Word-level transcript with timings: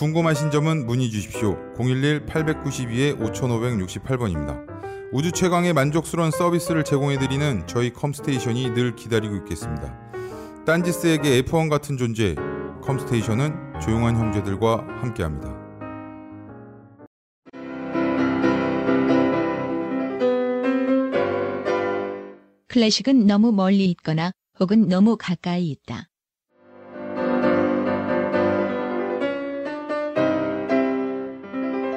궁금하신 0.00 0.50
점은 0.50 0.86
문의 0.86 1.10
주십시오. 1.10 1.58
011-892-5568번입니다. 1.76 4.64
우주 5.12 5.30
최강의 5.30 5.74
만족스러운 5.74 6.30
서비스를 6.30 6.84
제공해드리는 6.84 7.66
저희 7.66 7.92
컴스테이션이 7.92 8.70
늘 8.70 8.96
기다리고 8.96 9.36
있겠습니다. 9.36 9.94
딴지스에게 10.64 11.42
F1 11.42 11.68
같은 11.68 11.98
존재, 11.98 12.34
컴스테이션은 12.82 13.80
조용한 13.82 14.16
형제들과 14.16 14.86
함께합니다. 15.02 15.54
클래식은 22.68 23.26
너무 23.26 23.52
멀리 23.52 23.90
있거나 23.90 24.32
혹은 24.60 24.88
너무 24.88 25.18
가까이 25.18 25.68
있다. 25.68 26.06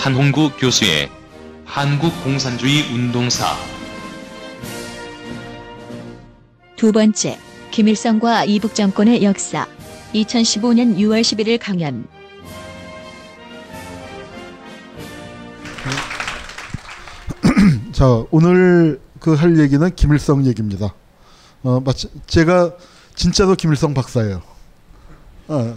한홍구 0.00 0.52
교수의 0.56 1.10
한국공산주의 1.66 2.90
운동사 2.90 3.44
두 6.76 6.90
번째, 6.90 7.38
김일성과 7.70 8.44
이북 8.44 8.74
정권의 8.74 9.22
역사. 9.22 9.66
2015년 10.14 10.96
6월 10.96 11.20
11일 11.20 11.58
강연. 11.60 12.08
자, 17.92 18.06
오늘 18.30 18.98
그 19.18 19.34
할 19.34 19.58
얘기는 19.58 19.94
김일성 19.94 20.46
얘기입니다. 20.46 20.94
어, 21.62 21.80
마치 21.80 22.08
제가 22.26 22.72
진짜로 23.14 23.54
김일성 23.54 23.92
박사예요. 23.92 24.40
어, 25.48 25.76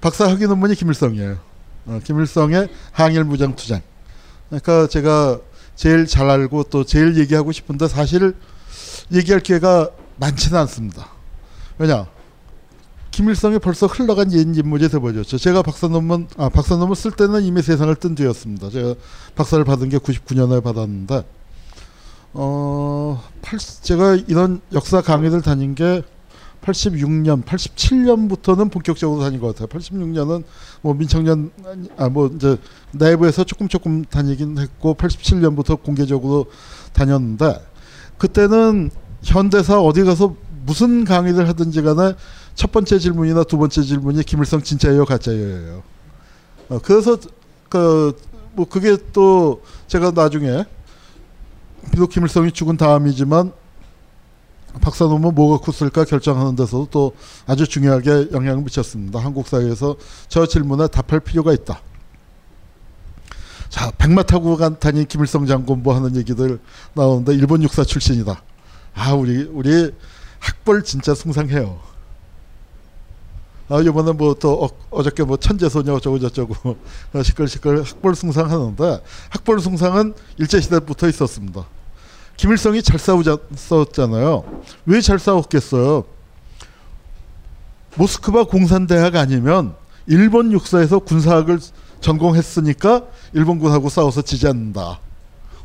박사 0.00 0.26
학위 0.30 0.46
논문이 0.46 0.74
김일성이에요. 0.74 1.51
어, 1.86 2.00
김일성의 2.02 2.68
항일 2.92 3.24
무장 3.24 3.56
투쟁. 3.56 3.82
그러니까 4.48 4.86
제가 4.86 5.40
제일 5.74 6.06
잘 6.06 6.28
알고 6.28 6.64
또 6.64 6.84
제일 6.84 7.16
얘기하고 7.18 7.52
싶은데 7.52 7.88
사실 7.88 8.34
얘기할 9.12 9.40
기회가 9.40 9.90
많지는 10.16 10.58
않습니다. 10.60 11.08
왜냐? 11.78 12.06
김일성이 13.10 13.58
벌써 13.58 13.86
흘러간 13.86 14.32
옛 14.32 14.40
인물이 14.56 14.88
돼버렸죠. 14.88 15.36
제가 15.36 15.62
박사 15.62 15.86
논문, 15.86 16.28
아, 16.38 16.48
박사 16.48 16.76
논문 16.76 16.94
쓸 16.94 17.10
때는 17.10 17.42
이미 17.42 17.60
세상을 17.60 17.94
뜬 17.96 18.14
뒤였습니다. 18.14 18.70
제가 18.70 18.94
박사를 19.34 19.62
받은 19.64 19.90
게 19.90 19.98
99년에 19.98 20.62
받았는데, 20.62 21.24
어, 22.32 23.22
8, 23.42 23.58
제가 23.58 24.14
이런 24.28 24.62
역사 24.72 25.02
강의를 25.02 25.42
다닌 25.42 25.74
게 25.74 26.02
86년, 26.62 27.44
87년부터는 27.44 28.70
본격적으로 28.70 29.20
다닌 29.20 29.40
것 29.40 29.48
같아요. 29.48 29.66
86년은 29.68 30.44
뭐 30.80 30.94
민청년, 30.94 31.50
아, 31.96 32.08
뭐 32.08 32.30
이제 32.34 32.56
내부에서 32.92 33.44
조금 33.44 33.68
조금 33.68 34.04
다니긴 34.04 34.58
했고, 34.58 34.94
87년부터 34.94 35.82
공개적으로 35.82 36.46
다녔는데, 36.92 37.60
그때는 38.18 38.90
현대사 39.22 39.80
어디 39.80 40.04
가서 40.04 40.36
무슨 40.64 41.04
강의를 41.04 41.48
하든지 41.48 41.82
간에 41.82 42.14
첫 42.54 42.70
번째 42.70 42.98
질문이나 42.98 43.44
두 43.44 43.58
번째 43.58 43.82
질문이 43.82 44.22
김일성 44.22 44.62
진짜예요, 44.62 45.04
가짜예요. 45.04 45.82
어, 46.68 46.78
그래서 46.82 47.18
그 47.68 48.16
뭐 48.54 48.66
그게 48.68 48.96
또 49.12 49.62
제가 49.86 50.12
나중에 50.12 50.64
비록 51.92 52.10
김일성이 52.10 52.52
죽은 52.52 52.76
다음이지만 52.76 53.52
박사 54.80 55.04
논문 55.04 55.34
뭐 55.34 55.56
갖고 55.56 55.72
쓸까 55.72 56.04
결정하는 56.04 56.56
데서도 56.56 56.88
또 56.90 57.12
아주 57.46 57.66
중요하게 57.66 58.28
영향을 58.32 58.62
미쳤습니다. 58.62 59.18
한국 59.18 59.46
사회에서 59.48 59.96
저 60.28 60.46
질문에 60.46 60.88
답할 60.88 61.20
필요가 61.20 61.52
있다. 61.52 61.80
자, 63.68 63.90
백마 63.96 64.22
타고 64.22 64.56
간 64.56 64.78
다닌 64.78 65.06
김일성 65.06 65.46
장군 65.46 65.82
뭐 65.82 65.94
하는 65.94 66.14
얘기들 66.16 66.58
나오는데 66.94 67.34
일본 67.34 67.62
육사 67.62 67.84
출신이다. 67.84 68.42
아, 68.94 69.12
우리 69.14 69.44
우리 69.44 69.90
학벌 70.38 70.82
진짜 70.84 71.14
숭상해요. 71.14 71.80
아, 73.68 73.80
이번에 73.80 74.12
뭐 74.12 74.34
또 74.34 74.68
어, 74.90 75.02
저께 75.02 75.22
뭐 75.22 75.38
천재소녀 75.38 75.94
어쩌고 75.94 76.18
저쩌고 76.18 76.76
시끌시끌 77.24 77.82
학벌 77.82 78.14
숭상하는데 78.14 79.02
학벌 79.30 79.60
숭상은 79.60 80.14
일제 80.36 80.60
시대부터 80.60 81.08
있었습니다. 81.08 81.64
김일성이 82.36 82.82
잘 82.82 82.98
싸웠잖아요. 82.98 84.44
왜 84.86 85.00
잘 85.00 85.18
싸웠겠어요? 85.18 86.04
모스크바 87.96 88.44
공산대학 88.44 89.16
아니면 89.16 89.74
일본 90.06 90.50
육사에서 90.52 91.00
군사학을 91.00 91.60
전공했으니까 92.00 93.02
일본군하고 93.34 93.88
싸워서 93.88 94.22
지지 94.22 94.48
않는다. 94.48 94.98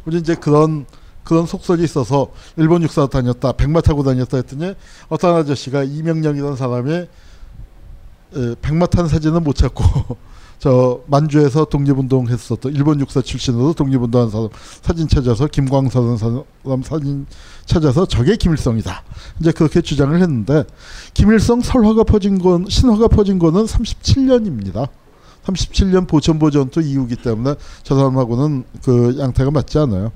우리 0.05 0.17
이제 0.17 0.35
그런 0.35 0.85
그런 1.23 1.45
속설이 1.45 1.83
있어서 1.83 2.27
일본 2.55 2.83
육사 2.83 3.07
다녔다, 3.07 3.51
백마 3.53 3.81
타고 3.81 4.03
다녔다 4.03 4.37
했더니 4.37 4.73
어떤 5.09 5.35
아저씨가 5.35 5.83
이명령이라는 5.83 6.55
사람이 6.55 6.93
에, 6.93 8.55
백마 8.61 8.85
탄 8.85 9.07
사진은 9.09 9.43
못 9.43 9.55
찾고 9.55 9.83
저 10.59 11.01
만주에서 11.05 11.65
독립운동 11.65 12.29
했었던 12.29 12.73
일본 12.73 12.99
육사 12.99 13.21
출신으로 13.21 13.73
독립운동한 13.73 14.29
사람 14.31 14.49
사진 14.81 15.07
찾아서 15.07 15.47
김광선은 15.47 16.17
사람 16.17 16.83
사진 16.83 17.27
찾아서 17.65 18.05
저게 18.05 18.35
김일성이다. 18.35 19.03
이제 19.39 19.51
그렇게 19.51 19.81
주장을 19.81 20.19
했는데 20.19 20.63
김일성 21.13 21.61
설화가 21.61 22.03
퍼진 22.03 22.39
건 22.39 22.65
신화가 22.67 23.07
퍼진 23.09 23.37
거는 23.37 23.65
37년입니다. 23.65 24.89
37년 25.45 26.07
보천보 26.07 26.49
전투 26.49 26.81
이후기 26.81 27.17
때문에 27.17 27.55
저 27.83 27.95
사람하고는 27.95 28.63
그 28.83 29.15
양태가 29.19 29.51
맞지 29.51 29.77
않아요. 29.79 30.11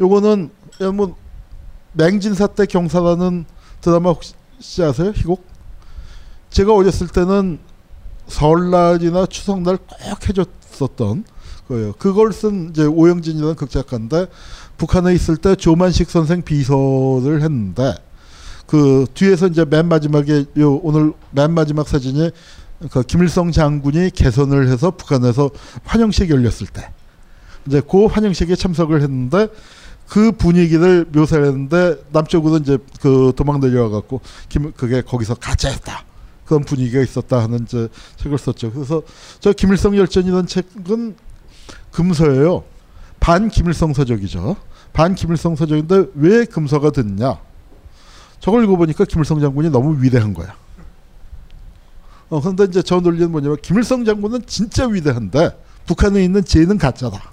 요거는 0.00 0.50
뭐 0.94 1.16
맹진사 1.92 2.46
때 2.48 2.66
경사라는 2.66 3.44
드라마 3.80 4.10
혹시 4.10 4.34
아세요? 4.82 5.12
희곡? 5.14 5.44
제가 6.50 6.74
어렸을 6.74 7.08
때는 7.08 7.58
설날이나 8.30 9.26
추석날 9.26 9.76
꼭 9.76 10.28
해줬었던 10.28 11.24
거예요. 11.68 11.92
그걸 11.98 12.32
쓴 12.32 12.70
이제 12.70 12.84
오영진이라는 12.84 13.54
극작가인데 13.54 14.26
북한에 14.78 15.12
있을 15.14 15.36
때 15.36 15.54
조만식 15.54 16.10
선생 16.10 16.42
비서를 16.42 17.42
했는데 17.42 17.94
그 18.66 19.06
뒤에서 19.14 19.48
이제 19.48 19.64
맨 19.64 19.86
마지막에 19.88 20.44
요 20.58 20.74
오늘 20.82 21.12
맨 21.32 21.52
마지막 21.52 21.86
사진이 21.88 22.30
그 22.90 23.02
김일성 23.02 23.52
장군이 23.52 24.10
개선을 24.10 24.68
해서 24.68 24.90
북한에서 24.92 25.50
환영식 25.84 26.30
열렸을 26.30 26.66
때 26.72 26.90
이제 27.66 27.82
그 27.88 28.06
환영식에 28.06 28.56
참석을 28.56 29.02
했는데 29.02 29.48
그 30.08 30.32
분위기를 30.32 31.06
묘사를 31.12 31.44
했는데 31.44 31.96
남쪽으로 32.10 32.56
이제 32.56 32.78
그 33.00 33.32
도망 33.36 33.60
내려와 33.60 33.90
갖고 33.90 34.20
김 34.48 34.72
그게 34.72 35.02
거기서 35.02 35.34
가짜였다. 35.34 36.09
그런 36.50 36.64
분위기가 36.64 37.00
있었다 37.00 37.40
하는 37.44 37.62
이제 37.62 37.88
책을 38.16 38.36
썼죠. 38.36 38.72
그래서 38.72 39.02
저 39.38 39.52
김일성 39.52 39.96
열전이라는 39.96 40.46
책은 40.48 41.14
금서예요. 41.92 42.64
반 43.20 43.48
김일성 43.48 43.92
서적이죠. 43.94 44.56
반 44.92 45.14
김일성 45.14 45.54
서적인데 45.54 46.06
왜 46.14 46.44
금서가 46.46 46.90
됐냐? 46.90 47.38
저걸 48.40 48.64
읽어보니까 48.64 49.04
김일성 49.04 49.38
장군이 49.40 49.70
너무 49.70 50.02
위대한 50.02 50.34
거야. 50.34 50.56
어, 52.30 52.40
그런데 52.40 52.64
이제 52.64 52.82
저 52.82 52.98
논리는 52.98 53.30
뭐냐면 53.30 53.56
김일성 53.62 54.04
장군은 54.04 54.40
진짜 54.46 54.88
위대한데 54.88 55.50
북한에 55.86 56.24
있는 56.24 56.44
쟤는 56.44 56.78
가짜다. 56.78 57.30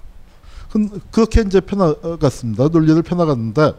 그- 0.70 1.00
그렇게 1.10 1.40
이제 1.40 1.60
펴나갔습니다. 1.60 2.68
논리를 2.68 3.02
펴나갔는데 3.02 3.72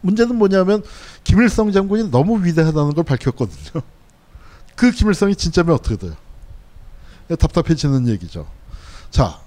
문제는 0.00 0.34
뭐냐면 0.34 0.82
김일성 1.22 1.70
장군이 1.70 2.10
너무 2.10 2.44
위대하다는 2.44 2.94
걸 2.94 3.04
밝혔거든요. 3.04 3.82
그 4.76 4.90
김일성이 4.90 5.34
진짜면 5.34 5.74
어떻게 5.74 5.96
돼요? 5.96 6.14
답답해지는 7.38 8.06
얘기죠. 8.08 8.46
자, 9.10 9.40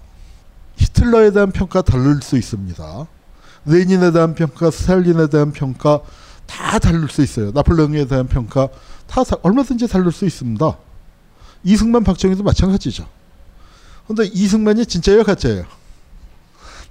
히틀러에 0.78 1.32
대한 1.32 1.52
평가 1.52 1.82
다를 1.82 2.22
수 2.22 2.38
있습니다. 2.38 3.08
레닌에 3.66 4.12
대한 4.12 4.34
평가, 4.36 4.72
스탈린에 4.72 5.28
대한 5.28 5.52
평가 5.54 6.02
다 6.46 6.80
다를 6.80 7.08
수 7.10 7.22
있어요. 7.22 7.52
나폴레옹에 7.52 8.06
대한 8.06 8.28
평가 8.28 8.68
다 9.08 9.24
다- 9.24 9.36
얼마든지 9.44 9.88
다를 9.88 10.12
수 10.12 10.26
있습니다. 10.26 10.78
이승만, 11.64 12.04
박정희도 12.04 12.44
마찬가지죠. 12.44 13.08
근데 14.08 14.26
이승만이 14.26 14.86
진짜예요, 14.88 15.24
가짜예요? 15.24 15.66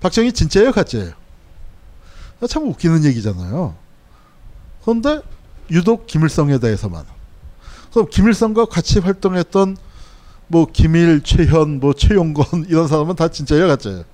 박정희 0.01 0.33
진짜예요, 0.33 0.71
가짜예요? 0.73 1.13
참 2.49 2.69
웃기는 2.69 3.05
얘기잖아요. 3.05 3.75
그런데 4.83 5.23
유독 5.71 6.07
김일성에 6.07 6.59
대해서만. 6.59 7.05
그럼 7.99 8.11
김일성과 8.11 8.67
같이 8.67 9.01
활동했던 9.01 9.77
뭐 10.47 10.69
김일, 10.73 11.21
최현, 11.25 11.81
뭐 11.81 11.93
최용건 11.95 12.67
이런 12.71 12.87
사람은 12.87 13.17
다 13.17 13.27
진짜예요, 13.27 13.67
가짜예요? 13.67 14.05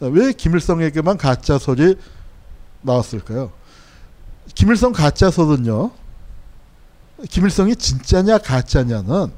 왜 0.00 0.32
김일성에게만 0.32 1.16
가짜 1.16 1.56
소리 1.58 1.94
나왔을까요? 2.80 3.52
김일성 4.56 4.90
가짜 4.92 5.30
설은요. 5.30 5.92
김일성이 7.30 7.76
진짜냐 7.76 8.38
가짜냐는 8.38 9.30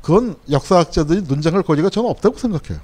그건 0.00 0.36
역사학자들이 0.48 1.22
논쟁할 1.22 1.64
거리가 1.64 1.90
저는 1.90 2.08
없다고 2.08 2.38
생각해요. 2.38 2.80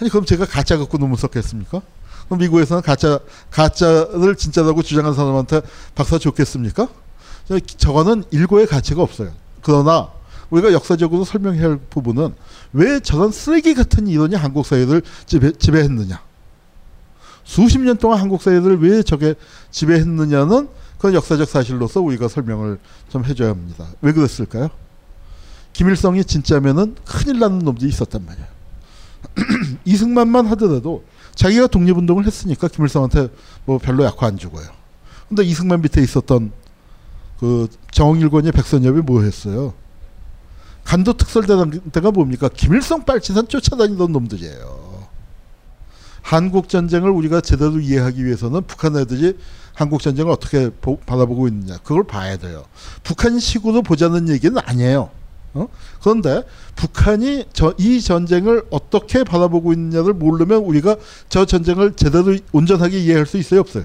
아니 0.00 0.08
그럼 0.08 0.24
제가 0.24 0.46
가짜 0.46 0.78
갖고 0.78 0.96
논문 0.96 1.18
썼겠습니까? 1.18 1.82
그럼 2.28 2.38
미국에서는 2.38 2.82
가짜 2.82 3.18
가짜를 3.50 4.36
진짜라고 4.36 4.82
주장한 4.82 5.12
사람한테 5.12 5.60
박사 5.94 6.18
줬겠습니까? 6.18 6.88
저- 7.48 7.58
저거는 7.58 8.24
일고의 8.30 8.66
가치가 8.66 9.02
없어요. 9.02 9.32
그러나 9.62 10.08
우리가 10.50 10.72
역사적으로 10.72 11.24
설명해야 11.24 11.64
할 11.64 11.76
부분은 11.90 12.34
왜 12.72 13.00
저런 13.00 13.32
쓰레기 13.32 13.74
같은 13.74 14.06
이론이 14.06 14.34
한국 14.36 14.66
사회를 14.66 15.02
지배, 15.26 15.52
지배했느냐? 15.52 16.20
수십 17.44 17.78
년 17.80 17.96
동안 17.98 18.20
한국 18.20 18.42
사회를 18.42 18.80
왜 18.82 19.02
저게 19.02 19.34
지배했느냐는 19.70 20.68
그건 20.96 21.14
역사적 21.14 21.48
사실로서 21.48 22.00
우리가 22.00 22.28
설명을 22.28 22.78
좀 23.10 23.24
해줘야 23.24 23.50
합니다. 23.50 23.86
왜 24.00 24.12
그랬을까요? 24.12 24.70
김일성이 25.72 26.24
진짜면은 26.24 26.94
큰일 27.04 27.40
나는 27.40 27.58
놈들이 27.58 27.88
있었단 27.90 28.24
말이에요. 28.24 28.46
이승만만 29.84 30.46
하더라도 30.48 31.04
자기가 31.34 31.66
독립운동을 31.66 32.24
했으니까 32.26 32.68
김일성한테 32.68 33.28
뭐 33.64 33.78
별로 33.78 34.04
약화 34.04 34.26
안 34.28 34.38
주고요. 34.38 34.64
근데 35.28 35.42
이승만 35.42 35.82
밑에 35.82 36.00
있었던 36.00 36.52
그 37.38 37.68
정일권의 37.90 38.52
백선엽이 38.52 39.00
뭐 39.00 39.22
했어요? 39.22 39.74
간도 40.84 41.14
특설대가 41.14 42.10
뭡니까? 42.12 42.48
김일성 42.52 43.04
빨치산 43.04 43.48
쫓아다니던 43.48 44.12
놈들이에요. 44.12 44.94
한국 46.22 46.68
전쟁을 46.68 47.10
우리가 47.10 47.40
제대로 47.40 47.78
이해하기 47.80 48.24
위해서는 48.24 48.62
북한 48.66 48.96
애들이 48.96 49.36
한국 49.74 50.00
전쟁을 50.00 50.32
어떻게 50.32 50.70
보, 50.70 50.96
바라보고 50.98 51.48
있느냐 51.48 51.78
그걸 51.78 52.04
봐야 52.04 52.36
돼요. 52.36 52.64
북한식으로 53.02 53.82
보자는 53.82 54.28
얘기는 54.28 54.56
아니에요. 54.64 55.10
어? 55.54 55.68
그런데 56.00 56.42
북한이 56.76 57.44
저, 57.52 57.74
이 57.78 58.00
전쟁을 58.00 58.64
어떻게 58.70 59.22
바라보고 59.22 59.72
있느냐를 59.72 60.14
모르면 60.14 60.62
우리가 60.64 60.96
저 61.28 61.44
전쟁을 61.44 61.94
제대로 61.94 62.36
온전하게 62.52 62.98
이해할 63.00 63.26
수 63.26 63.36
있어요 63.36 63.60
없어요. 63.60 63.84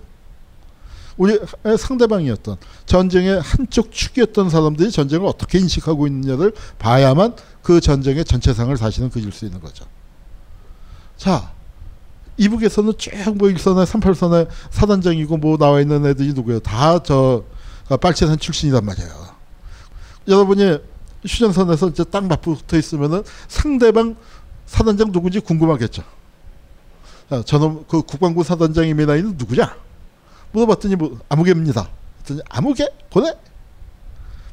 우리 1.20 1.38
상대방이었던 1.78 2.56
전쟁의 2.86 3.42
한쪽 3.42 3.92
축이었던 3.92 4.50
사람들이 4.50 4.90
전쟁을 4.90 5.28
어떻게 5.28 5.60
인식하고 5.60 6.08
있느냐를 6.08 6.54
봐야만 6.80 7.36
그 7.62 7.82
전쟁의 7.82 8.24
전체상을 8.24 8.76
다시는 8.78 9.10
그릴 9.10 9.34
수 9.34 9.46
있는 9.46 9.60
거죠. 9.60 9.84
자, 11.18 11.52
이북에서는 12.38 12.94
쭉뭐 12.98 13.50
일선에 13.50 13.84
38선에 13.84 14.48
사단장이고 14.72 15.36
뭐 15.38 15.58
나와 15.58 15.82
있는 15.82 16.06
애들이 16.06 16.32
누구예요? 16.32 16.62
다 16.62 17.00
저 17.04 17.44
빨치산 18.02 18.40
출신이란 18.40 18.86
말이에요. 18.86 19.10
여러분이 20.28 20.78
휴전선에서 21.26 21.90
이제 21.90 22.06
딱 22.06 22.26
맞붙어 22.28 22.78
있으면은 22.78 23.24
상대방 23.50 24.16
사단장 24.68 25.12
누구지 25.12 25.42
궁금하겠죠. 25.42 26.04
자, 27.30 27.44
저놈 27.44 27.84
그 27.90 28.04
국방부 28.04 28.44
사단장입니다. 28.44 29.18
이는 29.18 29.36
누구냐? 29.38 29.89
물어봤더니 30.52 30.96
뭐 30.96 31.20
아무개입니다. 31.30 31.90
그랬더니 32.18 32.42
아무개? 32.50 32.88
그래? 33.14 33.34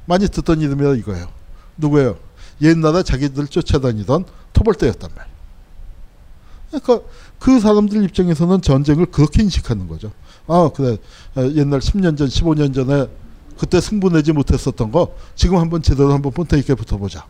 많이 0.05 0.29
듣던 0.29 0.61
이름이 0.61 0.99
이거예요. 1.01 1.29
누구예요? 1.77 2.17
옛날에 2.63 3.03
자기들 3.03 3.49
쫓아다니던 3.49 4.25
토벌대였단 4.53 5.11
말이에요. 5.15 5.37
그러니까 6.71 7.01
그 7.39 7.61
사람들 7.61 8.03
입장에서는 8.05 8.63
전쟁을 8.63 9.07
그렇게 9.07 9.43
인식하는 9.43 9.89
거죠. 9.89 10.13
아 10.47 10.71
그래 10.75 10.97
옛날 11.37 11.81
10년 11.81 12.17
전, 12.17 12.29
15년 12.29 12.75
전에 12.75 13.07
그때 13.59 13.81
승부 13.81 14.11
내지 14.11 14.33
못했었던 14.33 14.91
거 14.91 15.15
지금 15.35 15.59
한번 15.59 15.83
제대로 15.83 16.13
한번 16.13 16.33
본터 16.33 16.57
있게 16.57 16.75
붙어보자. 16.75 17.27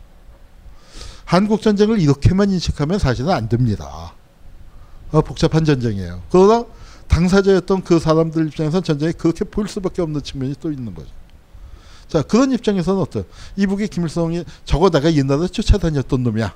한국 1.24 1.60
전쟁을 1.60 2.00
이렇게만 2.00 2.50
인식하면 2.50 2.98
사실은 2.98 3.30
안 3.30 3.48
됩니다. 3.48 4.12
아, 5.12 5.20
복잡한 5.20 5.64
전쟁이에요. 5.64 6.22
그러나 6.30 6.64
당사자였던 7.08 7.82
그 7.84 7.98
사람들 7.98 8.46
입장에서는 8.48 8.82
전쟁이 8.82 9.12
그렇게 9.12 9.44
보일 9.44 9.68
수밖에 9.68 10.02
없는 10.02 10.22
측면이 10.22 10.54
또 10.60 10.70
있는 10.70 10.94
거죠. 10.94 11.08
자 12.08 12.22
그런 12.22 12.52
입장에서는 12.52 13.00
어때요? 13.00 13.24
이북의 13.56 13.88
김일성이 13.88 14.44
저거 14.64 14.90
내가 14.90 15.12
옛날에 15.14 15.48
쫓아다녔던 15.48 16.22
놈이야. 16.22 16.54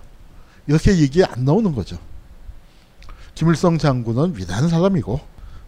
이렇게 0.67 0.97
얘기 0.99 1.25
안 1.25 1.45
나오는 1.45 1.75
거죠. 1.75 1.99
김일성 3.35 3.79
장군은 3.79 4.37
위대한 4.37 4.69
사람이고 4.69 5.21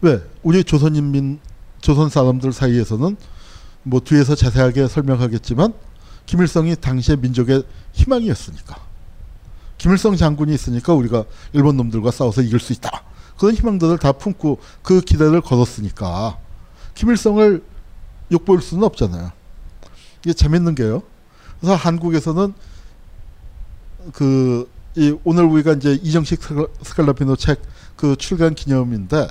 왜 0.03 0.23
우리 0.43 0.63
조선인민 0.63 1.41
조선 1.81 2.09
사람들 2.09 2.53
사이에서는 2.53 3.17
뭐 3.83 4.01
뒤에서 4.01 4.35
자세하게 4.35 4.89
설명하겠지만 4.89 5.73
김일성이 6.27 6.77
당시의 6.77 7.19
민족의 7.19 7.65
희망이었으니까 7.93 8.77
김일성 9.79 10.17
장군이 10.17 10.55
있으니까 10.55 10.93
우리가 10.95 11.25
일본 11.53 11.77
놈들과 11.77 12.11
싸워서 12.11 12.43
이길 12.43 12.61
수 12.61 12.73
있다 12.73 13.03
그런 13.43 13.57
희망들을 13.57 13.99
다 13.99 14.13
품고 14.13 14.61
그 14.85 15.01
기대를 15.01 15.41
걸었으니까 15.41 16.39
김일성을 16.95 17.61
욕볼 18.31 18.63
수는 18.63 18.85
없잖아요. 18.85 19.33
이게 20.25 20.33
재밌는 20.33 20.77
게요. 20.77 21.03
그래서 21.59 21.75
한국에서는 21.75 22.55
그이 24.13 25.19
오늘 25.25 25.43
우리가 25.45 25.73
이제 25.73 25.99
이정식 26.03 26.41
스칼라피노 26.83 27.35
책 27.35 27.61
그 27.97 28.17
출간 28.17 28.55
기념인데 28.55 29.29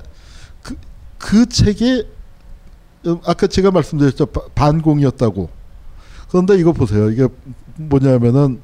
그, 0.62 0.76
그 1.18 1.46
책이 1.46 2.08
아까 3.26 3.48
제가 3.48 3.72
말씀드렸죠. 3.72 4.28
바- 4.28 4.48
반공이었다고. 4.56 5.50
그런데 6.30 6.58
이거 6.58 6.72
보세요. 6.72 7.10
이게 7.12 7.28
뭐냐면은 7.76 8.62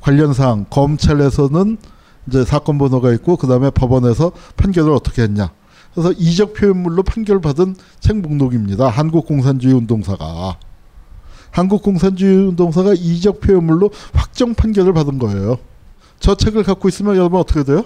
관련 0.00 0.32
사항 0.32 0.64
검찰에서는 0.70 1.76
이제 2.26 2.44
사건 2.44 2.78
번호가 2.78 3.12
있고 3.14 3.36
그 3.36 3.46
다음에 3.46 3.70
법원에서 3.70 4.32
판결을 4.56 4.92
어떻게 4.92 5.22
했냐. 5.22 5.52
그래서 5.94 6.12
이적 6.12 6.54
표현물로 6.54 7.02
판결받은 7.02 7.76
책 7.98 8.18
목록입니다. 8.18 8.88
한국 8.88 9.26
공산주의 9.26 9.74
운동사가. 9.74 10.56
한국 11.50 11.82
공산주의 11.82 12.48
운동사가 12.48 12.94
이적 12.94 13.40
표현물로 13.40 13.90
확정 14.12 14.54
판결을 14.54 14.92
받은 14.92 15.18
거예요. 15.18 15.58
저 16.20 16.34
책을 16.34 16.62
갖고 16.62 16.88
있으면 16.88 17.16
여러분 17.16 17.40
어떻게 17.40 17.64
돼요? 17.64 17.84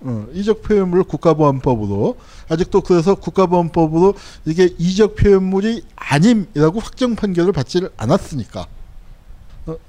어, 0.00 0.26
이적 0.32 0.62
표현물 0.62 1.02
국가보안법으로. 1.04 2.16
아직도 2.48 2.82
그래서 2.82 3.14
국가보안법으로 3.16 4.14
이게 4.46 4.70
이적 4.78 5.16
표현물이 5.16 5.82
아님이라고 5.96 6.80
확정 6.80 7.14
판결을 7.14 7.52
받지를 7.52 7.90
않았으니까. 7.96 8.60
어, 8.60 8.77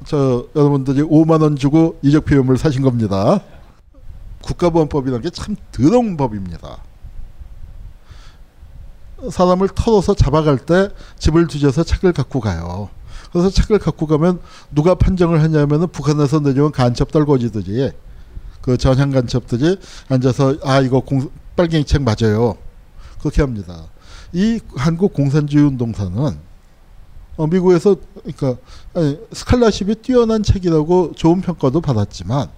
저 0.06 0.48
여러분들이 0.56 1.02
5만 1.04 1.42
원 1.42 1.56
주고 1.56 1.98
이적 2.02 2.26
표현물 2.26 2.58
사신 2.58 2.82
겁니다. 2.82 3.42
국가보안법이라는 4.44 5.22
게 5.22 5.30
참 5.30 5.56
더러운 5.72 6.18
법입니다. 6.18 6.84
사람을 9.30 9.70
털어서 9.76 10.14
잡아갈 10.14 10.58
때 10.58 10.90
집을 11.18 11.48
뒤져서 11.48 11.84
책을 11.84 12.14
갖고 12.14 12.40
가요. 12.40 12.90
그래서 13.32 13.50
책을 13.50 13.80
갖고 13.80 14.08
가면 14.08 14.40
누가 14.72 14.96
판정을 14.96 15.42
하냐면은 15.44 15.88
북한에서 15.90 16.40
내려온 16.40 16.72
간첩 16.72 17.12
떨거지들이 17.12 17.92
그 18.62 18.78
전향 18.78 19.12
간첩들이 19.12 19.78
앉아서 20.10 20.56
아 20.64 20.80
이거 20.80 21.02
공, 21.02 21.30
빨갱이 21.56 21.84
책 21.86 22.02
맞아요. 22.04 22.56
그렇게 23.20 23.42
합니다. 23.42 23.88
이 24.32 24.60
한국 24.76 25.14
공산주의 25.14 25.66
운동사는 25.66 26.49
어, 27.40 27.48
미국에서 27.48 27.96
그러니까 28.18 28.62
아니, 28.94 29.18
스칼라십이 29.32 29.96
뛰어난 29.96 30.44
책이라고 30.44 31.14
좋은 31.16 31.40
평가도 31.40 31.80
받았지만 31.80 32.50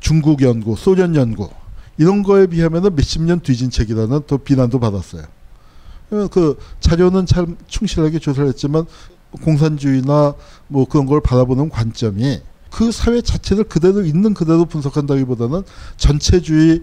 중국 0.00 0.42
연구, 0.42 0.74
소련 0.74 1.14
연구 1.14 1.48
이런 1.96 2.24
거에 2.24 2.48
비하면 2.48 2.92
몇십 2.96 3.22
년 3.22 3.38
뒤진 3.38 3.70
책이라는 3.70 4.22
또 4.26 4.38
비난도 4.38 4.80
받았어요. 4.80 5.22
어, 6.10 6.26
그 6.28 6.58
자료는 6.80 7.26
참 7.26 7.56
충실하게 7.68 8.18
조사를 8.18 8.48
했지만 8.48 8.84
공산주의나 9.42 10.34
뭐 10.66 10.86
그런 10.86 11.06
걸 11.06 11.20
바라보는 11.20 11.68
관점이 11.68 12.40
그 12.72 12.90
사회 12.90 13.20
자체를 13.20 13.62
그대로 13.62 14.04
있는 14.04 14.34
그대로 14.34 14.64
분석한다기보다는 14.64 15.62
전체주의 15.96 16.82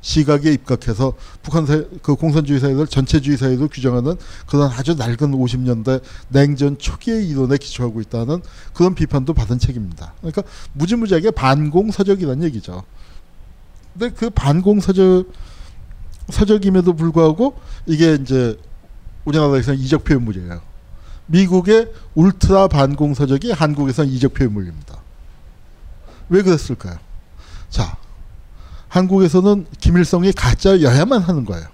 시각에 0.00 0.52
입각해서 0.52 1.14
북한 1.42 1.66
사회, 1.66 1.84
그 2.02 2.14
공산주의 2.14 2.60
사회를 2.60 2.86
전체주의 2.86 3.36
사회로 3.36 3.68
규정하는 3.68 4.14
그런 4.46 4.70
아주 4.70 4.94
낡은 4.94 5.32
50년대 5.32 6.02
냉전 6.28 6.78
초기의 6.78 7.28
이론에 7.28 7.56
기초하고 7.56 8.00
있다는 8.00 8.42
그런 8.74 8.94
비판도 8.94 9.34
받은 9.34 9.58
책입니다. 9.58 10.14
그러니까 10.18 10.42
무지무지하게 10.72 11.32
반공서적이라는 11.32 12.44
얘기죠. 12.44 12.84
근데 13.92 14.14
그 14.14 14.30
반공서적 14.30 15.32
서적임에도 16.30 16.94
불구하고 16.94 17.58
이게 17.86 18.14
이제 18.14 18.58
우리나라에서 19.24 19.74
이적 19.74 20.04
표현물이에요. 20.04 20.60
미국의 21.26 21.92
울트라 22.14 22.68
반공 22.68 23.14
서적이 23.14 23.52
한국에서는 23.52 24.10
이적 24.10 24.34
표현물입니다. 24.34 24.98
왜 26.30 26.42
그랬을까요? 26.42 26.98
자, 27.68 27.96
한국에서는 28.88 29.66
김일성이 29.80 30.32
가짜여야만 30.32 31.22
하는 31.22 31.44
거예요. 31.44 31.66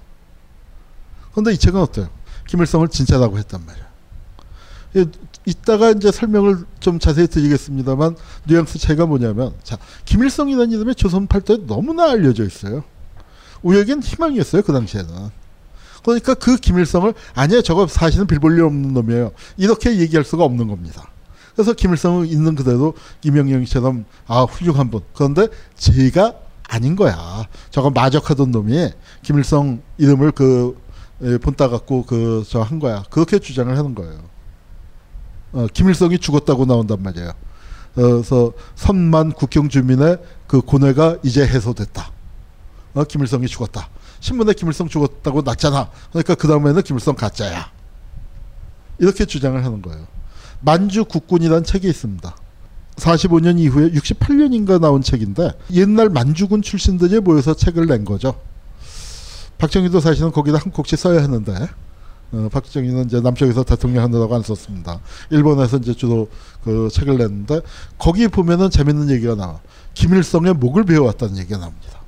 그런데 1.32 1.52
이 1.52 1.58
책은 1.58 1.80
어때요? 1.80 2.08
김일성을 2.48 2.88
진짜라고 2.88 3.38
했단 3.38 3.64
말이에요. 3.64 3.86
예, 4.96 5.06
이따가 5.46 5.90
이제 5.90 6.12
설명을 6.12 6.64
좀 6.80 6.98
자세히 6.98 7.26
드리겠습니다만 7.26 8.16
뉘앙스 8.46 8.78
차이가 8.78 9.06
뭐냐면 9.06 9.52
자 9.62 9.76
김일성이라는 10.04 10.70
이름이 10.70 10.94
조선 10.94 11.26
팔도에 11.26 11.66
너무나 11.66 12.10
알려져 12.10 12.44
있어요. 12.44 12.84
우리에겐 13.62 14.02
희망이었어요 14.02 14.62
그 14.62 14.72
당시에는. 14.72 15.30
그러니까 16.04 16.34
그 16.34 16.56
김일성을 16.56 17.12
아니야 17.34 17.62
저거 17.62 17.86
사실은 17.86 18.26
빌볼리 18.26 18.60
없는 18.60 18.92
놈이에요. 18.92 19.32
이렇게 19.56 19.98
얘기할 19.98 20.24
수가 20.24 20.44
없는 20.44 20.68
겁니다. 20.68 21.10
그래서 21.54 21.72
김일성은 21.72 22.26
있는 22.26 22.54
그대로 22.54 22.94
김영영처럼 23.22 24.04
아 24.26 24.42
훌륭한 24.42 24.90
분. 24.90 25.00
그런데 25.14 25.48
제가 25.76 26.34
아닌 26.68 26.96
거야. 26.96 27.44
저거 27.70 27.90
마적하던 27.90 28.50
놈이 28.50 28.90
김일성 29.22 29.82
이름을 29.98 30.32
그 30.32 30.82
예, 31.22 31.38
본따 31.38 31.68
갖고 31.68 32.04
그 32.04 32.42
저 32.48 32.62
한 32.62 32.78
거야. 32.80 33.04
그렇게 33.10 33.38
주장을 33.38 33.76
하는 33.76 33.94
거예요. 33.94 34.18
어, 35.52 35.66
김일성이 35.72 36.18
죽었다고 36.18 36.64
나온단 36.66 37.02
말이에요. 37.02 37.28
어, 37.30 37.34
그래서 37.94 38.52
선만 38.74 39.32
국경 39.32 39.68
주민의 39.68 40.18
그 40.46 40.60
고뇌가 40.60 41.18
이제 41.22 41.46
해소됐다. 41.46 42.10
어, 42.94 43.04
김일성이 43.04 43.46
죽었다. 43.46 43.88
신문에 44.20 44.52
김일성 44.54 44.88
죽었다고 44.88 45.42
났잖아. 45.42 45.90
그러니까 46.10 46.34
그 46.34 46.48
다음에는 46.48 46.82
김일성 46.82 47.14
가짜야. 47.14 47.70
이렇게 48.98 49.24
주장을 49.24 49.62
하는 49.64 49.82
거예요. 49.82 50.06
만주 50.60 51.04
국군이라는 51.04 51.62
책이 51.64 51.88
있습니다. 51.88 52.34
45년 52.96 53.58
이후에 53.58 53.90
68년인가 53.90 54.80
나온 54.80 55.02
책인데 55.02 55.52
옛날 55.72 56.08
만주군 56.08 56.62
출신들이 56.62 57.20
모여서 57.20 57.54
책을 57.54 57.86
낸 57.86 58.04
거죠. 58.04 58.34
박정희도 59.58 60.00
사실은 60.00 60.30
거기다 60.30 60.58
한 60.58 60.72
곡씩 60.72 60.98
써야 60.98 61.22
하는데 61.22 61.68
어, 62.32 62.48
박정희는 62.50 63.06
이제 63.06 63.20
남쪽에서 63.20 63.62
대통령 63.62 64.02
하느라고 64.04 64.34
안 64.34 64.42
썼습니다. 64.42 65.00
일본에서 65.30 65.76
이제 65.78 65.94
주로 65.94 66.28
그 66.64 66.88
책을 66.92 67.18
냈는데 67.18 67.60
거기 67.98 68.28
보면은 68.28 68.70
재밌는 68.70 69.10
얘기가 69.10 69.34
나와. 69.34 69.60
김일성의 69.94 70.54
목을 70.54 70.84
베어왔다는 70.84 71.38
얘기가 71.38 71.58
나옵니다. 71.58 72.00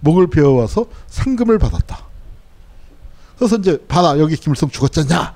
목을 0.00 0.28
베어와서 0.28 0.86
상금을 1.08 1.58
받았다. 1.58 2.06
그래서 3.36 3.56
이제 3.56 3.78
봐라 3.86 4.18
여기 4.18 4.36
김일성 4.36 4.70
죽었잖냐. 4.70 5.34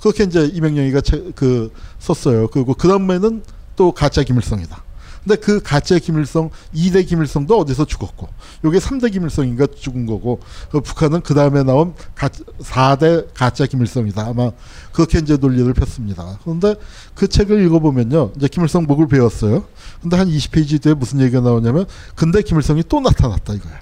그렇게 0.00 0.24
이제 0.24 0.46
이명영이가 0.46 1.00
체, 1.02 1.30
그 1.34 1.72
썼어요. 1.98 2.48
그리고 2.48 2.74
그 2.74 2.88
다음에는 2.88 3.42
또 3.76 3.92
가짜 3.92 4.22
김일성이다. 4.22 4.84
근데 5.24 5.36
그 5.36 5.60
가짜 5.62 5.98
김일성 5.98 6.50
2대 6.74 7.06
김일성도 7.06 7.58
어디서 7.58 7.84
죽었고 7.84 8.28
요게 8.64 8.78
3대 8.78 9.12
김일성인가 9.12 9.66
죽은 9.78 10.06
거고 10.06 10.40
그 10.70 10.80
북한은 10.80 11.20
그 11.20 11.34
다음에 11.34 11.62
나온 11.62 11.94
가, 12.14 12.28
4대 12.28 13.26
가짜 13.34 13.66
김일성이다. 13.66 14.26
아마 14.26 14.50
그렇게 14.92 15.18
이제 15.18 15.36
논리를 15.36 15.70
폈습니다. 15.74 16.38
그런데 16.42 16.74
그 17.14 17.28
책을 17.28 17.62
읽어보면요. 17.66 18.32
이제 18.36 18.48
김일성 18.48 18.84
목을 18.84 19.08
베었어요. 19.08 19.64
근데 20.00 20.16
한 20.16 20.28
20페이지 20.28 20.80
뒤에 20.80 20.94
무슨 20.94 21.20
얘기가 21.20 21.40
나오냐면 21.40 21.84
근데 22.14 22.40
김일성이 22.42 22.82
또 22.88 23.00
나타났다 23.00 23.54
이거야. 23.54 23.80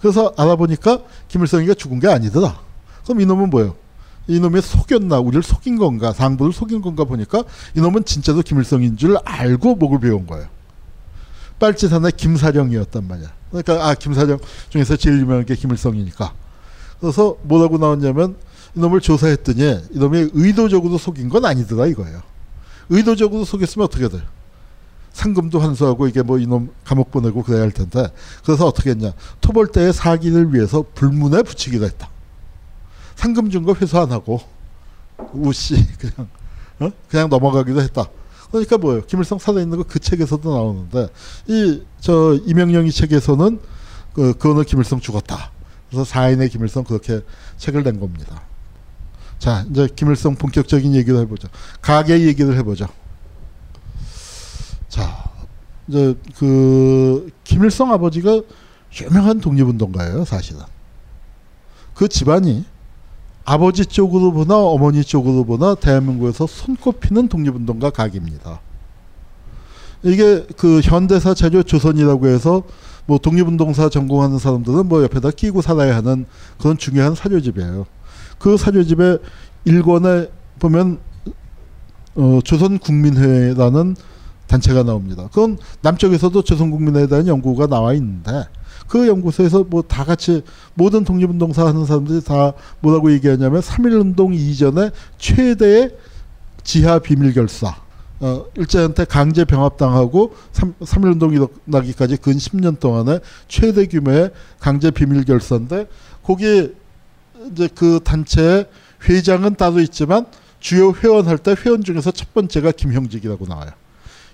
그래서 0.00 0.32
알아보니까 0.36 1.00
김일성이가 1.28 1.74
죽은 1.74 1.98
게 1.98 2.08
아니더라. 2.08 2.60
그럼 3.04 3.20
이놈은 3.20 3.50
뭐예요? 3.50 3.74
이놈이 4.26 4.60
속였나 4.60 5.18
우리를 5.18 5.42
속인 5.42 5.76
건가 5.76 6.12
상부를 6.12 6.52
속인 6.52 6.80
건가 6.80 7.04
보니까 7.04 7.44
이놈은 7.76 8.04
진짜로 8.04 8.42
김일성인 8.42 8.96
줄 8.96 9.16
알고 9.24 9.76
목을 9.76 10.00
베운 10.00 10.26
거예요. 10.26 10.46
빨치산의 11.58 12.12
김사령이었단 12.12 13.06
말이야. 13.06 13.32
그러니까 13.50 13.88
아 13.88 13.94
김사령 13.94 14.38
중에서 14.70 14.96
제일 14.96 15.20
유명한 15.20 15.44
게 15.44 15.54
김일성이니까. 15.54 16.32
그래서 17.00 17.36
뭐라고 17.42 17.78
나왔냐면 17.78 18.36
이놈을 18.74 19.00
조사했더니 19.00 19.82
이놈이 19.92 20.30
의도적으로 20.32 20.98
속인 20.98 21.28
건 21.28 21.44
아니더라 21.44 21.86
이거예요. 21.86 22.22
의도적으로 22.88 23.44
속였으면 23.44 23.84
어떻게 23.84 24.08
돼요? 24.08 24.22
상금도 25.12 25.60
환수하고 25.60 26.08
이게 26.08 26.22
뭐 26.22 26.38
이놈 26.38 26.70
감옥 26.82 27.12
보내고 27.12 27.42
그래야 27.42 27.62
할 27.62 27.70
텐데 27.70 28.08
그래서 28.44 28.66
어떻게 28.66 28.90
했냐 28.90 29.12
토벌대의 29.40 29.92
사기를 29.92 30.52
위해서 30.52 30.84
불문에 30.94 31.42
붙이기로 31.42 31.84
했다. 31.86 32.08
상금 33.16 33.50
준 33.50 33.64
거 33.64 33.74
회수 33.80 33.98
안 33.98 34.12
하고 34.12 34.40
우씨 35.32 35.74
그냥 35.98 36.28
어? 36.80 36.90
그냥 37.08 37.28
넘어가기도 37.28 37.80
했다. 37.82 38.06
그러니까 38.50 38.78
뭐예요? 38.78 39.04
김일성 39.06 39.38
살아 39.38 39.60
있는 39.60 39.78
거 39.78 39.84
그 39.84 39.98
책에서도 39.98 40.48
나오는데 40.50 41.08
이 41.48 41.82
저 42.00 42.34
이명영이 42.46 42.92
책에서는 42.92 43.60
그 44.12 44.34
그거는 44.34 44.64
김일성 44.64 45.00
죽었다. 45.00 45.50
그래서 45.88 46.04
사인의 46.04 46.50
김일성 46.50 46.84
그렇게 46.84 47.20
책을 47.56 47.82
낸 47.82 47.98
겁니다. 48.00 48.42
자 49.38 49.64
이제 49.70 49.88
김일성 49.96 50.34
본격적인 50.36 50.94
얘기를 50.94 51.18
해보죠. 51.20 51.48
가계 51.80 52.20
얘기를 52.26 52.56
해보죠. 52.58 52.86
자 54.88 55.24
이제 55.88 56.14
그 56.36 57.30
김일성 57.44 57.92
아버지가 57.92 58.42
유명한 59.00 59.40
독립운동가예요 59.40 60.24
사실은. 60.24 60.62
그 61.94 62.08
집안이 62.08 62.64
아버지 63.44 63.84
쪽으로 63.84 64.32
보나 64.32 64.56
어머니 64.56 65.04
쪽으로 65.04 65.44
보나 65.44 65.74
대한민국에서 65.74 66.46
손꼽히는 66.46 67.28
독립운동가 67.28 67.90
각입니다. 67.90 68.60
이게 70.02 70.46
그 70.56 70.80
현대사 70.82 71.34
자료 71.34 71.62
조선이라고 71.62 72.26
해서 72.28 72.62
뭐 73.06 73.18
독립운동사 73.18 73.90
전공하는 73.90 74.38
사람들은 74.38 74.86
뭐 74.86 75.02
옆에다 75.02 75.30
끼고 75.30 75.60
살아야 75.62 75.96
하는 75.96 76.24
그런 76.58 76.78
중요한 76.78 77.14
사료집이에요. 77.14 77.86
그 78.38 78.56
사료집에 78.56 79.18
일권에 79.64 80.28
보면 80.58 80.98
어, 82.16 82.40
조선국민회라는 82.44 83.96
단체가 84.46 84.82
나옵니다. 84.82 85.28
그건 85.28 85.58
남쪽에서도 85.82 86.42
조선국민회에 86.42 87.06
대한 87.08 87.26
연구가 87.26 87.66
나와 87.66 87.92
있는데 87.94 88.46
그 88.88 89.08
연구소에서 89.08 89.64
뭐 89.64 89.82
다 89.82 90.04
같이 90.04 90.42
모든 90.74 91.04
독립운동사 91.04 91.66
하는 91.66 91.84
사람들이 91.84 92.22
다 92.22 92.52
뭐라고 92.80 93.12
얘기하냐면 93.12 93.60
3.1운동 93.60 94.34
이전에 94.34 94.90
최대의 95.18 95.96
지하 96.62 96.98
비밀결사 96.98 97.76
어, 98.20 98.46
일제한테 98.56 99.04
강제 99.04 99.44
병합당하고 99.44 100.34
3, 100.52 100.74
3.1운동이 100.80 101.48
나기까지 101.64 102.16
근 102.16 102.34
10년 102.34 102.80
동안에 102.80 103.20
최대 103.48 103.86
규모의 103.86 104.30
강제 104.60 104.90
비밀 104.90 105.24
결사인데 105.24 105.86
거기에 106.22 106.72
이제 107.52 107.68
그 107.74 108.00
단체의 108.02 108.66
회장은 109.08 109.56
따로 109.56 109.80
있지만 109.80 110.26
주요 110.60 110.92
회원할 110.92 111.36
때 111.36 111.54
회원 111.64 111.84
중에서 111.84 112.10
첫 112.10 112.32
번째가 112.32 112.72
김형직이라고 112.72 113.46
나와요. 113.46 113.70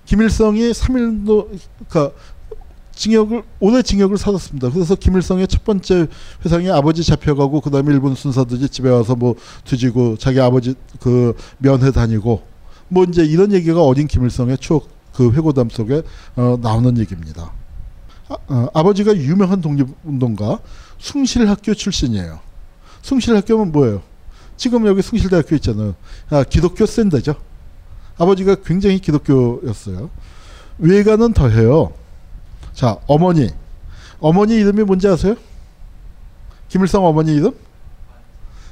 김일성이 0.05 0.71
3.1도 0.71 1.49
그러니까 1.89 2.15
징역을 2.95 3.43
오래 3.59 3.81
징역을 3.81 4.17
살았습니다. 4.17 4.69
그래서 4.69 4.95
김일성의 4.95 5.47
첫 5.47 5.63
번째 5.63 6.07
회상이 6.45 6.69
아버지 6.69 7.03
잡혀가고 7.03 7.61
그다음에 7.61 7.93
일본 7.93 8.15
순사들이 8.15 8.69
집에 8.69 8.89
와서 8.89 9.15
뭐 9.15 9.35
뒤지고 9.65 10.17
자기 10.17 10.39
아버지 10.39 10.75
그 10.99 11.35
면회 11.57 11.91
다니고 11.91 12.43
뭐 12.87 13.05
이제 13.05 13.23
이런 13.23 13.51
얘기가 13.53 13.83
어린 13.83 14.07
김일성의 14.07 14.57
추억 14.57 14.89
그 15.13 15.31
회고담 15.31 15.69
속에 15.69 16.03
어, 16.35 16.57
나오는 16.61 16.97
얘기입니다. 16.97 17.51
아, 18.29 18.69
어, 18.73 18.83
버지가 18.83 19.15
유명한 19.17 19.61
독립운동가 19.61 20.59
숭실학교 20.97 21.73
출신이에요. 21.73 22.39
숭실학교는 23.01 23.71
뭐예요? 23.71 24.01
지금 24.57 24.85
여기 24.85 25.01
숭실대학교 25.01 25.55
있잖아요. 25.55 25.95
아, 26.29 26.43
기독교 26.43 26.85
센데죠. 26.85 27.35
아버지가 28.17 28.55
굉장히 28.63 28.99
기독교였어요. 28.99 30.09
외가는 30.77 31.33
더해요. 31.33 31.93
자, 32.73 32.97
어머니. 33.07 33.49
어머니 34.19 34.55
이름이 34.55 34.83
뭔지 34.83 35.07
아세요? 35.07 35.35
김일성 36.69 37.05
어머니 37.05 37.33
이름? 37.35 37.55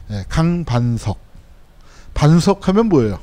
네, 0.07 0.23
강반석. 0.29 1.17
반석하면 2.13 2.87
뭐예요? 2.87 3.19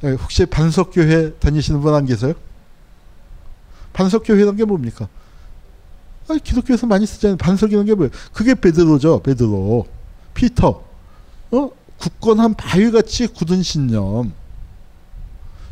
네, 0.00 0.12
혹시 0.12 0.46
반석교회 0.46 1.34
다니시는 1.34 1.80
분 1.80 1.94
안 1.94 2.06
계세요? 2.06 2.34
반석교회란 3.92 4.56
게 4.56 4.64
뭡니까? 4.64 5.08
아, 6.28 6.34
기독교에서 6.42 6.86
많이 6.86 7.04
쓰잖아요. 7.06 7.36
반석이라는 7.36 7.86
게 7.86 7.94
뭐예요? 7.94 8.10
그게 8.32 8.54
베드로죠. 8.54 9.22
베드로. 9.22 9.86
피터. 10.34 10.82
어? 11.52 11.70
굳건한 11.98 12.54
바위같이 12.54 13.26
굳은 13.28 13.62
신념. 13.62 14.32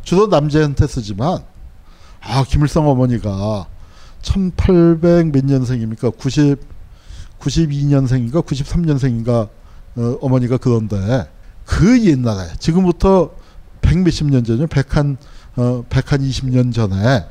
주로 0.03 0.27
남자한테 0.27 0.87
쓰지만 0.87 1.43
아 2.21 2.43
김일성 2.47 2.87
어머니가 2.87 3.67
1800 4.21 5.31
몇 5.31 5.45
년생입니까? 5.45 6.11
90 6.11 6.57
92년생인가 7.39 8.45
93년생인가 8.45 9.49
어, 9.95 10.17
어머니가 10.21 10.57
그런데 10.57 11.27
그 11.65 12.05
옛날에 12.05 12.49
지금부터 12.59 13.31
100 13.81 13.99
몇십 13.99 14.29
년 14.29 14.43
전이요. 14.43 14.67
100한 14.67 15.17
어, 15.55 15.83
100한 15.89 16.21
20년 16.21 16.73
전에 16.73 17.25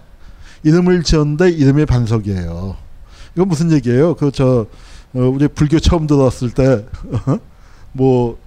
이름을 0.65 1.05
지었는데 1.05 1.51
이름이 1.51 1.87
반석이에요. 1.87 2.77
이건 3.35 3.49
무슨 3.49 3.71
얘기예요? 3.71 4.15
그저 4.17 4.67
어, 5.15 5.19
우리 5.21 5.49
불교 5.49 5.79
처음 5.79 6.07
들어왔을 6.07 6.51
때 6.51 6.85
뭐 7.93 8.39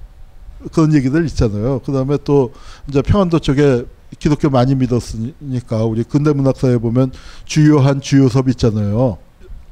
그런 0.72 0.94
얘기들 0.94 1.26
있잖아요. 1.26 1.80
그다음에 1.80 2.18
또 2.24 2.54
이제 2.88 3.02
평안도 3.02 3.40
쪽에 3.40 3.86
기독교 4.20 4.50
많이 4.50 4.76
믿었으니까 4.76 5.86
우리 5.86 6.04
근대 6.04 6.34
문학사에 6.34 6.78
보면 6.78 7.12
주요한 7.46 8.02
주요섭 8.02 8.50
있잖아요. 8.50 9.18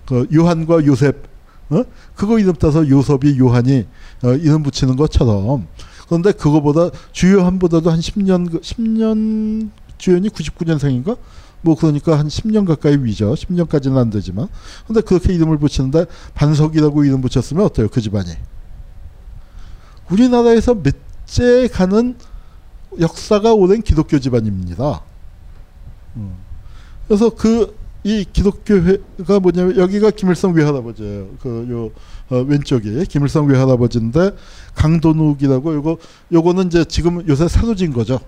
그 0.05 0.27
요한과 0.33 0.85
요셉 0.85 1.29
어? 1.69 1.83
그거 2.15 2.37
이름 2.37 2.53
따서 2.53 2.87
요섭이 2.87 3.39
요한이 3.39 3.85
어, 4.23 4.33
이름 4.33 4.61
붙이는 4.63 4.97
것처럼 4.97 5.67
그런데 6.07 6.33
그거보다 6.33 6.89
주요한보다도 7.13 7.89
한 7.89 7.99
10년 7.99 8.61
10년 8.61 9.69
주연이 9.97 10.29
99년생인가? 10.29 11.17
뭐 11.61 11.75
그러니까 11.75 12.17
한 12.17 12.27
10년 12.27 12.67
가까이 12.67 12.97
위죠. 12.97 13.33
10년까지는 13.33 13.97
안 13.97 14.09
되지만. 14.09 14.47
근데 14.87 15.01
그렇게 15.01 15.33
이름을 15.33 15.57
붙이는데 15.59 16.05
반석이라고 16.33 17.05
이름 17.05 17.21
붙였으면 17.21 17.63
어때요? 17.63 17.87
그 17.87 18.01
집안이. 18.01 18.31
우리나라에서 20.09 20.75
몇째 20.75 21.69
가는 21.71 22.15
역사가 22.99 23.53
오랜 23.53 23.81
기독교 23.81 24.19
집안입니다. 24.19 25.01
음. 26.15 26.35
그래서 27.07 27.29
그 27.29 27.81
이 28.03 28.25
기독교회가 28.33 29.39
뭐냐면 29.41 29.77
여기가 29.77 30.09
김일성 30.11 30.53
외할아버지예요. 30.53 31.27
그요 31.39 31.91
어, 32.29 32.37
왼쪽이 32.37 33.05
김일성 33.05 33.45
외할아버지인데 33.45 34.31
강도욱이라고 34.73 35.75
요거 35.75 35.97
요거는 36.31 36.67
이제 36.67 36.83
지금 36.85 37.27
요새 37.27 37.47
사도진 37.47 37.93
거죠. 37.93 38.19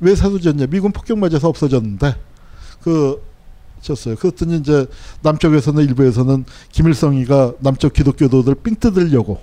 왜 0.00 0.14
사도졌냐? 0.14 0.66
미군 0.66 0.92
폭격 0.92 1.18
맞아서 1.18 1.48
없어졌는데 1.48 2.14
그 2.82 3.22
쳤어요. 3.82 4.16
그랬더니 4.16 4.56
이제 4.56 4.86
남쪽에서는 5.20 5.84
일부에서는 5.84 6.46
김일성이가 6.72 7.54
남쪽 7.58 7.92
기독교도들 7.92 8.54
삥 8.54 8.76
뜯으려고 8.76 9.40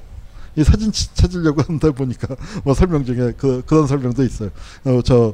이 0.55 0.63
사진 0.63 0.91
찾으려고 0.91 1.61
한다 1.67 1.91
보니까 1.91 2.35
뭐 2.63 2.73
설명 2.73 3.05
중에 3.05 3.33
그 3.37 3.63
그런 3.65 3.87
설명도 3.87 4.23
있어요. 4.23 4.49
어, 4.85 5.01
저 5.01 5.33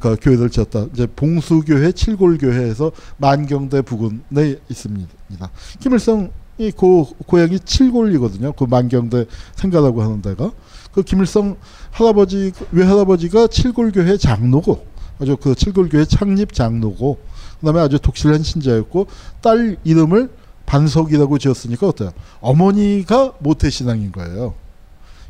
그 0.00 0.16
교회를 0.20 0.50
지었다. 0.50 0.86
이제 0.92 1.06
봉수교회 1.06 1.92
칠골교회에서 1.92 2.90
만경대 3.18 3.82
부근에 3.82 4.56
있습니다. 4.68 5.50
김일성 5.78 6.30
이그 6.58 7.04
고향이 7.26 7.60
칠골이거든요. 7.60 8.52
그 8.52 8.64
만경대 8.64 9.26
생가라고 9.54 10.02
하는 10.02 10.22
데가 10.22 10.50
그 10.92 11.02
김일성 11.02 11.56
할아버지 11.90 12.52
외할아버지가 12.72 13.48
칠골교회 13.48 14.16
장로고 14.16 14.84
아주 15.20 15.36
그 15.36 15.54
칠골교회 15.54 16.06
창립 16.06 16.52
장로고 16.52 17.18
그 17.60 17.66
다음에 17.66 17.80
아주 17.80 17.98
독실한 17.98 18.42
신자였고 18.42 19.06
딸 19.40 19.76
이름을 19.84 20.30
반석이라고 20.66 21.38
지었으니까 21.38 21.88
어때요? 21.88 22.12
어머니가 22.40 23.34
모태신앙인 23.38 24.12
거예요. 24.12 24.54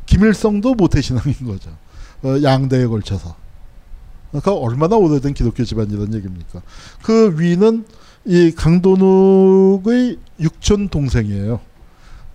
김일성도 0.05 0.73
모태신앙인 0.75 1.35
거죠. 1.45 1.69
어, 2.23 2.41
양대에 2.41 2.87
걸쳐서. 2.87 3.35
그러니까 4.31 4.53
얼마나 4.53 4.97
오래된 4.97 5.33
기독교 5.33 5.63
집안이라는 5.63 6.13
얘기입니까? 6.15 6.61
그 7.03 7.39
위는 7.39 7.85
이 8.25 8.51
강도욱의 8.51 10.17
육촌 10.39 10.89
동생이에요. 10.89 11.61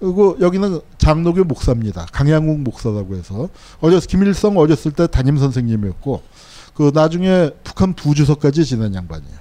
그리고 0.01 0.37
여기는 0.41 0.81
장로교 0.99 1.45
목사입니다. 1.45 2.07
강양욱 2.11 2.61
목사라고 2.61 3.15
해서 3.15 3.49
어렸 3.81 4.05
김일성 4.07 4.59
어렸을 4.59 4.91
때 4.93 5.07
담임 5.07 5.37
선생님이었고 5.37 6.23
그 6.75 6.91
나중에 6.95 7.51
북한 7.63 7.93
부주석까지 7.93 8.65
지낸 8.65 8.95
양반이에요. 8.95 9.37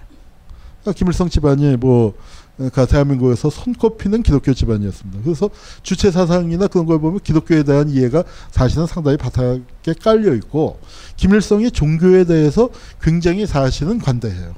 그러니까 0.82 0.98
김일성 0.98 1.30
집안이 1.30 1.78
뭐 1.78 2.14
그러니까 2.62 2.86
대한민국에서 2.86 3.50
손꼽히는 3.50 4.22
기독교 4.22 4.54
집안이었습니다. 4.54 5.24
그래서 5.24 5.50
주체 5.82 6.12
사상이나 6.12 6.68
그런 6.68 6.86
걸 6.86 7.00
보면 7.00 7.20
기독교에 7.22 7.64
대한 7.64 7.90
이해가 7.90 8.24
사실은 8.52 8.86
상당히 8.86 9.18
바닥에 9.18 9.94
깔려 10.02 10.34
있고 10.36 10.80
김일성이 11.16 11.72
종교에 11.72 12.26
대해서 12.26 12.70
굉장히 13.02 13.48
사실은 13.48 14.00
관대해요. 14.00 14.54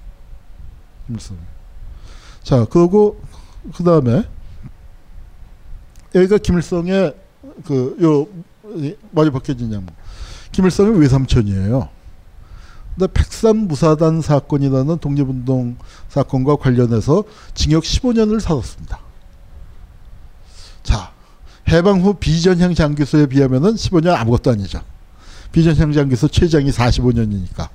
김일성. 1.07 1.37
자 2.43 2.65
그리고 2.69 3.21
그 3.75 3.83
다음에 3.83 4.27
여기가 6.13 6.37
김일성의 6.39 7.15
그요 7.65 8.27
머리 9.11 9.29
벗겨진 9.29 9.71
양 9.71 9.85
김일성의 10.51 10.99
외삼촌이에요. 10.99 11.89
근데 12.95 13.12
백산 13.12 13.67
무사단 13.67 14.21
사건이라는 14.21 14.97
독립운동 14.99 15.77
사건과 16.10 16.58
관련해서 16.58 17.23
징역 17.53 17.84
15년을 17.84 18.39
살았습니다. 18.39 18.99
자, 20.84 21.12
해방 21.69 22.01
후 22.01 22.13
비전형 22.13 22.75
장기수에 22.75 23.27
비하면은 23.27 23.75
15년 23.75 24.15
아무것도 24.15 24.51
아니죠. 24.51 24.82
비전형 25.51 25.93
장기수 25.93 26.29
최장이 26.29 26.69
45년이니까. 26.71 27.69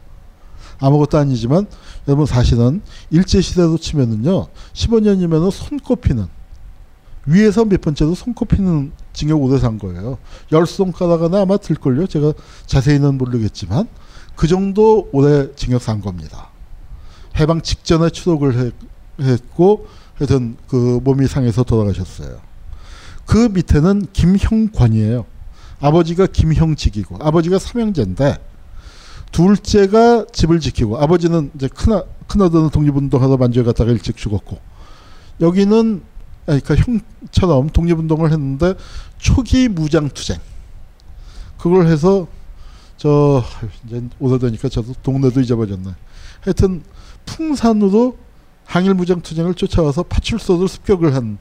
아무것도 0.80 1.18
아니지만 1.18 1.66
여러분 2.06 2.24
사실은 2.24 2.82
일제 3.10 3.40
시대로 3.40 3.76
치면은요 3.76 4.46
15년이면은 4.74 5.50
손꼽히는 5.50 6.26
위에서 7.26 7.64
몇 7.64 7.80
번째로 7.80 8.14
손꼽히는 8.14 8.92
징역 9.12 9.42
오래 9.42 9.58
산 9.58 9.78
거예요. 9.78 10.18
열 10.52 10.66
손가락 10.66 11.22
하나 11.22 11.42
아마 11.42 11.56
들걸요. 11.56 12.06
제가 12.06 12.32
자세히는 12.66 13.18
모르겠지만 13.18 13.88
그 14.38 14.46
정도 14.46 15.08
오래 15.10 15.52
징역 15.56 15.82
산 15.82 16.00
겁니다. 16.00 16.50
해방 17.40 17.60
직전에 17.60 18.08
추록을 18.10 18.72
했고 19.20 19.88
하여튼 20.14 20.56
그 20.68 21.00
몸이 21.02 21.26
상해서 21.26 21.64
돌아가셨어요. 21.64 22.38
그 23.26 23.48
밑에는 23.52 24.06
김형관이에요. 24.12 25.26
아버지가 25.80 26.26
김형직이고 26.26 27.16
아버지가 27.20 27.58
삼형제인데 27.58 28.36
둘째가 29.32 30.26
집을 30.32 30.60
지키고 30.60 31.02
아버지는 31.02 31.50
이제 31.56 31.66
큰아 31.66 32.04
큰아들은 32.28 32.70
독립운동하다 32.70 33.38
만주에 33.38 33.64
갔다가 33.64 33.90
일찍 33.90 34.16
죽었고 34.16 34.56
여기는 35.40 36.02
그러니까 36.46 36.76
형처럼 36.76 37.70
독립운동을 37.70 38.30
했는데 38.30 38.74
초기 39.18 39.66
무장투쟁 39.66 40.38
그걸 41.58 41.88
해서 41.88 42.28
저 42.98 43.42
이제 43.86 44.02
오래되니까 44.18 44.68
저도 44.68 44.92
동네도 45.02 45.40
잊어버렸네. 45.40 45.90
하여튼 46.42 46.82
풍산으로 47.24 48.18
항일 48.64 48.94
무장 48.94 49.22
투쟁을 49.22 49.54
쫓아와서 49.54 50.02
파출소를 50.02 50.68
습격을 50.68 51.14
한 51.14 51.38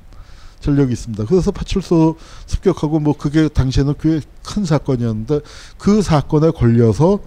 전력이 0.62 0.93
있습니다. 0.93 1.26
그래서 1.26 1.52
파출소 1.52 2.15
습격하고 2.46 3.00
뭐 3.00 3.13
그게 3.17 3.48
당시에는 3.50 3.96
꽤 4.00 4.22
큰 4.48 4.63
사건이었는데 4.65 5.41
그 5.78 6.02
사건에 6.02 6.52
걸려서 6.52 7.20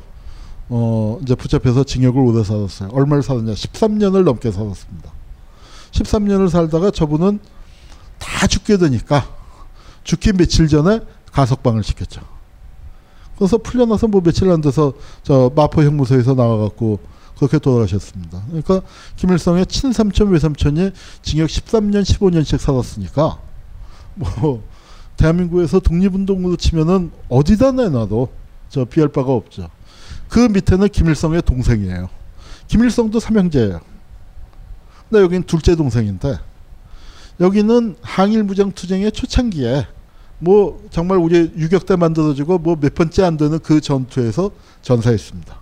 어 0.68 1.18
이제 1.22 1.34
붙잡혀서 1.34 1.84
징역을 1.84 2.20
오래 2.20 2.42
살았어요. 2.42 2.88
얼마를 2.92 3.22
살았냐? 3.22 3.52
13년을 3.52 4.24
넘게 4.24 4.50
살았습니다. 4.50 5.12
13년을 5.92 6.48
살다가 6.48 6.90
저분은 6.90 7.40
다 8.18 8.46
죽게 8.46 8.78
되니까 8.78 9.28
죽기 10.04 10.32
며칠 10.32 10.68
전에 10.68 11.00
가석방을 11.32 11.82
시켰죠. 11.84 12.20
그래서 13.40 13.56
풀려나서 13.56 14.06
뭐 14.06 14.20
며칠 14.20 14.50
안 14.50 14.60
돼서 14.60 14.92
저 15.22 15.50
마포 15.56 15.82
형무소에서 15.82 16.34
나와갖고 16.34 16.98
그렇게 17.38 17.58
돌아가셨습니다. 17.58 18.42
그러니까 18.48 18.82
김일성의 19.16 19.64
친삼촌 19.64 20.28
외삼촌이 20.28 20.90
징역 21.22 21.46
13년 21.46 22.02
15년씩 22.02 22.58
살았으니까 22.58 23.38
뭐 24.14 24.62
대한민국에서 25.16 25.80
독립운동으로 25.80 26.56
치면은 26.56 27.12
어디다 27.30 27.72
내놔도 27.72 28.28
저 28.68 28.84
비할 28.84 29.08
바가 29.08 29.32
없죠. 29.32 29.70
그 30.28 30.40
밑에는 30.40 30.90
김일성의 30.90 31.40
동생이에요. 31.40 32.10
김일성도 32.68 33.20
삼형제예요. 33.20 33.80
근데 35.08 35.22
여기는 35.22 35.44
둘째 35.44 35.76
동생인데 35.76 36.38
여기는 37.40 37.96
항일 38.02 38.42
무장 38.42 38.70
투쟁의 38.72 39.12
초창기에 39.12 39.86
뭐 40.40 40.82
정말 40.90 41.18
우리 41.18 41.52
유격 41.56 41.86
때 41.86 41.96
만들어지고 41.96 42.58
뭐 42.58 42.76
몇 42.80 42.94
번째 42.94 43.22
안 43.24 43.36
되는 43.36 43.58
그 43.58 43.80
전투에서 43.80 44.50
전사했습니다. 44.82 45.60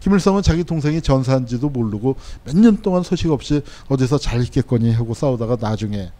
김일성은 0.00 0.42
자기 0.42 0.62
동생이 0.62 1.02
전사한지도 1.02 1.68
모르고 1.68 2.16
몇 2.44 2.54
년 2.56 2.76
동안 2.80 3.02
소식 3.02 3.30
없이 3.32 3.62
어디서 3.88 4.18
잘 4.18 4.40
있겠거니 4.42 4.92
하고 4.92 5.14
싸우다가 5.14 5.56
나중에 5.60 6.10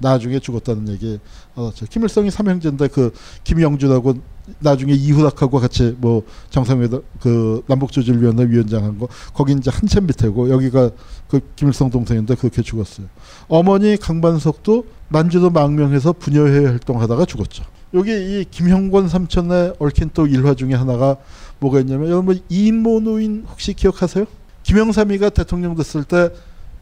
나중에 0.00 0.38
죽었다는 0.40 0.88
얘기 0.88 1.20
알았죠. 1.54 1.86
김일성이 1.86 2.30
삼형제인데 2.30 2.88
그 2.88 3.12
김영준하고 3.44 4.14
나중에 4.58 4.94
이후락하고 4.94 5.60
같이 5.60 5.94
뭐 5.98 6.24
정상회담 6.48 7.02
그 7.20 7.62
남북조질위원회 7.68 8.46
위원장 8.48 8.82
한 8.82 8.98
거 8.98 9.06
거기 9.34 9.52
이제 9.52 9.70
한참 9.70 10.06
밑에고 10.06 10.50
여기가 10.50 10.90
그 11.28 11.40
김일성 11.54 11.90
동생인데 11.90 12.34
그렇게 12.34 12.62
죽었어요. 12.62 13.06
어머니 13.46 13.96
강반석도 13.96 14.86
만주도 15.10 15.50
망명해서 15.50 16.12
부녀회 16.14 16.66
활동하다가 16.66 17.26
죽었죠. 17.26 17.64
여기 17.94 18.12
이 18.12 18.44
김형권 18.48 19.08
삼촌에 19.08 19.72
얽힌 19.78 20.10
또 20.14 20.26
일화 20.26 20.54
중에 20.54 20.74
하나가 20.74 21.16
뭐가 21.58 21.80
있냐면 21.80 22.08
여러분 22.08 22.40
이인모 22.48 23.00
노인 23.00 23.44
혹시 23.48 23.74
기억하세요? 23.74 24.24
김영삼이가 24.62 25.30
대통령 25.30 25.74
됐을 25.74 26.04
때 26.04 26.30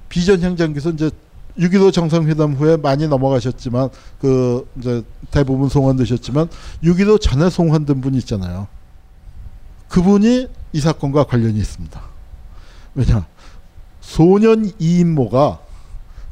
비전 0.08 0.42
향 0.42 0.56
장기서 0.56 0.90
이제 0.90 1.10
6.15 1.58 1.92
정상회담 1.92 2.52
후에 2.52 2.76
많이 2.76 3.08
넘어가셨지만 3.08 3.88
그 4.20 4.68
이제 4.78 5.02
대부분 5.30 5.68
송환되셨지만 5.68 6.48
6.15 6.84 7.20
전에 7.20 7.50
송환된 7.50 8.00
분이 8.00 8.18
있잖아요. 8.18 8.68
그분이 9.88 10.48
이 10.74 10.80
사건과 10.80 11.24
관련이 11.24 11.58
있습니다. 11.58 12.00
왜냐 12.94 13.26
소년 14.00 14.70
이인모가 14.78 15.60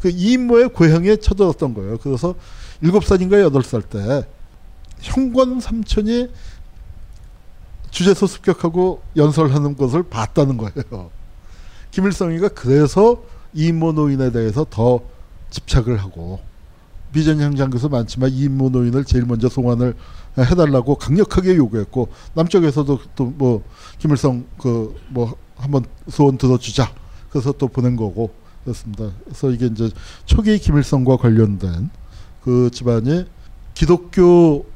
그 0.06 0.10
이인모의 0.10 0.68
고향에 0.68 1.16
쳐들었던 1.16 1.74
거예요. 1.74 1.98
그래서 1.98 2.36
7살인가 2.80 3.50
8살 3.50 3.88
때 3.90 4.24
형권 5.00 5.58
삼촌이 5.58 6.28
주제소 7.90 8.28
습격하고 8.28 9.02
연설하는 9.16 9.76
것을 9.76 10.04
봤다는 10.04 10.58
거예요. 10.58 11.10
김일성이가 11.90 12.50
그래서 12.50 13.20
이인모 13.52 13.92
노인에 13.92 14.30
대해서 14.30 14.64
더 14.70 15.00
집착을 15.50 15.96
하고 15.96 16.38
비전향 17.12 17.56
장교서 17.56 17.88
많지만 17.88 18.30
이인모 18.30 18.68
노인을 18.68 19.04
제일 19.04 19.24
먼저 19.24 19.48
송환을 19.48 19.94
해달라고 20.38 20.96
강력하게 20.96 21.56
요구했고 21.56 22.10
남쪽에서도 22.34 23.00
또 23.16 23.24
뭐 23.36 23.64
김일성 23.98 24.44
그 24.56 24.94
뭐 25.08 25.34
한번 25.56 25.84
소원 26.08 26.38
들어주자 26.38 26.92
그래서 27.30 27.50
또 27.50 27.66
보낸 27.66 27.96
거고 27.96 28.30
그렇습니다. 28.66 29.12
그래서 29.24 29.50
이게 29.50 29.66
이제 29.66 29.90
초기 30.24 30.58
김일성과 30.58 31.16
관련된 31.18 31.88
그 32.42 32.68
집안이 32.72 33.24
기독교 33.74 34.66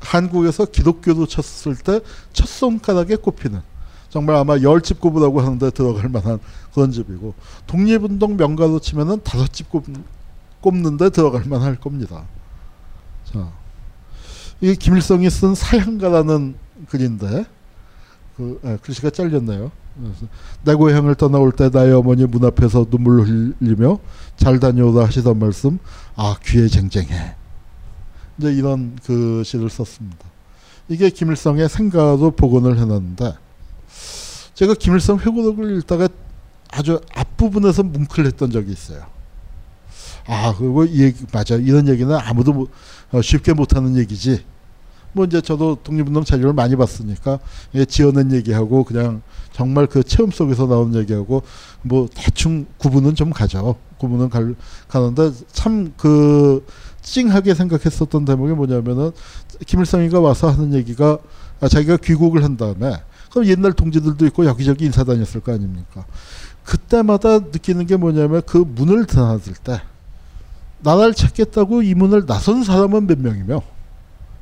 한국에서 0.00 0.66
기독교도 0.66 1.26
쳤을 1.26 1.76
때 1.76 2.00
첫 2.34 2.46
손가락에 2.46 3.16
꼽히는 3.16 3.62
정말 4.10 4.36
아마 4.36 4.58
열 4.58 4.80
집 4.82 5.00
꼽으라고 5.00 5.40
하는데 5.40 5.70
들어갈 5.70 6.10
만한 6.10 6.38
그런 6.74 6.90
집이고 6.92 7.34
독립운동 7.66 8.36
명가로 8.36 8.78
치면은 8.80 9.22
다섯 9.24 9.50
집 9.50 9.70
꼽, 9.70 9.86
꼽는데 10.60 11.08
들어갈 11.08 11.44
만할 11.46 11.76
겁니다. 11.76 12.24
자, 13.24 13.50
이게 14.60 14.74
김일성이 14.74 15.30
쓴 15.30 15.54
사향가라는 15.54 16.56
글인데 16.90 17.46
그 18.36 18.60
아, 18.62 18.76
글씨가 18.82 19.08
잘렸네요. 19.10 19.72
내 20.64 20.74
고향을 20.74 21.14
떠나올 21.14 21.52
때 21.52 21.70
나의 21.72 21.92
어머니 21.92 22.24
문 22.24 22.44
앞에서 22.44 22.86
눈물 22.90 23.22
흘리며 23.22 23.98
잘 24.36 24.58
다녀오다 24.58 25.04
하시던 25.04 25.38
말씀 25.38 25.78
아 26.16 26.36
귀에 26.44 26.68
쟁쟁해. 26.68 27.36
이제 28.38 28.52
이런 28.52 28.96
그 29.04 29.42
시를 29.44 29.70
썼습니다. 29.70 30.18
이게 30.88 31.10
김일성의 31.10 31.68
생가로 31.68 32.32
복원을 32.32 32.78
해놨는데 32.78 33.34
제가 34.54 34.74
김일성 34.74 35.18
회고록을 35.18 35.78
읽다가 35.78 36.08
아주 36.70 37.00
앞부분에서 37.14 37.84
뭉클했던 37.84 38.50
적이 38.50 38.72
있어요. 38.72 39.06
아 40.26 40.54
그리고 40.56 40.84
이 40.84 41.02
얘기 41.02 41.24
맞아 41.32 41.54
이런 41.56 41.86
얘기는 41.86 42.12
아무도 42.12 42.52
못, 42.52 42.70
어, 43.12 43.22
쉽게 43.22 43.52
못하는 43.52 43.96
얘기지. 43.96 44.44
뭐 45.14 45.24
이제 45.24 45.40
저도 45.40 45.78
독립운동 45.82 46.24
자료를 46.24 46.52
많이 46.52 46.76
봤으니까 46.76 47.38
예, 47.74 47.84
지어낸 47.84 48.32
얘기하고 48.32 48.84
그냥 48.84 49.22
정말 49.52 49.86
그 49.86 50.02
체험 50.02 50.30
속에서 50.30 50.66
나오는 50.66 50.98
얘기하고 51.00 51.42
뭐 51.82 52.08
대충 52.12 52.66
구분은 52.78 53.14
좀 53.14 53.30
가죠. 53.30 53.76
구분은 53.98 54.28
갈, 54.28 54.54
가는데 54.88 55.32
참 55.52 55.92
그 55.96 56.64
찡하게 57.04 57.54
생각했었던 57.54 58.24
대목이 58.24 58.54
뭐냐면은 58.54 59.12
김일성이가 59.66 60.20
와서 60.20 60.50
하는 60.50 60.74
얘기가 60.74 61.18
아, 61.60 61.68
자기가 61.68 61.98
귀국을 61.98 62.42
한 62.42 62.56
다음에 62.56 62.96
그럼 63.30 63.46
옛날 63.46 63.72
동지들도 63.72 64.26
있고 64.26 64.46
여기저기 64.46 64.86
인사 64.86 65.04
다녔을 65.04 65.40
거 65.40 65.52
아닙니까? 65.52 66.06
그때마다 66.64 67.38
느끼는 67.38 67.86
게 67.86 67.96
뭐냐면 67.96 68.42
그 68.46 68.58
문을 68.58 69.06
드나들 69.06 69.52
때 69.54 69.80
나라를 70.80 71.14
찾겠다고 71.14 71.82
이 71.82 71.94
문을 71.94 72.26
나선 72.26 72.64
사람은 72.64 73.06
몇 73.06 73.18
명이며 73.18 73.62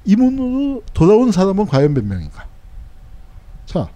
이 0.04 0.16
문으로 0.16 0.82
돌아온 0.92 1.30
사람은 1.32 1.66
과연 1.66 1.94
몇 1.94 2.04
명인가? 2.04 2.46
자, 3.66 3.88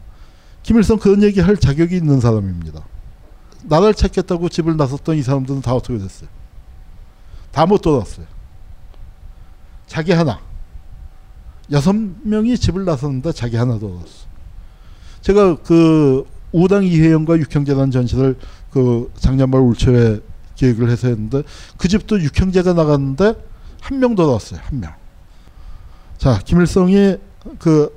김일성 0.62 0.98
그런 0.98 1.22
얘기 1.22 1.40
할 1.40 1.56
자격이 1.56 1.96
있는 1.96 2.20
사람입니다. 2.20 2.84
나라를 3.64 3.94
찾겠다고 3.94 4.48
집을 4.48 4.76
나섰던 4.76 5.16
이 5.16 5.22
사람들은 5.22 5.62
다 5.62 5.74
어떻게 5.74 5.98
됐어요? 5.98 6.28
다 7.50 7.66
못 7.66 7.80
돌아왔어요. 7.80 8.26
자기 9.86 10.12
하나. 10.12 10.40
여섯 11.72 11.94
명이 11.94 12.56
집을 12.58 12.84
나섰는데 12.84 13.32
자기 13.32 13.56
하나 13.56 13.78
돌아왔어. 13.78 14.26
제가 15.22 15.56
그 15.62 16.24
우당 16.52 16.84
이회영과 16.84 17.38
육형제단 17.38 17.90
전시를 17.90 18.38
그 18.70 19.12
작년 19.16 19.50
말 19.50 19.60
울초에 19.62 20.20
기획을 20.54 20.88
해서 20.90 21.08
했는데 21.08 21.42
그 21.76 21.88
집도 21.88 22.20
육형제가 22.20 22.72
나갔는데 22.74 23.34
한 23.80 23.98
명 23.98 24.14
돌아왔어요. 24.14 24.60
한 24.62 24.80
명. 24.80 24.92
자, 26.18 26.38
김일성이 26.44 27.16
그 27.58 27.90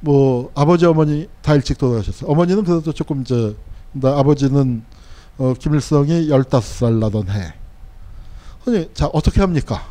뭐 0.00 0.52
아버지 0.54 0.84
어머니 0.86 1.26
다 1.42 1.54
일찍 1.54 1.78
돌아가셨어요. 1.78 2.30
어머니는 2.30 2.62
그래도 2.64 2.92
조금 2.92 3.22
이제 3.22 3.56
아버지는 4.02 4.84
어, 5.38 5.54
김일성이 5.58 6.28
15살 6.28 6.98
나던 6.98 7.28
해. 7.30 7.54
아니, 8.66 8.88
자, 8.94 9.06
어떻게 9.12 9.40
합니까? 9.40 9.82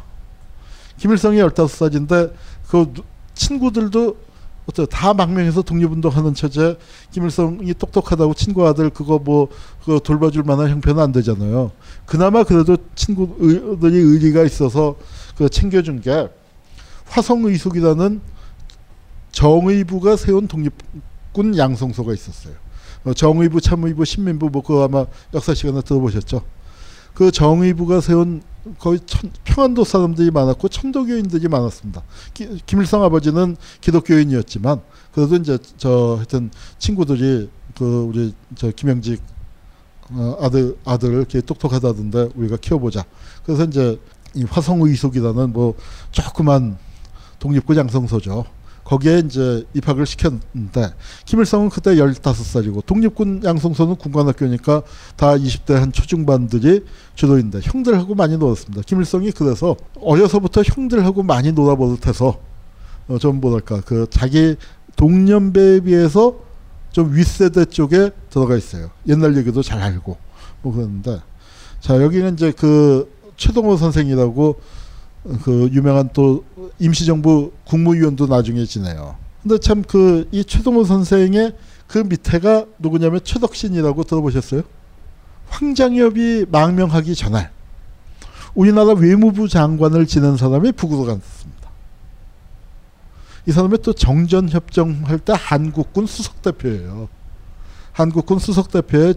김일성이 0.97 1.39
15살인데 1.39 2.31
그 2.69 2.93
누- 2.93 3.03
친구들도 3.33 4.15
어때 4.67 4.85
다 4.85 5.13
망명해서 5.13 5.63
독립운동하는 5.63 6.33
처제 6.33 6.77
김일성이 7.11 7.73
똑똑하다고 7.73 8.35
친구 8.35 8.65
아들 8.67 8.89
그거 8.91 9.19
뭐 9.19 9.49
그거 9.81 9.99
돌봐줄 9.99 10.43
만한 10.43 10.69
형편은 10.69 11.01
안 11.03 11.11
되잖아요. 11.11 11.71
그나마 12.05 12.43
그래도 12.43 12.77
친구들이 12.95 13.97
의리가 13.97 14.43
있어서 14.43 14.95
그 15.35 15.49
챙겨준 15.49 15.99
게 16.01 16.29
화성의숙이라는 17.05 18.21
정의부가 19.31 20.15
세운 20.15 20.47
독립군 20.47 21.57
양성소가 21.57 22.13
있었어요. 22.13 22.53
어, 23.03 23.13
정의부, 23.13 23.61
참의부, 23.61 24.05
신민부 24.05 24.49
뭐 24.49 24.61
그거 24.61 24.83
아마 24.83 25.05
역사 25.33 25.53
시간에 25.53 25.81
들어보셨죠. 25.81 26.41
그 27.13 27.31
정의부가 27.31 28.01
세운 28.01 28.41
거의 28.79 28.99
천, 29.05 29.31
평안도 29.43 29.83
사람들이 29.83 30.31
많았고 30.31 30.67
천도교인들이 30.67 31.47
많았습니다. 31.47 32.03
기, 32.33 32.59
김일성 32.65 33.03
아버지는 33.03 33.55
기독교인이었지만 33.79 34.81
그래도 35.13 35.35
이제 35.35 35.57
저 35.77 36.15
하여튼 36.17 36.49
친구들이 36.79 37.49
그 37.77 38.05
우리 38.09 38.33
저 38.55 38.71
김영직 38.71 39.21
어, 40.11 40.37
아들 40.41 40.77
아들을 40.85 41.15
이렇게 41.15 41.41
똑똑하다던데 41.41 42.29
우리가 42.35 42.57
키워보자. 42.57 43.05
그래서 43.45 43.63
이제 43.65 43.99
이 44.33 44.43
화성의속이라는 44.43 45.53
뭐 45.53 45.75
조그만 46.11 46.77
독립군 47.39 47.77
양성소죠. 47.77 48.45
거기에 48.85 49.23
이제 49.25 49.65
입학을 49.73 50.05
시켰는데 50.05 50.93
김일성은 51.25 51.69
그때 51.69 51.95
15살이고 51.95 52.85
독립군 52.85 53.41
양성소는 53.43 53.95
군관학교니까 53.95 54.83
다 55.15 55.35
20대 55.35 55.73
한 55.73 55.91
초중반들이 55.91 56.85
주도인데 57.15 57.61
형들하고 57.63 58.13
많이 58.13 58.37
놀았습니다. 58.37 58.83
김일성이 58.85 59.31
그래서 59.31 59.75
어려서부터 59.99 60.61
형들하고 60.61 61.23
많이 61.23 61.51
놀아버릇해서 61.51 62.39
어, 63.07 63.17
좀 63.17 63.41
뭐랄까 63.41 63.81
그 63.81 64.07
자기 64.09 64.55
동년배에 64.95 65.81
비해서 65.81 66.35
좀 66.91 67.13
윗세대 67.13 67.65
쪽에 67.65 68.11
들어가 68.29 68.55
있어요. 68.55 68.91
옛날 69.07 69.35
얘기도 69.35 69.61
잘 69.63 69.81
알고 69.81 70.15
뭐 70.61 70.73
그러는데 70.73 71.19
자 71.79 72.01
여기는 72.01 72.33
이제 72.33 72.51
그 72.51 73.11
최동호 73.35 73.77
선생이라고 73.77 74.59
그 75.43 75.69
유명한 75.71 76.09
또 76.13 76.43
임시정부 76.79 77.51
국무위원도 77.65 78.27
나중에 78.27 78.65
지내요. 78.65 79.15
근데 79.41 79.57
참 79.59 79.81
그 79.83 80.27
이 80.31 80.43
최동호 80.43 80.83
선생의 80.83 81.53
그 81.87 81.99
밑에가 81.99 82.65
누구냐면 82.79 83.19
최덕신이라고 83.23 84.03
들어보셨어요? 84.03 84.63
황장엽이 85.49 86.45
망명하기 86.51 87.15
전에 87.15 87.49
우리나라 88.55 88.93
외무부 88.93 89.47
장관을 89.47 90.07
지낸 90.07 90.37
사람이 90.37 90.71
북으로 90.73 91.05
갔습니다. 91.05 91.69
이 93.47 93.51
사람이 93.51 93.77
또 93.83 93.93
정전 93.93 94.49
협정할 94.49 95.19
때 95.19 95.33
한국군 95.37 96.07
수석 96.07 96.41
대표예요. 96.41 97.07
한국군 97.91 98.39
수석 98.39 98.71
대표의 98.71 99.15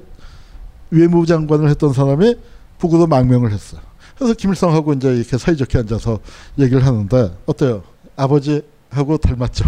외무부 0.91 1.25
장관을 1.27 1.69
했던 1.71 1.93
사람이 1.93 2.35
북으로 2.79 3.07
망명을 3.07 3.53
했어요. 3.53 3.81
그래서 4.19 4.35
김일성하고 4.35 4.95
이제 4.95 5.15
이렇게 5.15 5.39
사이좋게 5.39 5.79
앉아서 5.79 6.19
얘기를 6.59 6.85
하는데 6.85 7.37
어때요? 7.47 7.85
아버지하고 8.17 9.17
닮았죠. 9.17 9.65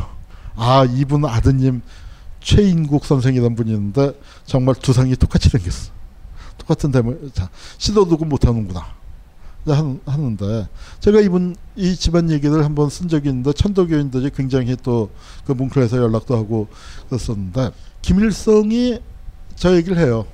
아 0.57 0.85
이분 0.85 1.25
아드님 1.25 1.83
최인국 2.41 3.05
선생이라는 3.05 3.55
분이 3.55 3.71
있는데 3.71 4.13
정말 4.45 4.75
두상이 4.75 5.15
똑같이 5.17 5.49
생겼어. 5.49 5.93
똑같은 6.59 6.91
대물 6.91 7.31
자 7.33 7.49
시도 7.79 8.07
두고 8.09 8.25
못하는구나. 8.25 8.85
하는, 9.67 10.01
하는데 10.07 10.69
제가 11.01 11.21
이분 11.21 11.55
이 11.77 11.95
집안 11.95 12.31
얘기를 12.31 12.65
한번 12.65 12.89
쓴 12.89 13.09
적이 13.09 13.29
있는데 13.29 13.53
천도교인들이 13.53 14.31
굉장히 14.31 14.75
또그 14.75 15.53
뭉클해서 15.53 15.99
연락도 15.99 16.37
하고 16.37 16.67
그랬었는데 17.09 17.71
김일성이 18.03 19.01
저 19.55 19.77
얘기를 19.77 19.99
해요. 19.99 20.27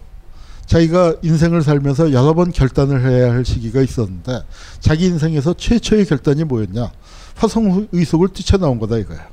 자기가 0.66 1.16
인생을 1.22 1.62
살면서 1.62 2.12
여러 2.12 2.34
번 2.34 2.50
결단을 2.50 3.08
해야 3.08 3.32
할 3.32 3.44
시기가 3.44 3.80
있었는데 3.80 4.42
자기 4.80 5.06
인생에서 5.06 5.54
최초의 5.54 6.06
결단이 6.06 6.44
뭐였냐? 6.44 6.90
화성 7.36 7.88
의속을 7.92 8.28
뛰쳐나온 8.28 8.78
거다 8.78 8.98
이거야. 8.98 9.28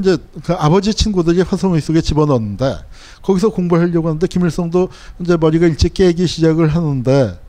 이제 0.00 0.18
그 0.44 0.52
아버지 0.52 0.92
친구들이 0.92 1.40
화성 1.42 1.74
의속에 1.74 2.02
집어넣었는데 2.02 2.76
거기서 3.22 3.48
공부하려고 3.50 4.08
하는데 4.08 4.26
김일성도 4.26 4.90
이제 5.20 5.36
머리가 5.36 5.66
일찍 5.66 5.94
깨기 5.94 6.26
시작을 6.26 6.68
하는데 6.68 7.40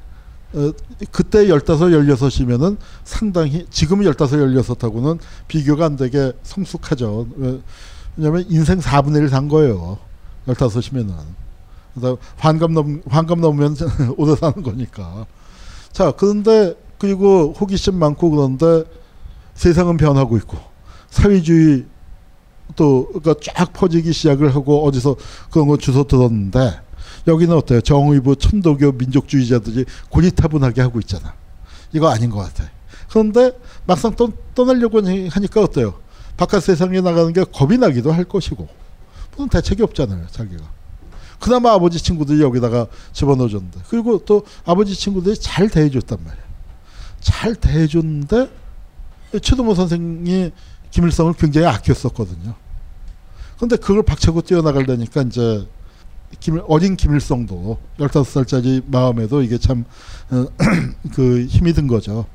어, 0.54 0.72
그때 1.12 1.50
열다섯 1.50 1.92
열여섯이면은 1.92 2.78
상당히 3.04 3.66
지금 3.70 4.04
열다섯 4.04 4.40
열여섯하고는 4.40 5.20
비교가 5.48 5.86
안 5.86 5.96
되게 5.96 6.32
성숙하죠. 6.44 7.28
왜냐하면 8.18 8.46
인생 8.50 8.80
4분의 8.80 9.30
1산 9.30 9.50
거예요. 9.50 10.00
열다섯이면은. 10.48 11.49
그래서 12.00 12.18
환갑 12.38 12.72
넘 12.72 13.02
환갑 13.08 13.40
넘으면 13.40 13.76
오래 14.18 14.36
사는 14.36 14.62
거니까. 14.64 15.26
자 15.92 16.12
그런데 16.12 16.76
그리고 16.98 17.54
호기심 17.60 17.96
많고 17.96 18.30
그런데 18.30 18.84
세상은 19.54 19.98
변하고 19.98 20.38
있고 20.38 20.58
사회주의 21.10 21.86
또 22.76 23.08
그러니까 23.08 23.36
쫙 23.42 23.74
퍼지기 23.74 24.14
시작을 24.14 24.54
하고 24.56 24.86
어디서 24.86 25.16
그런 25.52 25.68
거 25.68 25.78
주워 25.78 26.04
들었는데 26.04 26.82
여기는 27.28 27.56
어때요? 27.56 27.82
정의부 27.82 28.36
천도교 28.36 28.94
민족주의자들이 28.94 29.86
고리타분하게 30.10 30.82
하고 30.82 31.00
있잖아. 31.00 31.34
이거 31.94 32.10
아닌 32.10 32.30
것 32.30 32.40
같아. 32.40 32.70
그런데 33.10 33.52
막상 33.86 34.16
떠, 34.16 34.30
떠나려고 34.54 35.02
하니까 35.02 35.62
어때요? 35.62 35.96
바깥 36.38 36.64
세상에 36.64 37.02
나가는 37.02 37.34
게 37.34 37.44
겁이 37.44 37.78
나기도 37.78 38.12
할 38.12 38.24
것이고 38.24 38.68
무슨 39.32 39.50
대책이 39.50 39.84
없잖아요. 39.84 40.28
자기가. 40.32 40.64
그나마 41.40 41.74
아버지 41.74 41.98
친구들이 42.00 42.42
여기다가 42.42 42.88
집어넣어줬는데 43.14 43.82
그리고 43.90 44.24
또 44.26 44.46
아버지 44.66 44.94
친구들이 44.94 45.38
잘 45.40 45.70
대해줬단 45.70 46.20
말이야. 46.24 46.44
잘 47.22 47.56
대해줬는데 47.56 48.50
최동호 49.42 49.76
선생이 49.76 50.52
김일성을 50.92 51.34
굉장히 51.34 51.68
아꼈었거든요. 51.68 52.56
그런데 53.58 53.76
그걸 53.76 54.04
박차고 54.04 54.42
뛰어나가려니까 54.42 55.24
이제 55.24 55.68
김, 56.40 56.62
어린 56.68 56.96
김일성도 56.96 57.78
15살짜리 57.98 58.84
마음에도 58.88 59.42
이게 59.42 59.58
참, 59.58 59.84
어, 60.32 60.46
그 61.14 61.46
힘이 61.46 61.74
든 61.74 61.88
거죠. 61.88 62.26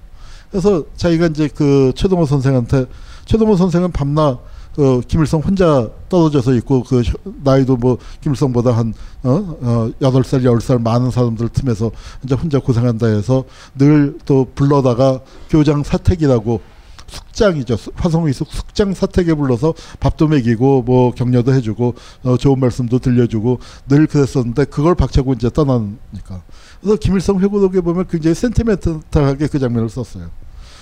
그래서 0.51 0.85
자기가 0.97 1.29
이제 1.29 1.49
그 1.49 1.93
최동호 1.97 2.27
선생한테, 2.27 2.87
최동호 3.25 3.57
선생은 3.57 3.93
밤낮 3.93 4.39
그 4.75 5.01
김일성 5.07 5.41
혼자 5.41 5.89
떨어져서 6.09 6.55
있고 6.57 6.83
그 6.83 7.03
나이도 7.43 7.77
뭐 7.77 7.99
김일성보다 8.21 8.73
한 8.73 8.95
어, 9.23 9.57
어 9.61 9.91
여덟 10.01 10.25
살열살 10.25 10.79
많은 10.79 11.11
사람들 11.11 11.49
틈에서 11.51 11.91
이제 12.25 12.35
혼자 12.35 12.59
고생한다 12.59 13.07
해서 13.07 13.45
늘 13.77 14.15
또 14.25 14.47
불러다가 14.55 15.21
교장 15.51 15.83
사택이라고 15.83 16.61
숙장이죠. 17.07 17.77
화성의숙 17.95 18.49
숙장 18.51 18.95
사택에 18.95 19.35
불러서 19.35 19.75
밥도 20.01 20.27
먹이고 20.27 20.83
뭐 20.83 21.13
격려도 21.13 21.53
해주고 21.53 21.95
어, 22.25 22.37
좋은 22.37 22.59
말씀도 22.59 22.99
들려주고 22.99 23.59
늘 23.89 24.07
그랬었는데 24.07 24.65
그걸 24.65 24.95
박차고 24.95 25.35
이제 25.35 25.51
떠나니까. 25.51 26.43
그래서 26.81 26.97
김일성 26.97 27.41
회고록에 27.41 27.81
보면 27.83 28.07
굉장히 28.09 28.35
센티멘탈하게 28.35 29.49
그 29.49 29.59
장면을 29.59 29.91
썼어요. 29.91 30.31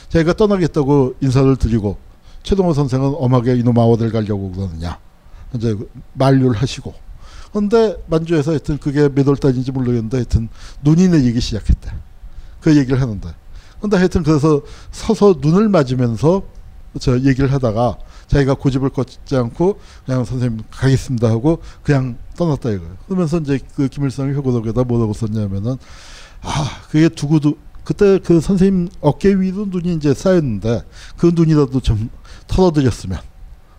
자기가 0.09 0.35
떠나겠다고 0.35 1.16
인사를 1.20 1.57
드리고 1.57 1.96
최동호 2.42 2.72
선생은 2.72 3.14
엄하게 3.16 3.57
이놈 3.57 3.78
아워들 3.78 4.11
가려고 4.11 4.50
그러느냐. 4.52 4.98
이제 5.55 5.76
만류를 6.14 6.57
하시고. 6.57 6.94
근데 7.52 7.96
만주에서 8.07 8.52
하여튼 8.52 8.78
그게 8.78 9.09
몇월 9.09 9.37
달인지 9.37 9.72
모르겠는데 9.72 10.16
하여튼 10.18 10.48
눈이 10.83 11.09
내리기 11.09 11.40
시작했대. 11.40 11.92
그 12.61 12.76
얘기를 12.76 13.00
하는데. 13.00 13.28
근데 13.81 13.96
하여튼 13.96 14.22
그래서 14.22 14.62
서서 14.90 15.37
눈을 15.40 15.68
맞으면서 15.68 16.42
저 17.00 17.18
얘기를 17.18 17.52
하다가 17.52 17.98
자기가 18.28 18.55
고집을 18.55 18.90
꺾지 18.90 19.37
않고 19.37 19.78
그냥 20.07 20.24
선생님 20.24 20.62
가겠습니다 20.70 21.28
하고 21.28 21.61
그냥 21.83 22.16
떠났다 22.37 22.70
이거예요. 22.70 22.96
그러면서 23.07 23.38
이제 23.38 23.59
그 23.74 23.88
김일성이 23.88 24.33
회고록에다 24.33 24.85
뭐라고 24.85 25.12
썼냐면은 25.12 25.76
아 26.42 26.83
그게 26.90 27.09
두고도 27.09 27.57
그때 27.85 28.18
그 28.18 28.40
선생님 28.40 28.88
어깨 29.00 29.35
위로 29.35 29.66
눈이 29.66 29.94
이제 29.94 30.14
쌓였는데 30.14 30.83
그 31.16 31.33
눈이라도 31.35 31.81
좀 31.81 32.09
털어드렸으면 32.46 33.18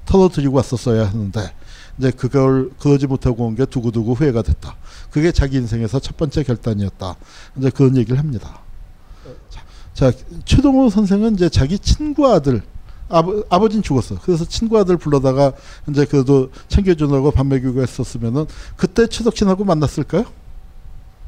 털어드리고 0.06 0.56
왔었어야 0.58 1.08
하는데 1.08 1.54
이제 1.98 2.12
그걸 2.12 2.72
그러지 2.80 3.08
못하고 3.08 3.46
온 3.46 3.56
게 3.56 3.66
두고두고 3.66 4.16
후회가 4.16 4.42
됐다. 4.42 4.76
그게 5.12 5.32
자기 5.32 5.58
인생에서 5.58 6.00
첫 6.00 6.18
번째 6.18 6.44
결단이었다. 6.44 7.16
이제 7.58 7.70
그런 7.70 7.96
얘기를 7.98 8.18
합니다. 8.18 8.60
자, 9.94 10.12
최동호 10.46 10.90
선생은 10.90 11.36
이제 11.36 11.50
자기 11.50 11.78
친구 11.78 12.28
아들 12.28 12.64
아버, 13.10 13.44
아버지는 13.50 13.84
죽었어. 13.84 14.18
그래서 14.24 14.44
친구 14.46 14.80
아들 14.80 14.98
불러다가 14.98 15.54
이제 15.88 16.06
그래도 16.06 16.50
챙겨주려고 16.68 17.30
밥 17.30 17.46
먹이고 17.46 17.82
했었으면은 17.82 18.46
그때 18.76 19.06
최덕진하고 19.08 19.64
만났을까요? 19.66 20.26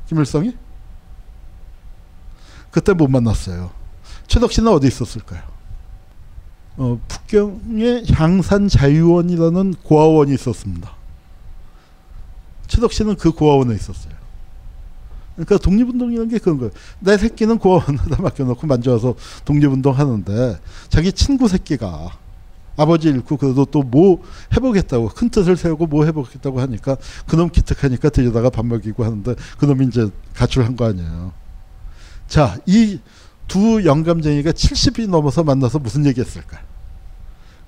김일성이? 0.08 0.56
그때 2.72 2.94
못 2.94 3.08
만났어요. 3.08 3.70
최덕진은 4.28 4.72
어디 4.72 4.88
있었을까요? 4.88 5.42
어, 6.78 7.00
북경에 7.08 8.04
향산자유원이라는 8.12 9.76
고아원이 9.84 10.34
있었습니다. 10.34 10.92
최덕진은 12.68 13.16
그 13.16 13.32
고아원에 13.32 13.76
있었어요. 13.76 14.14
그러니까 15.36 15.58
독립운동이라는 15.58 16.30
게 16.30 16.40
그런 16.40 16.58
거예요. 16.58 16.72
내 17.00 17.18
새끼는 17.18 17.60
고아원에다 17.60 18.20
맡겨놓고 18.24 18.68
만져와서 18.68 19.16
독립운동 19.44 19.98
하는데 19.98 20.60
자기 20.90 21.12
친구 21.12 21.48
새끼가 21.48 22.12
아버지 22.78 23.08
잃고 23.10 23.38
그래도 23.38 23.64
또 23.66 23.84
뭐 23.84 24.22
해보겠다고 24.54 25.10
큰 25.10 25.30
뜻을 25.30 25.56
세우고 25.56 25.88
뭐 25.88 26.06
해보겠다고 26.06 26.60
하니까 26.60 26.98
그놈 27.28 27.50
기특하니까 27.50 28.10
들여다가 28.10 28.50
밥 28.50 28.66
먹이고 28.66 29.04
하는데 29.04 29.36
그놈이 29.58 29.88
이제 29.88 30.10
가출한 30.34 30.76
거 30.76 30.86
아니에요. 30.86 31.32
자, 32.28 32.58
이 32.66 33.00
두 33.48 33.86
영감쟁이가 33.86 34.52
70이 34.52 35.10
넘어서 35.10 35.44
만나서 35.44 35.80
무슨 35.80 36.06
얘기했을까? 36.06 36.62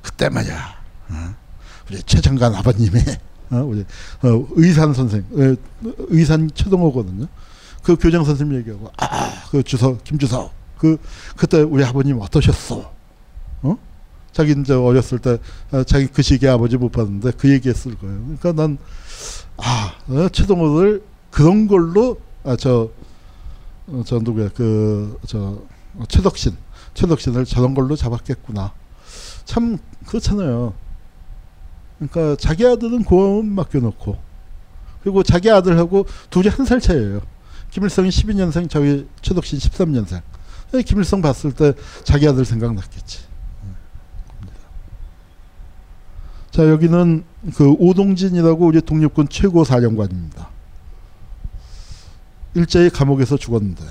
그때 0.02 0.30
말이야. 0.30 0.76
어? 1.10 1.36
우리 1.90 2.02
최정관 2.04 2.56
아버님이 2.56 3.00
어? 3.52 3.58
우리 3.58 3.82
어, 4.24 4.48
의산 4.56 4.94
선생, 4.94 5.24
어, 5.32 5.56
의산 6.10 6.50
최동호거든요. 6.54 7.28
그 7.84 7.96
교장 7.96 8.26
선생님 8.26 8.58
얘기하고 8.60 8.92
아그 8.98 9.64
주석 9.64 10.04
김주석 10.04 10.52
그 10.78 10.98
그때 11.38 11.62
우리 11.62 11.84
아버님 11.86 12.20
어떠셨어? 12.20 12.92
어? 13.62 13.78
자기 14.34 14.54
이제 14.60 14.74
어렸을 14.74 15.20
때 15.20 15.38
어, 15.72 15.84
자기 15.84 16.08
그 16.08 16.22
시기에 16.22 16.50
아버지 16.50 16.78
못 16.78 16.92
봤는데 16.92 17.32
그 17.38 17.50
얘기했을 17.50 17.98
거예요. 17.98 18.16
그러니까 18.38 18.52
난 18.52 18.78
아, 19.58 19.94
어, 20.10 20.30
최동호를 20.30 21.02
그런 21.32 21.68
걸로 21.68 22.20
아, 22.44 22.56
저, 22.56 22.90
어, 23.88 24.04
저 24.06 24.20
누구야, 24.20 24.50
그, 24.54 25.18
저, 25.26 25.62
어, 25.96 26.04
최덕신, 26.08 26.56
최덕신을 26.94 27.46
저런 27.46 27.74
걸로 27.74 27.96
잡았겠구나. 27.96 28.74
참, 29.46 29.78
그렇잖아요. 30.06 30.74
그러니까 31.98 32.36
자기 32.40 32.66
아들은 32.66 33.04
고아원 33.04 33.48
맡겨놓고, 33.50 34.18
그리고 35.02 35.24
자기 35.24 35.50
아들하고 35.50 36.06
둘이 36.30 36.50
한 36.50 36.66
살 36.66 36.80
차이예요. 36.82 37.22
김일성이 37.72 38.10
12년생, 38.10 38.70
저기 38.70 39.08
최덕신 39.22 39.60
13년생. 39.60 40.22
김일성 40.86 41.22
봤을 41.22 41.54
때 41.54 41.74
자기 42.04 42.28
아들 42.28 42.44
생각났겠지. 42.44 43.20
자 46.52 46.68
여기는 46.70 47.24
그 47.56 47.72
오동진이라고 47.78 48.66
우리 48.66 48.82
독립군 48.82 49.30
최고 49.30 49.64
사령관입니다. 49.64 50.50
일제히 52.54 52.90
감옥에서 52.90 53.38
죽었는데 53.38 53.84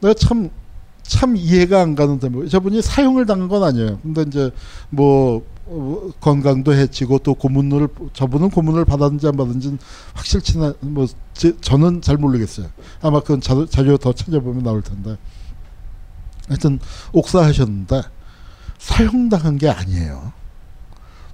내가 0.00 0.14
참, 0.14 0.50
참 1.02 1.36
이해가 1.36 1.80
안 1.80 1.94
가는데 1.94 2.28
뭐 2.28 2.46
저분이 2.46 2.82
사형을 2.82 3.26
당한 3.26 3.48
건 3.48 3.62
아니에요. 3.62 3.98
근데 4.02 4.22
이제 4.22 4.50
뭐 4.88 5.44
어, 5.66 6.10
건강도 6.20 6.74
해치고 6.74 7.20
또 7.20 7.34
고문을 7.34 7.88
저분은 8.12 8.50
고문을 8.50 8.84
받았는지 8.84 9.26
안 9.28 9.36
받았는지 9.36 9.78
확실치 10.14 10.58
는 10.58 10.74
뭐 10.80 11.06
제, 11.32 11.56
저는 11.60 12.02
잘 12.02 12.16
모르겠어요. 12.16 12.66
아마 13.02 13.20
그건 13.20 13.40
자, 13.40 13.54
자료 13.70 13.96
더 13.96 14.12
찾아보면 14.12 14.62
나올 14.64 14.82
텐데 14.82 15.16
하여튼 16.48 16.80
옥사하셨는데 17.12 18.02
사형 18.78 19.28
당한 19.28 19.58
게 19.58 19.68
아니에요. 19.68 20.32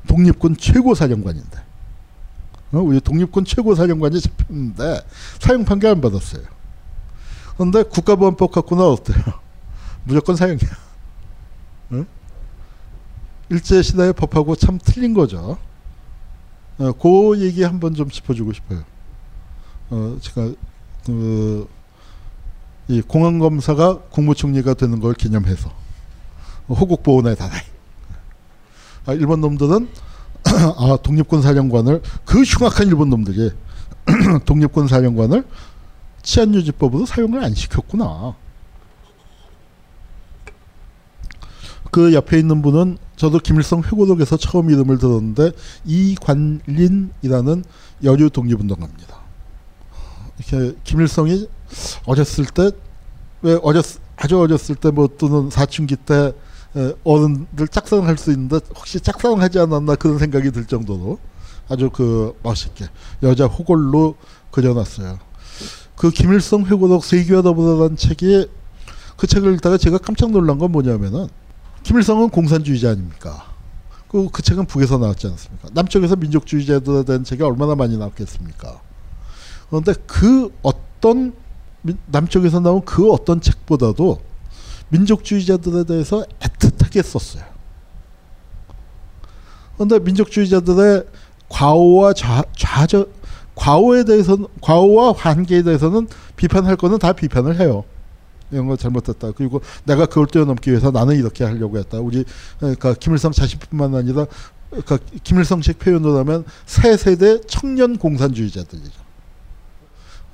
독립군 0.06 0.56
최고 0.58 0.94
사령관인데 0.94 1.65
어? 2.72 2.78
우리 2.78 3.00
독립군 3.00 3.44
최고 3.44 3.74
사령관이 3.74 4.20
잡혔는데 4.20 5.00
사형 5.40 5.64
판결 5.64 5.92
안 5.92 6.00
받았어요. 6.00 6.42
그런데 7.54 7.82
국가보안법 7.84 8.50
갖고는 8.52 8.84
어때요? 8.84 9.18
무조건 10.04 10.36
사형이야. 10.36 10.70
어? 11.90 12.06
일제 13.48 13.82
시대의 13.82 14.12
법하고 14.12 14.56
참 14.56 14.78
틀린 14.82 15.14
거죠. 15.14 15.58
어, 16.78 16.92
그 16.92 17.40
얘기 17.40 17.62
한번 17.62 17.94
좀 17.94 18.10
짚어주고 18.10 18.52
싶어요. 18.52 18.84
어, 19.90 20.18
제가 20.20 20.52
그, 21.06 21.68
이 22.88 23.00
공안 23.00 23.38
검사가 23.38 24.00
국무총리가 24.10 24.74
되는 24.74 25.00
걸 25.00 25.14
기념해서 25.14 25.72
호국 26.68 27.02
보훈의 27.02 27.36
다나이. 27.36 27.60
아, 29.06 29.12
일본 29.12 29.40
놈들은 29.40 29.88
아, 30.78 30.98
독립군 31.02 31.42
사령관을 31.42 32.02
그 32.24 32.42
흉악한 32.42 32.88
일본 32.88 33.10
놈들이 33.10 33.50
독립군 34.46 34.88
사령관을 34.88 35.44
치안유지법으로 36.22 37.06
사용을 37.06 37.42
안 37.42 37.54
시켰구나. 37.54 38.34
그 41.90 42.12
옆에 42.12 42.38
있는 42.38 42.62
분은 42.62 42.98
저도 43.16 43.38
김일성 43.38 43.80
회고록에서 43.82 44.36
처음 44.36 44.70
이름을 44.70 44.98
들었는데 44.98 45.52
이관린이라는 45.84 47.64
여류 48.04 48.30
독립운동가입니다. 48.30 49.16
이렇게 50.38 50.76
김일성이 50.84 51.48
어렸을 52.06 52.44
때 52.46 52.70
왜 53.42 53.58
어렸 53.62 53.84
아주 54.16 54.38
어렸을 54.38 54.74
때 54.76 54.90
뭐 54.90 55.08
또는 55.18 55.50
사춘기 55.50 55.96
때 55.96 56.32
어른들 57.04 57.68
짝사랑할 57.68 58.18
수 58.18 58.30
있는데 58.32 58.60
혹시 58.74 59.00
짝사랑하지 59.00 59.58
않았나 59.60 59.94
그런 59.96 60.18
생각이 60.18 60.50
들 60.50 60.66
정도로 60.66 61.18
아주 61.68 61.90
그 61.90 62.38
멋있게 62.42 62.86
여자 63.22 63.46
호걸로 63.46 64.14
그려놨어요. 64.50 65.18
그 65.96 66.10
김일성 66.10 66.64
회고록 66.66 67.04
세계화더보다라는 67.04 67.96
책이 67.96 68.48
그 69.16 69.26
책을 69.26 69.54
읽다가 69.54 69.78
제가 69.78 69.98
깜짝 69.98 70.30
놀란 70.30 70.58
건 70.58 70.70
뭐냐면은 70.70 71.28
김일성은 71.82 72.28
공산주의자 72.28 72.90
아닙니까? 72.90 73.46
그, 74.08 74.28
그 74.30 74.42
책은 74.42 74.66
북에서 74.66 74.98
나왔지 74.98 75.26
않습니까? 75.28 75.68
남쪽에서 75.72 76.16
민족주의자들에 76.16 77.04
대한 77.04 77.24
책이 77.24 77.42
얼마나 77.42 77.74
많이 77.74 77.96
나왔겠습니까? 77.96 78.80
그런데 79.70 79.94
그 80.06 80.52
어떤 80.62 81.32
남쪽에서 82.06 82.60
나온 82.60 82.84
그 82.84 83.10
어떤 83.10 83.40
책보다도 83.40 84.20
민족주의자들에 84.88 85.84
대해서 85.84 86.24
애틋하게 86.40 87.02
썼어요. 87.02 87.44
그런데 89.74 89.98
민족주의자들의 89.98 91.04
과오와 91.48 92.12
좌, 92.14 92.42
좌저, 92.56 93.06
과오에 93.54 94.04
대해서는, 94.04 94.46
과오와 94.60 95.14
관계에 95.14 95.62
대해서는 95.62 96.08
비판할 96.36 96.76
거는 96.76 96.98
다 96.98 97.12
비판을 97.12 97.60
해요. 97.60 97.84
이런 98.50 98.66
거 98.68 98.76
잘못됐다. 98.76 99.32
그리고 99.32 99.60
내가 99.84 100.06
그걸 100.06 100.26
뛰어넘기 100.26 100.70
위해서 100.70 100.90
나는 100.90 101.16
이렇게 101.16 101.44
하려고 101.44 101.78
했다. 101.78 101.98
우리 101.98 102.24
그러니까 102.58 102.94
김일성 102.94 103.32
자신뿐만 103.32 103.94
아니라 103.94 104.26
그러니까 104.70 104.98
김일성식 105.24 105.78
표현으로 105.78 106.18
하면 106.18 106.44
새 106.64 106.96
세대 106.96 107.40
청년 107.46 107.96
공산주의자들이죠. 107.96 109.05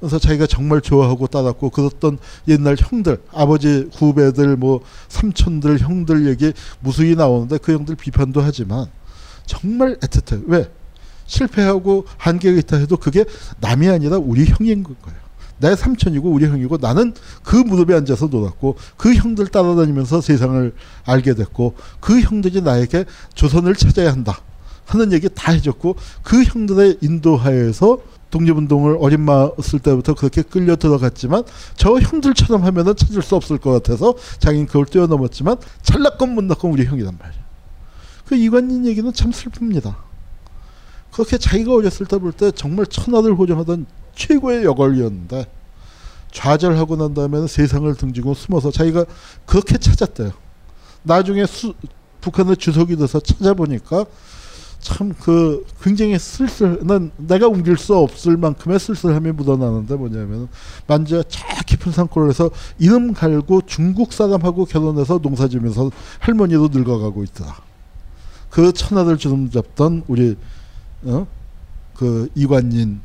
그래서 0.03 0.19
자기가 0.19 0.49
정말 0.49 0.81
좋아하고 0.81 1.29
따랐고 1.29 1.71
그랬던 1.71 2.19
옛날 2.49 2.75
형들, 2.77 3.23
아버지 3.33 3.89
후배들, 3.95 4.57
뭐 4.57 4.81
삼촌들, 5.07 5.79
형들 5.79 6.27
얘기 6.27 6.53
무수히 6.81 7.15
나오는데 7.15 7.59
그 7.59 7.73
형들 7.73 7.95
비판도 7.95 8.41
하지만 8.41 8.87
정말 9.47 9.97
애틋해. 10.01 10.43
왜? 10.49 10.69
실패하고 11.27 12.07
한계가 12.17 12.59
있다 12.59 12.79
해도 12.79 12.97
그게 12.97 13.25
남이 13.61 13.89
아니라 13.89 14.17
우리 14.17 14.45
형인 14.45 14.83
거예요. 14.83 15.23
내 15.59 15.77
삼촌이고 15.77 16.29
우리 16.29 16.47
형이고 16.47 16.79
나는 16.79 17.15
그 17.45 17.55
무릎에 17.55 17.95
앉아서 17.95 18.27
놀았고 18.27 18.75
그 18.97 19.15
형들 19.15 19.47
따라다니면서 19.47 20.21
세상을 20.21 20.75
알게 21.05 21.35
됐고 21.35 21.77
그 22.01 22.21
형들이 22.21 22.61
나에게 22.61 23.05
조선을 23.35 23.77
찾아야 23.77 24.11
한다 24.11 24.41
하는 24.85 25.13
얘기 25.13 25.29
다 25.29 25.53
해줬고 25.53 25.95
그 26.25 26.43
형들의 26.43 26.99
인도하에서 27.01 27.99
독립운동을 28.33 28.97
어린 28.99 29.21
마을 29.21 29.53
때부터 29.83 30.15
그렇게 30.15 30.43
끌려 30.43 30.75
들어갔지만 30.75 31.45
저 31.77 31.93
형들처럼 31.93 32.65
하면은 32.65 32.97
찾을 32.97 33.23
수 33.23 33.37
없을 33.37 33.59
것 33.59 33.71
같아서 33.71 34.15
자기는 34.39 34.67
그걸 34.67 34.87
뛰어넘었지만 34.87 35.59
잘났건 35.83 36.35
못났건 36.35 36.73
우리 36.73 36.85
형이란 36.85 37.17
말이야. 37.21 37.43
그 38.27 38.35
이관인 38.35 38.87
얘기는 38.87 39.13
참 39.13 39.31
슬픕니다. 39.31 39.95
그렇게 41.13 41.37
자기가 41.37 41.75
어렸을 41.75 42.07
때 42.07 42.17
볼 42.17 42.33
때 42.33 42.51
정말 42.51 42.87
천하를 42.87 43.35
호정하던 43.35 43.87
최고의 44.15 44.65
역할이었는데 44.65 45.47
좌절하고 46.33 46.97
난 46.97 47.13
다음에는 47.13 47.47
세상을 47.47 47.95
등지고 47.95 48.33
숨어서 48.33 48.71
자기가 48.71 49.05
그렇게 49.45 49.77
찾았대요. 49.77 50.33
나중에 51.03 51.45
수, 51.45 51.75
북한의 52.23 52.57
주석이 52.57 52.97
돼서 52.97 53.21
찾아보니까 53.21 54.07
참 54.83 55.15
그 55.15 55.65
굉장히 55.81 56.19
쓸쓸 56.19 56.81
난 56.83 57.13
내가 57.17 57.47
옮길 57.47 57.77
수 57.77 57.95
없을 57.97 58.37
만큼의 58.37 58.79
쓸쓸함이 58.81 59.33
묻어나는데 59.33 59.95
뭐냐면 59.95 60.49
만주에 60.87 61.23
저 61.29 61.41
깊은 61.67 61.93
산골에서 61.93 62.51
이름 62.79 63.15
갈고 63.15 63.63
중국 63.65 64.13
사람하고 64.13 64.65
결혼해서 64.65 65.21
농사지면서 65.23 65.91
할머니도 66.19 66.69
늙어가고 66.69 67.23
있더라. 67.25 67.57
그 68.51 68.73
천하를 68.73 69.17
주름잡던 69.17 70.05
우리 70.09 70.37
어? 71.05 71.27
그 71.95 72.29
이관인이 72.35 72.99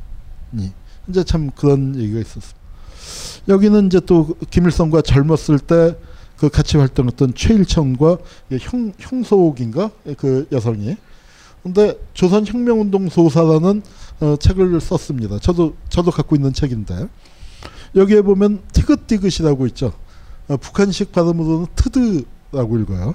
이제 1.08 1.24
참 1.24 1.50
그런 1.54 1.96
얘기가 1.96 2.18
있었습니다. 2.20 2.58
여기는 3.48 3.86
이제 3.86 4.00
또 4.00 4.36
김일성과 4.50 5.02
젊었을 5.02 5.60
때 5.60 5.94
그 6.38 6.48
같이 6.48 6.76
활동했던 6.76 7.34
최일청과 7.34 8.18
형 8.60 8.92
형소옥인가 8.98 9.90
그 10.16 10.46
여성이 10.52 10.96
근데 11.72 11.98
조선혁명운동 12.14 13.10
소사라는 13.10 13.82
어, 14.20 14.36
책을 14.40 14.80
썼습니다. 14.80 15.38
저도 15.38 15.74
저도 15.90 16.10
갖고 16.10 16.34
있는 16.34 16.52
책인데 16.52 17.08
여기에 17.94 18.22
보면 18.22 18.62
티긋티긋이라고 18.72 19.66
있죠. 19.68 19.92
어, 20.48 20.56
북한식 20.56 21.12
발음으로는 21.12 21.66
트드라고 21.76 22.78
읽어요. 22.78 23.14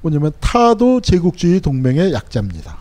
뭐냐면 0.00 0.32
타도 0.40 1.00
제국주의 1.00 1.60
동맹의 1.60 2.12
약자입니다. 2.12 2.78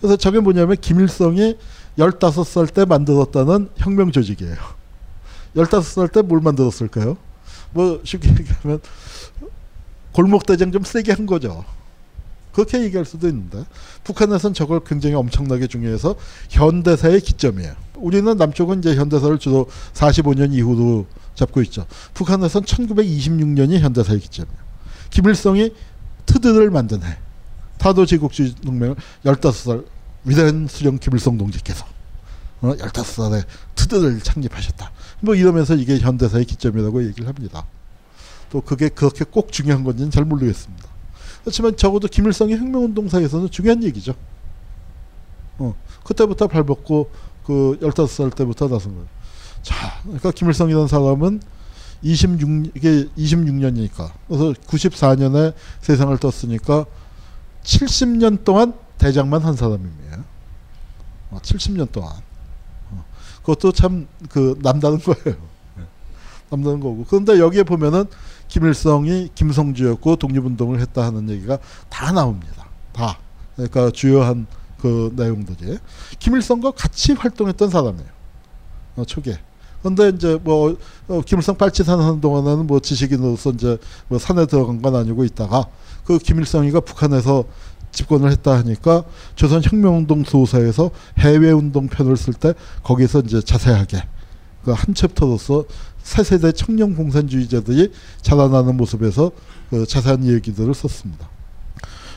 그래서 0.00 0.16
저게 0.16 0.40
뭐냐면 0.40 0.76
김일성이 0.80 1.58
15살 1.98 2.72
때 2.72 2.86
만들었다는 2.86 3.68
혁명 3.76 4.12
조직이에요. 4.12 4.56
15살 5.56 6.10
때 6.12 6.22
뭘 6.22 6.40
만들었을까요? 6.40 7.18
뭐 7.72 8.00
쉽게 8.02 8.30
얘기하면 8.30 8.80
골목대장 10.12 10.72
좀 10.72 10.84
세게 10.84 11.12
한 11.12 11.26
거죠. 11.26 11.64
그렇게 12.58 12.82
얘기할 12.82 13.04
수도 13.04 13.28
있는데 13.28 13.64
북한에서는 14.02 14.52
저걸 14.52 14.80
굉장히 14.82 15.14
엄청나게 15.14 15.68
중요해서 15.68 16.16
현대사의 16.50 17.20
기점이에요. 17.20 17.72
우리는 17.94 18.36
남쪽은 18.36 18.80
이제 18.80 18.96
현대사를 18.96 19.38
주로 19.38 19.68
45년 19.94 20.52
이후로 20.52 21.06
잡고 21.36 21.62
있죠. 21.62 21.86
북한에서는 22.14 22.66
1926년이 22.66 23.78
현대사의 23.78 24.18
기점이에요. 24.18 24.58
김일성이 25.10 25.72
트드를 26.26 26.72
만든 26.72 27.00
해. 27.04 27.18
타도 27.78 28.06
제국주의 28.06 28.52
동맹을 28.56 28.96
15살 29.24 29.86
위대한 30.24 30.66
수령 30.68 30.98
김일성 30.98 31.38
동지께서 31.38 31.86
어, 32.62 32.74
15살에 32.74 33.44
트드를 33.76 34.20
창립하셨다. 34.20 34.90
뭐 35.20 35.36
이러면서 35.36 35.76
이게 35.76 36.00
현대사의 36.00 36.44
기점이라고 36.44 37.06
얘기를 37.06 37.28
합니다. 37.28 37.66
또 38.50 38.60
그게 38.60 38.88
그렇게 38.88 39.24
꼭 39.24 39.52
중요한 39.52 39.84
건지는 39.84 40.10
잘 40.10 40.24
모르겠습니다. 40.24 40.87
그렇지만 41.40 41.76
적어도 41.76 42.08
김일성의 42.08 42.56
혁명운동사에서는 42.58 43.50
중요한 43.50 43.82
얘기죠. 43.84 44.14
어, 45.58 45.74
그때부터 46.04 46.46
발벗고 46.46 47.10
그 47.44 47.78
15살 47.80 48.34
때부터 48.34 48.68
나선 48.68 48.92
거예요. 48.94 49.08
자, 49.62 50.00
그러니까 50.02 50.30
김일성이라는 50.30 50.88
사람은 50.88 51.40
26 52.02 52.76
이게 52.76 53.06
26년이니까 53.16 54.12
그래서 54.28 54.52
94년에 54.52 55.54
세상을 55.80 56.16
떴으니까 56.18 56.84
70년 57.64 58.44
동안 58.44 58.74
대장만 58.98 59.42
한. 59.42 59.56
어, 61.30 61.38
70년 61.42 61.90
동안. 61.92 62.12
어, 62.90 63.04
그것도 63.40 63.72
참 63.72 64.06
그 64.28 64.58
남다른 64.62 64.98
거예요. 64.98 65.36
네. 66.50 66.56
남다른 66.56 66.80
거고. 66.80 67.04
그런데 67.08 67.38
여기에 67.38 67.64
보면은 67.64 68.04
김일성이 68.48 69.28
김성주였고 69.34 70.16
독립운동을 70.16 70.80
했다 70.80 71.04
하는 71.04 71.28
얘기가 71.28 71.58
다 71.88 72.12
나옵니다. 72.12 72.66
다. 72.92 73.18
그러니까 73.54 73.90
주요한 73.90 74.46
그 74.80 75.12
내용들이 75.16 75.78
김일성과 76.18 76.72
같이 76.72 77.12
활동했던 77.12 77.70
사람이에요. 77.70 78.08
어, 78.96 79.04
초기에. 79.04 79.38
근데 79.82 80.08
이제 80.08 80.38
뭐 80.42 80.76
어, 81.08 81.20
김일성 81.24 81.56
빨치산 81.56 82.00
하는 82.00 82.20
동안에는 82.20 82.66
뭐 82.66 82.80
지식인으로서 82.80 83.50
이제 83.50 83.78
뭐 84.08 84.18
산에 84.18 84.46
들어간 84.46 84.82
건 84.82 84.96
아니고 84.96 85.24
있다가 85.24 85.66
그 86.04 86.18
김일성이가 86.18 86.80
북한에서 86.80 87.44
집권을 87.90 88.30
했다 88.30 88.56
하니까 88.58 89.04
조선 89.34 89.62
혁명운동 89.62 90.24
소사에서 90.24 90.90
해외 91.18 91.50
운동 91.50 91.88
편을 91.88 92.16
쓸 92.16 92.34
때 92.34 92.54
거기서 92.82 93.20
이제 93.20 93.40
자세하게 93.40 94.02
그 94.64 94.74
한 94.74 94.94
챕터로서 94.94 95.64
새 96.08 96.24
세대 96.24 96.52
청년 96.52 96.96
공산주의자들이 96.96 97.92
자라나는 98.22 98.78
모습에서 98.78 99.30
그 99.68 99.84
자세한 99.84 100.24
얘기들을 100.24 100.72
썼습니다. 100.72 101.28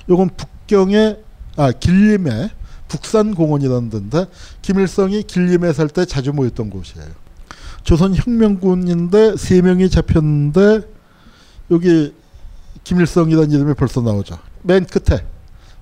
요건 0.07 0.29
북경의 0.29 1.21
아 1.57 1.73
길림의 1.73 2.51
북산공원이라는 2.87 3.89
데인데 3.89 4.27
김일성이 4.61 5.23
길림에 5.23 5.73
살 5.73 5.89
때 5.89 6.05
자주 6.05 6.31
모였던 6.31 6.69
곳이에요. 6.69 7.09
조선 7.83 8.15
혁명군인데 8.15 9.35
세 9.35 9.61
명이 9.61 9.89
잡혔는데 9.89 10.87
여기 11.69 12.13
김일성이라는 12.85 13.51
이름이 13.51 13.73
벌써 13.73 13.99
나오죠. 13.99 14.39
맨 14.61 14.85
끝에 14.85 15.25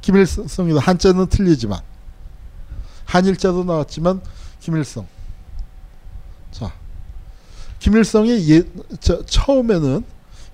김일성이다 0.02 0.80
한자는 0.80 1.28
틀리지만 1.28 1.80
한일자도 3.06 3.66
나왔지만 3.66 4.20
김일성. 4.60 5.06
자, 6.50 6.74
김일성이 7.80 8.52
예, 8.52 8.64
저, 9.00 9.24
처음에는 9.26 10.04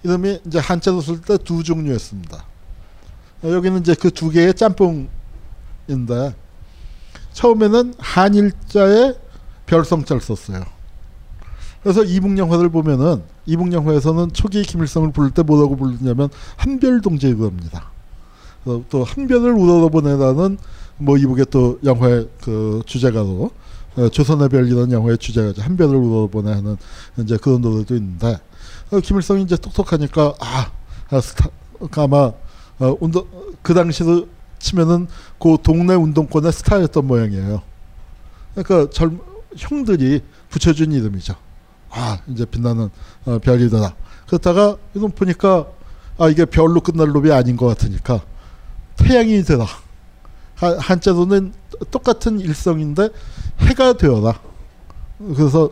이름이 0.03 0.39
이제 0.45 0.59
한자로 0.59 1.01
쓸 1.01 1.21
때 1.21 1.37
두 1.37 1.63
종류였습니다. 1.63 2.45
여기는 3.43 3.81
이제 3.81 3.95
그 3.95 4.09
두 4.11 4.29
개의 4.29 4.53
짬뽕인데 4.53 6.35
처음에는 7.33 7.93
한일자에 7.97 9.13
별성자를 9.65 10.21
썼어요. 10.21 10.63
그래서 11.83 12.03
이북영화를 12.03 12.69
보면은 12.69 13.23
이북영화에서는 13.45 14.33
초기 14.33 14.63
김일성을 14.63 15.11
부를 15.11 15.31
때 15.31 15.43
뭐라고 15.43 15.75
부르냐면 15.75 16.29
한별동지라고 16.57 17.45
합니다. 17.45 17.91
또 18.89 19.03
한별을 19.03 19.51
우러러보내라는 19.51 20.57
뭐 20.97 21.17
이북의 21.17 21.45
또 21.51 21.79
영화의 21.83 22.27
그 22.41 22.81
주제가로 22.87 23.25
어, 23.43 23.51
조선의 24.11 24.49
별이라는 24.49 24.91
영화의 24.91 25.17
주제가죠. 25.17 25.61
한별을 25.61 25.95
우러러보내 25.95 26.51
하는 26.51 26.77
이제 27.17 27.37
그런 27.37 27.61
노래도 27.61 27.95
있는데 27.95 28.37
어, 28.91 28.99
김일성이 28.99 29.43
이제 29.43 29.55
똑똑하니까 29.55 30.33
아, 30.39 30.71
아 31.09 31.21
스타 31.21 31.49
아마 31.97 32.31
어, 32.79 32.97
운동 32.99 33.25
그 33.61 33.73
당시로 33.73 34.27
치면은 34.59 35.07
그 35.39 35.57
동네 35.63 35.95
운동권의 35.95 36.51
스타였던 36.51 37.05
모양이에요. 37.05 37.61
그러니까 38.53 38.89
젊 38.91 39.19
형들이 39.55 40.21
붙여준 40.49 40.91
이름이죠. 40.91 41.35
아 41.89 42.19
이제 42.27 42.45
빛나는 42.45 42.89
어, 43.25 43.39
별이더라. 43.39 43.93
그러다가 44.27 44.77
이놈 44.93 45.11
보니까 45.11 45.67
아 46.17 46.29
이게 46.29 46.45
별로 46.45 46.81
끝날 46.81 47.09
놈이 47.09 47.31
아닌 47.31 47.55
것 47.55 47.67
같으니까 47.67 48.21
태양이 48.97 49.41
되라. 49.43 49.65
한, 50.55 50.77
한자로는 50.79 51.53
똑같은 51.91 52.39
일성인데 52.39 53.09
해가 53.59 53.93
되어라. 53.93 54.39
그래서 55.35 55.71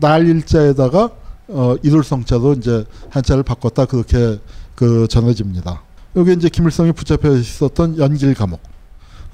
날 0.00 0.26
일자에다가 0.26 1.10
어, 1.48 1.76
이룰성자로 1.82 2.54
이제 2.54 2.84
한자를 3.10 3.42
바꿨다 3.42 3.86
그렇게 3.86 4.38
그 4.74 5.06
전해집니다. 5.08 5.82
여기 6.16 6.32
이제 6.32 6.48
김일성이 6.48 6.92
붙잡혀 6.92 7.30
있었던 7.36 7.98
연길 7.98 8.34
감옥. 8.34 8.60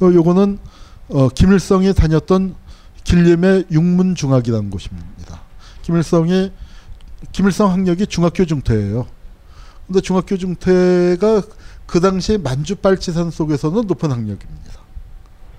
어, 0.00 0.06
요거는 0.06 0.58
어, 1.08 1.28
김일성이 1.28 1.94
다녔던 1.94 2.54
길림의 3.04 3.66
육문중학이라는 3.70 4.70
곳입니다. 4.70 5.40
김일성이 5.82 6.50
김일성 7.32 7.70
학력이 7.70 8.06
중학교 8.08 8.44
중퇴예요. 8.44 9.06
근데 9.86 10.00
중학교 10.00 10.36
중퇴가 10.36 11.42
그 11.86 12.00
당시 12.00 12.36
만주 12.38 12.76
빨치산 12.76 13.30
속에서는 13.30 13.86
높은 13.86 14.10
학력입니다. 14.10 14.80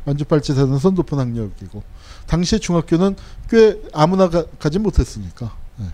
만주 0.06 0.26
빨치산에서 0.26 0.92
높은 0.92 1.20
학력이고 1.20 1.84
당시 2.28 2.60
중학교는 2.60 3.16
꽤 3.50 3.82
아무나 3.94 4.30
가, 4.30 4.70
지 4.70 4.80
못했으니까 4.80 5.56
네. 5.78 5.86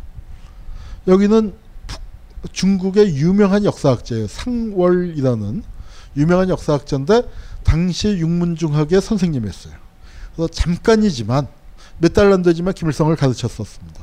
여기는 1.08 1.54
중국의 2.52 3.16
유명한 3.16 3.64
역사학자예요. 3.64 4.28
상월이라는 4.28 5.64
유명한 6.18 6.50
역사학자인데 6.50 7.24
당시 7.64 8.10
육문중학의 8.10 9.02
선생님이었어요. 9.02 9.74
그래서 10.36 10.48
잠깐이지만 10.52 11.48
몇 12.00 12.14
달 12.14 12.34
안 12.34 12.42
되지만 12.42 12.74
김일성을 12.74 13.16
가르쳤었습니다. 13.16 14.03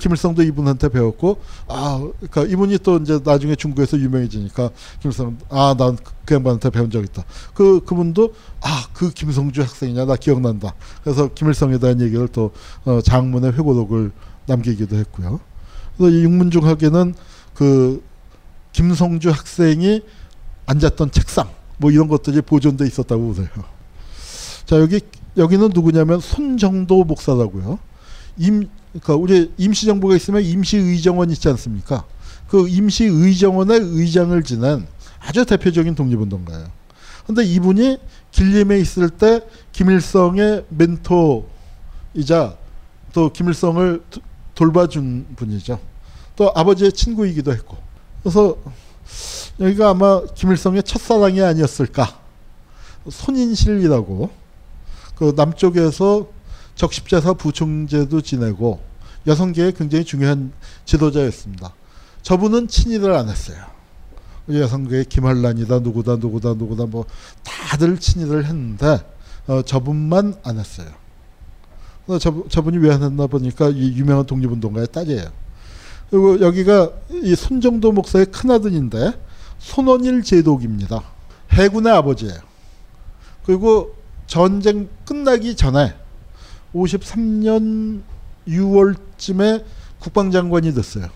김일성도 0.00 0.42
이분한테 0.42 0.88
배웠고 0.88 1.40
아 1.68 2.02
그러니까 2.20 2.42
이분이 2.44 2.78
또 2.78 2.96
이제 2.96 3.20
나중에 3.22 3.54
중국에서 3.54 3.98
유명해지니까 3.98 4.70
김일성 5.00 5.36
아난 5.50 5.98
그 6.24 6.34
양반한테 6.34 6.70
배운 6.70 6.90
적 6.90 7.04
있다. 7.04 7.24
그 7.54 7.80
그분도 7.84 8.34
아 8.62 8.84
그 8.94 9.10
김성주 9.10 9.60
학생이냐 9.60 10.06
나 10.06 10.16
기억난다. 10.16 10.72
그래서 11.02 11.28
김일성에 11.34 11.78
대한 11.78 12.00
얘기를 12.00 12.26
또 12.28 12.52
어, 12.84 13.00
장문의 13.02 13.52
회고록을 13.52 14.12
남기기도 14.46 14.96
했고요. 14.96 15.40
그래서 15.96 16.16
이 16.16 16.22
육문중학에는 16.22 17.14
그 17.54 18.02
김성주 18.72 19.30
학생이 19.30 20.02
앉았던 20.66 21.10
책상 21.10 21.50
뭐 21.76 21.90
이런 21.90 22.08
것들이 22.08 22.40
보존돼 22.40 22.86
있었다고 22.86 23.26
보세요. 23.26 23.48
자 24.64 24.80
여기 24.80 25.00
여기는 25.36 25.70
누구냐면 25.74 26.20
손정도 26.20 27.04
목사라고요. 27.04 27.78
임 28.38 28.68
그러니까 28.94 29.16
우리 29.16 29.52
임시정부가 29.58 30.14
있으면 30.14 30.42
임시의정원 30.42 31.30
있지 31.30 31.48
않습니까? 31.48 32.04
그 32.48 32.68
임시의정원의 32.68 33.80
의장을 33.82 34.40
지낸 34.44 34.86
아주 35.18 35.44
대표적인 35.44 35.96
독립운동가예요. 35.96 36.66
근데 37.26 37.42
이분이 37.44 37.98
길림에 38.30 38.78
있을 38.78 39.10
때 39.10 39.40
김일성의 39.72 40.66
멘토이자 40.68 42.56
또 43.12 43.32
김일성을 43.32 44.02
돌봐준 44.54 45.26
분이죠. 45.34 45.80
또 46.36 46.52
아버지의 46.54 46.92
친구이기도 46.92 47.52
했고. 47.52 47.76
그래서 48.22 48.56
여기가 49.58 49.90
아마 49.90 50.22
김일성의 50.34 50.84
첫사랑이 50.84 51.40
아니었을까. 51.42 52.20
손인실이라고 53.08 54.30
그 55.16 55.32
남쪽에서 55.36 56.26
적십자사 56.74 57.34
부총재도 57.34 58.20
지내고 58.20 58.80
여성계의 59.26 59.74
굉장히 59.74 60.04
중요한 60.04 60.52
지도자였습니다. 60.84 61.72
저분은 62.22 62.68
친일을 62.68 63.12
안 63.14 63.28
했어요. 63.28 63.58
여성계의 64.50 65.06
김한란이다 65.06 65.78
누구다 65.80 66.16
누구다 66.16 66.54
누구다 66.54 66.86
뭐 66.86 67.06
다들 67.42 67.98
친일을 67.98 68.44
했는데 68.44 68.98
어, 69.46 69.62
저분만 69.62 70.34
안 70.42 70.58
했어요. 70.58 70.88
어, 72.06 72.18
저, 72.18 72.44
저분이 72.50 72.78
왜 72.78 72.92
안 72.92 73.02
했나 73.02 73.26
보니까 73.26 73.70
이 73.70 73.92
유명한 73.96 74.26
독립운동가의 74.26 74.88
딸이에요. 74.88 75.24
그리고 76.10 76.40
여기가 76.40 76.90
이 77.10 77.34
손정도 77.34 77.92
목사의 77.92 78.26
큰아들인데 78.26 79.12
손원일 79.58 80.22
제독입니다. 80.22 81.02
해군의 81.50 81.92
아버지예요. 81.92 82.38
그리고 83.46 83.94
전쟁 84.26 84.88
끝나기 85.06 85.56
전에 85.56 85.94
53년 86.74 88.02
6월쯤에 88.48 89.64
국방장관이 90.00 90.74
됐어요. 90.74 91.08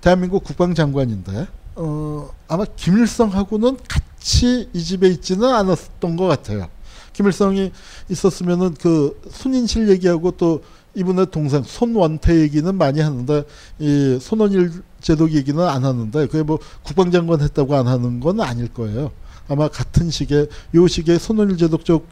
대한민국 0.00 0.42
국방장관인데 0.42 1.46
어, 1.76 2.30
아마 2.48 2.64
김일성하고는 2.64 3.78
같이 3.88 4.68
이 4.72 4.82
집에 4.82 5.08
있지는 5.08 5.48
않았던 5.48 6.16
것 6.16 6.26
같아요. 6.26 6.68
김일성이 7.12 7.72
있었으면은 8.08 8.74
그 8.74 9.20
손인실 9.30 9.88
얘기하고 9.90 10.32
또 10.32 10.62
이분의 10.94 11.26
동생 11.30 11.62
손원태 11.62 12.40
얘기는 12.40 12.74
많이 12.74 13.00
하는데 13.00 13.44
이 13.78 14.18
손원일 14.20 14.82
제독 15.00 15.32
얘기는 15.32 15.62
안 15.62 15.84
하는데 15.84 16.26
그게 16.26 16.42
뭐 16.42 16.58
국방장관 16.82 17.40
했다고 17.40 17.74
안 17.76 17.86
하는 17.86 18.20
건 18.20 18.40
아닐 18.40 18.68
거예요. 18.68 19.10
아마 19.48 19.68
같은 19.68 20.10
시기에 20.10 20.46
요 20.74 20.86
시기에 20.86 21.18
손원일 21.18 21.56
제독 21.56 21.84
쪽 21.84 22.06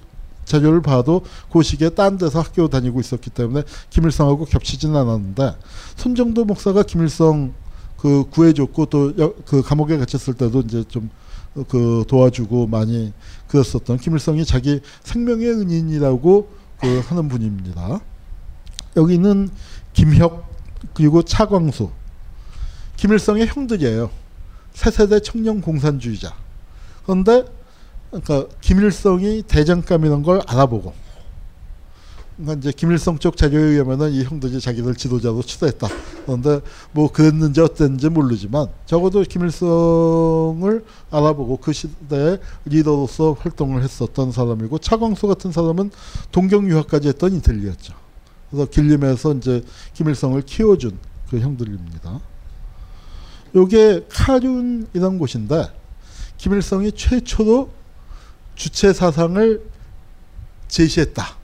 자료를 0.45 0.83
봐도 0.83 1.23
그 1.53 1.63
시기에 1.63 1.91
딴 1.91 2.19
데서 2.19 2.41
학교 2.41 2.69
다니고 2.69 3.01
있었기 3.01 3.31
때문에 3.31 3.63
김일성하고 3.91 4.47
겹치지는 4.47 4.97
않았는데 4.97 5.57
손정도 5.97 6.45
목사가 6.45 6.83
김일성 6.83 7.55
그 7.97 8.25
구해줬고 8.31 8.87
또 8.87 9.13
그 9.47 9.63
감옥에 9.63 9.97
갇혔을 9.99 10.35
때도 10.35 10.61
이제 10.61 10.85
좀 10.89 11.11
그 11.69 12.05
도와주고 12.09 12.69
많이 12.69 13.13
그랬었던 13.49 13.99
김일성이 13.99 14.45
자기 14.45 14.81
생명의 15.03 15.49
은인이라고 15.51 16.49
그 16.81 17.03
하는 17.07 17.29
분입니다. 17.29 18.01
여기는 18.97 19.51
김혁 19.93 20.49
그리고 20.95 21.23
차광수 21.23 21.91
김일성의 22.97 23.49
형들이에요. 23.49 24.11
새세대 24.73 25.21
청년 25.21 25.61
공산주의자. 25.61 26.35
그런데 27.05 27.45
그러니까 28.11 28.47
김일성이 28.61 29.43
대장감이라는 29.43 30.23
걸 30.23 30.41
알아보고 30.47 30.93
그러니까 32.37 32.59
이제 32.59 32.73
김일성 32.75 33.19
쪽 33.19 33.37
자료에 33.37 33.61
의하면은 33.61 34.13
이 34.13 34.25
형들이 34.25 34.61
자기들 34.61 34.95
지도자로 34.95 35.43
추대했다. 35.43 35.89
그런데 36.25 36.61
뭐 36.93 37.13
그랬는지 37.13 37.61
어땠는지 37.61 38.09
모르지만 38.09 38.69
적어도 38.87 39.23
김일성을 39.23 40.85
알아보고 41.11 41.59
그 41.59 41.73
시대의 41.73 42.41
리더로서 42.65 43.37
활동을 43.39 43.83
했었던 43.83 44.33
사람이고 44.33 44.79
차광수 44.79 45.27
같은 45.27 45.53
사람은 45.53 45.91
동경 46.33 46.69
유학까지 46.71 47.09
했던 47.09 47.35
인텔리였죠. 47.35 47.93
그래서 48.51 48.67
길림에서 48.71 49.35
이제 49.35 49.63
김일성을 49.93 50.41
키워준 50.43 50.99
그 51.29 51.39
형들입니다. 51.39 52.21
요게 53.55 54.07
카륜이라는 54.09 55.19
곳인데 55.19 55.71
김일성이 56.39 56.93
최초로 56.93 57.80
주체 58.61 58.93
사상을 58.93 59.63
제시했다. 60.69 61.35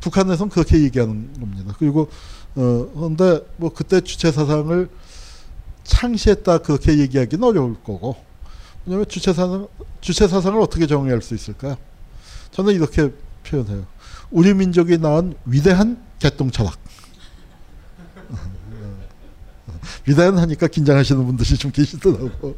북한에서는 0.00 0.50
그렇게 0.50 0.82
얘기하는 0.82 1.32
겁니다. 1.38 1.72
그리고 1.78 2.10
어 2.56 2.90
근데 2.94 3.46
뭐 3.58 3.72
그때 3.72 4.00
주체 4.00 4.32
사상을 4.32 4.90
창시했다 5.84 6.58
그렇게 6.58 6.98
얘기하기는 6.98 7.44
어려울 7.44 7.76
거고 7.76 8.16
왜냐하면 8.84 9.06
주체 9.06 9.32
사상 9.32 9.68
주체 10.00 10.26
사상을 10.26 10.60
어떻게 10.60 10.88
정의할 10.88 11.22
수 11.22 11.36
있을까요? 11.36 11.76
저는 12.50 12.74
이렇게 12.74 13.12
표현해요. 13.44 13.86
우리 14.32 14.52
민족이 14.52 14.98
낳은 14.98 15.36
위대한 15.44 16.02
개똥 16.18 16.50
철학. 16.50 16.76
위대한 20.08 20.36
하니까 20.38 20.66
긴장하시는 20.66 21.24
분들이 21.24 21.56
좀 21.56 21.70
계시더라고. 21.70 22.56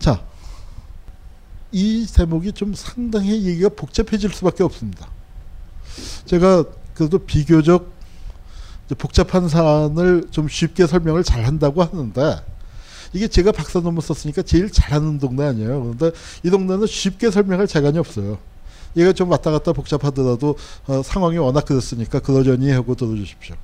자, 0.00 0.24
이 1.72 2.06
대목이 2.12 2.52
좀 2.52 2.74
상당히 2.74 3.46
얘기가 3.46 3.68
복잡해질 3.70 4.32
수밖에 4.32 4.62
없습니다. 4.64 5.08
제가 6.24 6.64
그래도 6.94 7.18
비교적 7.18 7.92
복잡한 8.98 9.48
사안을 9.48 10.28
좀 10.30 10.48
쉽게 10.48 10.86
설명을 10.86 11.22
잘 11.22 11.44
한다고 11.44 11.82
하는데 11.82 12.44
이게 13.12 13.28
제가 13.28 13.52
박사 13.52 13.80
논문 13.80 14.00
썼으니까 14.02 14.42
제일 14.42 14.70
잘하는 14.70 15.18
동네 15.18 15.44
아니에요. 15.44 15.82
그런데 15.82 16.10
이 16.44 16.50
동네는 16.50 16.86
쉽게 16.86 17.30
설명할 17.30 17.66
재간이 17.66 17.98
없어요. 17.98 18.38
얘가 18.96 19.12
좀 19.12 19.30
왔다 19.30 19.50
갔다 19.50 19.72
복잡하더라도 19.72 20.56
어, 20.86 21.02
상황이 21.02 21.38
워낙 21.38 21.64
그렇으니까 21.64 22.18
그러려니 22.20 22.70
하고 22.70 22.94
들어주십시오. 22.94 23.54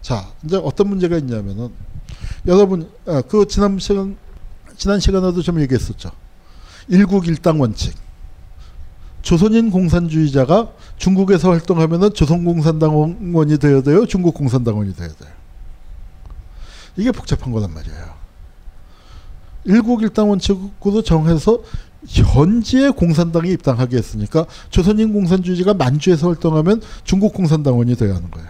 자, 0.00 0.30
이제 0.44 0.56
어떤 0.56 0.88
문제가 0.88 1.18
있냐면은 1.18 1.72
여러분 2.46 2.88
아, 3.06 3.22
그 3.22 3.46
지난 3.46 3.78
시간 3.78 4.16
지난 4.76 5.00
시간에도 5.00 5.42
좀 5.42 5.60
얘기했었죠. 5.60 6.10
일국 6.88 7.26
일당 7.26 7.60
원칙. 7.60 7.94
조선인 9.22 9.70
공산주의자가 9.70 10.70
중국에서 10.98 11.50
활동하면은 11.50 12.14
조선공산당원이 12.14 13.58
되어야 13.58 13.82
돼요. 13.82 14.06
중국 14.06 14.34
공산당원이 14.34 14.94
되어야 14.94 15.12
돼요. 15.14 15.30
이게 16.96 17.10
복잡한 17.10 17.52
거란 17.52 17.74
말이에요. 17.74 18.14
일국 19.64 20.02
일당 20.02 20.30
원칙으로 20.30 21.02
정해서 21.02 21.60
현지의 22.06 22.92
공산당에 22.92 23.50
입당하게 23.50 23.96
했으니까 23.96 24.46
조선인 24.70 25.12
공산주의자가 25.12 25.74
만주에서 25.74 26.28
활동하면 26.28 26.80
중국 27.02 27.34
공산당원이 27.34 27.96
돼야 27.96 28.14
하는 28.14 28.30
거예요. 28.30 28.48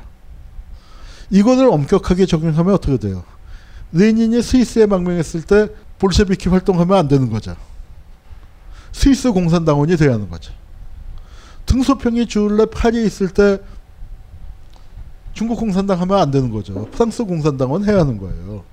이거를 1.30 1.68
엄격하게 1.70 2.26
적용하면 2.26 2.74
어떻게 2.74 2.98
돼요? 2.98 3.24
레닌이 3.92 4.42
스위스에 4.42 4.84
망명했을 4.84 5.42
때 5.42 5.68
볼셰비키 5.98 6.50
활동하면 6.50 6.98
안 6.98 7.08
되는 7.08 7.30
거죠. 7.30 7.56
스위스 8.96 9.30
공산당원이 9.30 9.94
돼야 9.98 10.14
하는 10.14 10.30
거죠. 10.30 10.54
등소평이 11.66 12.26
주울레 12.26 12.64
파리에 12.64 13.04
있을 13.04 13.28
때 13.28 13.58
중국 15.34 15.56
공산당 15.56 16.00
하면 16.00 16.18
안 16.18 16.30
되는 16.30 16.50
거죠. 16.50 16.86
프랑스 16.92 17.22
공산당원 17.24 17.84
해야 17.84 17.98
하는 17.98 18.16
거예요. 18.16 18.64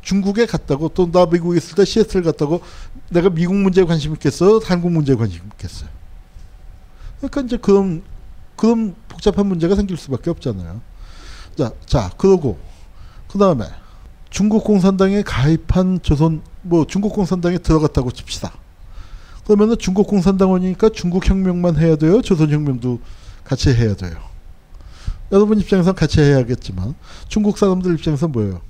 중국에 0.00 0.46
갔다고 0.46 0.90
또 0.90 1.10
나 1.10 1.26
미국에 1.26 1.56
있을 1.56 1.74
때 1.74 1.84
시애틀 1.84 2.22
갔다고 2.22 2.60
내가 3.10 3.30
미국 3.30 3.56
문제에 3.56 3.82
관심 3.82 4.12
있겠어? 4.12 4.60
한국 4.64 4.92
문제에 4.92 5.16
관심 5.16 5.42
있겠어요? 5.46 5.88
그러니까 7.18 7.40
이제 7.40 7.56
그런 7.56 8.00
그런 8.54 8.94
복잡한 9.08 9.46
문제가 9.46 9.74
생길 9.74 9.96
수밖에 9.96 10.30
없잖아요. 10.30 10.80
자, 11.58 11.72
자, 11.84 12.10
그러고 12.16 12.58
그 13.26 13.38
다음에 13.38 13.64
중국 14.30 14.62
공산당에 14.62 15.22
가입한 15.22 15.98
조선 16.02 16.42
뭐 16.62 16.86
중국 16.86 17.12
공산당에 17.12 17.58
들어갔다고 17.58 18.12
칩시다. 18.12 18.52
그러면은 19.44 19.76
중국 19.78 20.06
공산당원이니까 20.06 20.90
중국 20.90 21.28
혁명만 21.28 21.76
해야 21.76 21.96
돼요. 21.96 22.22
조선 22.22 22.50
혁명도 22.50 23.00
같이 23.44 23.70
해야 23.70 23.94
돼요. 23.94 24.16
여러분 25.32 25.58
입장에선 25.58 25.94
같이 25.94 26.20
해야겠지만 26.20 26.94
중국 27.28 27.58
사람들 27.58 27.94
입장에선 27.94 28.32
뭐예요? 28.32 28.60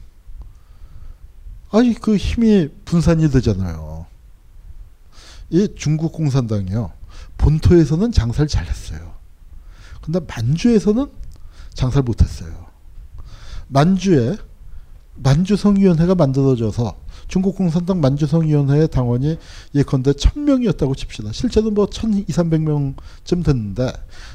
아니 1.70 1.94
그 1.94 2.16
힘이 2.16 2.68
분산이 2.84 3.30
되잖아요. 3.30 4.06
이 5.50 5.68
중국 5.76 6.12
공산당이요. 6.12 6.92
본토에서는 7.38 8.12
장사를 8.12 8.48
잘했어요. 8.48 9.14
근데 10.02 10.20
만주에서는 10.20 11.06
장사를 11.74 12.02
못했어요. 12.02 12.52
만주에 13.68 14.36
만주 15.16 15.56
성위원회가 15.56 16.14
만들어져서 16.14 16.96
중국 17.28 17.56
공산당 17.56 18.00
만주성위원회의 18.00 18.88
당원이 18.88 19.38
예컨대 19.74 20.12
천명이었다고 20.12 20.94
칩시다. 20.94 21.32
실제로 21.32 21.70
뭐 21.70 21.86
천, 21.86 22.24
이삼백 22.28 22.62
명쯤 22.62 23.42
됐는데 23.42 23.92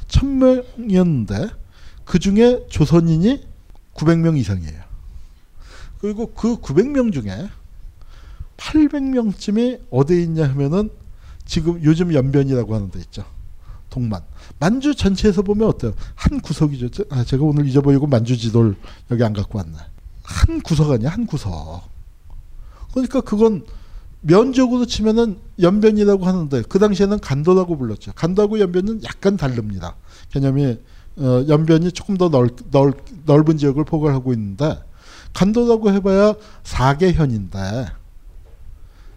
천명이었는데 0.08 1.50
그 2.06 2.20
중에 2.20 2.66
조선인이 2.70 3.48
구백 3.94 4.20
명 4.20 4.38
이상이에요. 4.38 4.82
그리고 6.00 6.32
그 6.34 6.58
구백 6.58 6.90
명 6.90 7.12
중에 7.12 7.50
팔백 8.58 9.04
명쯤이 9.04 9.78
어디에 9.92 10.22
있냐 10.24 10.48
하면은 10.50 10.90
지금 11.46 11.84
요즘 11.84 12.14
연변이라고 12.14 12.76
하는 12.76 12.92
데 12.92 13.00
있죠. 13.00 13.26
동만. 13.90 14.22
만주 14.60 14.96
전체에서 14.96 15.42
보면 15.42 15.68
어때요? 15.68 15.94
한 16.16 16.40
구석이죠. 16.42 17.06
아, 17.10 17.24
제가 17.24 17.44
오늘 17.44 17.68
잊어버리고 17.68 18.08
만주 18.08 18.38
지도를 18.38 18.76
여기 19.12 19.24
안 19.24 19.34
갖고 19.34 19.58
왔네. 19.58 19.74
한 20.24 20.62
구석 20.62 20.92
아니야, 20.92 21.10
한 21.10 21.26
구석. 21.26 21.84
그러니까 22.92 23.22
그건 23.22 23.66
면적으로 24.22 24.86
치면은 24.86 25.38
연변이라고 25.62 26.26
하는데 26.26 26.62
그 26.64 26.80
당시에는 26.80 27.20
간도라고 27.20 27.78
불렀죠. 27.78 28.12
간도하고 28.14 28.60
연변은 28.60 29.04
약간 29.04 29.38
다릅니다. 29.38 29.96
개념이 30.30 30.78
어, 31.18 31.46
연변이 31.48 31.92
조금 31.92 32.18
더 32.18 32.30
넓, 32.30 32.56
넓, 32.72 32.96
넓은 33.26 33.58
지역을 33.58 33.86
포괄하고 33.86 34.34
있는데 34.34 34.80
간도라고 35.34 35.92
해봐야 35.92 36.34
4개 36.64 37.14
현인데 37.14 37.88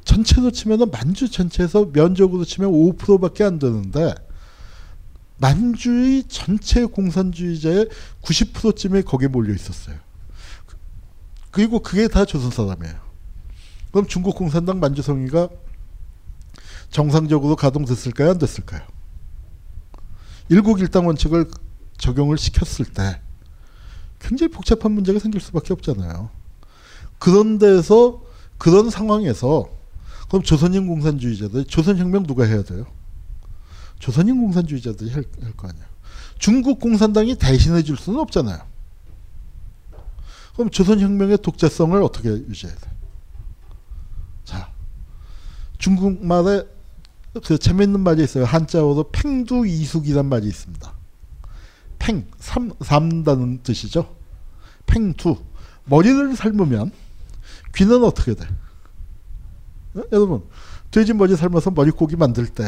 전체로 0.04 0.50
치면은 0.50 0.90
만주 0.90 1.30
전체에서 1.30 1.90
면적으로 1.92 2.44
치면 2.44 2.70
5%밖에 2.70 3.44
안 3.44 3.58
되는데 3.58 4.14
만주의 5.38 6.24
전체 6.28 6.84
공산주의자의 6.84 7.88
90%쯤이 8.22 9.02
거기에 9.02 9.28
몰려 9.28 9.52
있었어요. 9.54 9.96
그리고 11.50 11.80
그게 11.80 12.08
다 12.08 12.24
조선 12.24 12.50
사람이에요. 12.50 13.11
그럼 13.92 14.06
중국 14.06 14.34
공산당 14.36 14.80
만주성위가 14.80 15.48
정상적으로 16.90 17.56
가동됐을까요? 17.56 18.30
안 18.30 18.38
됐을까요? 18.38 18.82
일국 20.48 20.80
일당 20.80 21.06
원칙을 21.06 21.46
적용을 21.98 22.36
시켰을 22.38 22.86
때 22.92 23.20
굉장히 24.18 24.50
복잡한 24.52 24.92
문제가 24.92 25.18
생길 25.18 25.40
수밖에 25.40 25.72
없잖아요. 25.72 26.30
그런 27.18 27.58
데서 27.58 28.22
그런 28.58 28.90
상황에서 28.90 29.68
그럼 30.28 30.42
조선인 30.42 30.86
공산주의자들 30.86 31.64
조선혁명 31.66 32.26
누가 32.26 32.44
해야 32.44 32.62
돼요? 32.62 32.86
조선인 33.98 34.40
공산주의자들이 34.40 35.10
할 35.10 35.24
거 35.56 35.68
아니야. 35.68 35.84
중국 36.38 36.80
공산당이 36.80 37.36
대신해 37.36 37.82
줄 37.82 37.96
수는 37.96 38.18
없잖아요. 38.20 38.58
그럼 40.54 40.70
조선혁명의 40.70 41.38
독자성을 41.38 42.00
어떻게 42.02 42.28
유지해야 42.30 42.74
돼? 42.76 42.91
자, 44.44 44.70
중국말에 45.78 46.66
그 47.44 47.58
재밌는 47.58 48.00
말이 48.00 48.22
있어요. 48.22 48.44
한자어로 48.44 49.10
팽두 49.10 49.66
이숙이란 49.66 50.26
말이 50.26 50.46
있습니다. 50.46 50.92
팽, 51.98 52.26
삼, 52.38 52.72
삼다는 52.80 53.62
뜻이죠. 53.62 54.14
팽두. 54.86 55.36
머리를 55.84 56.36
삶으면 56.36 56.92
귀는 57.74 58.04
어떻게 58.04 58.34
돼? 58.34 58.46
어? 59.94 60.02
여러분, 60.12 60.44
돼지 60.90 61.12
머리 61.12 61.36
삶아서 61.36 61.70
머리고기 61.70 62.16
만들 62.16 62.46
때 62.46 62.64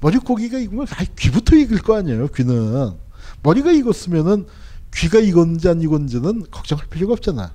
머리고기가 0.00 0.58
익으면 0.58 0.86
아, 0.90 1.04
귀부터 1.16 1.56
익을 1.56 1.82
거 1.82 1.96
아니에요. 1.96 2.28
귀는 2.28 2.96
머리가 3.42 3.72
익었으면은 3.72 4.46
귀가 4.94 5.18
익었는지 5.18 5.68
안 5.68 5.82
익었는지는 5.82 6.50
걱정할 6.50 6.86
필요가 6.88 7.14
없잖아. 7.14 7.52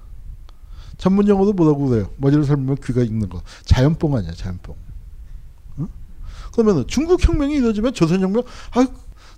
전문 1.03 1.27
용어도 1.27 1.51
뭐라고 1.51 1.89
그래요? 1.89 2.09
머리를 2.15 2.45
삶으면 2.45 2.77
귀가 2.81 3.01
익는 3.01 3.27
거. 3.27 3.41
자연뽕 3.65 4.15
아니야, 4.15 4.31
자연뽕. 4.31 4.73
어? 5.75 5.89
그러면 6.53 6.87
중국 6.87 7.21
혁명이 7.21 7.55
이루어지면 7.55 7.93
조선 7.93 8.21
혁명 8.21 8.43
아 8.71 8.87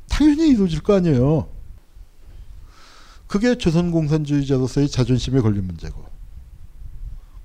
당연히 0.08 0.50
이루어질 0.50 0.84
거 0.84 0.94
아니에요. 0.94 1.50
그게 3.26 3.58
조선 3.58 3.90
공산주의자로서의 3.90 4.90
자존심에 4.90 5.42
걸린 5.42 5.66
문제고. 5.66 6.06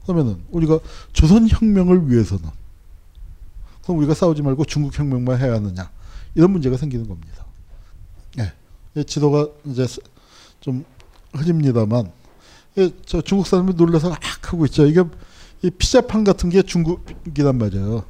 그러면은 0.03 0.45
우리가 0.51 0.81
조선 1.15 1.49
혁명을 1.49 2.11
위해서는 2.11 2.45
그럼 3.85 3.99
우리가 4.01 4.13
싸우지 4.13 4.43
말고 4.43 4.67
중국 4.67 4.99
혁명만 4.99 5.41
해야 5.41 5.55
하느냐 5.55 5.91
이런 6.35 6.51
문제가 6.51 6.77
생기는 6.77 7.09
겁니다. 7.09 7.47
예, 8.37 9.03
지도가 9.03 9.49
이제 9.65 9.87
좀 10.61 10.85
흐립니다만 11.33 12.05
예, 12.05 12.20
저 13.07 13.21
중국 13.21 13.47
사람이 13.47 13.75
놀라서 13.75 14.13
악 14.13 14.53
하고 14.53 14.65
있죠. 14.67 14.87
이게 14.87 15.03
이 15.63 15.71
피자판 15.71 16.25
같은 16.25 16.51
게 16.51 16.63
중국이란 16.63 17.59
말이에요. 17.59 18.05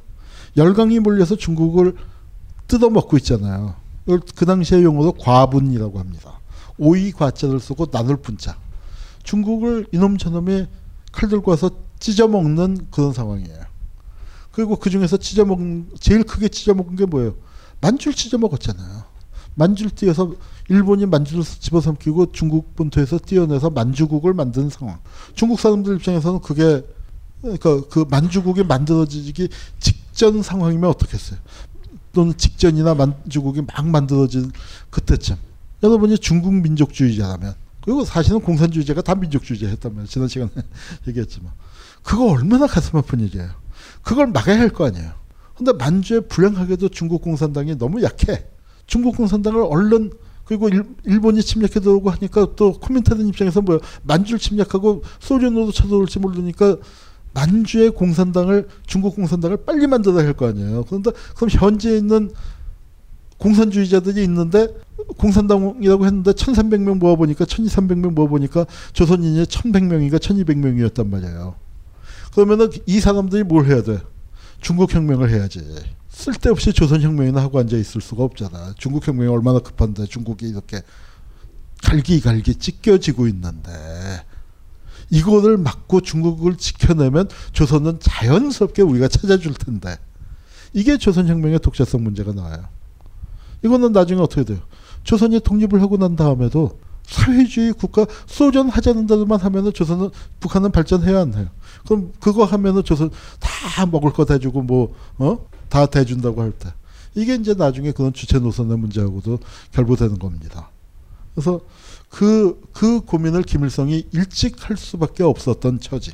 열강이 0.57 0.99
몰려서 0.99 1.35
중국을 1.35 1.95
뜯어먹고 2.67 3.17
있잖아요. 3.17 3.75
그 4.05 4.45
당시의 4.45 4.83
용어로 4.83 5.13
과분이라고 5.13 5.99
합니다. 5.99 6.39
오이 6.77 7.11
과자를 7.11 7.59
쓰고 7.59 7.87
나눌 7.87 8.17
분자. 8.17 8.57
중국을 9.23 9.87
이놈 9.91 10.17
저놈이 10.17 10.67
칼 11.11 11.29
들고 11.29 11.51
와서 11.51 11.69
찢어먹는 11.99 12.87
그런 12.89 13.13
상황이에요. 13.13 13.61
그리고 14.51 14.75
그 14.75 14.89
중에서 14.89 15.17
찢어먹은 15.17 15.91
제일 15.99 16.23
크게 16.23 16.49
찢어먹은 16.49 16.95
게 16.95 17.05
뭐예요? 17.05 17.35
만주를 17.79 18.13
찢어먹었잖아요. 18.13 19.03
만주를 19.55 19.91
띄어서 19.91 20.33
일본이 20.69 21.05
만주를 21.05 21.43
집어삼키고 21.43 22.31
중국 22.31 22.75
본토에서 22.75 23.19
띄어내서 23.25 23.69
만주국을 23.71 24.33
만든 24.33 24.69
상황. 24.69 24.99
중국 25.35 25.59
사람들 25.59 25.95
입장에서는 25.97 26.39
그게 26.41 26.83
그러니까 27.41 27.81
그 27.89 28.05
만주국이 28.09 28.63
만들어지기 28.63 29.49
직전 29.79 30.41
상황이면 30.43 30.89
어떻겠어요? 30.89 31.39
또는 32.13 32.35
직전이나 32.37 32.93
만주국이 32.93 33.61
막 33.61 33.87
만들어진 33.87 34.51
그때쯤. 34.89 35.37
여러분이 35.83 36.17
중국 36.19 36.53
민족주의자라면 36.53 37.55
그리고 37.83 38.05
사실은 38.05 38.39
공산주의자가 38.41 39.01
다 39.01 39.15
민족주의자였다면 39.15 40.05
지난 40.05 40.27
시간에 40.27 40.51
얘기했지만 41.07 41.51
그거 42.03 42.31
얼마나 42.31 42.67
가슴 42.67 42.97
아픈 42.97 43.19
일이에요. 43.19 43.49
그걸 44.03 44.27
막아야 44.27 44.59
할 44.59 44.69
거 44.69 44.85
아니에요. 44.85 45.11
근데 45.55 45.73
만주에 45.73 46.21
불행하게도 46.21 46.89
중국 46.89 47.21
공산당이 47.21 47.77
너무 47.77 48.01
약해. 48.03 48.45
중국 48.87 49.15
공산당을 49.17 49.61
얼른 49.69 50.11
그리고 50.51 50.67
일, 50.67 51.21
본이 51.21 51.41
침략해 51.41 51.79
들어오고 51.79 52.09
하니까 52.09 52.55
또 52.57 52.73
코민타든 52.73 53.25
입장에서 53.29 53.61
뭐야 53.61 53.79
만주를 54.03 54.37
침략하고 54.37 55.01
소련으로 55.21 55.71
쳐들어올지 55.71 56.19
모르니까 56.19 56.75
만주의 57.33 57.89
공산당을 57.91 58.67
중국 58.85 59.15
공산당을 59.15 59.63
빨리 59.65 59.87
만들어야 59.87 60.25
할 60.25 60.33
거 60.33 60.49
아니에요. 60.49 60.83
그런데 60.89 61.11
그럼 61.37 61.49
현재 61.51 61.95
있는 61.95 62.31
공산주의자들이 63.37 64.21
있는데 64.23 64.67
공산당이라고 65.15 66.05
했는데 66.05 66.31
1300명 66.33 66.97
모아보니까 66.97 67.45
1200명 67.45 68.11
모아보니까 68.11 68.65
조선인이 68.91 69.43
1100명인가 69.45 70.19
1200명이었단 70.19 71.07
말이에요. 71.07 71.55
그러면은 72.33 72.69
이 72.85 72.99
사람들이 72.99 73.43
뭘 73.43 73.67
해야 73.67 73.81
돼? 73.83 73.99
중국 74.59 74.93
혁명을 74.93 75.29
해야지. 75.29 75.61
쓸데없이 76.21 76.71
조선 76.71 77.01
혁명이나 77.01 77.41
하고 77.41 77.57
앉아 77.57 77.75
있을 77.75 77.99
수가 77.99 78.23
없잖아. 78.23 78.75
중국 78.77 79.07
혁명이 79.07 79.27
얼마나 79.27 79.57
급한데 79.57 80.05
중국이 80.05 80.47
이렇게 80.47 80.83
갈기갈기 81.83 82.55
찢겨지고 82.55 83.27
있는데 83.27 83.71
이거를 85.09 85.57
막고 85.57 86.01
중국을 86.01 86.57
지켜내면 86.57 87.27
조선은 87.53 87.99
자연스럽게 88.01 88.83
우리가 88.83 89.07
찾아줄 89.07 89.55
텐데 89.55 89.97
이게 90.73 90.99
조선 90.99 91.27
혁명의 91.27 91.57
독자성 91.59 92.03
문제가 92.03 92.33
나와요. 92.33 92.69
이거는 93.63 93.91
나중에 93.91 94.21
어떻게 94.21 94.43
돼요? 94.43 94.59
조선이 95.03 95.39
독립을 95.39 95.81
하고 95.81 95.97
난 95.97 96.15
다음에도 96.15 96.79
사회주의 97.03 97.73
국가 97.73 98.05
소련 98.25 98.69
하자는 98.69 99.07
대로만 99.07 99.39
하면은 99.39 99.73
조선은 99.73 100.09
북한은 100.39 100.71
발전해야 100.71 101.21
안 101.21 101.33
해요. 101.33 101.47
그럼 101.85 102.11
그거 102.19 102.45
하면은 102.45 102.83
조선 102.83 103.09
다 103.39 103.85
먹을 103.85 104.13
거 104.13 104.25
대주고 104.25 104.61
뭐 104.61 104.95
어? 105.17 105.45
다 105.69 105.85
대준다고 105.85 106.41
할 106.41 106.51
때. 106.51 106.71
이게 107.15 107.35
이제 107.35 107.53
나중에 107.53 107.91
그런 107.91 108.13
주체 108.13 108.39
노선의 108.39 108.77
문제하고도 108.77 109.39
결부되는 109.71 110.19
겁니다. 110.19 110.69
그래서 111.33 111.61
그, 112.09 112.61
그 112.73 113.01
고민을 113.01 113.43
김일성이 113.43 114.05
일찍 114.11 114.69
할 114.69 114.77
수밖에 114.77 115.23
없었던 115.23 115.79
처지. 115.79 116.11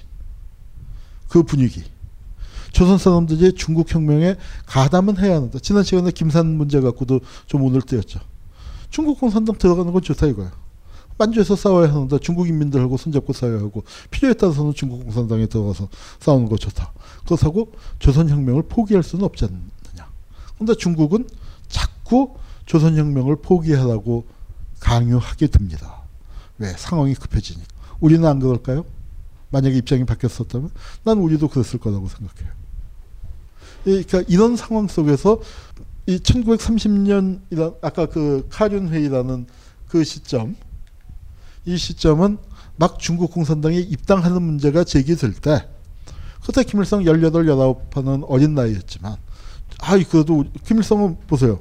그 1.28 1.44
분위기. 1.44 1.84
조선 2.72 2.98
사람들이 2.98 3.54
중국 3.54 3.94
혁명에 3.94 4.36
가담은 4.68 5.18
해야 5.18 5.36
하는데, 5.36 5.58
지난 5.60 5.84
시간에 5.84 6.12
김산 6.12 6.46
문제 6.46 6.80
갖고도 6.80 7.22
좀 7.48 7.64
오늘 7.64 7.82
뜨였죠. 7.82 8.20
중국 8.90 9.20
공산당 9.20 9.58
들어가는 9.58 9.92
건 9.92 10.02
좋다 10.02 10.28
이거야. 10.28 10.52
만주에서 11.18 11.56
싸워야 11.56 11.90
하는데 11.90 12.18
중국 12.20 12.48
인민들하고 12.48 12.98
손잡고 12.98 13.34
싸워야 13.34 13.60
하고 13.60 13.84
필요에 14.12 14.34
따라서는 14.34 14.74
중국 14.74 15.04
공산당에 15.04 15.48
들어가서 15.48 15.90
싸우는 16.20 16.48
거 16.48 16.58
좋다. 16.58 16.92
그렇다고 17.26 17.74
조선혁명을 18.00 18.64
포기할 18.64 19.04
수는 19.04 19.26
없지 19.26 19.46
않느냐. 19.46 20.10
그런데 20.56 20.76
중국은 20.76 21.28
자꾸 21.68 22.36
조선혁명을 22.66 23.38
포기하라고 23.38 24.26
강요하게 24.80 25.48
됩니다. 25.48 26.02
왜? 26.60 26.72
상황이 26.74 27.14
급해지니까. 27.14 27.68
우리는 28.00 28.28
안 28.28 28.40
그럴까요? 28.40 28.86
만약에 29.50 29.76
입장이 29.78 30.06
바뀌었었다면 30.06 30.70
난 31.04 31.18
우리도 31.20 31.48
그랬을 31.48 31.80
거라고 31.80 32.08
생각해요. 32.08 32.52
그러니까 33.84 34.22
이런 34.28 34.56
상황 34.56 34.88
속에서 34.88 35.40
이 36.06 36.18
1930년 36.18 37.42
이란 37.50 37.74
아까 37.82 38.06
그 38.06 38.46
카륜 38.50 38.90
회의라는 38.90 39.48
그 39.88 40.04
시점 40.04 40.56
이 41.68 41.78
시점은 41.78 42.38
막 42.78 42.98
중국 42.98 43.32
공산당이 43.32 43.82
입당하는 43.82 44.42
문제가 44.42 44.86
제기될 44.86 45.34
때 45.34 45.68
그때 46.46 46.64
김일성 46.64 47.04
18, 47.04 47.20
19하는 47.44 48.24
어린 48.30 48.56
나이였지만 48.56 49.18
아 49.82 49.98
그래도 50.10 50.46
김일성은 50.64 51.18
보세요. 51.28 51.60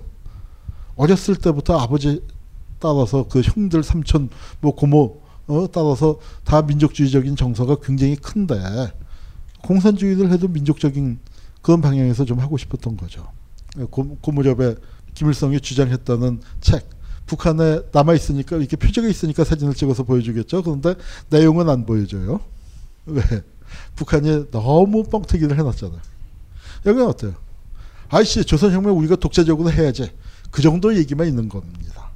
어렸을 0.95 1.35
때부터 1.35 1.77
아버지 1.81 2.23
따라서 2.79 3.27
그 3.29 3.41
형들 3.41 3.83
삼촌 3.83 4.31
뭐 4.61 4.77
고모 4.77 5.23
어 5.49 5.67
따라서 5.73 6.21
다 6.45 6.63
민족주의적인 6.63 7.35
정서가 7.35 7.79
굉장히 7.83 8.15
큰데 8.15 8.55
공산주의를 9.65 10.31
해도 10.31 10.47
민족적인 10.47 11.19
그런 11.63 11.81
방향에서 11.81 12.25
좀 12.25 12.39
하고 12.39 12.57
싶었던 12.57 12.97
거죠. 12.97 13.27
고, 13.91 14.17
고무렵에 14.21 14.77
김일성이 15.15 15.59
주장했다는 15.59 16.43
책 16.61 16.96
북한에 17.27 17.81
남아 17.93 18.15
있으니까 18.15 18.57
이렇게 18.57 18.77
표적이 18.77 19.11
있으니까 19.11 19.45
사진을 19.45 19.75
찍어서 19.75 20.05
보여주겠죠. 20.05 20.63
그런데 20.63 20.95
내용은 21.29 21.69
안 21.69 21.85
보여줘요. 21.85 22.41
왜? 23.07 23.23
북한이 23.97 24.51
너무 24.51 25.03
뻥튀기를 25.05 25.59
해놨잖아요. 25.59 26.01
여기는 26.87 27.07
어때요? 27.07 27.35
아이씨 28.09 28.45
조선혁명 28.45 28.97
우리가 28.97 29.17
독자적으로 29.17 29.71
해야지. 29.71 30.11
그 30.51 30.63
정도 30.63 30.97
얘기만 30.97 31.27
있는 31.27 31.49
겁니다. 31.49 32.11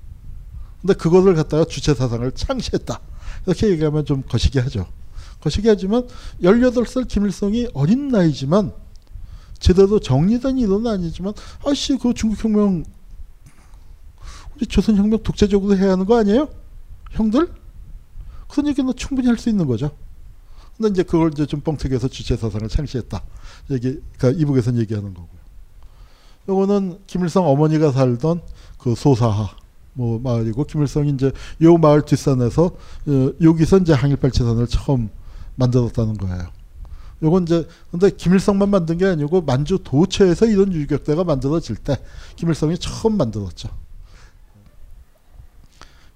근데 0.80 0.94
그거를 0.94 1.34
갖다가 1.34 1.64
주체 1.64 1.92
사상을 1.92 2.30
창시했다. 2.32 3.00
이렇게 3.46 3.68
얘기하면 3.68 4.04
좀 4.04 4.22
거시기 4.22 4.58
하죠. 4.60 4.86
거시기 5.40 5.68
하지만 5.68 6.06
18살 6.42 7.08
김일성이 7.08 7.68
어린 7.74 8.08
나이지만 8.08 8.72
제대로 9.58 9.98
정리된 9.98 10.58
일은 10.58 10.86
아니지만 10.86 11.34
아씨 11.66 11.96
그 11.98 12.14
중국혁명 12.14 12.84
조선혁명 14.66 15.22
독자적으로 15.22 15.76
해야 15.76 15.92
하는 15.92 16.06
거 16.06 16.18
아니에요? 16.18 16.48
형들? 17.10 17.52
그런 18.48 18.68
얘기는 18.68 18.92
충분히 18.96 19.28
할 19.28 19.36
수 19.38 19.48
있는 19.48 19.66
거죠. 19.66 19.90
근데 20.76 20.90
이제 20.90 21.02
그걸 21.02 21.30
이제 21.32 21.46
좀 21.46 21.60
뻥튀기해서 21.60 22.08
주체 22.08 22.36
사상을 22.36 22.66
창시했다. 22.68 23.22
얘기, 23.70 24.00
그러니까 24.16 24.40
이북에서는 24.40 24.80
얘기하는 24.80 25.12
거고요. 25.14 25.40
요거는 26.48 27.00
김일성 27.06 27.46
어머니가 27.46 27.92
살던 27.92 28.40
그 28.78 28.94
소사하 28.94 29.50
뭐 29.92 30.18
마을이고 30.18 30.64
김일성이 30.64 31.10
이제 31.10 31.32
요 31.62 31.76
마을 31.76 32.02
뒷산에서 32.02 32.64
어, 32.64 33.32
여기서 33.42 33.78
이제 33.78 33.92
항일발치선을 33.92 34.66
처음 34.68 35.10
만들었다는 35.56 36.16
거예요. 36.16 36.48
요건 37.22 37.42
이제 37.42 37.68
근데 37.90 38.08
김일성만 38.10 38.70
만든 38.70 38.96
게 38.96 39.04
아니고 39.04 39.42
만주 39.42 39.80
도처에서 39.84 40.46
이런 40.46 40.72
유격대가 40.72 41.24
만들어질 41.24 41.76
때 41.76 41.98
김일성이 42.36 42.78
처음 42.78 43.18
만들었죠. 43.18 43.68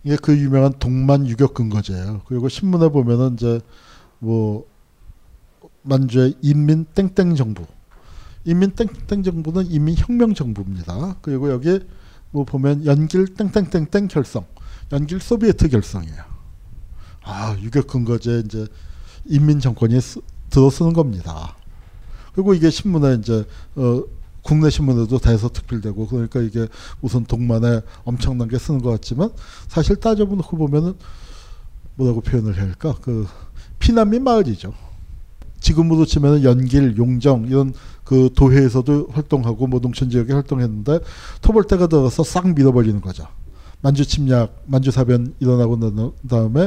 이게 0.05 0.16
그 0.16 0.36
유명한 0.38 0.74
동만 0.78 1.26
유격 1.26 1.55
근거제예요. 1.55 2.22
그리고 2.26 2.48
신문에 2.48 2.90
보면은 2.90 3.34
이제 3.34 3.61
뭐 4.18 4.66
만주의 5.82 6.34
인민 6.42 6.84
땡땡 6.94 7.34
정부, 7.36 7.64
인민 8.44 8.70
땡땡 8.72 9.22
정부는 9.22 9.66
인민 9.70 9.94
혁명 9.96 10.34
정부입니다. 10.34 11.16
그리고 11.22 11.50
여기 11.50 11.80
뭐 12.30 12.44
보면 12.44 12.84
연길 12.84 13.34
땡땡땡땡 13.34 14.09
결성, 14.09 14.44
연길 14.92 15.20
소비에트 15.20 15.68
결성이에요. 15.68 16.22
아 17.22 17.57
유격 17.61 17.86
근거제 17.86 18.42
이제 18.44 18.66
인민 19.24 19.59
정권이 19.59 19.98
쓰, 20.00 20.20
들어 20.50 20.68
쓰는 20.68 20.92
겁니다. 20.92 21.57
그리고 22.34 22.52
이게 22.52 22.68
신문에 22.68 23.14
이제 23.14 23.46
어, 23.76 24.02
국내 24.45 24.68
신문에도 24.68 25.18
대서 25.18 25.49
특필되고 25.49 26.07
그러니까 26.07 26.40
이게 26.40 26.68
우선 27.01 27.24
동만에 27.24 27.80
엄청난 28.05 28.47
게 28.47 28.59
쓰는 28.59 28.82
것 28.82 28.90
같지만 28.90 29.30
사실 29.68 29.97
따져보고 29.97 30.57
보면은 30.57 30.95
뭐라고 31.97 32.20
표현을 32.20 32.55
해야 32.57 32.64
할까 32.64 32.95
그 33.01 33.26
피난민 33.78 34.22
마을이죠. 34.22 34.74
지금으로 35.61 36.05
치면은 36.05 36.45
연길, 36.45 36.99
용정 36.99 37.47
이런 37.47 37.72
그 38.05 38.28
도회에서도 38.34 39.09
활동하고 39.12 39.66
뭐 39.66 39.80
농촌 39.80 40.11
지역에 40.11 40.34
활동했는데 40.34 41.01
토벌대가 41.40 41.86
들어서 41.86 42.22
싹 42.22 42.55
밀어버리는 42.55 43.01
거죠. 43.01 43.26
만주 43.80 44.05
침략, 44.05 44.62
만주 44.66 44.90
사변 44.90 45.34
일어나고 45.40 45.76
난 45.76 46.12
다음에 46.28 46.64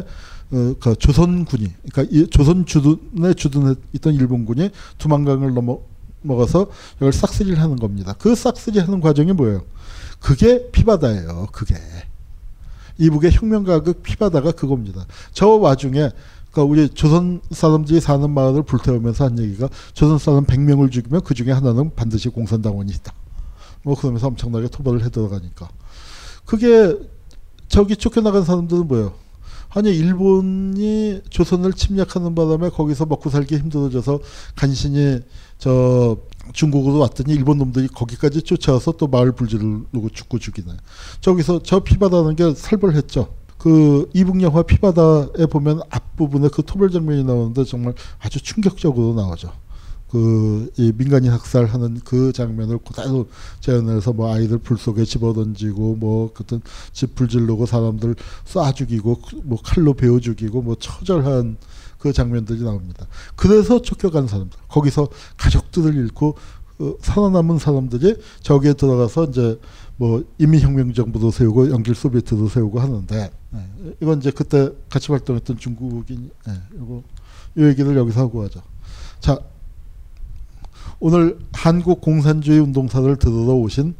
어, 0.51 0.73
그 0.79 0.95
조선군이 0.95 1.73
그러니까 1.91 2.03
이 2.09 2.27
조선 2.27 2.65
주둔에 2.65 3.35
주둔했던 3.35 4.15
일본군이 4.15 4.71
두만강을 4.97 5.53
넘어 5.53 5.79
먹어서 6.21 6.67
이걸 6.97 7.13
싹쓸이를 7.13 7.59
하는 7.59 7.75
겁니다. 7.77 8.13
그 8.17 8.35
싹쓸이 8.35 8.79
하는 8.79 9.01
과정이 9.01 9.33
뭐예요? 9.33 9.63
그게 10.19 10.69
피바다예요. 10.71 11.47
그게 11.51 11.75
이북의 12.97 13.31
혁명가극 13.31 14.01
피바다가 14.03 14.51
그겁니다. 14.51 15.05
저 15.31 15.47
와중에 15.47 16.09
그러니까 16.51 16.63
우리 16.63 16.89
조선 16.89 17.41
사람들이 17.51 17.99
사는 18.01 18.27
마을을 18.29 18.63
불태우면서 18.63 19.25
한 19.25 19.39
얘기가 19.39 19.69
조선 19.93 20.17
사람 20.17 20.45
100명을 20.45 20.91
죽이면 20.91 21.21
그 21.21 21.33
중에 21.35 21.51
하나는 21.51 21.93
반드시 21.95 22.29
공산당원이 22.29 22.91
있다. 22.93 23.13
뭐 23.83 23.95
그러면서 23.95 24.27
엄청나게 24.27 24.67
토벌을 24.69 25.05
해 25.05 25.09
들어가니까 25.09 25.69
그게 26.45 26.97
저기 27.67 27.95
쫓겨나간 27.95 28.43
사람들은 28.43 28.87
뭐예요? 28.87 29.13
아니 29.69 29.95
일본이 29.95 31.21
조선을 31.29 31.73
침략하는 31.73 32.33
바람에 32.33 32.69
거기서 32.69 33.05
먹고 33.05 33.29
살기 33.29 33.57
힘들어져서 33.57 34.19
간신히 34.55 35.21
저 35.57 36.17
중국으로 36.53 36.99
왔더니 36.99 37.33
일본 37.33 37.57
놈들이 37.57 37.87
거기까지 37.87 38.41
쫓아와서 38.41 38.93
또 38.93 39.07
마을 39.07 39.31
불지르고 39.31 40.09
죽고 40.13 40.39
죽이네. 40.39 40.71
저기서 41.21 41.61
저 41.63 41.79
피바다는 41.81 42.35
게 42.35 42.53
살벌했죠. 42.53 43.33
그 43.57 44.09
이북 44.13 44.41
영화 44.41 44.61
피바다에 44.61 45.47
보면 45.49 45.81
앞부분에 45.89 46.49
그 46.53 46.63
토벌 46.63 46.91
장면이 46.91 47.23
나오는데 47.23 47.63
정말 47.65 47.93
아주 48.19 48.41
충격적으로 48.41 49.13
나오죠. 49.13 49.51
그 50.09 50.57
이 50.77 50.93
민간인 50.95 51.31
학살하는 51.31 52.01
그 52.03 52.31
장면을 52.31 52.77
그대로 52.79 53.27
재현해서 53.59 54.13
뭐 54.13 54.33
아이들 54.33 54.57
불 54.59 54.77
속에 54.77 55.03
집어던지고 55.05 55.95
뭐 55.95 56.31
그땐 56.33 56.61
집 56.93 57.15
불질르고 57.15 57.65
사람들 57.65 58.15
쏴 58.45 58.75
죽이고 58.75 59.19
뭐 59.43 59.59
칼로 59.61 59.93
베어 59.93 60.19
죽이고 60.19 60.61
뭐 60.61 60.75
처절한 60.75 61.57
그 61.97 62.13
장면들이 62.13 62.63
나옵니다. 62.63 63.07
그래서 63.35 63.81
쫓겨간 63.81 64.27
사람들 64.27 64.57
거기서 64.67 65.09
가족들을 65.37 65.95
잃고 65.95 66.35
어, 66.79 66.93
살아남은 67.01 67.57
사람들이 67.57 68.15
저기에 68.41 68.73
들어가서 68.73 69.25
이제 69.25 69.59
뭐 69.95 70.23
인민혁명 70.37 70.93
정부도 70.93 71.31
세우고 71.31 71.71
연길 71.71 71.95
소비에트도 71.95 72.47
세우고 72.47 72.79
하는데 72.79 73.31
네, 73.49 73.69
이건 73.99 74.19
이제 74.19 74.29
그때 74.29 74.69
같이 74.89 75.11
활동했던 75.11 75.57
중국인 75.57 76.29
네, 76.45 76.53
이거 76.75 77.01
이 77.55 77.63
얘기를 77.63 77.95
여기서 77.97 78.21
하고 78.21 78.43
하죠. 78.43 78.61
자 79.19 79.39
오늘 80.99 81.39
한국 81.51 82.01
공산주의 82.01 82.59
운동사를 82.59 83.15
들으러 83.17 83.53
오신 83.53 83.95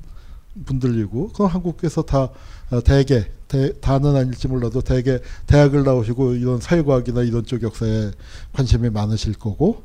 분들이고 0.66 1.30
그 1.30 1.44
한국에서 1.44 2.04
다 2.04 2.30
어, 2.70 2.82
대개 2.84 3.26
대, 3.48 3.74
다는 3.80 4.16
아닐지 4.16 4.48
몰라도 4.48 4.82
대개 4.82 5.20
대학을 5.46 5.84
나오시고 5.84 6.34
이런 6.34 6.60
사회과학이나 6.60 7.22
이런 7.22 7.46
쪽 7.46 7.64
역사에 7.64 8.12
관심이 8.54 8.90
많으실 8.90 9.34
거고 9.34 9.84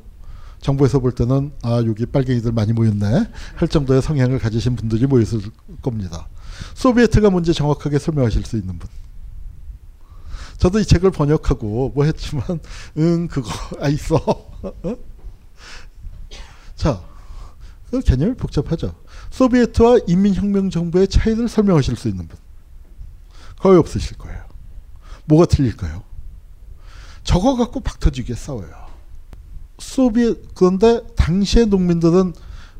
정부에서 0.59 0.99
볼 0.99 1.11
때는 1.11 1.51
아 1.61 1.83
여기 1.85 2.05
빨갱이들 2.05 2.51
많이 2.51 2.73
모였네 2.73 3.29
할 3.55 3.67
정도의 3.67 4.01
성향을 4.01 4.39
가지신 4.39 4.75
분들이 4.75 5.05
모였을 5.05 5.41
겁니다. 5.81 6.27
소비에트가 6.75 7.29
뭔지 7.29 7.53
정확하게 7.53 7.99
설명하실 7.99 8.45
수 8.45 8.57
있는 8.57 8.79
분. 8.79 8.89
저도 10.57 10.79
이 10.79 10.85
책을 10.85 11.11
번역하고 11.11 11.91
뭐 11.93 12.05
했지만 12.05 12.43
응 12.97 13.27
그거 13.27 13.49
아 13.79 13.89
있어. 13.89 14.15
어? 14.63 14.95
자, 16.75 17.01
그 17.91 17.99
개념이 18.01 18.35
복잡하죠. 18.35 18.95
소비에트와 19.31 19.99
인민혁명 20.07 20.69
정부의 20.69 21.07
차이를 21.07 21.47
설명하실 21.49 21.95
수 21.97 22.07
있는 22.07 22.27
분. 22.27 22.37
거의 23.63 23.79
없으실 23.79 24.17
거예요. 24.17 24.43
뭐가 25.23 25.45
틀릴까요? 25.45 26.03
저거 27.23 27.55
갖고 27.55 27.79
박터지게 27.79 28.35
싸워요. 28.35 28.67
소비에트, 29.79 30.49
그런데 30.53 31.01
당시의 31.15 31.67
농민들은 31.67 32.33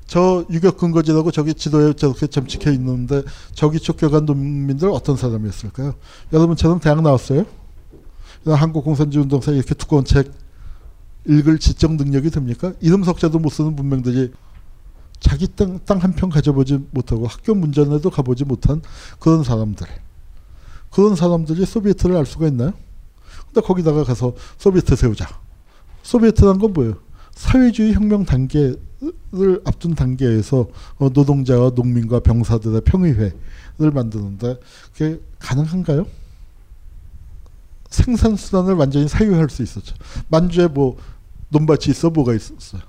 저 0.08 0.46
유격 0.50 0.78
근거지라고 0.78 1.32
저기 1.32 1.54
지도에 1.54 1.94
저렇게 1.94 2.28
점찍혀 2.28 2.72
있는데 2.74 3.24
저기 3.54 3.80
쫓겨간 3.80 4.26
농민들 4.26 4.90
어떤 4.90 5.16
사람이었을까요? 5.16 5.96
여러분처럼 6.34 6.82
대학 6.82 7.02
나왔어요? 7.02 7.46
한국 8.46 8.84
공산주의 8.84 9.24
운동사 9.24 9.54
이렇게 9.54 9.74
두꺼운 9.76 10.04
책 10.04 10.34
읽을 11.26 11.60
지적 11.60 11.94
능력이 11.94 12.30
됩니까? 12.30 12.74
이름 12.82 13.06
석자도 13.06 13.40
못 13.40 13.52
쓰는 13.52 13.74
문명들이 13.78 14.34
자기 15.22 15.48
땅 15.56 15.80
한 15.88 16.14
평 16.14 16.30
가져보지 16.30 16.88
못하고 16.92 17.26
학교 17.26 17.56
문전에도 17.56 18.10
가보지 18.10 18.44
못한 18.44 18.82
그런 19.20 19.46
사람들. 19.46 19.88
그런 20.94 21.16
사람들이 21.16 21.66
소비에트를 21.66 22.16
알 22.16 22.26
수가 22.26 22.48
있나요? 22.48 22.74
근데 23.46 23.62
거기다가 23.66 24.04
가서 24.04 24.34
소비에트 24.58 24.96
세우자. 24.96 25.28
소비에트란 26.04 26.60
건 26.60 26.74
뭐예요? 26.74 26.98
사회주의 27.32 27.94
혁명 27.94 28.26
단계를 28.26 28.78
앞둔 29.66 29.96
단계에서 29.96 30.68
어, 31.00 31.10
노동자와 31.10 31.72
농민과 31.76 32.20
병사들의 32.20 32.82
평의회를 32.82 33.92
만드는데 33.92 34.60
그게 34.94 35.20
가능한가요? 35.40 36.06
생산 37.90 38.36
수단을 38.36 38.74
완전히 38.76 39.08
사유할 39.08 39.50
수 39.50 39.64
있었죠. 39.64 39.96
만주에 40.28 40.68
뭐 40.68 40.98
논밭이 41.50 41.86
있어 41.90 42.12
뭐가 42.12 42.34
있었어요. 42.34 42.82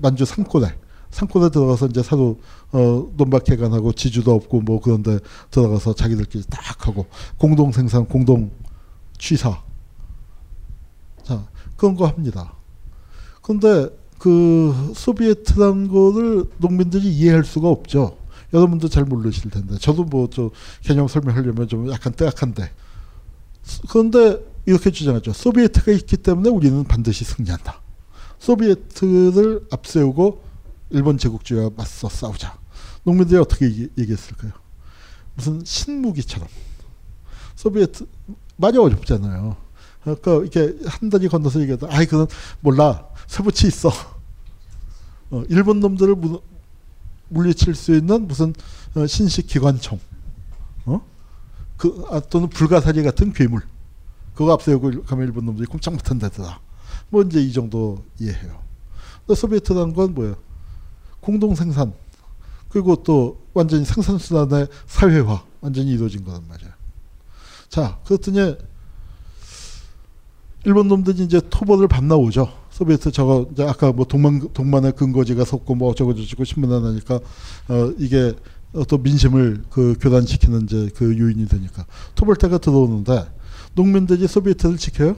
만주 0.00 0.24
산골에 0.24 0.72
산골에 1.14 1.50
들어가서 1.50 1.86
이제 1.86 2.02
사도 2.02 2.40
어, 2.72 3.08
논밭 3.16 3.44
개간하고 3.44 3.92
지주도 3.92 4.32
없고 4.34 4.62
뭐 4.62 4.80
그런데 4.80 5.20
들어가서 5.52 5.94
자기들끼리 5.94 6.42
딱 6.50 6.88
하고 6.88 7.06
공동 7.38 7.70
생산 7.70 8.04
공동 8.06 8.50
취사 9.16 9.62
자 11.22 11.46
그런 11.76 11.94
거 11.94 12.06
합니다. 12.06 12.54
그런데 13.42 13.88
그 14.18 14.92
소비에트란 14.96 15.86
거를 15.88 16.46
농민들이 16.58 17.08
이해할 17.14 17.44
수가 17.44 17.68
없죠. 17.68 18.16
여러분도 18.52 18.88
잘 18.88 19.04
모르실 19.04 19.50
텐데 19.50 19.76
저도 19.78 20.04
뭐 20.04 20.26
저 20.30 20.50
개념 20.82 21.06
설명하려면 21.06 21.68
좀 21.68 21.90
약간 21.92 22.12
뜨악한데 22.12 22.70
그런데 23.88 24.44
이렇게 24.66 24.90
주장하죠. 24.90 25.32
소비에트가 25.32 25.92
있기 25.92 26.16
때문에 26.16 26.50
우리는 26.50 26.82
반드시 26.84 27.24
승리한다. 27.24 27.80
소비에트를 28.40 29.66
앞세우고 29.70 30.43
일본 30.94 31.18
제국주의와 31.18 31.70
맞서 31.76 32.08
싸우자. 32.08 32.56
농민들이 33.02 33.38
어떻게 33.38 33.66
얘기, 33.66 33.88
얘기 33.98 34.12
했을까요? 34.12 34.52
무슨 35.34 35.62
신무기처럼 35.64 36.48
소비에트 37.56 38.06
많이 38.56 38.78
어렵잖아요. 38.78 39.56
그러니까 40.02 40.32
이렇게 40.34 40.78
한 40.86 41.10
단위 41.10 41.28
건너서 41.28 41.60
얘기하다. 41.60 41.88
아이 41.90 42.06
그건 42.06 42.28
몰라. 42.60 43.08
세부치 43.26 43.66
있어. 43.66 43.90
어, 45.30 45.42
일본 45.48 45.80
놈들을 45.80 46.14
무, 46.14 46.40
물리칠 47.28 47.74
수 47.74 47.94
있는 47.94 48.28
무슨 48.28 48.54
어, 48.94 49.06
신식 49.06 49.46
기관총, 49.48 49.98
어? 50.86 51.00
그 51.76 52.04
아, 52.10 52.20
또는 52.20 52.48
불가사리 52.48 53.02
같은 53.02 53.32
괴물. 53.32 53.62
그거 54.34 54.52
앞세우고 54.52 55.04
가면 55.04 55.26
일본 55.26 55.46
놈들이 55.46 55.66
꼼짝 55.66 55.94
못한다더라. 55.94 56.60
뭐 57.08 57.22
이제 57.22 57.40
이 57.40 57.52
정도 57.52 58.04
이해해요. 58.20 58.62
소비에트라는 59.34 59.94
건 59.94 60.14
뭐예요? 60.14 60.36
공동 61.24 61.54
생산 61.54 61.94
그리고 62.68 62.96
또 63.02 63.38
완전히 63.54 63.84
생산 63.84 64.18
수단의 64.18 64.68
사회화 64.86 65.42
완전히 65.62 65.92
이루어진 65.92 66.22
거란 66.24 66.42
말이에요. 66.48 66.72
자, 67.70 67.98
그랬더니 68.04 68.56
일본 70.64 70.88
놈들이 70.88 71.24
이제 71.24 71.40
토벌을 71.48 71.88
밤나 71.88 72.16
오죠. 72.16 72.52
소비에트 72.70 73.10
저거 73.10 73.48
이제 73.52 73.62
아까 73.64 73.92
뭐 73.92 74.04
동만 74.04 74.48
동만의 74.52 74.92
근거지가 74.92 75.44
섰고 75.44 75.74
뭐 75.74 75.90
어쩌고 75.90 76.14
저쩌고 76.14 76.44
신문에 76.44 76.80
나니까 76.80 77.14
어 77.68 77.92
이게 77.98 78.34
또 78.88 78.98
민심을 78.98 79.64
그 79.70 79.96
교단시키는 80.00 80.62
이제 80.64 80.90
그 80.96 81.18
요인이 81.18 81.46
되니까 81.46 81.86
토벌대가 82.16 82.58
들어오는데 82.58 83.26
농민들이 83.74 84.26
소비에트를 84.26 84.76
지켜요. 84.76 85.16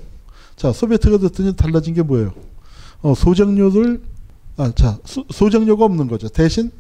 자, 0.57 0.73
소비에트가 0.73 1.19
됐더니 1.19 1.57
달라진 1.57 1.95
게 1.95 2.03
뭐예요? 2.03 2.33
어, 3.03 3.15
소장료를 3.15 4.03
아, 4.57 4.73
자, 4.75 4.99
소, 5.05 5.25
소장료가 5.31 5.85
없는 5.85 6.09
거죠. 6.09 6.29
대신 6.29 6.71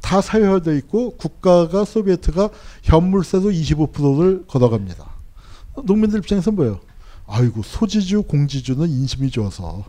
다 0.00 0.20
사회화되어 0.20 0.74
있고 0.76 1.16
국가가 1.16 1.84
소비에트가 1.84 2.50
현물세도 2.82 3.50
25%를 3.50 4.46
걷어갑니다. 4.46 5.04
농민들 5.84 6.20
입장에서 6.20 6.50
뭐예요? 6.50 6.80
아이고 7.26 7.62
소지주 7.62 8.22
공지주는 8.22 8.88
인심이 8.88 9.30
좋아서 9.30 9.84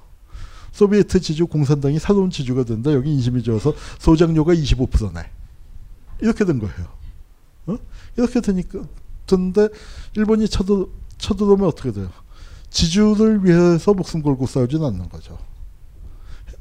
소비에트 0.71 1.19
지주 1.21 1.47
공산당이 1.47 1.99
사돈 1.99 2.31
지주가 2.31 2.63
된다. 2.63 2.91
여기 2.91 3.11
인심이 3.11 3.41
좋아서 3.43 3.73
소장료가 3.99 4.53
25%네. 4.53 5.21
이렇게 6.21 6.43
된 6.43 6.59
거예요. 6.59 6.87
어? 7.67 7.77
이렇게 8.17 8.41
되니까 8.41 8.81
근데 9.27 9.69
일본이 10.15 10.47
쳐들 10.49 10.85
쳐들어오면 11.17 11.67
어떻게 11.67 11.91
돼요? 11.91 12.09
지주를 12.69 13.45
위해서 13.45 13.93
목숨 13.93 14.21
걸고 14.21 14.47
싸우지는 14.47 14.85
않는 14.85 15.09
거죠. 15.09 15.37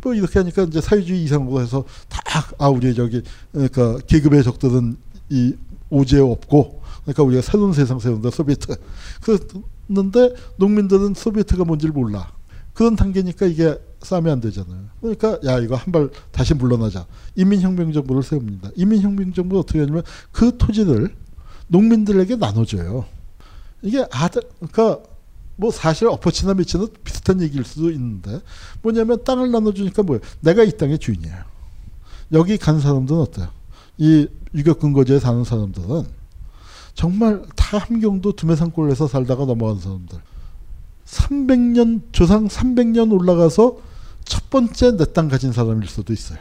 뭐 0.03 0.15
이렇게 0.15 0.39
하니까 0.39 0.63
이제 0.65 0.81
사회주의 0.81 1.23
이상으로 1.25 1.61
해서 1.61 1.85
다아 2.09 2.69
우리 2.69 2.95
저기 2.95 3.23
그러니까 3.53 3.99
계급의 4.07 4.45
적들은 4.45 4.97
이 5.31 5.55
오지에 5.91 6.21
없고 6.21 6.83
그러니까 7.03 7.23
우리가 7.23 7.43
새로운 7.43 7.73
세상 7.73 7.99
세운다 7.99 8.31
소비에트 8.31 8.77
그랬는데 9.23 10.35
농민들은 10.57 11.15
소비에트가 11.15 11.65
뭔지를 11.65 11.93
몰라 11.93 12.33
그런 12.75 12.95
단계니까 12.97 13.47
이게 13.47 13.77
싸면 14.01 14.35
안 14.35 14.41
되잖아요. 14.41 14.85
그러니까 15.01 15.39
야 15.45 15.59
이거 15.59 15.75
한 15.75 15.91
발 15.91 16.09
다시 16.31 16.55
물러나자 16.55 17.07
인민혁명 17.35 17.93
정부를 17.93 18.23
세웁니다. 18.23 18.71
인민혁명 18.77 19.33
정부 19.33 19.59
어떻게 19.59 19.81
하냐면 19.81 20.05
그 20.31 20.57
토지를 20.57 21.13
농민들에게 21.67 22.37
나눠줘요. 22.37 23.05
이게 23.83 24.07
아들 24.13 24.43
그러니까 24.61 25.03
뭐 25.61 25.73
사실 25.73 26.07
엎어치나 26.07 26.55
미치는 26.55 26.87
비슷한 27.03 27.43
얘기일 27.43 27.65
수도 27.65 27.91
있는데 27.91 28.41
뭐냐면 28.81 29.25
땅을 29.25 29.51
나눠주니까 29.51 30.05
뭐예요? 30.05 30.21
내가 30.39 30.63
이 30.63 30.71
땅의 30.71 31.01
주인이에요. 31.01 31.37
여기 32.33 32.57
간 32.59 32.79
사람들은 32.81 33.21
어때요? 33.21 33.49
이 33.97 34.29
유격 34.55 34.79
근거지에 34.79 35.19
사는 35.19 35.43
사람들은 35.43 36.05
정말 36.95 37.45
다 37.57 37.79
함경도 37.79 38.33
두메산골에서 38.37 39.09
살다가 39.09 39.47
넘어간 39.47 39.81
사람들. 39.81 40.21
300년 41.05 42.03
조상 42.13 42.47
300년 42.47 43.13
올라가서 43.13 43.79
첫 44.25 44.51
번째 44.51 44.97
내 44.97 45.07
땅 45.07 45.27
가진 45.27 45.51
사람일 45.51 45.89
수도 45.89 46.13
있어요. 46.13 46.39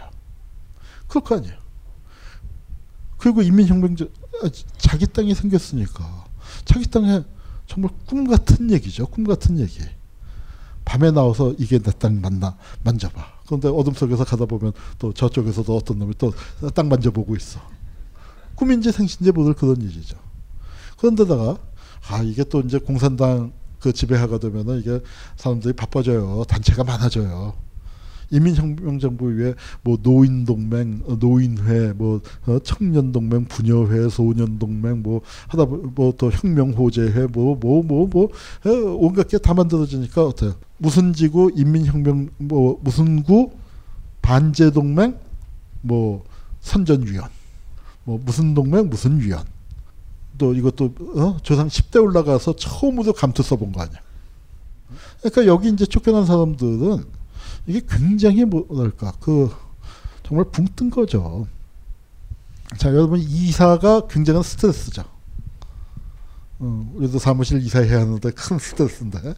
그럴 1.08 1.24
거 1.24 1.38
아니에요. 1.38 1.56
그리고 3.18 3.42
인민혁명 3.42 3.96
자기 4.78 5.08
땅이 5.08 5.34
생겼으니까 5.34 6.26
자기 6.66 6.86
땅에 6.86 7.24
정말 7.68 7.92
꿈 8.06 8.26
같은 8.28 8.72
얘기죠. 8.72 9.08
꿈 9.08 9.24
같은 9.26 9.60
얘기. 9.60 9.80
밤에 10.86 11.12
나와서 11.12 11.54
이게 11.60 11.80
내 11.80 11.92
땅 11.92 12.22
맞나 12.22 12.56
만져봐. 12.84 13.26
그런데 13.46 13.68
어둠 13.68 13.94
속에서 13.94 14.24
가다 14.24 14.46
보면 14.46 14.72
또 15.00 15.12
저쪽에서도 15.14 15.76
어떤 15.76 16.00
놈이 16.00 16.14
또 16.18 16.32
땅 16.74 16.88
만져보고 16.90 17.36
있어. 17.36 17.60
꿈인지 18.56 18.92
생신지 18.92 19.32
모를 19.32 19.54
그런 19.54 19.82
일이죠. 19.82 20.18
그런데다가 20.98 21.58
아 22.10 22.22
이게 22.24 22.44
또 22.46 22.62
이제 22.62 22.78
공산당 22.80 23.52
그 23.80 23.92
지배하가 23.94 24.40
되면은 24.40 24.80
이게 24.80 25.02
사람들이 25.36 25.74
바빠져요. 25.74 26.44
단체가 26.48 26.84
많아져요. 26.84 27.54
인민혁명정부 28.32 29.26
위에 29.38 29.54
뭐 29.84 29.98
노인동맹, 30.02 31.04
어, 31.08 31.16
노인회, 31.20 31.94
뭐 31.94 32.22
어, 32.46 32.60
청년동맹, 32.60 33.46
부녀회, 33.46 34.10
소년동맹, 34.10 35.02
뭐 35.04 35.22
하다 35.48 35.66
뭐 35.66 36.12
또 36.18 36.32
혁명호재회, 36.32 37.28
뭐 37.28 37.56
뭐 37.56 37.82
뭐 37.84 38.08
뭐 38.08 38.30
온갖 39.00 39.28
게 39.28 39.38
다 39.38 39.54
만들어지니까 39.54 40.26
어때요? 40.26 40.56
무슨 40.78 41.14
지구 41.14 41.52
인민혁명 41.56 42.30
뭐 42.38 42.80
무슨 42.84 43.24
구 43.24 43.52
반제동맹, 44.22 45.18
뭐 45.82 46.24
선전위원, 46.60 47.30
뭐 48.04 48.20
무슨 48.24 48.54
동맹 48.54 48.90
무슨 48.90 49.20
위원. 49.22 49.44
또 50.38 50.54
이것도 50.54 50.94
어? 51.16 51.38
조상 51.42 51.68
10대 51.68 52.02
올라가서 52.04 52.58
처음으로 52.58 53.14
감투 53.14 53.42
써본 53.42 53.72
거 53.72 53.82
아니야. 53.82 54.00
그러니까 55.22 55.46
여기 55.48 55.70
이제 55.70 55.86
쫓겨난 55.86 56.26
사람들은 56.26 57.04
이게 57.68 57.82
굉장히 57.88 58.46
뭐랄까 58.46 59.14
그 59.20 59.54
정말 60.24 60.46
붕 60.52 60.68
뜬 60.76 60.90
거죠. 60.90 61.48
자 62.78 62.90
여러분 62.90 63.20
이사가 63.20 64.08
굉장한 64.08 64.42
스트레스죠. 64.44 65.04
어, 66.60 66.92
우리도 66.96 67.20
사무실 67.20 67.62
이사해야 67.62 68.02
하는데 68.02 68.32
큰 68.32 68.58
스트레스인데. 68.58 69.36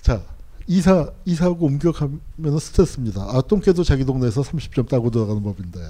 자 0.00 0.22
이사 0.66 1.10
이사하고 1.24 1.66
옮겨가면 1.66 2.58
스트레스입니다. 2.60 3.22
아 3.22 3.42
똥개도 3.42 3.84
자기 3.84 4.04
동네에서 4.04 4.42
30점 4.42 4.88
따고 4.88 5.10
들어가는 5.10 5.42
법인데 5.42 5.80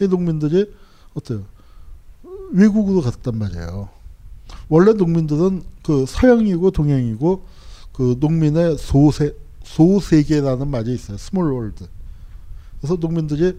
이 0.00 0.08
농민들이 0.08 0.72
어때요? 1.14 1.44
외국으로 2.52 3.00
갔단 3.00 3.38
말이에요. 3.38 3.88
원래 4.68 4.92
농민들은 4.92 5.62
그 5.82 6.04
서양이고 6.06 6.70
동양이고 6.70 7.44
그 7.92 8.16
농민의 8.20 8.78
소세 8.78 9.34
소세계라는 9.74 10.68
말이 10.68 10.94
있어요. 10.94 11.18
small 11.18 11.52
world. 11.52 11.86
그래서 12.78 12.96
농민들이 12.96 13.58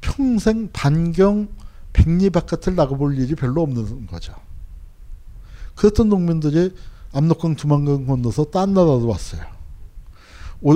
평생 0.00 0.70
반경 0.72 1.48
백리 1.92 2.30
바깥을 2.30 2.74
나가볼 2.74 3.18
일이 3.18 3.34
별로 3.34 3.62
없는 3.62 4.06
거죠. 4.06 4.34
그랬던 5.74 6.08
농민들이 6.08 6.74
압록강 7.12 7.56
두만강 7.56 8.06
건너서 8.06 8.44
딴 8.44 8.72
나라로 8.72 9.06
왔어요. 9.06 9.42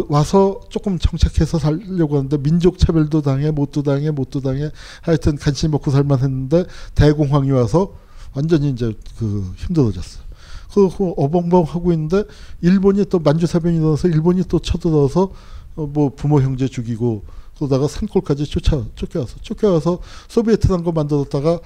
와서 0.09 0.61
조금 0.69 0.99
정착해서 0.99 1.59
살려고 1.59 2.17
하는데 2.17 2.37
민족 2.39 2.79
차별도 2.79 3.23
당해 3.23 3.53
못도 3.53 3.83
당해 3.85 4.11
못도 4.11 4.41
당해 4.41 4.71
하여튼 5.01 5.37
간신히 5.37 5.71
먹고 5.71 5.93
살만 5.93 6.19
했는데 6.19 6.65
대공황이 6.97 7.53
와서 7.53 7.95
완전히 8.35 8.71
이제 8.71 8.93
그 9.17 9.55
힘들어졌어. 9.57 10.26
그 10.75 11.13
어벙벙 11.17 11.65
하고 11.65 11.93
있는데 11.93 12.25
일본이 12.61 13.05
또 13.07 13.19
만주사변이 13.19 13.77
일어나서 13.79 14.09
일본이 14.09 14.43
또 14.45 14.59
쳐들어서 14.59 15.33
어뭐 15.77 16.15
부모 16.17 16.41
형제 16.41 16.69
죽이고 16.69 17.25
그러다가 17.57 17.89
산골까지 17.89 18.45
쫓아 18.47 18.85
쫓겨와서 18.95 19.37
쫓겨와서 19.41 20.01
소비에트란 20.29 20.85
거 20.85 20.93
만들었다가 20.93 21.61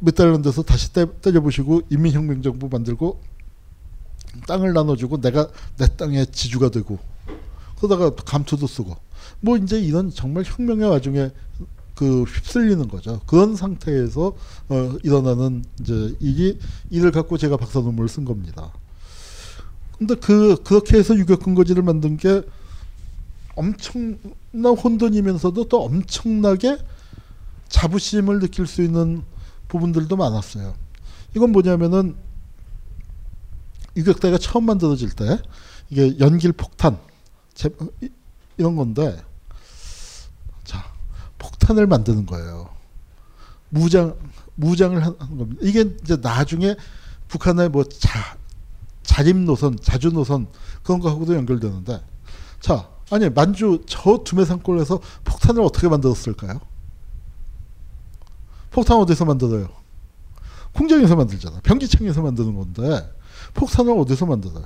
몇달런 0.00 0.42
데서 0.42 0.62
다시 0.62 0.92
때, 0.92 1.06
때려부시고 1.20 1.82
인민혁명 1.90 2.42
정부 2.42 2.68
만들고 2.68 3.20
땅을 4.46 4.72
나눠주고 4.72 5.20
내가 5.20 5.48
내 5.76 5.86
땅의 5.86 6.28
지주가 6.32 6.70
되고 6.70 6.98
그러다가 7.80 8.14
감투도 8.14 8.66
쓰고. 8.66 8.96
뭐 9.40 9.56
이제 9.56 9.80
이런 9.80 10.10
정말 10.10 10.44
혁명의 10.46 10.88
와중에 10.88 11.30
그 12.00 12.22
휩쓸리는 12.22 12.88
거죠. 12.88 13.20
그런 13.26 13.54
상태에서 13.54 14.32
어, 14.70 14.96
일어나는 15.02 15.62
이제 15.82 16.16
일이 16.18 16.58
이를 16.88 17.10
갖고 17.10 17.36
제가 17.36 17.58
박사 17.58 17.80
논문을 17.80 18.08
쓴 18.08 18.24
겁니다. 18.24 18.72
근데 19.98 20.14
그 20.14 20.56
그렇게 20.62 20.96
해서 20.96 21.14
유격 21.14 21.42
근거지를 21.42 21.82
만든 21.82 22.16
게 22.16 22.40
엄청난 23.54 24.78
혼돈이면서도 24.82 25.68
또 25.68 25.84
엄청나게 25.84 26.78
자부심을 27.68 28.40
느낄 28.40 28.66
수 28.66 28.80
있는 28.80 29.22
부분들도 29.68 30.16
많았어요. 30.16 30.72
이건 31.36 31.52
뭐냐면은 31.52 32.16
유격대가 33.94 34.38
처음 34.38 34.64
만들어질 34.64 35.10
때 35.10 35.38
이게 35.90 36.18
연길 36.18 36.52
폭탄 36.52 36.96
이런 38.56 38.74
건데 38.74 39.18
자 39.18 39.29
폭탄을 41.40 41.88
만드는 41.88 42.26
거예요. 42.26 42.68
무장 43.70 44.14
무장을 44.54 44.96
하는 45.02 45.18
겁니다. 45.18 45.60
이게 45.62 45.84
이제 46.02 46.16
나중에 46.16 46.76
북한의 47.28 47.70
뭐 47.70 47.84
자, 47.84 48.36
자림 49.02 49.44
노선, 49.44 49.76
자주 49.80 50.10
노선 50.10 50.46
그런 50.82 51.00
거하고도 51.00 51.34
연결되는데 51.34 52.02
자 52.60 52.88
아니 53.10 53.28
만주 53.28 53.82
저 53.86 54.22
두메산골에서 54.22 55.00
폭탄을 55.24 55.62
어떻게 55.62 55.88
만들었을까요? 55.88 56.60
폭탄 58.70 58.98
어디서 58.98 59.24
만들어요? 59.24 59.68
공장에서 60.72 61.16
만들잖아. 61.16 61.60
병기창에서 61.62 62.22
만드는 62.22 62.54
건데 62.54 63.12
폭탄을 63.54 63.98
어디서 63.98 64.26
만들어요? 64.26 64.64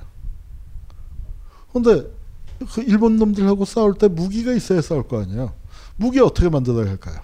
근데 1.73 2.07
그 2.71 2.81
일본 2.81 3.17
놈들하고 3.17 3.65
싸울 3.65 3.95
때 3.95 4.07
무기가 4.07 4.53
있어야 4.53 4.81
싸울 4.81 5.07
거 5.07 5.21
아니에요. 5.21 5.53
무기 5.97 6.19
어떻게 6.19 6.49
만들어야 6.49 6.89
할까요? 6.89 7.19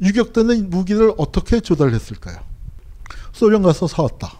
유격되는 0.00 0.70
무기를 0.70 1.12
어떻게 1.18 1.60
조달했을까요? 1.60 2.38
소련 3.32 3.62
가서 3.62 3.86
사왔다. 3.86 4.38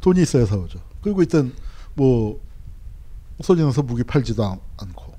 돈이 0.00 0.22
있어야 0.22 0.46
사오죠. 0.46 0.80
그리고 1.02 1.22
이땐 1.22 1.52
뭐 1.94 2.40
소련에서 3.40 3.82
무기 3.82 4.04
팔지도 4.04 4.44
않, 4.44 4.60
않고 4.76 5.14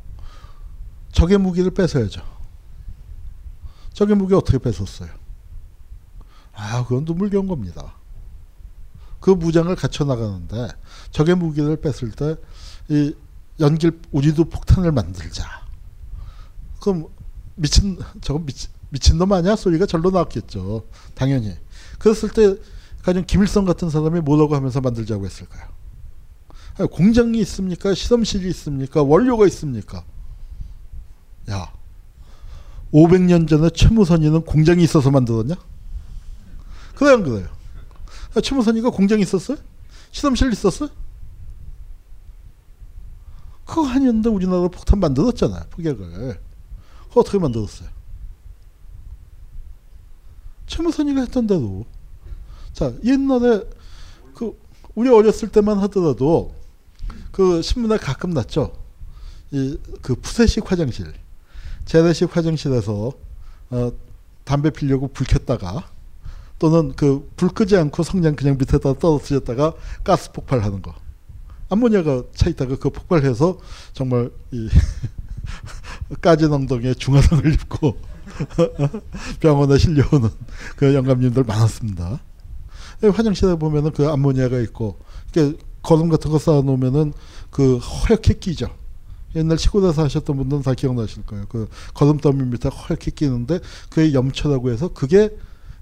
적의 1.11 1.37
무기를 1.37 1.71
뺏어야죠. 1.71 2.21
적의 3.93 4.15
무기 4.15 4.33
어떻게 4.33 4.57
뺏었어요? 4.57 5.09
아, 6.53 6.83
그건 6.83 7.05
눈물겨운 7.05 7.47
겁니다. 7.47 7.93
그 9.19 9.31
무장을 9.31 9.73
갖춰 9.75 10.05
나가는데 10.05 10.67
적의 11.11 11.35
무기를 11.35 11.77
뺐을 11.81 12.11
때 12.11 12.35
이 12.89 13.13
연길 13.59 13.99
우리도 14.11 14.45
폭탄을 14.45 14.91
만들자. 14.91 15.67
그럼 16.79 17.07
미친 17.55 17.97
저건 18.21 18.45
미친 18.45 18.69
미친 18.89 19.17
놈 19.17 19.31
아니야? 19.31 19.55
소리가 19.55 19.85
절로 19.85 20.09
나왔겠죠. 20.09 20.85
당연히. 21.13 21.55
그랬을 21.99 22.29
때 22.29 22.55
가령 23.03 23.25
김일성 23.25 23.65
같은 23.65 23.89
사람이 23.89 24.21
뭐라고 24.21 24.55
하면서 24.55 24.81
만들자고 24.81 25.25
했을까요? 25.25 25.67
공장이 26.91 27.39
있습니까? 27.41 27.93
실험실이 27.93 28.47
있습니까? 28.49 29.03
원료가 29.03 29.45
있습니까? 29.47 30.03
야, 31.49 31.73
500년 32.93 33.47
전에 33.47 33.69
최무선이는 33.69 34.41
공장이 34.43 34.83
있어서 34.83 35.11
만들었냐? 35.11 35.55
그래 36.95 37.11
안 37.11 37.23
그래요? 37.23 37.47
아, 38.35 38.41
최무선이가 38.41 38.91
공장이 38.91 39.21
있었어요? 39.23 39.57
실험실 40.11 40.51
있었어요? 40.53 40.89
그거 43.65 43.87
아니었는데 43.87 44.29
우리나라 44.29 44.67
폭탄 44.67 44.99
만들었잖아요. 44.99 45.63
폭약을. 45.71 46.39
어떻게 47.15 47.37
만들었어요? 47.39 47.89
최무선이가 50.67 51.21
했던 51.21 51.47
대로. 51.47 51.85
자, 52.73 52.93
옛날에 53.03 53.63
그 54.35 54.57
우리 54.95 55.09
어렸을 55.09 55.49
때만 55.49 55.79
하더라도 55.79 56.53
그 57.31 57.61
신문에 57.61 57.97
가끔 57.97 58.31
났죠. 58.31 58.73
이 59.51 59.77
그 60.01 60.13
푸세식 60.15 60.69
화장실, 60.71 61.11
재래식 61.85 62.35
화장실에서 62.35 63.11
어, 63.71 63.91
담배 64.43 64.69
피려고 64.69 65.07
불 65.07 65.25
켰다가 65.25 65.89
또는 66.59 66.93
그 66.93 67.27
불 67.35 67.49
끄지 67.49 67.75
않고 67.77 68.03
성냥 68.03 68.35
그냥 68.35 68.57
밑에다 68.59 68.93
떨어뜨렸다가 68.99 69.73
가스 70.03 70.31
폭발하는 70.31 70.81
거. 70.83 70.93
암모니아가 71.69 72.23
차 72.35 72.49
있다가 72.49 72.75
그 72.77 72.89
폭발해서 72.91 73.57
정말 73.93 74.31
이 74.51 74.69
까진 76.21 76.51
엉덩이에 76.51 76.93
중화상을 76.95 77.53
입고 77.53 77.97
병원에 79.39 79.77
실려오는 79.77 80.29
그 80.75 80.93
영감님들 80.93 81.43
많았습니다. 81.43 82.19
화장실에 83.01 83.55
보면은 83.55 83.91
그 83.91 84.07
암모니아가 84.07 84.59
있고, 84.59 84.99
그 85.33 85.57
거름 85.81 86.09
같은 86.09 86.31
거 86.31 86.37
쌓아놓으면은 86.37 87.13
그 87.49 87.77
허옇게 87.77 88.35
끼죠. 88.35 88.67
옛날 89.35 89.57
시골에서 89.57 90.03
하셨던 90.03 90.37
분들은 90.37 90.63
다 90.63 90.73
기억나실 90.73 91.23
거예요. 91.23 91.45
그 91.49 91.69
거름 91.93 92.17
더미 92.17 92.43
밑에 92.43 92.69
허옇게 92.69 93.11
끼는데 93.11 93.59
그게 93.89 94.13
염초라고 94.13 94.71
해서 94.71 94.91
그게 94.91 95.29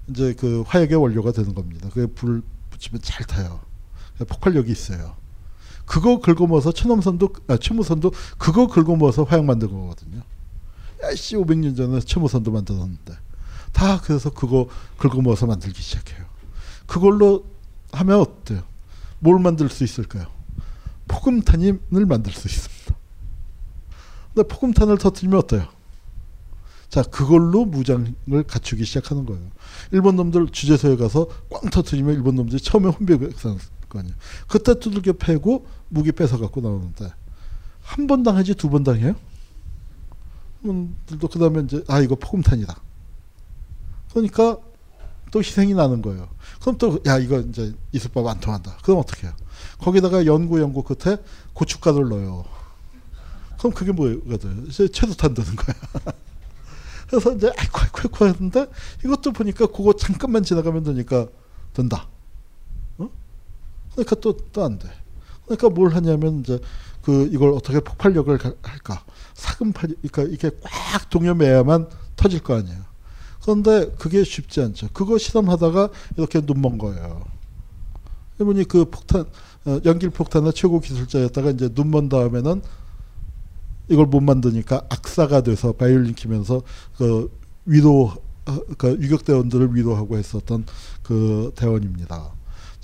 이제 0.08 0.34
그 0.38 0.62
화약의 0.66 0.96
원료가 0.96 1.32
되는 1.32 1.54
겁니다. 1.54 1.88
그게 1.92 2.06
불 2.06 2.42
붙이면 2.70 3.00
잘 3.02 3.26
타요. 3.26 3.60
폭발력이 4.18 4.70
있어요. 4.70 5.16
그거 5.88 6.20
긁어모아서 6.20 6.72
최nom선도 6.72 7.30
아, 7.48 7.56
최무선도 7.56 8.12
그거 8.36 8.66
긁어모아서 8.66 9.24
화약 9.24 9.44
만든 9.44 9.70
거거든요. 9.70 10.22
야씨 11.02 11.36
500년 11.36 11.76
전에 11.76 12.00
최무선도 12.00 12.52
만들었는데 12.52 13.14
다 13.72 14.00
그래서 14.02 14.30
그거 14.30 14.68
긁어모아서 14.98 15.46
만들기 15.46 15.80
시작해요. 15.80 16.26
그걸로 16.86 17.44
하면 17.92 18.20
어때요? 18.20 18.62
뭘 19.18 19.40
만들 19.40 19.70
수 19.70 19.82
있을까요? 19.82 20.26
폭음탄을 21.08 21.80
만들 22.06 22.32
수 22.32 22.46
있습니다. 22.48 22.94
근데 24.34 24.46
폭음탄을 24.46 24.98
터뜨리면 24.98 25.38
어때요? 25.38 25.68
자, 26.90 27.02
그걸로 27.02 27.64
무장을 27.64 28.42
갖추기 28.46 28.84
시작하는 28.84 29.24
거예요. 29.26 29.42
일본 29.92 30.16
놈들 30.16 30.48
주재소에 30.48 30.96
가서 30.96 31.28
꽝 31.50 31.70
터뜨리면 31.70 32.14
일본 32.14 32.34
놈들이 32.34 32.60
처음에 32.60 32.88
혼비백산 32.88 33.58
거 33.88 33.98
아니에요. 34.00 34.14
그때 34.48 34.78
두들겨 34.78 35.14
패고 35.14 35.66
무기 35.88 36.12
뺏어 36.12 36.38
갖고 36.38 36.60
나오는데 36.60 37.12
한 37.82 38.06
번 38.06 38.22
당하지 38.22 38.54
두 38.54 38.68
번 38.70 38.84
당해요? 38.84 39.14
놈들도 40.60 41.28
그다음에 41.28 41.60
이제 41.62 41.82
아 41.88 42.00
이거 42.00 42.14
폭음탄이다. 42.16 42.80
그러니까 44.10 44.58
또 45.30 45.38
희생이 45.40 45.74
나는 45.74 46.02
거예요. 46.02 46.28
그럼 46.60 46.78
또 46.78 46.98
야 47.06 47.18
이거 47.18 47.38
이제 47.40 47.72
이슬밥 47.92 48.26
안 48.26 48.40
통한다. 48.40 48.76
그럼 48.82 48.98
어떻게 49.00 49.26
해요? 49.26 49.34
거기다가 49.78 50.26
연구 50.26 50.60
연구 50.60 50.82
끝에 50.82 51.16
고춧가루를 51.54 52.08
넣어요. 52.08 52.44
그럼 53.58 53.72
그게 53.72 53.92
뭐가 53.92 54.36
돼요? 54.36 54.54
이제 54.68 54.88
최소탄 54.88 55.34
되는 55.34 55.54
거야. 55.56 55.76
그래서 57.08 57.32
이제 57.34 57.50
아이고 57.56 57.78
아이고 57.78 57.98
아이고 58.00 58.24
하는데 58.26 58.66
이것도 59.04 59.32
보니까 59.32 59.66
그거 59.66 59.92
잠깐만 59.94 60.42
지나가면 60.42 60.84
되니까 60.84 61.26
된다. 61.72 62.08
어? 64.00 64.04
그러니까 64.04 64.14
또 64.16 64.32
또 64.52 64.64
안 64.64 64.78
돼. 64.78 64.88
그러니까 65.44 65.68
뭘 65.70 65.94
하냐면 65.94 66.40
이제 66.40 66.58
그 67.02 67.28
이걸 67.32 67.52
어떻게 67.52 67.80
폭발력을 67.80 68.36
가- 68.38 68.52
할까? 68.62 69.04
사금팔 69.34 69.94
그러니까 70.10 70.22
이게 70.24 70.50
꽉 70.62 71.08
동여매야만 71.10 71.88
터질 72.16 72.40
거 72.40 72.54
아니에요. 72.56 72.78
그런데 73.42 73.90
그게 73.98 74.24
쉽지 74.24 74.60
않죠. 74.60 74.88
그거 74.92 75.16
실험하다가 75.16 75.88
이렇게 76.16 76.40
눈먼 76.44 76.76
거예요. 76.78 77.24
이분이 78.40 78.64
그 78.64 78.84
폭탄 78.90 79.24
어, 79.64 79.80
연길 79.84 80.10
폭탄의 80.10 80.52
최고 80.52 80.80
기술자였다가 80.80 81.50
이제 81.50 81.70
눈먼 81.74 82.08
다음에는 82.08 82.62
이걸 83.88 84.06
못 84.06 84.20
만드니까 84.20 84.82
악사가 84.90 85.40
돼서 85.42 85.72
바이올린 85.72 86.14
키면서 86.14 86.62
그 86.96 87.30
위로 87.64 88.12
어, 88.46 88.58
그 88.76 88.98
유격 89.00 89.24
대원들을 89.24 89.74
위로하고 89.74 90.18
했었던 90.18 90.66
그 91.02 91.52
대원입니다. 91.56 92.32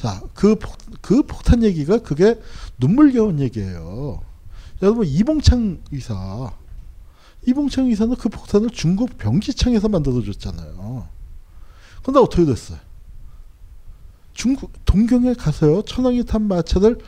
자, 0.05 0.21
그, 0.35 0.55
폭, 0.57 0.77
그 1.01 1.23
폭탄 1.23 1.63
얘기가 1.63 1.97
그게 2.01 2.39
눈물겨운 2.77 3.41
얘기예요. 3.41 4.21
여러분 4.83 5.07
이봉창 5.07 5.83
의사, 5.93 6.53
이봉창 7.47 7.87
의사는 7.87 8.15
그 8.17 8.29
폭탄을 8.29 8.69
중국 8.69 9.17
병지창에서 9.17 9.89
만들어줬잖아요. 9.89 11.09
근데 12.03 12.21
어떻게 12.21 12.45
됐어요? 12.45 12.79
중국 14.35 14.73
동경에 14.85 15.33
가서요 15.33 15.81
천왕이 15.85 16.27
탄 16.27 16.49
마차를 16.49 16.99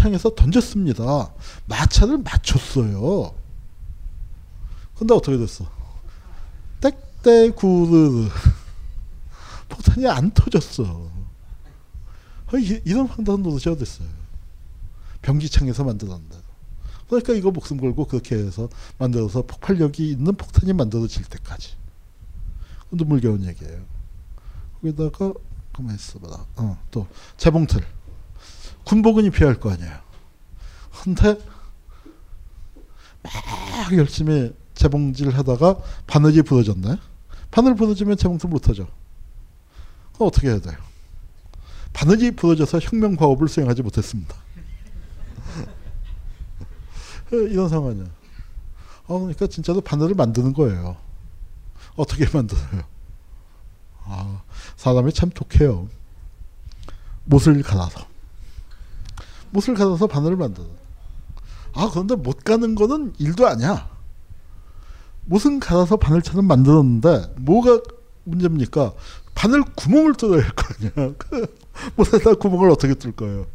향해서 0.00 0.34
던졌습니다. 0.34 1.32
마차를 1.66 2.18
맞췄어요. 2.18 3.32
근데 4.98 5.14
어떻게 5.14 5.38
됐어? 5.38 5.70
땡땡구르 7.22 8.28
폭탄이 9.68 10.08
안 10.08 10.32
터졌어. 10.32 11.09
아, 12.52 12.58
이- 12.58 12.80
이런 12.84 13.06
황당한 13.06 13.42
노릇이 13.42 13.62
어딨어요. 13.74 14.08
병기창에서 15.22 15.84
만들었는데. 15.84 16.36
그러니까 17.08 17.32
이거 17.34 17.50
목숨 17.50 17.78
걸고 17.78 18.06
그렇게 18.06 18.36
해서 18.36 18.68
만들어서 18.98 19.42
폭발력이 19.42 20.10
있는 20.10 20.34
폭탄이 20.36 20.72
만들어질 20.72 21.24
때까지. 21.24 21.74
눈물겨운 22.92 23.44
얘기예요. 23.44 23.84
거기다가 24.80 25.32
가만 25.72 25.94
있어봐라. 25.94 26.46
어, 26.56 26.78
또 26.90 27.06
재봉틀. 27.36 27.84
군복은 28.84 29.24
입혀야 29.26 29.48
할 29.50 29.60
거 29.60 29.70
아니에요. 29.70 29.98
근데 31.02 31.38
막 33.22 33.96
열심히 33.96 34.54
재봉질 34.74 35.30
하다가 35.30 35.78
바늘이 36.06 36.42
부러졌네. 36.42 36.96
바늘 37.50 37.74
부러지면 37.74 38.16
재봉틀 38.16 38.48
못 38.50 38.68
하죠. 38.68 38.88
어떻게 40.18 40.48
해야 40.48 40.60
돼요? 40.60 40.76
바늘이 41.92 42.30
부러져서 42.32 42.78
혁명 42.80 43.16
과업을 43.16 43.48
수행하지 43.48 43.82
못했습니다. 43.82 44.34
이런 47.32 47.68
상황이야. 47.68 48.04
어, 49.06 49.18
그러니까 49.18 49.46
진짜로 49.46 49.80
바늘을 49.80 50.14
만드는 50.14 50.52
거예요. 50.52 50.96
어떻게 51.96 52.26
만들어요? 52.32 52.84
아, 54.04 54.42
사람이 54.76 55.12
참 55.12 55.30
독해요. 55.30 55.88
못을 57.24 57.62
갈아서. 57.62 58.06
못을 59.50 59.74
갈아서 59.74 60.06
바늘을 60.06 60.36
만들어. 60.36 60.66
아, 61.74 61.88
그런데 61.90 62.14
못 62.14 62.42
가는 62.44 62.74
거는 62.74 63.14
일도 63.18 63.46
아니야. 63.46 63.88
못은 65.26 65.60
갈아서 65.60 65.96
바늘처럼 65.96 66.46
만들었는데, 66.46 67.34
뭐가 67.36 67.80
문제입니까? 68.24 68.94
바늘 69.34 69.62
구멍을 69.62 70.14
뚫어야 70.14 70.42
할 70.42 70.50
거 70.52 70.74
아니야. 70.74 71.14
그 71.96 72.00
못에다 72.00 72.34
구멍을 72.34 72.70
어떻게 72.70 72.94
거예요? 73.16 73.46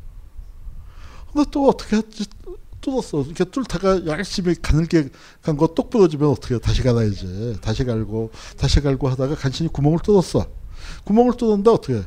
근데 1.34 1.50
또 1.52 1.68
어떻게? 1.70 2.02
뚫었어. 2.82 3.22
이렇게 3.24 3.44
뚫다가 3.46 4.06
열심히 4.06 4.54
가늘게 4.56 5.10
간 5.42 5.58
거 5.58 5.68
똑 5.74 5.90
부러지면 5.90 6.30
어떻게 6.30 6.58
다시 6.60 6.84
갈아야지. 6.84 7.58
다시 7.62 7.84
갈고 7.84 8.32
다시 8.58 8.80
갈고 8.82 9.08
하다가 9.10 9.36
간신히 9.36 9.70
구멍을 9.72 10.00
뚫었어. 10.04 10.46
구멍을 11.04 11.34
뚫었는데 11.38 11.70
어떻게? 11.72 12.04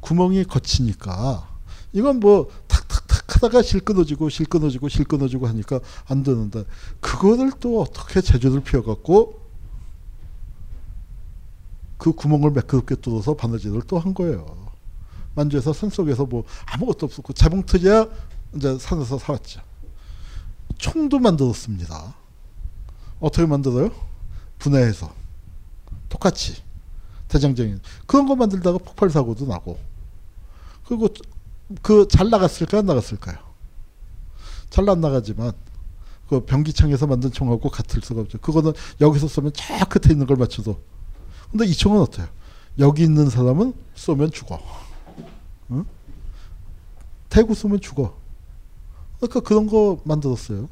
구멍이 0.00 0.44
거치니까 0.44 1.48
이건 1.92 2.20
뭐 2.20 2.48
탁탁탁 2.66 3.36
하다가 3.36 3.62
실 3.62 3.80
끊어지고 3.80 4.28
실 4.28 4.46
끊어지고 4.46 4.88
실 4.88 5.04
끊어지고 5.04 5.46
하니까 5.46 5.80
안 6.06 6.22
되는데 6.24 6.64
그거를 7.00 7.52
또 7.60 7.80
어떻게 7.82 8.20
제주를 8.20 8.60
피워갖고 8.62 9.40
그 11.98 12.12
구멍을 12.12 12.50
매끄럽게 12.50 12.96
뚫어서 12.96 13.34
바느질을 13.34 13.82
또 13.82 13.98
한 13.98 14.14
거예요. 14.14 14.65
만주에서 15.36 15.72
산속에서 15.72 16.24
뭐 16.24 16.44
아무것도 16.66 17.06
없었고 17.06 17.32
자봉틀이야 17.34 18.06
이제 18.56 18.78
산에서 18.78 19.18
사왔죠. 19.18 19.60
총도 20.78 21.18
만들었습니다. 21.20 22.14
어떻게 23.20 23.46
만들어요? 23.46 23.90
분해해서 24.58 25.12
똑같이 26.08 26.62
대장정인 27.28 27.80
그런 28.06 28.26
거 28.26 28.34
만들다가 28.36 28.78
폭발 28.78 29.10
사고도 29.10 29.46
나고 29.46 29.78
그리고 30.86 31.08
그 31.82 32.06
잘 32.08 32.30
나갔을까요? 32.30 32.80
안 32.80 32.86
나갔을까요? 32.86 33.36
잘 34.70 34.88
안 34.88 35.00
나가지만 35.00 35.52
그 36.28 36.44
변기창에서 36.44 37.06
만든 37.06 37.30
총하고 37.30 37.70
같을 37.70 38.00
수가 38.02 38.22
없죠. 38.22 38.38
그거는 38.38 38.72
여기서 39.00 39.28
쏘면 39.28 39.52
저 39.54 39.84
끝에 39.86 40.12
있는 40.12 40.26
걸 40.26 40.36
맞춰도. 40.36 40.80
근데 41.50 41.66
이 41.66 41.72
총은 41.74 42.00
어때요? 42.00 42.26
여기 42.78 43.04
있는 43.04 43.30
사람은 43.30 43.72
쏘면 43.94 44.32
죽어. 44.32 44.60
응? 45.70 45.84
대구 47.28 47.54
쏘면 47.54 47.80
죽어. 47.80 48.16
그러니까 49.18 49.40
그런 49.40 49.66
거 49.66 50.00
만들었어요. 50.04 50.68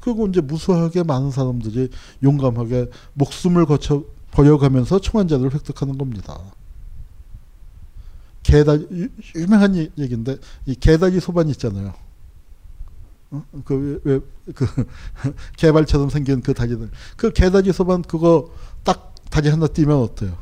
그리고 0.00 0.26
이제 0.26 0.40
무수하게 0.40 1.02
많은 1.02 1.30
사람들이 1.30 1.90
용감하게 2.22 2.90
목숨을 3.14 3.66
거쳐 3.66 4.04
버려가면서 4.30 5.00
총한자를 5.00 5.52
획득하는 5.54 5.98
겁니다. 5.98 6.38
개다리 8.42 9.08
유명한 9.36 9.76
얘기인데 9.76 10.38
이 10.66 10.74
개다리 10.74 11.20
소반 11.20 11.48
있잖아요. 11.50 11.92
어? 13.32 13.44
그왜그 13.64 14.26
개발처럼 15.56 16.10
생긴 16.10 16.40
그 16.40 16.52
다리들 16.54 16.90
그 17.16 17.32
개다리 17.32 17.72
소반 17.72 18.02
그거 18.02 18.50
딱 18.82 19.14
다리 19.30 19.48
하나 19.48 19.66
띄면 19.66 19.96
어때요? 19.96 20.36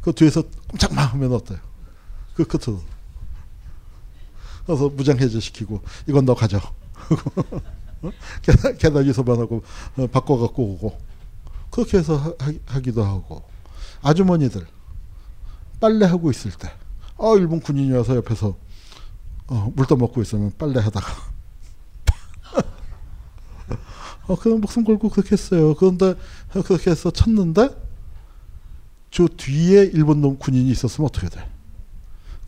그 0.00 0.12
뒤에서 0.12 0.42
꼼짝마 0.68 1.02
하면 1.06 1.32
어때요? 1.32 1.58
그 2.34 2.44
끝으로 2.44 2.80
그래서 4.66 4.88
무장 4.88 5.18
해제 5.18 5.40
시키고 5.40 5.82
이건 6.06 6.24
너 6.24 6.34
가져. 6.34 6.60
개다리 8.78 9.12
소반하고 9.12 9.62
어, 9.96 10.06
바꿔갖고 10.06 10.62
오고 10.62 10.98
그렇게 11.70 11.98
해서 11.98 12.16
하, 12.16 12.52
하기도 12.66 13.04
하고 13.04 13.42
아주머니들 14.02 14.66
빨래 15.80 16.06
하고 16.06 16.30
있을 16.30 16.52
때, 16.52 16.70
어, 17.16 17.36
일본 17.36 17.60
군인이 17.60 17.92
와서 17.92 18.16
옆에서 18.16 18.56
어, 19.48 19.72
물 19.74 19.86
떠먹고 19.86 20.22
있으면 20.22 20.52
빨래 20.56 20.80
하다가 20.80 21.06
어, 24.28 24.36
그냥 24.36 24.60
목숨 24.60 24.84
걸고 24.84 25.08
그렇게 25.08 25.32
했어요. 25.32 25.74
그런데 25.74 26.14
그렇게 26.64 26.90
해서 26.90 27.10
쳤는데 27.10 27.68
저 29.10 29.26
뒤에 29.26 29.90
일본 29.92 30.20
놈 30.20 30.38
군인이 30.38 30.70
있었으면 30.70 31.08
어떻게 31.08 31.28
돼? 31.28 31.44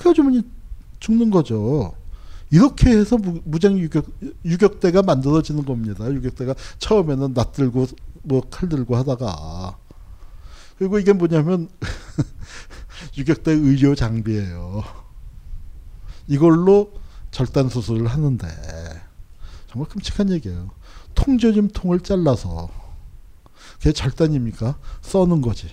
그 0.02 0.10
아주머니 0.10 0.42
죽는 1.00 1.30
거죠. 1.30 1.94
이렇게 2.50 2.90
해서 2.90 3.16
무, 3.16 3.58
장 3.58 3.78
유격, 3.78 4.06
유격대가 4.44 5.02
만들어지는 5.02 5.64
겁니다. 5.64 6.10
유격대가 6.10 6.54
처음에는 6.78 7.34
낫 7.34 7.52
들고 7.52 7.86
뭐 8.24 8.42
칼 8.50 8.68
들고 8.68 8.96
하다가 8.96 9.78
그리고 10.78 10.98
이게 10.98 11.12
뭐냐면 11.12 11.68
유격대 13.16 13.52
의료 13.52 13.94
장비예요. 13.94 14.82
이걸로 16.28 16.92
절단 17.30 17.68
수술을 17.68 18.06
하는데 18.06 18.46
정말 19.68 19.88
끔찍한 19.88 20.30
얘기예요. 20.30 20.70
통조림 21.14 21.68
통을 21.68 22.00
잘라서 22.00 22.70
그게 23.78 23.92
절단입니까? 23.92 24.78
써는 25.00 25.40
거지. 25.40 25.68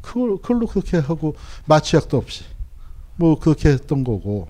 그걸, 0.00 0.36
그걸로 0.38 0.66
그렇게 0.66 0.96
하고 0.98 1.36
마취약도 1.66 2.16
없이 2.16 2.44
뭐 3.18 3.38
그렇게 3.38 3.68
했던 3.68 4.04
거고 4.04 4.48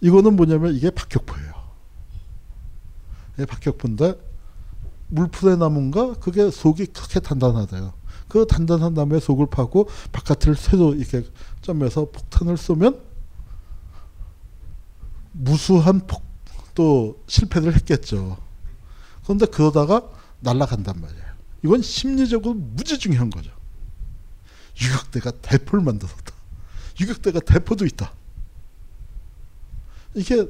이거는 0.00 0.36
뭐냐면 0.36 0.74
이게 0.74 0.90
박격포예요. 0.90 1.54
이게 3.34 3.46
박격포인데 3.46 4.14
물풀의 5.08 5.56
나무인가 5.56 6.14
그게 6.14 6.50
속이 6.50 6.86
그렇게 6.86 7.20
단단하대요. 7.20 7.94
그 8.28 8.46
단단한 8.46 8.94
나무에 8.94 9.20
속을 9.20 9.46
파고 9.46 9.88
바깥을 10.12 10.56
새로 10.56 10.94
이렇게 10.94 11.22
점에서 11.62 12.10
폭탄을 12.10 12.56
쏘면 12.56 13.00
무수한 15.32 16.00
폭 16.06 16.26
또 16.76 17.18
실패를 17.26 17.74
했겠죠. 17.74 18.36
그런데 19.24 19.46
그러다가 19.46 20.08
날아간단 20.40 21.00
말이에요. 21.00 21.24
이건 21.64 21.82
심리적으로 21.82 22.54
무지 22.54 22.98
중요한 22.98 23.30
거죠. 23.30 23.50
유격대가 24.80 25.32
대포를 25.42 25.82
만들었다. 25.82 26.35
유격대가 27.00 27.40
대포도 27.40 27.84
있다. 27.86 28.12
이게 30.14 30.46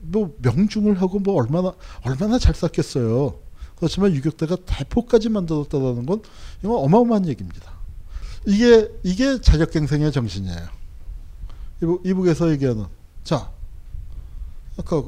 뭐 0.00 0.34
명중을 0.38 1.00
하고 1.00 1.18
뭐 1.18 1.34
얼마나 1.34 1.74
얼마나 2.02 2.38
잘 2.38 2.54
쐈겠어요. 2.54 3.38
그렇지만 3.76 4.12
유격대가 4.12 4.56
대포까지 4.64 5.28
만들었다는 5.28 6.06
건 6.06 6.22
이건 6.60 6.76
어마어마한 6.76 7.28
얘기입니다. 7.28 7.72
이게 8.46 8.90
이게 9.02 9.40
자력갱생의 9.40 10.12
정신이에요. 10.12 10.68
이북, 11.82 12.06
이북에서 12.06 12.50
얘기하는 12.52 12.86
자 13.24 13.50
아까 14.76 15.02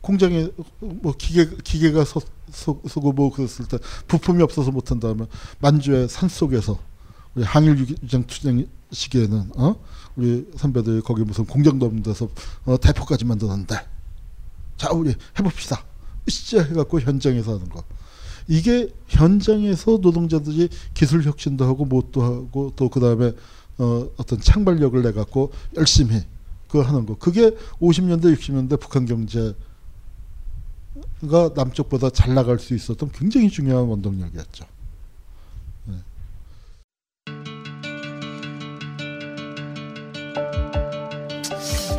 공장에 0.00 0.48
뭐 0.78 1.14
기계 1.18 1.48
기계가 1.64 2.04
서, 2.04 2.20
서, 2.50 2.80
서고 2.88 3.12
뭐 3.12 3.32
그랬을 3.32 3.66
때 3.66 3.78
부품이 4.06 4.42
없어서 4.42 4.70
못한다면 4.70 5.26
만주의 5.58 6.08
산 6.08 6.28
속에서 6.28 6.78
우리 7.34 7.44
항일 7.44 7.78
유장 7.78 8.24
투쟁 8.26 8.68
시기에는 8.90 9.50
어? 9.56 9.76
우리 10.16 10.46
선배들이 10.56 11.02
거기 11.02 11.22
무슨 11.22 11.44
공장도 11.44 11.86
없는 11.86 12.02
데서 12.02 12.28
어, 12.64 12.78
대포까지 12.78 13.24
만들었는데. 13.24 13.76
자 14.76 14.90
우리 14.92 15.14
해봅시다. 15.38 15.84
으쌰 16.28 16.62
해갖고 16.62 17.00
현장에서 17.00 17.54
하는 17.54 17.68
거. 17.68 17.82
이게 18.48 18.92
현장에서 19.08 19.98
노동자들이 20.00 20.68
기술 20.94 21.22
혁신도 21.24 21.64
하고 21.64 21.84
못도 21.84 22.22
하고 22.22 22.72
또 22.76 22.88
그 22.88 23.00
다음에 23.00 23.32
어, 23.78 24.08
어떤 24.16 24.40
창발력을 24.40 25.02
내 25.02 25.12
갖고 25.12 25.52
열심히 25.76 26.22
그 26.68 26.80
하는 26.80 27.06
거. 27.06 27.16
그게 27.16 27.50
50년대 27.80 28.34
60년대 28.36 28.80
북한 28.80 29.06
경제가 29.06 29.54
남쪽보다 31.54 32.10
잘 32.10 32.34
나갈 32.34 32.58
수 32.58 32.74
있었던 32.74 33.10
굉장히 33.12 33.50
중요한 33.50 33.86
원동력이었죠. 33.86 34.64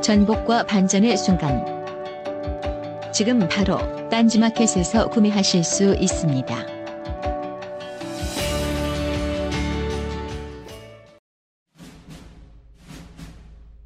전복과 0.00 0.64
반전의 0.64 1.16
순간 1.18 1.62
지금 3.12 3.46
바로 3.48 3.78
딴지마켓에서 4.08 5.10
구매하실 5.10 5.62
수 5.62 5.94
있습니다. 5.94 6.56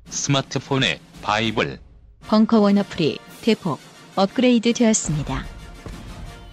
스마트폰에 0.09 1.01
바이블, 1.21 1.81
벙커원 2.29 2.79
어플이 2.79 3.19
대폭 3.43 3.81
업그레이드 4.15 4.73
되었습니다. 4.73 5.45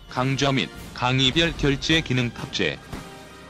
강좌 0.10 0.52
및 0.52 0.70
강의별 0.96 1.54
결제 1.58 2.02
기능 2.02 2.32
탑재. 2.32 2.80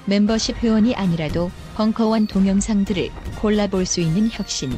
멤버십 0.05 0.57
회원이 0.57 0.93
아니라도 0.93 1.49
벙커원 1.75 2.27
동영상들을 2.27 3.09
골라볼 3.39 3.85
수 3.85 4.01
있는 4.01 4.29
혁신. 4.29 4.77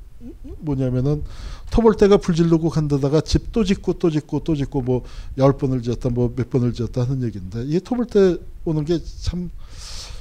뭐냐면은 0.59 1.23
터볼때가 1.71 2.17
불 2.17 2.35
지르고 2.35 2.69
간데다가 2.69 3.21
집 3.21 3.51
또 3.51 3.63
짓고 3.63 3.93
또 3.93 4.09
짓고 4.09 4.41
또 4.43 4.55
짓고 4.55 4.81
뭐 4.81 5.03
열 5.37 5.57
번을 5.57 5.81
지었다 5.81 6.09
뭐 6.09 6.31
몇 6.35 6.49
번을 6.49 6.73
지었다 6.73 7.01
하는 7.03 7.23
얘기인데 7.23 7.63
이 7.65 7.79
터볼때 7.79 8.37
오는 8.65 8.85
게참 8.85 9.49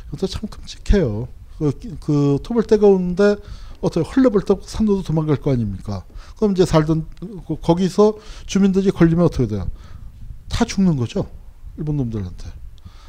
이것도 0.08 0.26
참 0.26 0.48
끔찍해요. 0.48 1.28
그, 1.58 1.72
그 2.00 2.38
토벌대가 2.42 2.86
오는데 2.86 3.36
어떻게 3.80 4.08
헐레벌떡 4.08 4.68
산도도 4.68 5.02
도망갈 5.02 5.36
거 5.36 5.52
아닙니까? 5.52 6.04
그럼 6.36 6.52
이제 6.52 6.64
살던 6.64 7.06
그 7.46 7.56
거기서 7.60 8.14
주민들이 8.46 8.90
걸리면 8.90 9.24
어떻게 9.26 9.46
돼요? 9.46 9.68
다 10.48 10.64
죽는 10.64 10.96
거죠. 10.96 11.28
일본 11.76 11.96
놈들한테. 11.98 12.50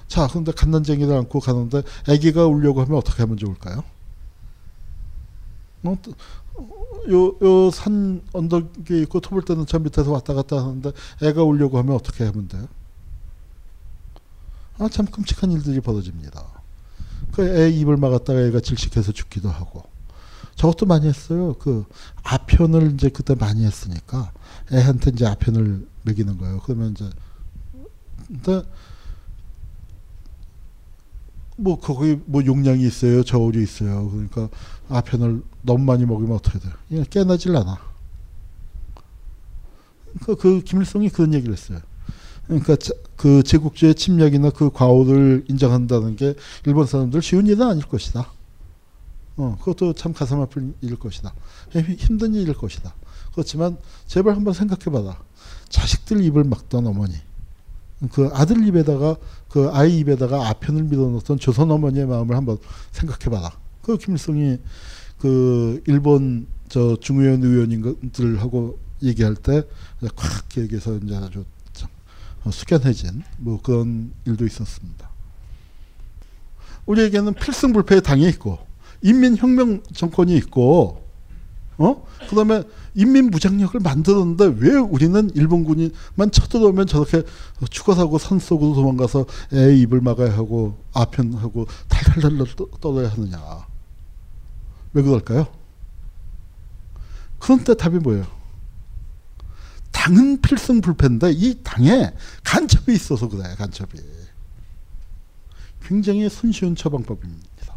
자, 0.07 0.27
그런데 0.29 0.51
갓난쟁이를 0.51 1.13
안고 1.15 1.39
가는데 1.39 1.81
아기가 2.07 2.45
울려고 2.45 2.81
하면 2.81 2.97
어떻게 2.97 3.23
하면 3.23 3.37
좋을까요? 3.37 3.83
어, 6.61 7.37
요, 7.41 7.71
산 7.71 8.21
언덕에 8.33 9.01
있고 9.03 9.19
토벌 9.19 9.43
때는 9.43 9.65
저 9.65 9.79
밑에서 9.79 10.11
왔다 10.11 10.33
갔다 10.33 10.57
하는데 10.57 10.91
애가 11.21 11.43
울려고 11.43 11.77
하면 11.79 11.95
어떻게 11.95 12.23
하면 12.25 12.47
돼요? 12.47 12.67
아, 14.77 14.87
참 14.89 15.05
끔찍한 15.05 15.51
일들이 15.51 15.79
벌어집니다. 15.81 16.43
그 17.33 17.43
애 17.43 17.69
입을 17.69 17.97
막았다가 17.97 18.41
애가 18.41 18.59
질식해서 18.61 19.11
죽기도 19.11 19.49
하고. 19.49 19.83
저것도 20.55 20.85
많이 20.85 21.07
했어요. 21.07 21.55
그 21.59 21.85
아편을 22.23 22.93
이제 22.93 23.09
그때 23.09 23.35
많이 23.35 23.63
했으니까 23.65 24.31
애한테 24.71 25.11
이제 25.11 25.25
아편을 25.25 25.87
먹이는 26.03 26.37
거예요. 26.37 26.59
그러면 26.65 26.91
이제 26.91 27.09
근데 28.27 28.63
뭐 31.61 31.79
거기 31.79 32.19
뭐 32.25 32.43
용량이 32.43 32.85
있어요, 32.85 33.23
저울이 33.23 33.61
있어요. 33.61 34.09
그러니까 34.09 34.49
아편을 34.89 35.43
너무 35.61 35.85
많이 35.85 36.05
먹으면 36.05 36.33
어떻게 36.33 36.57
돼요? 36.57 36.73
그냥 36.89 37.05
깨나질 37.09 37.55
않아. 37.55 37.77
그, 40.25 40.35
그 40.35 40.61
김일성이 40.61 41.09
그런 41.09 41.33
얘기를 41.35 41.53
했어요. 41.53 41.79
그러니까 42.47 42.75
그 43.15 43.43
제국주의 43.43 43.93
침략이나 43.93 44.49
그 44.49 44.71
과오를 44.71 45.45
인정한다는 45.47 46.15
게 46.15 46.33
일본 46.65 46.87
사람들 46.87 47.21
쉬운 47.21 47.45
일은 47.45 47.61
아닐 47.65 47.85
것이다. 47.85 48.27
어, 49.37 49.57
그것도 49.59 49.93
참 49.93 50.13
가슴 50.13 50.41
아픈 50.41 50.73
일일 50.81 50.97
것이다. 50.97 51.33
힘든 51.97 52.33
일일 52.33 52.55
것이다. 52.55 52.93
그렇지만 53.33 53.77
제발 54.07 54.35
한번 54.35 54.53
생각해봐라. 54.53 55.17
자식들 55.69 56.23
입을 56.25 56.43
막던 56.43 56.87
어머니. 56.87 57.13
그 58.11 58.29
아들 58.33 58.65
입에다가 58.67 59.15
그 59.49 59.69
아이 59.71 59.99
입에다가 59.99 60.49
아편을 60.49 60.83
밀어넣었던 60.83 61.37
조선 61.37 61.69
어머니의 61.69 62.07
마음을 62.07 62.35
한번 62.35 62.57
생각해봐라. 62.91 63.51
그 63.81 63.97
김일성이 63.97 64.57
그 65.19 65.81
일본 65.87 66.47
저 66.67 66.95
중의원 66.99 67.43
의원님들하고 67.43 68.79
얘기할 69.03 69.35
때콱 69.35 70.57
얘기해서 70.57 70.97
이제 70.97 71.15
아주 71.15 71.43
숙연해진 72.49 73.23
뭐 73.37 73.61
그런 73.61 74.11
일도 74.25 74.45
있었습니다. 74.45 75.09
우리에게는 76.85 77.33
필승불패의 77.35 78.01
당이 78.01 78.27
있고 78.29 78.59
인민혁명 79.03 79.83
정권이 79.93 80.35
있고 80.37 81.05
어 81.83 82.05
그다음에 82.29 82.63
인민무장력을 82.95 83.79
만들었는데 83.79 84.55
왜 84.57 84.75
우리는 84.75 85.29
일본군이만 85.33 86.31
쳐들어오면 86.31 86.87
저렇게 86.87 87.23
죽어사고 87.69 88.17
산 88.17 88.39
속으로 88.39 88.73
도망가서 88.75 89.25
애 89.53 89.75
입을 89.77 90.01
막아야 90.01 90.35
하고 90.35 90.77
아편하고 90.93 91.67
탈탈탈 91.87 92.45
떨어야 92.79 93.09
하느냐 93.09 93.39
왜 94.93 95.01
그럴까요? 95.01 95.47
그런데 97.39 97.73
답이 97.73 97.97
뭐예요? 97.97 98.25
당은 99.91 100.41
필승 100.41 100.81
불패인데 100.81 101.31
이 101.31 101.61
당에 101.63 102.13
간첩이 102.43 102.93
있어서 102.95 103.27
그래 103.27 103.43
간첩이 103.57 103.99
굉장히 105.83 106.29
손쉬운 106.29 106.75
처방법입니다. 106.75 107.75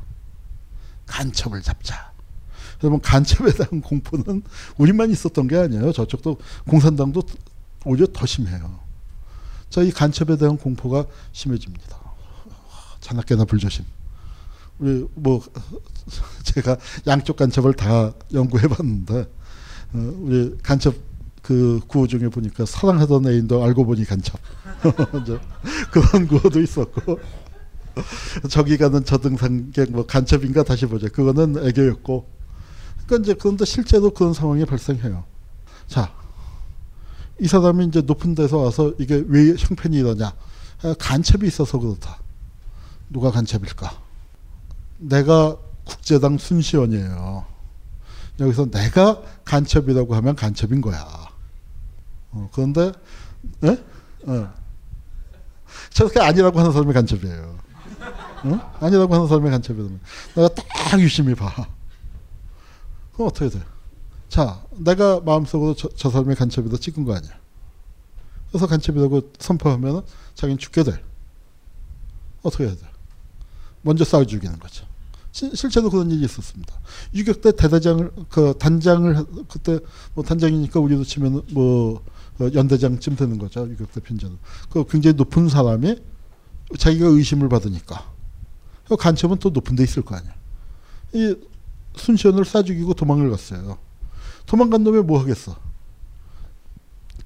간첩을 1.06 1.62
잡자. 1.62 2.13
여러분 2.84 3.00
간첩에 3.00 3.50
대한 3.52 3.80
공포는 3.80 4.42
우리만 4.76 5.10
있었던 5.10 5.48
게 5.48 5.56
아니에요. 5.56 5.90
저쪽도 5.92 6.36
공산당도 6.68 7.22
오히려 7.86 8.06
더 8.12 8.26
심해요. 8.26 8.78
자, 9.70 9.80
이 9.80 9.90
간첩에 9.90 10.36
대한 10.36 10.58
공포가 10.58 11.06
심해집니다. 11.32 11.98
자나깨나 13.00 13.46
불조심. 13.46 13.86
우리 14.78 15.06
뭐 15.14 15.40
제가 16.44 16.76
양쪽 17.06 17.36
간첩을 17.36 17.72
다 17.72 18.12
연구해봤는데 18.32 19.20
어, 19.94 20.14
우리 20.20 20.54
간첩 20.62 20.94
그 21.42 21.80
구호 21.86 22.06
중에 22.06 22.28
보니까 22.28 22.66
사랑하던 22.66 23.28
애인도 23.28 23.62
알고 23.62 23.84
보니 23.86 24.04
간첩 24.04 24.38
그런 25.90 26.26
구호도 26.26 26.60
있었고 26.60 27.20
저기 28.48 28.76
가는 28.76 29.04
저 29.04 29.18
등산객 29.18 29.92
뭐 29.92 30.04
간첩인가 30.06 30.64
다시 30.64 30.86
보자. 30.86 31.08
그거는 31.08 31.66
애교였고. 31.66 32.33
그러니까 33.06 33.16
이제 33.24 33.34
그런데 33.34 33.64
실제로 33.64 34.10
그런 34.10 34.32
상황이 34.32 34.64
발생해요. 34.64 35.24
자, 35.86 36.12
이 37.40 37.46
사람이 37.46 37.86
이제 37.86 38.00
높은 38.00 38.34
데서 38.34 38.58
와서 38.58 38.92
이게 38.98 39.22
왜 39.26 39.54
형편이 39.58 39.96
이러냐? 39.96 40.32
아, 40.82 40.94
간첩이 40.98 41.46
있어서 41.46 41.78
그렇다. 41.78 42.18
누가 43.10 43.30
간첩일까? 43.30 44.00
내가 44.98 45.56
국제당 45.84 46.38
순시원이에요. 46.38 47.44
여기서 48.40 48.70
내가 48.70 49.20
간첩이라고 49.44 50.14
하면 50.16 50.34
간첩인 50.34 50.80
거야. 50.80 51.04
어, 52.32 52.50
그런데, 52.52 52.92
예? 53.64 53.84
어. 54.26 54.52
저렇게 55.90 56.20
아니라고 56.20 56.58
하는 56.58 56.72
사람이 56.72 56.92
간첩이에요. 56.92 57.58
어? 58.44 58.76
아니라고 58.80 59.14
하는 59.14 59.28
사람의 59.28 59.50
간첩이라면 59.50 60.00
내가 60.34 60.48
딱 60.48 61.00
유심히 61.00 61.34
봐. 61.34 61.68
그럼 63.14 63.28
어떻게 63.28 63.48
돼? 63.48 63.62
자, 64.28 64.62
내가 64.72 65.20
마음속으로 65.20 65.74
저, 65.74 65.88
저 65.94 66.10
사람의 66.10 66.36
간첩이다 66.36 66.76
찍은 66.76 67.04
거 67.04 67.14
아니야. 67.14 67.32
그래서 68.48 68.66
간첩이라고 68.66 69.32
선포하면 69.38 70.04
자기는 70.34 70.58
죽게 70.58 70.84
돼. 70.84 71.02
어떻게 72.42 72.64
해야 72.64 72.74
돼? 72.74 72.80
먼저 73.82 74.04
싸워 74.04 74.24
죽이는 74.24 74.58
거죠. 74.58 74.86
시, 75.32 75.50
실제로 75.54 75.90
그런 75.90 76.10
일이 76.10 76.24
있었습니다. 76.24 76.74
유격 77.14 77.40
때 77.40 77.52
대대장을 77.52 78.12
그 78.28 78.54
단장을 78.58 79.26
그때 79.48 79.78
뭐 80.14 80.24
단장이니까 80.24 80.78
우리도 80.80 81.04
치면 81.04 81.42
뭐 81.50 82.04
어, 82.38 82.48
연대장쯤 82.52 83.16
되는 83.16 83.38
거죠. 83.38 83.68
유격 83.68 83.92
대 83.92 84.00
편제는. 84.00 84.38
그 84.70 84.84
굉장히 84.86 85.16
높은 85.16 85.48
사람이 85.48 85.96
자기가 86.78 87.06
의심을 87.06 87.48
받으니까 87.48 88.12
간첩은 88.98 89.38
또 89.38 89.50
높은 89.50 89.76
데 89.76 89.82
있을 89.82 90.02
거 90.02 90.16
아니야. 90.16 90.34
이 91.12 91.34
순시원을 91.96 92.44
쏴 92.44 92.66
죽이고 92.66 92.94
도망을 92.94 93.30
갔어요. 93.30 93.78
도망간 94.46 94.84
놈이 94.84 95.00
뭐 95.00 95.20
하겠어? 95.20 95.56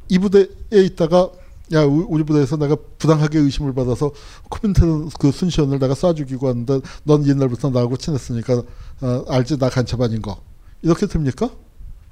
이 0.09 0.19
부대에 0.19 0.49
있다가 0.71 1.31
야 1.75 1.85
우리 1.85 2.25
부대에서 2.25 2.57
내가 2.57 2.77
부당하게 2.99 3.39
의심을 3.41 3.75
받아서 3.75 4.11
코멘트는 4.49 5.11
그 5.19 5.31
순시원을 5.31 5.79
내가 5.79 5.95
쏴 5.95 6.17
죽이고 6.17 6.47
왔는데 6.47 6.81
넌 7.05 7.27
옛날부터 7.27 7.71
나하고 7.71 7.97
친했으니까 7.97 8.63
어, 9.03 9.25
알지 9.29 9.59
나 9.59 9.69
간첩 9.69 10.01
아닌 10.01 10.23
거 10.23 10.41
이렇게 10.83 11.07
됩니까? 11.07 11.51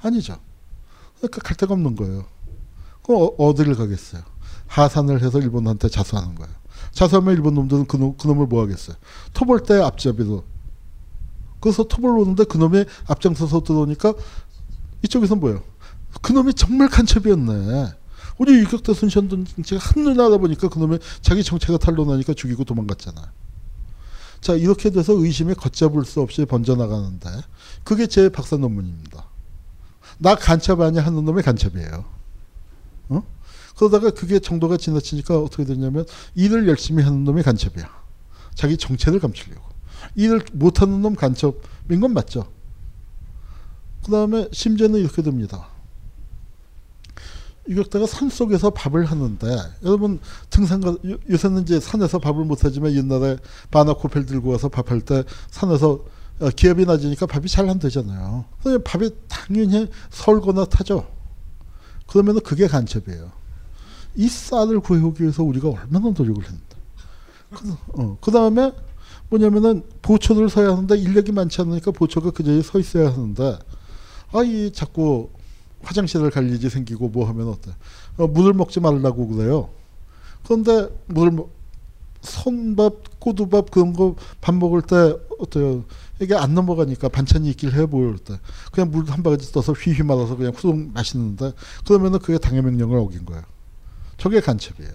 아니죠. 0.02 0.38
그러니까 1.18 1.40
갈 1.40 1.56
데가 1.56 1.74
없는 1.74 1.96
거예요. 1.96 2.26
그럼 3.02 3.22
어, 3.22 3.26
어디를 3.38 3.74
가겠어요? 3.74 4.22
하산을 4.66 5.22
해서 5.22 5.38
일본한테 5.38 5.88
자수하는 5.88 6.34
거예요. 6.34 6.52
자수하면 6.92 7.34
일본 7.34 7.54
놈들은 7.54 7.86
그 7.86 7.96
놈, 7.96 8.16
그 8.16 8.26
놈을 8.26 8.46
뭐 8.46 8.62
하겠어요? 8.62 8.96
토벌 9.32 9.60
때 9.60 9.74
앞잡이도. 9.74 10.44
그래서 11.60 11.84
토벌 11.84 12.18
오는데 12.18 12.44
그놈이 12.44 12.84
앞장서서 13.06 13.62
들어오니까 13.62 14.14
이쪽에서 15.02 15.36
뭐예요? 15.36 15.62
그놈이 16.22 16.54
정말 16.54 16.88
간첩이었네. 16.88 17.92
우리 18.38 18.52
일격대 18.52 18.92
순시현돈 18.92 19.46
제가 19.64 19.82
한눈에 19.82 20.22
알아보니까 20.22 20.68
그놈의 20.68 20.98
자기 21.22 21.42
정체가 21.42 21.78
탄로나니까 21.78 22.34
죽이고 22.34 22.64
도망갔잖아. 22.64 23.32
자 24.40 24.54
이렇게 24.54 24.90
돼서 24.90 25.14
의심이 25.14 25.54
걷잡을 25.54 26.04
수 26.04 26.20
없이 26.20 26.44
번져나가는데 26.44 27.30
그게 27.84 28.06
제 28.06 28.28
박사 28.28 28.56
논문입니다. 28.56 29.24
나 30.18 30.34
간첩 30.34 30.80
아니야 30.80 31.04
하는 31.04 31.24
놈이 31.24 31.42
간첩이에요. 31.42 32.04
어? 33.08 33.22
그러다가 33.76 34.10
그게 34.10 34.38
정도가 34.38 34.76
지나치니까 34.76 35.38
어떻게 35.38 35.64
되냐면 35.64 36.06
일을 36.34 36.68
열심히 36.68 37.02
하는 37.02 37.24
놈이 37.24 37.42
간첩이야. 37.42 37.88
자기 38.54 38.76
정체를 38.76 39.20
감추려고. 39.20 39.65
일을 40.16 40.42
못하는 40.52 41.00
놈 41.02 41.14
간첩인 41.14 42.00
건 42.00 42.12
맞죠. 42.12 42.48
그 44.04 44.10
다음에 44.10 44.48
심지어는 44.52 45.00
이렇게 45.00 45.22
됩니다. 45.22 45.68
이겼다가 47.68 48.06
산 48.06 48.28
속에서 48.28 48.70
밥을 48.70 49.04
하는데 49.06 49.56
여러분 49.82 50.20
등산가 50.50 50.96
요새는 51.28 51.62
이제 51.62 51.80
산에서 51.80 52.20
밥을 52.20 52.44
못 52.44 52.64
하지만 52.64 52.92
옛날에 52.94 53.38
바나코펠 53.70 54.24
들고 54.26 54.50
와서 54.50 54.68
밥할 54.68 55.00
때 55.00 55.24
산에서 55.50 56.04
어, 56.38 56.50
기압이 56.50 56.84
낮으니까 56.84 57.26
밥이 57.26 57.48
잘 57.48 57.68
안 57.68 57.78
되잖아요. 57.78 58.44
그러면 58.60 58.84
밥이 58.84 59.10
당연히 59.26 59.88
설거나 60.10 60.66
타죠. 60.66 61.08
그러면 62.06 62.40
그게 62.40 62.68
간첩이에요. 62.68 63.32
이 64.14 64.28
쌀을 64.28 64.80
구해오기 64.80 65.22
위해서 65.22 65.42
우리가 65.42 65.68
얼마나 65.68 66.10
노력을 66.10 66.42
했는데. 66.42 66.76
그, 67.50 67.76
어, 67.94 68.18
그 68.20 68.30
다음에 68.30 68.72
뭐냐면은 69.28 69.82
보초를 70.02 70.48
서야 70.48 70.70
하는데 70.72 70.96
인력이 70.96 71.32
많지 71.32 71.60
않으니까 71.60 71.90
보초가 71.90 72.30
그 72.30 72.42
자리에 72.42 72.62
서 72.62 72.78
있어야 72.78 73.10
하는데 73.12 73.58
아이 74.32 74.70
자꾸 74.72 75.30
화장실을 75.82 76.30
갈 76.30 76.48
일이 76.50 76.68
생기고 76.68 77.08
뭐 77.08 77.26
하면 77.28 77.48
어때? 77.48 77.72
어, 78.16 78.26
물을 78.26 78.52
먹지 78.54 78.80
말라고 78.80 79.28
그래요. 79.28 79.70
그런데 80.44 80.88
물을 81.06 81.32
먹, 81.32 81.50
손밥, 82.22 83.20
꼬두밥 83.20 83.70
그런 83.70 83.92
거 83.92 84.16
밥 84.40 84.54
먹을 84.54 84.82
때 84.82 85.16
어때요? 85.38 85.84
이게 86.20 86.34
안 86.34 86.54
넘어가니까 86.54 87.08
반찬이 87.08 87.48
있길 87.50 87.72
해 87.74 87.86
보일 87.86 88.16
때 88.18 88.38
그냥 88.72 88.90
물 88.90 89.04
한 89.10 89.22
바가지 89.22 89.52
떠서 89.52 89.72
휘휘 89.72 90.02
말아서 90.02 90.36
그냥 90.36 90.52
후동 90.56 90.90
마시는데 90.94 91.52
그러면은 91.86 92.18
그게 92.18 92.38
당의 92.38 92.62
명령을 92.62 92.98
어긴 92.98 93.26
거예요. 93.26 93.42
저게 94.16 94.40
간첩이에요. 94.40 94.92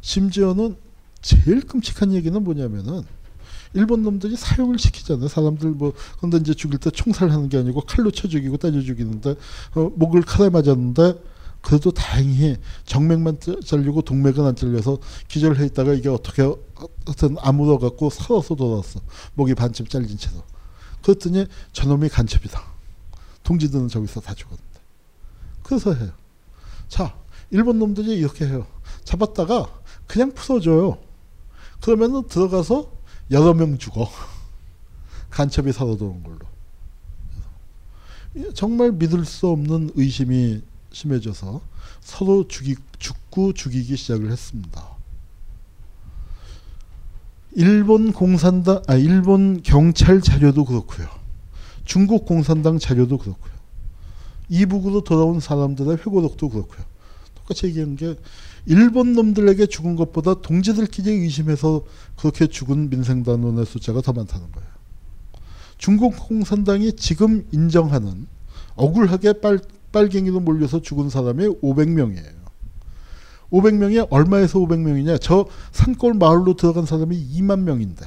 심지어는 0.00 0.76
제일 1.22 1.62
끔찍한 1.62 2.12
얘기는 2.12 2.42
뭐냐면은 2.42 3.04
일본 3.74 4.02
놈들이 4.02 4.36
사용을 4.36 4.78
시키잖아요. 4.78 5.28
사람들 5.28 5.70
뭐 5.70 5.94
근데 6.20 6.36
이제 6.36 6.52
죽일 6.52 6.78
때 6.78 6.90
총살하는 6.90 7.48
게 7.48 7.58
아니고 7.58 7.82
칼로 7.82 8.10
쳐 8.10 8.28
죽이고 8.28 8.58
때려 8.58 8.82
죽이는데 8.82 9.30
어, 9.74 9.90
목을 9.94 10.22
칼에 10.22 10.50
맞았는데 10.50 11.14
그래도 11.62 11.92
다행히 11.92 12.56
정맥만 12.84 13.38
잘리고 13.64 14.02
동맥은 14.02 14.44
안 14.44 14.56
잘려서 14.56 14.98
기절해 15.28 15.64
있다가 15.66 15.94
이게 15.94 16.08
어떻게 16.08 16.42
하여튼 16.42 17.36
아물어 17.38 17.78
갖고 17.78 18.10
살아서 18.10 18.56
돌아왔어. 18.56 19.00
목이 19.34 19.54
반쯤 19.54 19.86
잘린 19.86 20.18
채로. 20.18 20.42
그랬더니 21.02 21.46
저놈이 21.72 22.08
간첩이다. 22.08 22.60
동지들은 23.44 23.88
저기서 23.88 24.20
다 24.20 24.34
죽었는데. 24.34 24.80
그래서 25.62 25.94
해요. 25.94 26.10
자, 26.88 27.14
일본 27.50 27.78
놈들이 27.78 28.16
이렇게 28.18 28.46
해요. 28.46 28.66
잡았다가 29.04 29.68
그냥 30.06 30.32
풀어줘요. 30.32 30.98
그러면은 31.82 32.26
들어가서 32.28 32.90
여러 33.30 33.54
명 33.54 33.76
죽어. 33.76 34.08
간첩이 35.30 35.72
살아도는 35.72 36.22
걸로. 36.22 36.38
정말 38.54 38.92
믿을 38.92 39.24
수 39.24 39.48
없는 39.48 39.90
의심이 39.94 40.62
심해져서 40.92 41.60
서로 42.00 42.48
죽이, 42.48 42.76
죽고 42.98 43.52
죽이기 43.52 43.96
시작을 43.96 44.30
했습니다. 44.30 44.92
일본 47.54 48.12
공산당, 48.12 48.82
아, 48.86 48.94
일본 48.94 49.62
경찰 49.62 50.20
자료도 50.22 50.64
그렇고요. 50.64 51.08
중국 51.84 52.24
공산당 52.24 52.78
자료도 52.78 53.18
그렇고요. 53.18 53.52
이북으로 54.48 55.02
돌아온 55.02 55.40
사람들의 55.40 55.96
회고록도 55.98 56.48
그렇고요. 56.48 56.84
똑같이 57.34 57.66
얘기한 57.66 57.96
게 57.96 58.16
일본 58.66 59.14
놈들에게 59.14 59.66
죽은 59.66 59.96
것보다 59.96 60.34
동지들끼리 60.34 61.10
의심해서 61.10 61.84
그렇게 62.16 62.46
죽은 62.46 62.90
민생단원의 62.90 63.66
숫자가 63.66 64.00
더 64.00 64.12
많다는 64.12 64.52
거예요. 64.52 64.68
중국 65.78 66.14
공산당이 66.16 66.94
지금 66.94 67.46
인정하는 67.50 68.26
억울하게 68.76 69.40
빨, 69.40 69.58
빨갱이로 69.90 70.40
몰려서 70.40 70.80
죽은 70.80 71.10
사람이 71.10 71.46
500명이에요. 71.60 72.42
500명이 73.50 74.06
얼마에서 74.10 74.58
500명이냐? 74.60 75.20
저 75.20 75.46
산골 75.72 76.14
마을로 76.14 76.54
들어간 76.54 76.86
사람이 76.86 77.16
2만 77.34 77.60
명인데. 77.60 78.06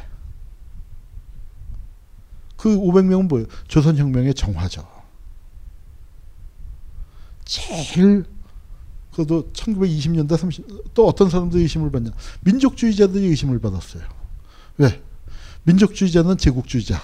그 2.58 2.78
500명은 2.78 3.28
뭐예요? 3.28 3.48
조선혁명의 3.68 4.34
정화죠. 4.34 4.88
제일 7.44 8.26
그래도 9.16 9.50
1920년대 9.54 10.38
30, 10.38 10.94
또 10.94 11.08
어떤 11.08 11.30
사람들이 11.30 11.62
의심을 11.62 11.90
받냐. 11.90 12.12
민족주의자들이 12.42 13.28
의심을 13.28 13.60
받았어요. 13.60 14.04
왜? 14.78 15.02
민족주의자는 15.64 16.38
제국주의자. 16.38 17.00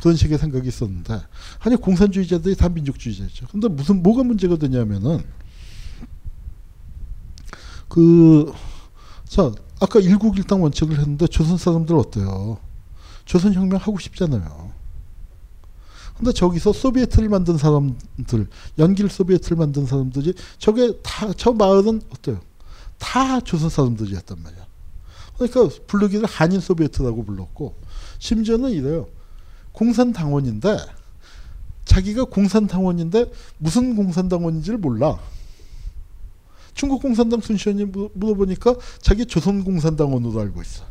그런 0.00 0.16
식의 0.16 0.36
생각이 0.36 0.66
있었는데, 0.66 1.20
아니, 1.60 1.76
공산주의자들이 1.76 2.56
다 2.56 2.68
민족주의자죠. 2.68 3.46
근데 3.52 3.68
무슨, 3.68 4.02
뭐가 4.02 4.24
문제가 4.24 4.56
되냐면은, 4.56 5.22
그, 7.88 8.52
자, 9.24 9.52
아까 9.80 10.00
일국일당 10.00 10.62
원칙을 10.62 10.98
했는데, 10.98 11.28
조선 11.28 11.56
사람들 11.56 11.96
어때요? 11.96 12.58
조선 13.24 13.54
혁명 13.54 13.78
하고 13.78 13.98
싶잖아요. 13.98 14.72
근데 16.18 16.32
저기서 16.32 16.72
소비에트를 16.72 17.28
만든 17.28 17.56
사람들, 17.56 18.48
연길 18.78 19.08
소비에트를 19.08 19.56
만든 19.56 19.86
사람들이 19.86 20.34
저게 20.58 20.92
다, 21.02 21.32
저 21.36 21.52
마을은 21.52 22.02
어때요? 22.10 22.40
다 22.98 23.40
조선 23.40 23.70
사람들이었단 23.70 24.42
말이야. 24.42 24.66
그러니까 25.38 25.76
부르기를 25.86 26.26
한인 26.26 26.58
소비에트라고 26.58 27.24
불렀고, 27.24 27.76
심지어는 28.18 28.70
이래요. 28.70 29.06
공산당원인데, 29.70 30.78
자기가 31.84 32.24
공산당원인데 32.24 33.30
무슨 33.58 33.94
공산당원인지를 33.94 34.78
몰라. 34.78 35.18
중국 36.74 37.00
공산당 37.00 37.40
순시현이 37.40 37.86
물어보니까 38.14 38.74
자기 39.00 39.24
조선 39.24 39.64
공산당원으로 39.64 40.40
알고 40.40 40.62
있어. 40.62 40.84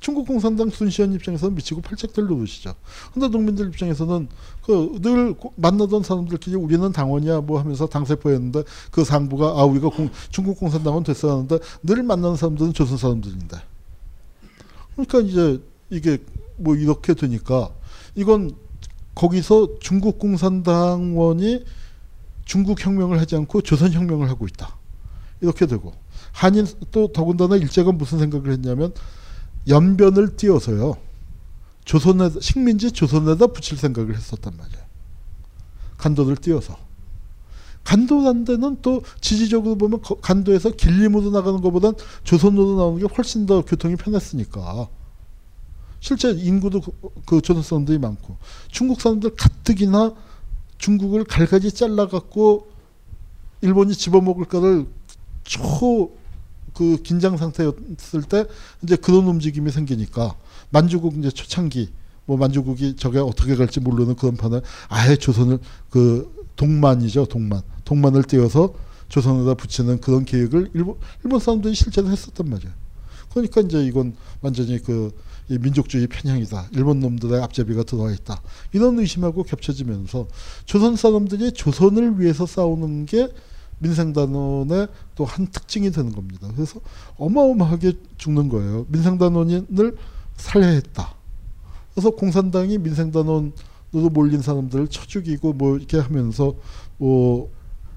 중국 0.00 0.26
공산당 0.26 0.70
순시현 0.70 1.12
입장에서는 1.14 1.54
미치고 1.54 1.80
팔짝들 1.80 2.26
노릇이죠. 2.26 2.74
근데 3.14 3.28
농민들 3.28 3.68
입장에서는 3.68 4.28
그 4.64 4.86
늘 5.00 5.34
만나던 5.56 6.02
사람들끼리 6.02 6.56
우리는 6.56 6.90
당원이야 6.92 7.40
뭐 7.42 7.60
하면서 7.60 7.86
당세포였는데 7.86 8.64
그 8.90 9.04
상부가 9.04 9.60
아 9.60 9.64
우리가 9.64 9.88
공, 9.90 10.10
중국 10.30 10.58
공산당원 10.58 11.04
됐어 11.04 11.30
하는데 11.30 11.58
늘 11.82 12.02
만나는 12.02 12.36
사람들은 12.36 12.72
조선 12.72 12.98
사람들인데. 12.98 13.56
그러니까 14.96 15.20
이제 15.20 15.62
이게 15.90 16.18
뭐 16.56 16.74
이렇게 16.74 17.14
되니까 17.14 17.70
이건 18.14 18.56
거기서 19.14 19.78
중국 19.80 20.18
공산당원이 20.18 21.64
중국 22.44 22.84
혁명을 22.84 23.20
하지 23.20 23.36
않고 23.36 23.62
조선 23.62 23.92
혁명을 23.92 24.28
하고 24.28 24.46
있다. 24.46 24.76
이렇게 25.40 25.66
되고 25.66 25.92
한인 26.32 26.66
또 26.90 27.12
더군다나 27.12 27.56
일제가 27.56 27.92
무슨 27.92 28.18
생각을 28.18 28.52
했냐면 28.52 28.92
연변을 29.68 30.36
띄어서요. 30.36 30.96
조선에 31.84 32.30
식민지 32.40 32.92
조선에다 32.92 33.48
붙일 33.48 33.78
생각을 33.78 34.16
했었단 34.16 34.56
말이에요. 34.56 34.84
간도를 35.98 36.36
띄어서. 36.36 36.76
간도란 37.84 38.44
데는 38.44 38.78
또 38.82 39.02
지지적으로 39.20 39.76
보면 39.76 40.00
간도에서 40.20 40.70
길림으로 40.70 41.30
나가는 41.30 41.60
것보단 41.60 41.94
조선으로 42.24 42.76
나오는 42.76 43.06
게 43.06 43.14
훨씬 43.14 43.46
더 43.46 43.64
교통이 43.64 43.94
편했으니까. 43.94 44.88
실제 46.00 46.30
인구도 46.30 46.80
그, 46.80 46.92
그 47.24 47.40
조선 47.40 47.62
사람들이 47.62 47.98
많고 47.98 48.36
중국 48.68 49.00
사람들 49.00 49.34
가뜩이나 49.36 50.14
중국을 50.78 51.24
갈가지 51.24 51.72
잘라갖고 51.72 52.68
일본이 53.60 53.94
집어먹을 53.94 54.44
거를 54.46 54.86
초 55.44 56.12
그 56.76 56.98
긴장 57.02 57.36
상태였을 57.38 58.22
때 58.28 58.44
이제 58.82 58.96
그런 58.96 59.26
움직임이 59.26 59.70
생기니까 59.70 60.36
만주국 60.70 61.16
이제 61.18 61.30
초창기 61.30 61.90
뭐 62.26 62.36
만주국이 62.36 62.96
저게 62.96 63.18
어떻게 63.18 63.56
갈지 63.56 63.80
모르는 63.80 64.14
그런 64.16 64.36
판에 64.36 64.60
아예 64.88 65.16
조선을 65.16 65.58
그 65.88 66.46
동만이죠 66.56 67.26
동만 67.26 67.62
동만을 67.84 68.24
띄워서 68.24 68.74
조선에다 69.08 69.54
붙이는 69.54 70.00
그런 70.00 70.24
계획을 70.24 70.70
일본 70.74 70.96
일본 71.24 71.40
사람들이 71.40 71.74
실제로 71.74 72.08
했었단 72.08 72.48
말이에요. 72.48 72.72
그러니까 73.30 73.60
이제 73.62 73.84
이건 73.84 74.14
완전히 74.40 74.78
그 74.82 75.12
민족주의 75.48 76.06
편향이다. 76.06 76.70
일본 76.72 77.00
놈들의 77.00 77.40
앞제비가 77.42 77.84
들어와 77.84 78.10
있다. 78.10 78.42
이런 78.72 78.98
의심하고 78.98 79.44
겹쳐지면서 79.44 80.26
조선 80.64 80.96
사람들이 80.96 81.52
조선을 81.52 82.20
위해서 82.20 82.46
싸우는 82.46 83.06
게 83.06 83.28
민생 83.78 84.12
단원의 84.12 84.88
또 85.14 85.24
한 85.24 85.46
특징이 85.46 85.90
되는 85.90 86.12
겁니다. 86.12 86.48
그래서 86.54 86.80
어마어마하게 87.16 87.94
죽는 88.16 88.48
거예요. 88.48 88.86
민생 88.88 89.18
단원을 89.18 89.96
살해했다. 90.36 91.14
그래서 91.94 92.10
공산당이 92.10 92.78
민생 92.78 93.10
단원으로 93.10 94.10
몰린 94.12 94.42
사람들을 94.42 94.88
쳐 94.88 95.04
죽이고 95.06 95.52
뭐 95.54 95.76
이렇게 95.76 95.98
하면서 95.98 96.54
뭐 96.98 97.50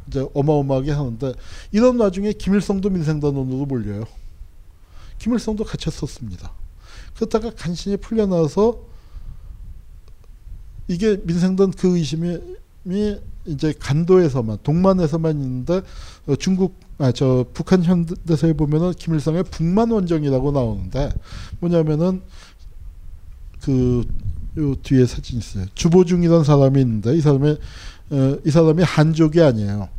이제 0.07 0.27
어마어마하게 0.33 0.91
하는데 0.91 1.33
이런 1.71 1.99
와중에 1.99 2.33
김일성도 2.33 2.89
민생 2.89 3.19
단원으로 3.19 3.65
몰려요. 3.65 4.05
김일성도 5.17 5.63
갇혔었습니다. 5.65 6.51
그러다가 7.15 7.51
간신히 7.53 7.97
풀려나서 7.97 8.79
이게 10.87 11.17
민생단 11.23 11.71
그 11.71 11.97
의심이 11.97 12.39
이제 13.45 13.73
간도에서만 13.79 14.59
동만에서만 14.63 15.39
있는데 15.41 15.81
어, 16.27 16.35
중국 16.35 16.75
아 16.97 17.11
저 17.13 17.45
북한 17.53 17.83
현대사에 17.83 18.53
보면은 18.53 18.91
김일성의 18.91 19.43
북만 19.51 19.89
원정이라고 19.91 20.51
나오는데 20.51 21.11
뭐냐면은 21.59 22.21
그 23.61 24.03
요 24.57 24.75
뒤에 24.75 25.05
사진 25.05 25.37
있어요. 25.37 25.65
주보중이라는 25.75 26.43
사람이 26.43 26.81
있는데 26.81 27.15
이 27.15 27.21
사람이 27.21 27.57
어, 28.11 28.37
이 28.45 28.49
사람이 28.51 28.83
한족이 28.83 29.41
아니에요. 29.41 29.89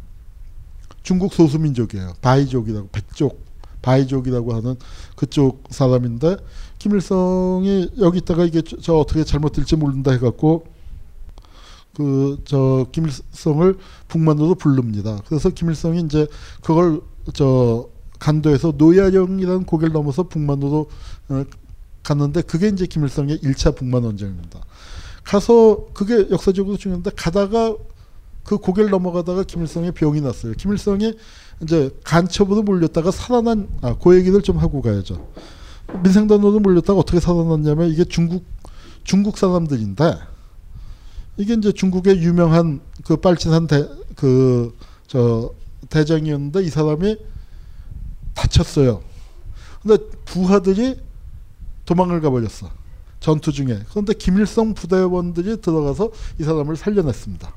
중국 1.02 1.32
소수민족이에요. 1.32 2.14
바이족이라고 2.20 2.88
백족 2.90 3.40
바이족이라고 3.80 4.54
하는 4.54 4.76
그쪽 5.16 5.64
사람인데 5.70 6.36
김일성이 6.78 7.90
여기 8.00 8.18
있다가 8.18 8.44
이게 8.44 8.60
저, 8.62 8.76
저 8.78 8.94
어떻게 8.94 9.24
잘못될지 9.24 9.76
모른다 9.76 10.10
해갖고 10.12 10.66
그 12.00 12.36
저 12.44 12.86
김일성을 12.92 13.76
북만으로 14.08 14.54
부릅니다. 14.54 15.20
그래서 15.26 15.50
김일성이 15.50 16.00
이제 16.00 16.26
그걸 16.62 17.00
저 17.34 17.88
간도에서 18.18 18.74
노야령이라는 18.76 19.64
고개를 19.64 19.92
넘어서 19.92 20.24
북만으로 20.24 20.88
어, 21.28 21.44
갔는데 22.02 22.42
그게 22.42 22.68
이제 22.68 22.86
김일성의 22.86 23.38
1차 23.38 23.76
북만 23.76 24.04
원정입니다. 24.04 24.60
가서 25.24 25.86
그게 25.92 26.28
역사적으로 26.30 26.76
중요한데 26.76 27.10
가다가 27.16 27.76
그 28.42 28.58
고개를 28.58 28.90
넘어가다가 28.90 29.44
김일성의 29.44 29.92
병이 29.92 30.22
났어요. 30.22 30.54
김일성이 30.54 31.14
이제 31.62 31.90
간첩으로 32.04 32.62
몰렸다가 32.62 33.10
살아난 33.10 33.68
아, 33.82 33.94
그 33.94 34.16
얘기를 34.16 34.40
좀 34.42 34.58
하고 34.58 34.80
가야죠. 34.80 35.28
민생단으로 36.02 36.60
몰렸다가 36.60 36.98
어떻게 36.98 37.20
살아났냐면 37.20 37.90
이게 37.90 38.04
중국 38.04 38.44
중국 39.04 39.36
사람들인데 39.36 40.30
이게 41.40 41.54
이제 41.54 41.72
중국의 41.72 42.22
유명한 42.22 42.80
그 43.02 43.16
빨치산 43.16 43.66
대그 43.66 44.76
저 45.06 45.54
대장이었는데 45.88 46.62
이 46.62 46.68
사람이 46.68 47.16
다쳤어요. 48.34 49.02
근데 49.82 49.96
부하들이 50.26 51.00
도망을 51.86 52.20
가버렸어. 52.20 52.70
전투 53.20 53.52
중에. 53.52 53.80
그런데 53.88 54.12
김일성 54.12 54.74
부대원들이 54.74 55.62
들어가서 55.62 56.10
이 56.38 56.44
사람을 56.44 56.76
살려냈습니다. 56.76 57.54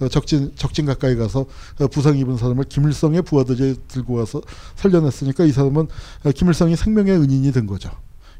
어, 0.00 0.08
적진 0.08 0.52
적진 0.56 0.86
가까이 0.86 1.14
가서 1.14 1.44
어, 1.78 1.88
부상 1.88 2.16
입은 2.16 2.38
사람을 2.38 2.64
김일성의 2.64 3.20
부하들이 3.22 3.76
들고 3.86 4.14
와서 4.14 4.40
살려냈으니까 4.76 5.44
이 5.44 5.52
사람은 5.52 5.88
어, 6.24 6.30
김일성이 6.32 6.74
생명의 6.74 7.18
은인이 7.18 7.52
된 7.52 7.66
거죠. 7.66 7.90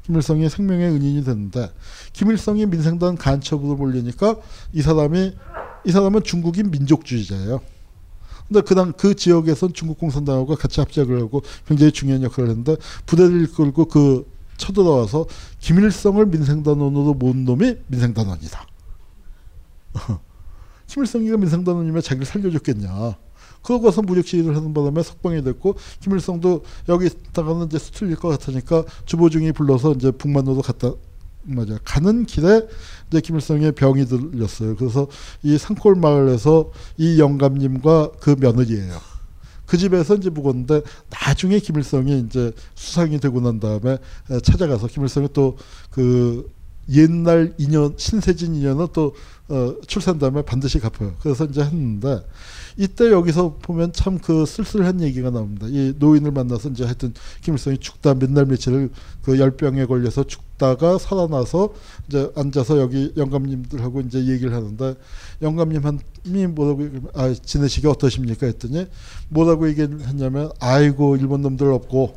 김일성이 0.03 0.49
생명의 0.49 0.91
은인이 0.91 1.25
됐는데 1.25 1.73
김일성이 2.13 2.67
민생단 2.67 3.17
간첩으로 3.17 3.77
몰리니까 3.77 4.37
이 4.73 4.83
사람이 4.83 5.35
이 5.85 5.93
사람은 5.93 6.23
중국인 6.25 6.71
민족주의자예요. 6.71 7.61
근데 8.49 8.63
그당 8.63 8.93
그 8.93 9.15
지역에선 9.15 9.75
중국 9.75 9.99
공산당하고 9.99 10.57
같이 10.57 10.81
합작을 10.81 11.21
하고 11.21 11.43
굉장히 11.67 11.93
중요한 11.93 12.23
역할을 12.23 12.51
했는데 12.51 12.77
부대를 13.07 13.45
이끌고 13.45 13.85
그 13.85 14.29
쳐들어와서 14.57 15.27
김일성을 15.61 16.27
민생단원으로 16.27 17.15
모은 17.15 17.45
놈이 17.45 17.77
민생단원이다. 17.87 18.67
김일성이가 20.89 21.37
민생단원이면 21.37 22.03
자기를 22.03 22.27
살려줬겠냐. 22.27 23.17
그러고서 23.63 24.03
무력 24.03 24.27
시위를 24.27 24.57
하는 24.57 24.73
바람에 24.75 25.03
석방이 25.03 25.43
됐고 25.43 25.77
김일성도 26.01 26.65
여기 26.89 27.07
있다가는 27.07 27.67
이제 27.67 27.79
수틀릴 27.79 28.17
것 28.17 28.29
같으니까 28.29 28.85
주보중이 29.05 29.53
불러서 29.53 29.93
이제 29.93 30.11
북만으로 30.11 30.63
갔다 30.63 30.93
맞아 31.43 31.79
가는 31.85 32.27
길에 32.27 32.67
이제 33.09 33.21
김일성의 33.21 33.73
병이 33.73 34.07
들렸어요. 34.07 34.77
그래서 34.77 35.09
이 35.43 35.57
산골 35.57 35.95
마을에서 35.97 36.71
이 36.99 37.19
영감님과 37.19 38.13
그 38.21 38.37
며느리예요. 38.39 38.99
그 39.67 39.79
집에서 39.79 40.17
이제 40.17 40.31
묵었는데 40.31 40.83
나중에 41.11 41.61
김일성이 41.61 42.21
이제 42.21 42.53
수상이 42.75 43.21
되고 43.21 43.41
난 43.41 43.61
다음에 43.61 43.99
찾아가서 44.43 44.89
김일성이 44.89 45.29
또 45.33 45.57
그 45.91 46.51
옛날 46.89 47.55
인연 47.59 47.95
신세진 47.97 48.55
인연은 48.55 48.89
또 48.93 49.15
어, 49.49 49.75
출산 49.87 50.19
다음에 50.19 50.43
반드시 50.43 50.79
갚아요. 50.79 51.15
그래서 51.21 51.45
이제 51.45 51.63
했는데 51.63 52.21
이때 52.77 53.11
여기서 53.11 53.57
보면 53.63 53.93
참 53.93 54.21
그 54.21 54.45
쓸쓸한 54.47 55.01
얘기가 55.01 55.31
나옵니다. 55.31 55.67
이 55.69 55.95
노인을 55.99 56.31
만나서 56.31 56.69
이제 56.71 56.85
하여튼 56.85 57.15
김일성이 57.43 57.79
죽다 57.79 58.15
몇날 58.15 58.47
며칠을 58.47 58.91
그 59.23 59.39
열병에 59.39 59.87
걸려서 59.87 60.25
죽다가 60.25 60.99
살아나서 60.99 61.73
이제 62.09 62.31
앉아서 62.37 62.79
여기 62.81 63.13
영감님들하고 63.17 64.03
이제 64.03 64.27
얘기를 64.27 64.55
하는데 64.55 64.95
영감님이 65.43 66.47
뭐라고 66.51 66.89
아 67.15 67.33
지내시기 67.33 67.87
어떠십니까 67.87 68.47
했더니 68.47 68.87
뭐라고 69.31 69.69
얘기를 69.69 70.01
했냐면 70.07 70.51
아이고 70.61 71.17
일본 71.17 71.43
놈들 71.43 71.73
없고 71.73 72.15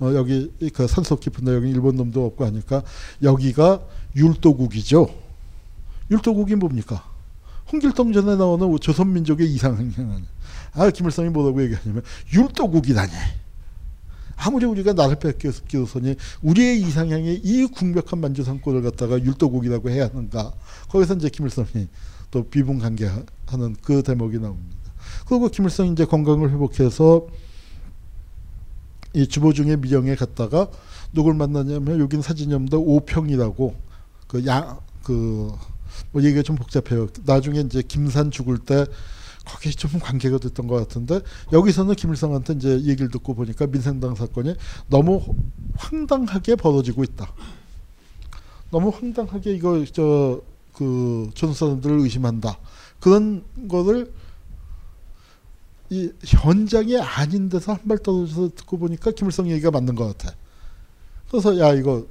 어, 0.00 0.12
여기 0.14 0.52
그 0.74 0.86
산속 0.86 1.20
깊은 1.20 1.44
데 1.44 1.54
여기 1.54 1.70
일본 1.70 1.96
놈도 1.96 2.24
없고 2.26 2.44
하니까 2.44 2.82
여기가 3.22 3.80
율도국이죠. 4.16 5.08
율도국이 6.10 6.54
뭡니까? 6.56 7.04
홍길동 7.72 8.12
전에 8.12 8.36
나오는 8.36 8.78
조선민족의 8.78 9.50
이상향. 9.52 9.92
아, 10.74 10.90
김일성이 10.90 11.30
뭐라고 11.30 11.62
얘기하냐면, 11.62 12.02
율도국이다니. 12.32 13.12
아무리 14.36 14.66
우리가 14.66 14.92
나를 14.92 15.16
뺏겼으니 15.16 16.14
우리의 16.42 16.80
이상향의 16.82 17.40
이 17.42 17.66
궁벽한 17.66 18.20
만주산골을 18.20 18.82
갖다가 18.82 19.20
율도국이라고 19.20 19.90
해야 19.90 20.06
하는가. 20.06 20.52
거기서 20.88 21.14
이제 21.14 21.28
김일성이 21.28 21.88
또 22.30 22.44
비분관계하는 22.44 23.76
그 23.82 24.02
대목이 24.02 24.38
나옵니다. 24.38 24.76
그리고 25.26 25.48
김일성이 25.48 25.92
이제 25.92 26.04
건강을 26.04 26.50
회복해서 26.52 27.26
이 29.14 29.26
주보중의 29.26 29.78
미령에 29.78 30.14
갔다가 30.14 30.68
누굴 31.12 31.34
만나냐면 31.34 32.08
사진이 32.22 32.54
없는데 32.54 32.76
오평이라고 32.76 33.74
그 34.28 34.46
양, 34.46 34.78
그, 35.02 35.50
뭐 36.12 36.22
얘기가 36.22 36.42
좀 36.42 36.56
복잡해요. 36.56 37.08
나중에 37.24 37.60
이제 37.60 37.82
김산 37.82 38.30
죽을 38.30 38.58
때 38.58 38.86
거기에 39.44 39.72
좀 39.72 39.90
관계가 40.00 40.38
됐던 40.38 40.66
것 40.66 40.76
같은데 40.76 41.20
여기서는 41.52 41.94
김일성한테 41.94 42.54
이제 42.54 42.70
얘기를 42.84 43.08
듣고 43.10 43.34
보니까 43.34 43.66
민생당 43.66 44.14
사건이 44.14 44.54
너무 44.88 45.22
황당하게 45.76 46.56
벌어지고 46.56 47.04
있다. 47.04 47.32
너무 48.70 48.90
황당하게 48.90 49.52
이거 49.54 49.84
저그 49.84 51.30
조선 51.34 51.54
사람들을 51.54 52.00
의심한다. 52.00 52.58
그런 53.00 53.42
거를 53.68 54.12
이 55.90 56.10
현장이 56.22 56.98
아닌 56.98 57.48
데서 57.48 57.72
한 57.72 57.88
발 57.88 57.96
떨어져서 57.98 58.50
듣고 58.54 58.76
보니까 58.78 59.10
김일성 59.12 59.48
얘기가 59.48 59.70
맞는 59.70 59.94
것 59.94 60.06
같아. 60.18 60.34
그래서 61.30 61.58
야 61.58 61.72
이거 61.72 62.06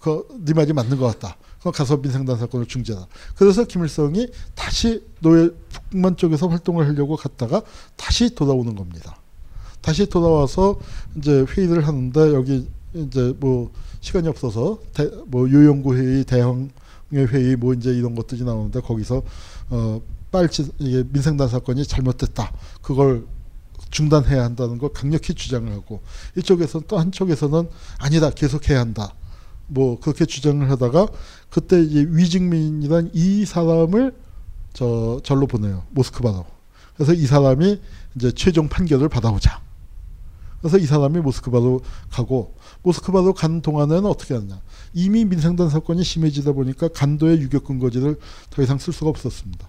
그네 0.00 0.52
말이 0.54 0.72
맞는 0.74 0.98
것 0.98 1.06
같다. 1.06 1.36
그럼 1.66 1.72
가서 1.72 1.96
민생단 1.96 2.38
사건을 2.38 2.66
중재다. 2.66 3.08
그래서 3.34 3.64
김일성이 3.64 4.28
다시 4.54 5.02
노예 5.20 5.50
북만 5.90 6.16
쪽에서 6.16 6.46
활동을 6.46 6.86
하려고 6.86 7.16
갔다가 7.16 7.60
다시 7.96 8.32
돌아오는 8.36 8.76
겁니다. 8.76 9.18
다시 9.80 10.06
돌아와서 10.06 10.78
이제 11.16 11.44
회의를 11.48 11.84
하는데 11.84 12.20
여기 12.34 12.68
이제 12.94 13.34
뭐 13.40 13.72
시간이 14.00 14.28
없어서 14.28 14.78
대, 14.94 15.10
뭐 15.26 15.50
요연구 15.50 15.96
회의, 15.96 16.22
대형의 16.24 16.70
회의 17.10 17.56
뭐 17.56 17.74
이제 17.74 17.90
이런 17.90 18.14
것들이 18.14 18.44
나오는데 18.44 18.80
거기서 18.80 19.22
어 19.70 20.00
빨치 20.30 20.70
이게 20.78 21.02
민생단 21.10 21.48
사건이 21.48 21.84
잘못됐다. 21.84 22.52
그걸 22.80 23.26
중단해야 23.90 24.44
한다는 24.44 24.78
걸 24.78 24.92
강력히 24.92 25.34
주장을 25.34 25.72
하고 25.72 26.00
이쪽에서는 26.36 26.86
또 26.86 26.98
한쪽에서는 26.98 27.68
아니다 27.98 28.30
계속해야 28.30 28.78
한다. 28.78 29.12
뭐 29.68 29.98
그렇게 30.00 30.24
주장을 30.24 30.68
하다가 30.70 31.08
그때 31.50 31.80
이제 31.80 32.06
위증민이란 32.08 33.10
이 33.12 33.44
사람을 33.44 34.14
저 34.72 35.20
절로 35.24 35.46
보내요 35.46 35.84
모스크바로. 35.90 36.44
그래서 36.94 37.12
이 37.12 37.26
사람이 37.26 37.80
이제 38.16 38.32
최종 38.32 38.68
판결을 38.68 39.08
받아오자. 39.08 39.60
그래서 40.60 40.78
이 40.78 40.86
사람이 40.86 41.20
모스크바로 41.20 41.82
가고 42.10 42.54
모스크바로 42.82 43.34
간 43.34 43.60
동안에는 43.60 44.06
어떻게 44.06 44.34
하느냐. 44.34 44.60
이미 44.94 45.24
민생단 45.24 45.68
사건이 45.68 46.02
심해지다 46.02 46.52
보니까 46.52 46.88
간도의 46.88 47.40
유격 47.40 47.64
근거지를 47.64 48.18
더 48.50 48.62
이상 48.62 48.78
쓸 48.78 48.92
수가 48.92 49.10
없었습니다. 49.10 49.68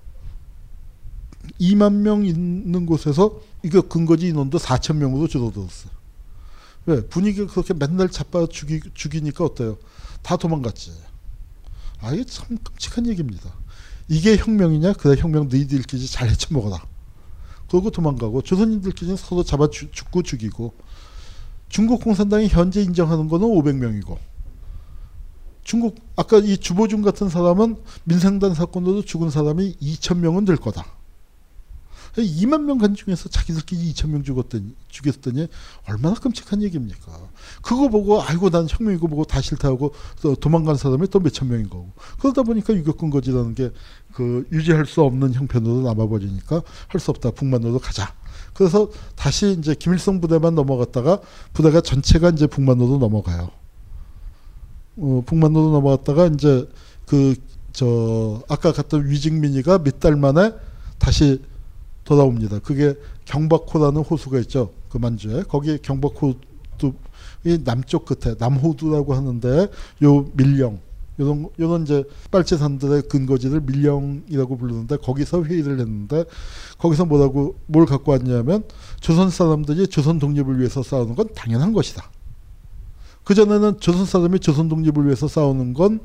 2만 1.60 1.94
명 1.94 2.26
있는 2.26 2.86
곳에서 2.86 3.40
이거 3.64 3.82
근거지 3.82 4.28
인원도 4.28 4.57
4천 4.57 4.98
명으로 4.98 5.28
줄어들었어요. 5.28 5.97
왜? 6.88 7.06
분위기가 7.08 7.52
그렇게 7.52 7.74
맨날 7.74 8.10
잡아 8.10 8.48
죽이, 8.48 8.80
죽이니까 8.94 9.44
어때요? 9.44 9.78
다 10.24 10.38
도망갔지. 10.38 10.92
아, 12.02 12.12
이게 12.14 12.24
참 12.24 12.58
끔찍한 12.58 13.08
얘기입니다. 13.08 13.54
이게 14.08 14.38
혁명이냐? 14.38 14.94
그래, 14.94 15.20
혁명 15.20 15.50
너희들끼리 15.50 16.08
잘 16.08 16.30
헤쳐먹어라. 16.30 16.82
그러고 17.70 17.92
도망가고 17.92 18.42
조선인들끼리 18.42 19.18
서로 19.18 19.44
잡아 19.44 19.70
주, 19.70 19.92
죽고 19.92 20.24
죽이고 20.24 20.74
중국 21.68 22.02
공산당이 22.02 22.48
현재 22.48 22.82
인정하는 22.82 23.28
거는 23.28 23.46
500명이고 23.46 24.18
중국 25.66 25.98
아까 26.16 26.38
이 26.38 26.58
주보중 26.58 27.02
같은 27.02 27.28
사람은 27.28 27.76
민생단 28.06 28.54
사건으로 28.54 29.02
죽은 29.02 29.30
사람이 29.30 29.76
2천 29.82 30.20
명은 30.20 30.46
될 30.46 30.56
거다. 30.56 30.86
2만 32.22 32.61
명 32.64 32.77
간 32.77 32.95
중에서 32.95 33.30
자기들끼리 33.30 33.94
2천 33.94 34.10
명 34.10 34.23
죽었더니 34.23 34.76
죽였더니 34.89 35.48
얼마나 35.88 36.15
끔찍한 36.15 36.61
얘기입니까? 36.64 37.11
그거 37.61 37.89
보고 37.89 38.22
아이고 38.22 38.49
난 38.49 38.68
혁명이고 38.69 39.07
보고 39.07 39.23
다 39.26 39.41
싫다고 39.41 39.94
또 40.22 40.35
도망간 40.35 40.76
사람이 40.76 41.07
또 41.10 41.19
몇천 41.19 41.48
명인 41.48 41.69
거고 41.69 41.91
그러다 42.19 42.44
보니까 42.44 42.73
유격근 42.73 43.10
거지라는 43.10 43.56
게 43.56 43.72
그 44.14 44.48
유지할 44.52 44.88
수 44.88 45.03
없는 45.03 45.35
형편으로 45.35 45.81
남아버리니까 45.84 46.64
할 46.88 46.99
수 46.99 47.11
없다 47.11 47.30
북만으로 47.31 47.77
가자. 47.77 48.15
그래서 48.56 48.89
다시 49.15 49.56
이제 49.60 49.76
김일성 49.76 50.19
부대만 50.19 50.56
넘어갔다가 50.56 51.22
부대가 51.53 51.81
전체가 51.81 52.30
이제 52.31 52.48
북만으로 52.48 52.98
넘어가요. 52.98 53.52
어, 54.98 55.23
북만으로 55.23 55.69
넘어갔다가 55.72 56.27
이제 56.27 56.68
그 57.06 57.35
저 57.73 58.41
아까 58.49 58.72
갔던 58.72 59.07
위직민이가 59.07 59.77
몇 59.84 59.99
달 59.99 60.15
만에 60.15 60.52
다시 60.98 61.44
돌아옵니다. 62.08 62.60
그게 62.60 62.96
경박호라는 63.26 64.02
호수가 64.02 64.40
있죠. 64.40 64.72
그 64.90 64.98
만주에 64.98 65.44
거기 65.44 65.78
경박호도 65.78 66.94
이 67.44 67.60
남쪽 67.64 68.06
끝에 68.06 68.36
남호두라고 68.40 69.14
하는데 69.14 69.68
요 70.04 70.26
밀령 70.34 70.80
요런 71.20 71.50
요런 71.60 71.84
이제 71.84 72.06
빨치산들의 72.32 73.04
근거지를 73.10 73.62
밀령이라고 73.62 74.58
부르는데 74.58 74.98
거기서 74.98 75.44
회의를 75.44 75.80
했는데 75.80 76.24
거기서 76.78 77.06
뭐라고 77.06 77.56
뭘 77.66 77.86
갖고 77.86 78.14
왔냐면 78.14 78.64
조선 79.02 79.30
사람들이 79.30 79.88
조선 79.88 80.18
독립을 80.18 80.60
위해서 80.60 80.82
싸우는 80.82 81.16
건 81.16 81.28
당연한 81.36 81.74
것이다. 81.74 82.10
그 83.26 83.36
전에는 83.36 83.82
조선 83.82 84.06
사람이 84.06 84.40
조선 84.40 84.70
독립을 84.70 85.06
위해서 85.06 85.28
싸우는 85.28 85.74
건 85.74 86.00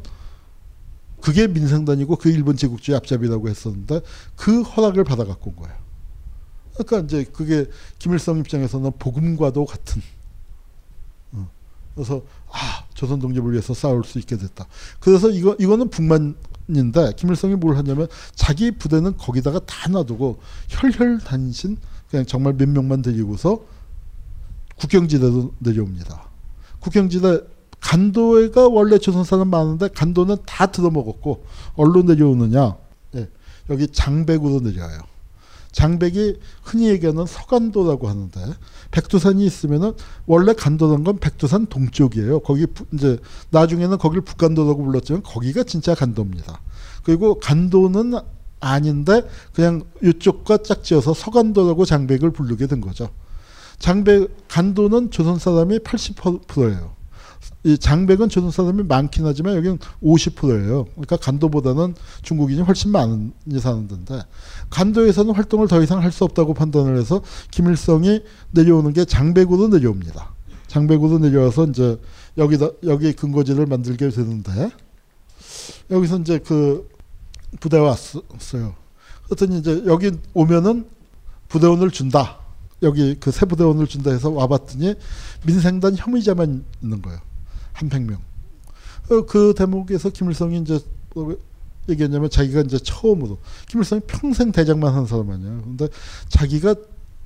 그게 1.20 1.46
민생단이고 1.46 2.16
그 2.16 2.28
일본 2.30 2.56
제국주의 2.56 2.96
앞잡이라고 2.96 3.48
했었는데 3.48 4.00
그 4.34 4.62
허락을 4.62 5.04
받아 5.04 5.24
갖고 5.24 5.50
온 5.50 5.56
거예요. 5.56 5.81
그러니까 6.74 6.98
이제 7.00 7.24
그게 7.24 7.66
김일성 7.98 8.38
입장에서는 8.38 8.92
복음과도 8.98 9.64
같은. 9.64 10.02
어. 11.32 11.48
그래서 11.94 12.22
아 12.50 12.84
조선 12.94 13.18
독립을 13.18 13.52
위해서 13.52 13.74
싸울 13.74 14.04
수 14.04 14.18
있게 14.18 14.36
됐다. 14.36 14.66
그래서 15.00 15.30
이거 15.30 15.56
이거는 15.58 15.90
북만인데 15.90 17.12
김일성이 17.16 17.56
뭘 17.56 17.76
하냐면 17.76 18.08
자기 18.34 18.70
부대는 18.70 19.16
거기다가 19.16 19.60
다 19.66 19.88
놔두고 19.90 20.40
혈혈단신 20.68 21.76
그냥 22.10 22.26
정말 22.26 22.54
몇 22.54 22.68
명만 22.68 23.02
데리고서 23.02 23.64
국경지대로 24.76 25.52
내려옵니다. 25.58 26.28
국경지대 26.80 27.40
간도가 27.80 28.68
원래 28.68 28.98
조선 28.98 29.24
사람 29.24 29.48
많은데 29.48 29.88
간도는 29.88 30.36
다 30.46 30.66
들어먹었고 30.66 31.44
얼로 31.74 32.02
내려오느냐? 32.02 32.76
예, 33.16 33.28
여기 33.70 33.88
장백으로 33.88 34.60
내려와요. 34.60 35.11
장백이 35.72 36.38
흔히 36.62 36.88
얘기하는 36.88 37.26
서간도라고 37.26 38.08
하는데 38.08 38.40
백두산이 38.90 39.44
있으면은 39.44 39.92
원래 40.26 40.52
간도던 40.52 41.02
건 41.02 41.18
백두산 41.18 41.66
동쪽이에요. 41.66 42.40
거기 42.40 42.66
부, 42.66 42.84
이제 42.92 43.18
나중에는 43.50 43.98
거기를 43.98 44.22
북간도라고 44.22 44.84
불렀지만 44.84 45.22
거기가 45.22 45.64
진짜 45.64 45.94
간도입니다. 45.94 46.60
그리고 47.02 47.40
간도는 47.40 48.14
아닌데 48.60 49.22
그냥 49.54 49.82
이쪽과 50.02 50.58
짝지어서 50.58 51.14
서간도라고 51.14 51.84
장백을 51.84 52.30
부르게 52.30 52.66
된 52.66 52.80
거죠. 52.80 53.08
장백 53.78 54.30
간도는 54.48 55.10
조선 55.10 55.38
사람이 55.38 55.80
80%예요. 55.80 57.01
이 57.64 57.78
장백은 57.78 58.28
조선 58.28 58.50
사람이 58.50 58.84
많긴 58.84 59.24
하지만 59.24 59.56
여기는 59.56 59.78
50%예요. 60.02 60.84
그러니까 60.92 61.16
간도보다는 61.16 61.94
중국인이 62.22 62.60
훨씬 62.62 62.90
많이 62.90 63.30
사는 63.60 63.86
데인데 63.88 64.22
간도에서는 64.70 65.34
활동을 65.34 65.68
더 65.68 65.82
이상 65.82 66.02
할 66.02 66.12
수 66.12 66.24
없다고 66.24 66.54
판단을 66.54 66.98
해서 66.98 67.22
김일성이 67.50 68.22
내려오는 68.50 68.92
게 68.92 69.04
장백으로 69.04 69.68
내려옵니다. 69.68 70.34
장백으로 70.66 71.18
내려와서 71.18 71.66
이제 71.66 71.98
여기다 72.36 72.68
여기 72.84 73.12
근거지를 73.12 73.66
만들게 73.66 74.08
되는데 74.10 74.70
여기서 75.90 76.18
이제 76.18 76.38
그 76.38 76.88
부대 77.60 77.78
왔어요. 77.78 78.74
그랬더니 79.24 79.58
이제 79.58 79.82
여기 79.86 80.10
오면은 80.34 80.86
부대원을 81.48 81.90
준다. 81.90 82.38
여기 82.82 83.14
그 83.14 83.30
새 83.30 83.46
부대원을 83.46 83.86
준다 83.86 84.10
해서 84.10 84.30
와봤더니 84.30 84.94
민생단 85.46 85.94
혐의자만 85.96 86.64
있는 86.82 87.02
거예요. 87.02 87.20
한 87.82 87.88
100명. 87.88 88.18
그 89.26 89.54
대목에서 89.56 90.10
김일성이 90.10 90.60
이제 90.60 90.80
얘기했냐면 91.88 92.30
자기가 92.30 92.60
이제 92.62 92.78
처음으로 92.78 93.38
김일성이 93.68 94.00
평생 94.06 94.52
대장만 94.52 94.94
한 94.94 95.06
사람 95.06 95.30
아니야. 95.30 95.60
근데 95.62 95.88
자기가 96.28 96.74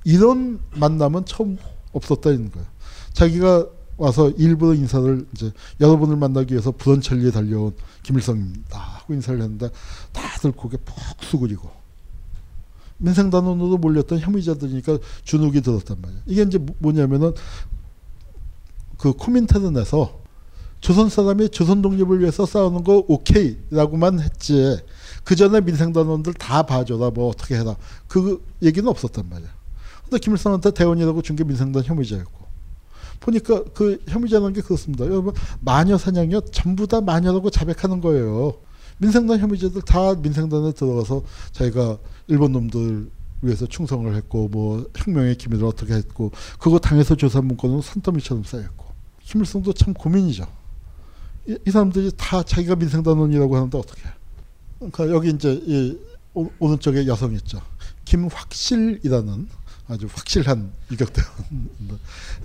이런 0.03 0.59
만남은 0.75 1.25
처음 1.25 1.57
없었다 1.91 2.31
는 2.31 2.51
거예요. 2.51 2.67
자기가 3.13 3.67
와서 3.97 4.29
일부러 4.31 4.73
인사를 4.75 5.27
이제 5.33 5.51
여러분을 5.81 6.17
만나기 6.17 6.53
위해서 6.53 6.71
부런천리에 6.71 7.31
달려온 7.31 7.73
김일성입니다 8.03 8.77
하고 8.77 9.13
인사를 9.13 9.41
했는데 9.41 9.69
다들 10.11 10.51
고개 10.51 10.77
푹 10.77 10.95
수그리고 11.23 11.69
민생단원으로 12.97 13.77
몰렸던 13.77 14.19
혐의자들이니까 14.19 14.99
주눅이 15.23 15.61
들었단 15.61 15.97
말이에요. 16.01 16.21
이게 16.25 16.41
이제 16.43 16.59
뭐냐면은 16.79 17.33
그 18.97 19.13
코민테른에서 19.13 20.26
조선 20.87 21.09
사람이 21.09 21.49
조선 21.49 21.81
독립을 21.81 22.21
위해서 22.21 22.45
싸우는 22.45 22.85
거 22.85 23.03
오케이라고만 23.09 24.21
했지. 24.21 24.77
그 25.25 25.35
전에 25.35 25.59
민생단원들 25.59 26.33
다 26.35 26.63
봐줘라 26.63 27.09
뭐 27.09 27.27
어떻게 27.27 27.55
해라 27.55 27.75
그 28.07 28.41
얘기는 28.61 28.87
없었단 28.87 29.27
말이야. 29.29 29.49
근데 30.05 30.17
김일성한테 30.17 30.71
대원이라고 30.71 31.21
준 31.23 31.35
게 31.35 31.43
민생단 31.43 31.83
혐의자였고 31.83 32.47
보니까 33.19 33.65
그 33.73 34.01
혐의자는 34.07 34.53
게 34.53 34.61
그렇습니다. 34.61 35.03
여러분 35.03 35.33
마녀 35.59 35.97
사냥이요 35.97 36.39
전부 36.53 36.87
다 36.87 37.01
마녀라고 37.01 37.49
자백하는 37.49 37.99
거예요. 37.99 38.53
민생단 38.99 39.39
혐의자들 39.39 39.81
다 39.81 40.15
민생단에 40.15 40.71
들어가서 40.71 41.21
자기가 41.51 41.97
일본 42.27 42.53
놈들 42.53 43.09
위해서 43.41 43.65
충성을 43.65 44.15
했고 44.15 44.47
뭐 44.47 44.85
혁명의 44.95 45.35
기밀을 45.35 45.65
어떻게 45.65 45.95
했고 45.95 46.31
그거 46.59 46.79
당해서 46.79 47.15
조사 47.15 47.41
문건은 47.41 47.81
산더미처럼 47.81 48.45
쌓였고 48.45 48.85
김일성도 49.25 49.73
참 49.73 49.93
고민이죠. 49.93 50.47
이, 51.47 51.57
이 51.65 51.71
사람들이 51.71 52.11
다 52.17 52.43
자기가 52.43 52.75
민생단원이라고 52.75 53.55
하는데 53.55 53.77
어떻게? 53.77 54.01
그러니까 54.77 55.09
여기 55.09 55.29
이제 55.29 55.59
이 55.65 55.97
오, 56.33 56.49
오른쪽에 56.59 57.07
여성 57.07 57.33
있죠. 57.33 57.61
김확실이라는 58.05 59.47
아주 59.87 60.07
확실한 60.11 60.71
유격대원 60.91 61.31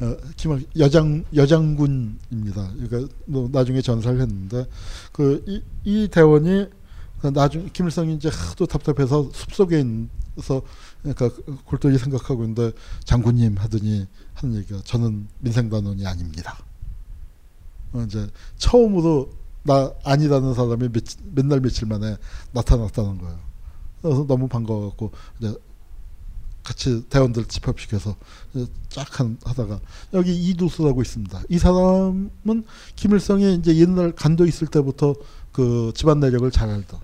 어, 0.00 0.16
김 0.36 0.64
여장 0.78 1.24
여장군입니다. 1.34 2.72
그러니까 2.74 3.14
뭐 3.26 3.48
나중에 3.52 3.82
전사를 3.82 4.20
했는데 4.20 4.66
그이 5.12 5.62
이 5.84 6.08
대원이 6.08 6.68
나중 7.34 7.68
김일성이 7.72 8.14
이제 8.14 8.28
하도 8.32 8.66
답답해서 8.66 9.30
숲속에 9.32 9.84
있어서 10.36 10.62
그러니까 11.02 11.30
골똘히 11.64 11.98
생각하고 11.98 12.42
있는데 12.44 12.72
장군님 13.04 13.56
하더니 13.58 14.06
하는 14.34 14.56
얘기가 14.56 14.80
저는 14.84 15.28
민생단원이 15.38 16.06
아닙니다. 16.06 16.58
어, 17.92 18.02
이제 18.06 18.28
처음으로 18.56 19.30
나 19.62 19.92
아니라는 20.04 20.54
사람이 20.54 20.88
몇, 20.88 21.04
몇날 21.34 21.60
며칠 21.60 21.86
만에 21.86 22.16
나타났다는 22.52 23.18
거예요. 23.18 23.38
그래서 24.00 24.26
너무 24.26 24.48
반가워갖고 24.48 25.12
이제 25.38 25.54
같이 26.64 27.04
대원들 27.08 27.46
집합시켜서 27.46 28.16
쫙 28.88 29.06
하다가 29.44 29.80
여기 30.14 30.34
이두수라고 30.34 31.02
있습니다. 31.02 31.42
이 31.48 31.58
사람은 31.58 32.64
김일성이 32.94 33.54
이제 33.54 33.76
옛날 33.76 34.12
간도 34.12 34.46
있을 34.46 34.68
때부터 34.68 35.14
그 35.52 35.92
집안 35.94 36.20
내력을 36.20 36.48
잘 36.50 36.70
알던 36.70 37.00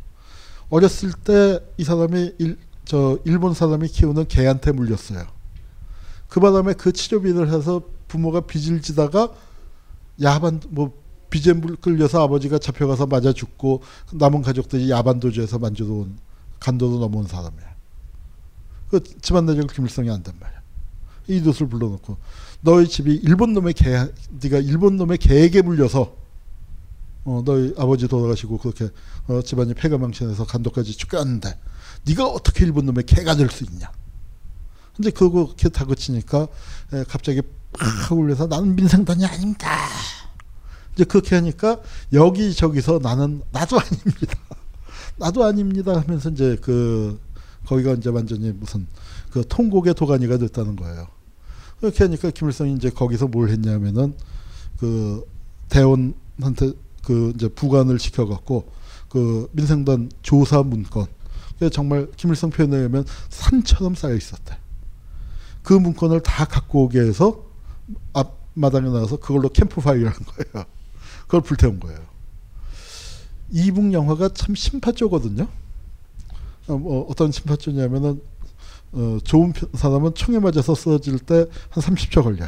어렸을 0.71 1.13
때 1.13 1.61
이 1.79 1.85
사람이 1.85 2.33
일, 2.39 2.59
저 2.85 3.19
일본 3.25 3.55
사람이 3.55 3.89
키우는 3.89 4.27
개한테 4.29 4.73
물렸어요. 4.73 5.27
그 6.29 6.41
바람에 6.41 6.75
그 6.75 6.93
치료비를 6.93 7.53
해서 7.53 7.83
부모가 8.09 8.41
빚을 8.43 8.83
지다가 8.83 9.33
야반 10.23 10.61
뭐물 10.69 11.77
끌려서 11.81 12.23
아버지가 12.23 12.59
잡혀가서 12.59 13.07
맞아 13.07 13.33
죽고 13.33 13.83
남은 14.13 14.43
가족들이 14.43 14.91
야반 14.91 15.21
도주해서 15.21 15.59
만주도 15.59 16.01
온 16.01 16.19
간도도 16.61 16.99
넘어온 16.99 17.27
사람이야. 17.27 17.77
그 18.91 19.03
집안 19.21 19.47
내적을 19.47 19.69
김일성이 19.69 20.11
안단 20.11 20.35
말이야. 20.41 20.59
이도를 21.29 21.69
불러놓고 21.69 22.17
너희 22.63 22.89
집이 22.89 23.15
일본 23.17 23.53
놈의 23.53 23.75
개, 23.75 23.91
네가 24.41 24.59
일본 24.59 24.97
놈의 24.97 25.19
개에게 25.19 25.63
물려서 25.63 26.17
어, 27.25 27.43
너희 27.45 27.75
아버지 27.77 28.09
돌아가시고 28.09 28.59
그렇게 28.59 28.89
어, 29.27 29.43
집안이 29.43 29.75
폐가 29.75 29.99
망신해서 29.99 30.47
간도까지 30.47 30.97
죽였는데 30.97 31.59
네가 32.07 32.27
어떻게 32.27 32.65
일본 32.65 32.87
놈의 32.87 33.05
개가 33.05 33.37
될 33.37 33.51
수 33.51 33.65
있냐? 33.65 33.93
근데 34.97 35.11
그렇게 35.11 35.69
다그치니까 35.69 36.49
에, 36.95 37.05
갑자기 37.05 37.43
팍 37.73 38.13
울려서 38.17 38.47
나는 38.47 38.75
민생단이 38.75 39.25
아닙니다. 39.25 39.71
이제 40.95 41.05
그렇게 41.05 41.37
하니까 41.37 41.81
여기저기서 42.13 42.99
나는 43.03 43.43
나도 43.53 43.79
아닙니다. 43.79 44.35
나도 45.17 45.45
아닙니다 45.45 46.01
하면서 46.01 46.31
이제 46.31 46.57
그 46.61 47.21
거기가 47.67 47.93
이제 47.93 48.11
완전히 48.11 48.51
무슨 48.53 48.87
그 49.31 49.45
통곡의 49.47 49.95
도가니가 49.95 50.39
됐다는 50.39 50.77
거예요. 50.77 51.07
그렇게 51.81 52.05
하니까 52.05 52.31
김일성이 52.31 52.75
이제 52.75 52.91
거기서 52.91 53.29
뭘 53.29 53.51
했냐면은 53.51 54.15
그 54.79 55.25
대원한테 55.69 56.73
그 57.05 57.33
이제 57.37 57.49
부관을 57.49 57.99
시켜갖고 57.99 58.73
그 59.09 59.49
민생단 59.53 60.11
조사 60.23 60.63
문건 60.63 61.07
정말 61.73 62.09
김일성 62.17 62.51
표현에 62.51 62.77
의하면 62.77 63.05
산처럼 63.29 63.95
쌓여 63.95 64.15
있었대. 64.15 64.57
그 65.63 65.73
문건을 65.73 66.21
다 66.23 66.45
갖고 66.45 66.85
오게 66.85 67.01
해서 67.01 67.48
앞마당에 68.13 68.89
나가서 68.89 69.17
그걸로 69.19 69.49
캠프파이어를 69.49 70.09
한 70.09 70.19
거예요. 70.25 70.67
그걸 71.23 71.41
불태운 71.43 71.81
거예요. 71.81 71.99
이북 73.51 73.93
영화가 73.93 74.31
참 74.35 74.55
심파조거든요. 74.55 75.49
어, 76.69 76.77
뭐 76.77 77.07
어떤 77.09 77.33
심파조냐면은 77.33 78.21
어, 78.93 79.19
좋은 79.25 79.53
편- 79.53 79.71
사람은 79.75 80.15
총에 80.15 80.39
맞아서 80.39 80.75
쓰러질 80.75 81.19
때 81.21 81.47
한 81.71 81.83
30초 81.83 82.23
걸려. 82.23 82.47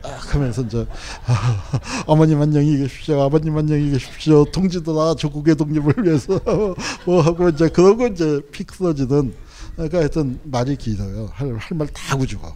딱 0.00 0.34
하면서 0.34 0.62
이제 0.62 0.86
아, 1.26 1.70
어머님 2.06 2.40
안녕히 2.40 2.76
계십시오, 2.78 3.20
아버님 3.20 3.56
안녕히 3.58 3.90
계십시오, 3.90 4.44
동지들아 4.44 5.16
조국의 5.16 5.56
독립을 5.56 5.94
위해서 6.04 6.40
뭐 7.04 7.20
하고 7.20 7.48
이제 7.48 7.68
그러고 7.68 8.06
이제 8.06 8.40
픽 8.52 8.72
쓰러지는 8.72 9.34
그러니까 9.74 9.98
하여튼 9.98 10.38
말이 10.44 10.76
길어요. 10.76 11.30
할할말다 11.32 12.16
죽어. 12.26 12.54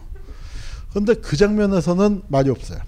근데 0.93 1.13
그 1.15 1.35
장면에서는 1.35 2.23
말이 2.27 2.49
없어요. 2.49 2.79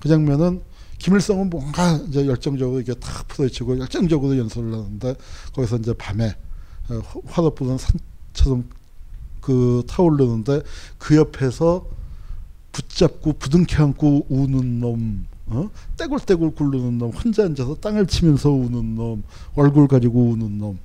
그 0.00 0.08
장면은 0.08 0.62
김일성은 0.98 1.50
뭔가 1.50 2.00
이제 2.08 2.26
열정적으로 2.26 2.80
이게 2.80 2.94
탁 2.94 3.28
풀어치고 3.28 3.78
열정적으로 3.78 4.36
연설을 4.36 4.72
하는데 4.72 5.14
거기서 5.54 5.76
이제 5.76 5.92
밤에 5.92 6.34
어, 6.88 7.02
화덕 7.26 7.54
부는 7.54 7.78
산처럼 7.78 8.64
그 9.40 9.84
타오르는데 9.86 10.62
그 10.98 11.16
옆에서 11.16 11.86
붙잡고 12.72 13.34
부둥켜 13.34 13.84
안고 13.84 14.26
우는 14.28 14.80
놈, 14.80 15.26
어? 15.46 15.70
떼굴떼굴 15.96 16.54
굴르는 16.54 16.98
놈, 16.98 17.10
혼자 17.10 17.44
앉아서 17.44 17.76
땅을 17.76 18.06
치면서 18.06 18.50
우는 18.50 18.94
놈, 18.94 19.22
얼굴 19.54 19.88
가지고 19.88 20.30
우는 20.30 20.58
놈. 20.58 20.78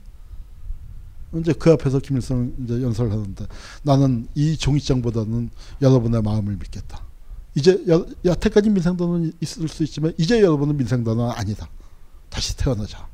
이제 1.39 1.53
그 1.53 1.71
앞에서 1.71 1.99
김일성 1.99 2.53
이제 2.63 2.81
연설을 2.81 3.11
하는데 3.11 3.47
나는 3.81 4.27
이 4.35 4.55
종이장보다는 4.57 5.49
여러분의 5.81 6.21
마음을 6.21 6.55
믿겠다. 6.57 7.01
이제 7.55 7.83
여, 7.87 8.05
여태까지 8.25 8.69
민생단은 8.69 9.33
있을 9.41 9.67
수 9.67 9.83
있지만 9.83 10.13
이제 10.17 10.41
여러분은 10.41 10.77
민생단은 10.77 11.29
아니다. 11.31 11.69
다시 12.29 12.57
태어나자. 12.57 13.07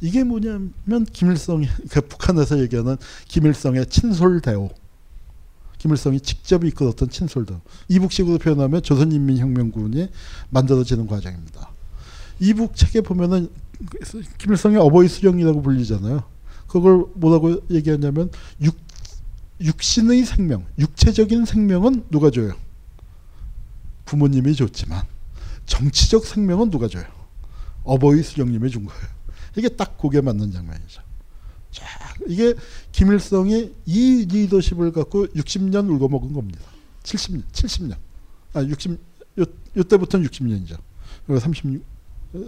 이게 0.00 0.22
뭐냐면 0.22 1.06
김일성이 1.12 1.66
그 1.90 2.00
북한에서 2.02 2.60
얘기하는 2.60 2.96
김일성의 3.28 3.86
친솔대오. 3.86 4.70
김일성이 5.78 6.20
직접 6.20 6.64
이끌었던 6.64 7.08
친솔대오. 7.08 7.60
이북식으로 7.88 8.38
표현하면 8.38 8.82
조선인민혁명군이 8.82 10.08
만들어지는 10.50 11.06
과정입니다. 11.06 11.70
이북 12.40 12.76
책에 12.76 13.00
보면은 13.00 13.48
김일성의 14.38 14.78
어버이 14.78 15.08
수령이라고 15.08 15.62
불리잖아요. 15.62 16.33
그걸 16.74 17.06
뭐라고 17.14 17.62
얘기하냐면 17.70 18.32
육, 18.60 18.76
육신의 19.60 20.24
생명, 20.24 20.66
육체적인 20.76 21.44
생명은 21.44 22.06
누가 22.10 22.32
줘요? 22.32 22.52
부모님이 24.06 24.56
줬지만 24.56 25.04
정치적 25.66 26.26
생명은 26.26 26.70
누가 26.70 26.88
줘요? 26.88 27.04
어버이 27.84 28.24
수령님이 28.24 28.70
준 28.70 28.86
거예요. 28.86 29.02
이게 29.56 29.68
딱 29.68 29.96
그게 29.96 30.20
맞는 30.20 30.50
장면이죠. 30.50 31.00
자, 31.70 31.86
이게 32.26 32.54
김일성이 32.90 33.72
이 33.86 34.26
리더십을 34.28 34.90
갖고 34.90 35.28
60년 35.28 35.88
울고 35.88 36.08
먹은 36.08 36.32
겁니다. 36.32 36.60
70년, 37.04 37.44
70년. 37.52 37.96
아, 38.52 38.64
60, 38.64 38.98
요, 39.38 39.44
요때부터는 39.76 40.28
60년이죠. 40.28 40.76
36, 41.38 41.84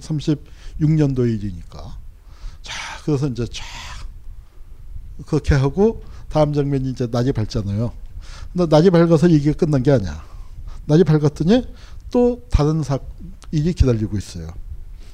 36년도 0.01 1.33
일이니까. 1.33 1.97
자, 2.63 2.75
그래서 3.05 3.29
이제 3.29 3.47
쫙 3.47 3.65
그렇게 5.25 5.55
하고 5.55 6.03
다음 6.29 6.53
장면이 6.53 6.91
이제 6.91 7.07
낮이 7.11 7.33
밝잖아요. 7.33 7.93
근데 8.53 8.67
낮이 8.67 8.91
밝아서 8.91 9.29
이게 9.29 9.53
끝난 9.53 9.83
게 9.83 9.93
아니야. 9.93 10.23
낮이 10.87 11.05
밝았더니 11.05 11.67
또 12.11 12.43
다른 12.51 12.83
사 12.83 12.99
일이 13.53 13.73
기다리고 13.73 14.17
있어요. 14.19 14.49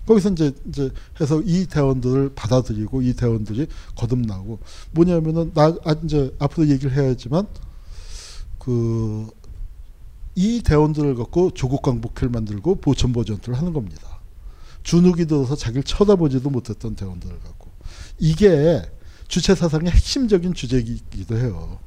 거기서 0.07 0.31
이제 0.31 0.53
이제 0.69 0.91
해서 1.21 1.41
이 1.45 1.67
대원들을 1.67 2.33
받아들이고 2.35 3.03
이 3.03 3.15
대원들이 3.15 3.69
거듭나고 3.97 4.59
뭐냐면은 4.91 5.53
나 5.55 5.75
아, 5.85 5.95
이제 6.05 6.35
앞으로 6.39 6.69
얘기를 6.69 6.93
해야지만 6.93 7.47
그 8.59 9.29
이 10.35 10.63
대원들을 10.63 11.15
갖고 11.17 11.51
조국 11.51 11.83
광복회를 11.83 12.31
만들고 12.31 12.77
보천보 12.77 13.25
전투를 13.25 13.59
하는 13.59 13.73
겁니다. 13.73 14.21
주눅이 14.83 15.27
들어서 15.27 15.55
자기를 15.55 15.83
쳐다보지도 15.85 16.51
못했던 16.51 16.97
대원들을 16.97 17.39
갖고 17.41 17.71
이게 18.19 18.83
주체 19.33 19.55
사상의 19.55 19.91
핵심적인 19.91 20.53
주제이기도 20.53 21.39
해요. 21.39 21.79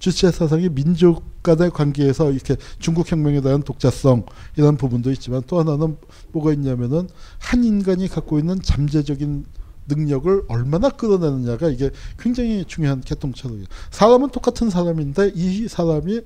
주체 0.00 0.32
사상이 0.32 0.68
민족 0.68 1.40
간의 1.44 1.70
관계에서 1.70 2.32
이렇게 2.32 2.56
중국 2.80 3.08
혁명에 3.08 3.40
대한 3.40 3.62
독자성 3.62 4.26
이런 4.56 4.76
부분도 4.76 5.12
있지만 5.12 5.44
또 5.46 5.60
하나는 5.60 5.96
뭐가 6.32 6.52
있냐면은 6.54 7.08
한 7.38 7.62
인간이 7.62 8.08
갖고 8.08 8.40
있는 8.40 8.60
잠재적인 8.60 9.46
능력을 9.86 10.42
얼마나 10.48 10.88
끌어내느냐가 10.88 11.68
이게 11.68 11.90
굉장히 12.18 12.64
중요한 12.64 13.00
개통처럼이에요. 13.00 13.68
사람은 13.92 14.30
똑같은 14.30 14.68
사람인데 14.68 15.34
이 15.36 15.68
사람이 15.68 16.22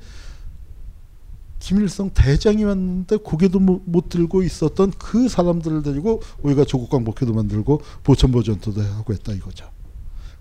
김일성 1.58 2.12
대장이 2.14 2.64
왔는데 2.64 3.18
고개도 3.18 3.60
못, 3.60 3.82
못 3.84 4.08
들고 4.08 4.42
있었던 4.42 4.92
그 4.98 5.28
사람들을 5.28 5.82
데리고 5.82 6.22
우리가 6.40 6.64
조국광복회도 6.64 7.34
만들고 7.34 7.82
보천보 8.04 8.42
전투도 8.42 8.80
하고 8.80 9.12
했다 9.12 9.34
이거죠. 9.34 9.68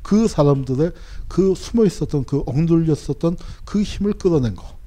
그 0.01 0.27
사람들의 0.27 0.91
그 1.27 1.53
숨어 1.55 1.85
있었던 1.85 2.26
그 2.26 2.43
억눌렸었던 2.45 3.38
그 3.65 3.81
힘을 3.81 4.13
끌어낸 4.13 4.55
거. 4.55 4.77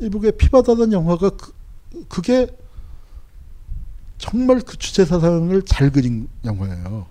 이북의 0.00 0.32
피바다는 0.38 0.92
영화가 0.92 1.30
그, 1.30 1.52
그게 2.08 2.46
정말 4.18 4.60
그 4.60 4.76
주체 4.76 5.04
사상을 5.04 5.62
잘 5.62 5.90
그린 5.90 6.28
영화예요. 6.44 7.06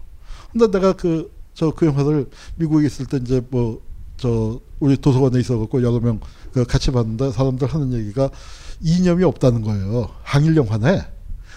근데 0.51 0.71
내가 0.71 0.93
그 0.93 1.31
저그 1.53 1.85
영화를 1.85 2.29
미국에 2.55 2.85
있을 2.85 3.05
때 3.05 3.17
이제 3.17 3.41
뭐 3.49 3.89
저 4.19 4.59
우리 4.79 4.97
도서관에 4.97 5.39
있어갖고 5.39 5.81
여러 5.81 5.99
명그 5.99 6.65
같이 6.67 6.91
봤는데 6.91 7.31
사람들 7.31 7.67
하는 7.67 7.93
얘기가 7.93 8.29
이념이 8.81 9.23
없다는 9.23 9.61
거예요. 9.61 10.09
항일 10.23 10.55
영화네. 10.55 11.01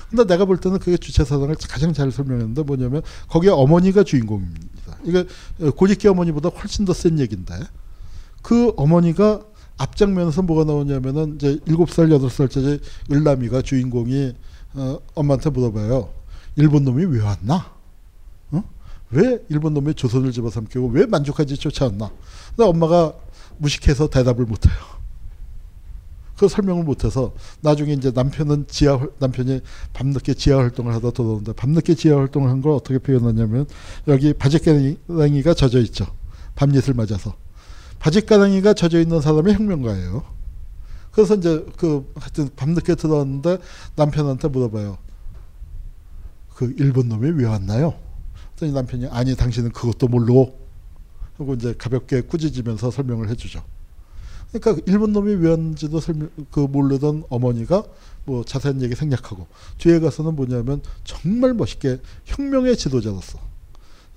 근데 0.08 0.24
내가 0.24 0.44
볼 0.44 0.58
때는 0.58 0.78
그게 0.78 0.96
주체 0.96 1.24
사상을 1.24 1.54
가장 1.68 1.92
잘 1.92 2.10
설명했는데 2.12 2.62
뭐냐면 2.62 3.02
거기에 3.28 3.50
어머니가 3.50 4.04
주인공입니다. 4.04 4.66
이게 5.04 5.26
고집기 5.76 6.08
어머니보다 6.08 6.48
훨씬 6.50 6.84
더 6.84 6.92
센 6.92 7.18
얘기인데 7.18 7.54
그 8.42 8.72
어머니가 8.76 9.42
앞장면에서 9.78 10.42
뭐가 10.42 10.64
나오냐면은 10.64 11.36
이제 11.36 11.58
일곱 11.66 11.90
살 11.90 12.10
여덟 12.10 12.28
살짜리 12.30 12.80
을남이가 13.10 13.62
주인공이 13.62 14.34
어, 14.74 14.98
엄마한테 15.14 15.50
물어봐요. 15.50 16.08
일본 16.56 16.84
놈이 16.84 17.04
왜 17.06 17.20
왔나? 17.22 17.72
어? 18.52 18.64
왜 19.10 19.42
일본 19.48 19.74
놈이 19.74 19.94
조선을 19.94 20.32
집어삼키고 20.32 20.88
왜 20.88 21.06
만주까지 21.06 21.56
쫓아왔나? 21.56 22.10
근데 22.54 22.68
엄마가 22.68 23.14
무식해서 23.58 24.08
대답을 24.08 24.44
못해요. 24.44 24.74
그 26.36 26.48
설명을 26.48 26.82
못해서 26.84 27.34
나중에 27.60 27.92
이제 27.92 28.10
남편은 28.14 28.66
지하 28.68 28.96
활- 28.98 29.10
남편이 29.18 29.60
밤늦게 29.92 30.34
지하 30.34 30.58
활동을 30.58 30.94
하다 30.94 31.10
돌아오는데 31.12 31.52
밤늦게 31.52 31.94
지하 31.94 32.18
활동을 32.18 32.48
한 32.50 32.62
걸 32.62 32.72
어떻게 32.72 32.98
표현하냐면 32.98 33.66
여기 34.08 34.32
바지깽이가 34.32 35.54
젖어 35.54 35.78
있죠. 35.80 36.06
밤jet을 36.54 36.94
맞아서 36.94 37.34
바짓가랑이가 37.98 38.74
젖어 38.74 38.98
있는 39.00 39.20
사람이 39.20 39.52
혁명가예요. 39.52 40.24
그래서 41.12 41.34
이제 41.34 41.64
그 41.76 42.10
하여튼 42.16 42.48
밤늦게 42.56 42.94
들어왔는데 42.94 43.58
남편한테 43.96 44.48
물어봐요. 44.48 44.98
그 46.54 46.74
일본 46.78 47.08
놈이 47.08 47.30
왜 47.30 47.46
왔나요? 47.46 47.94
그랬더니 48.56 48.72
남편이 48.72 49.06
아니 49.08 49.34
당신은 49.36 49.72
그것도 49.72 50.08
모르고 50.08 50.58
하고 51.38 51.54
이제 51.54 51.74
가볍게 51.76 52.20
꾸짖으면서 52.22 52.90
설명을 52.90 53.28
해주죠. 53.30 53.62
그러니까 54.52 54.82
일본 54.86 55.12
놈이 55.12 55.34
왜 55.34 55.50
왔는지도 55.50 56.00
설명 56.00 56.28
그 56.50 56.60
모르던 56.60 57.24
어머니가 57.28 57.84
뭐 58.24 58.44
자세한 58.44 58.82
얘기 58.82 58.94
생략하고 58.94 59.46
뒤에 59.78 59.98
가서는 59.98 60.36
뭐냐면 60.36 60.82
정말 61.04 61.54
멋있게 61.54 61.98
혁명의 62.24 62.76
지도자로서 62.76 63.38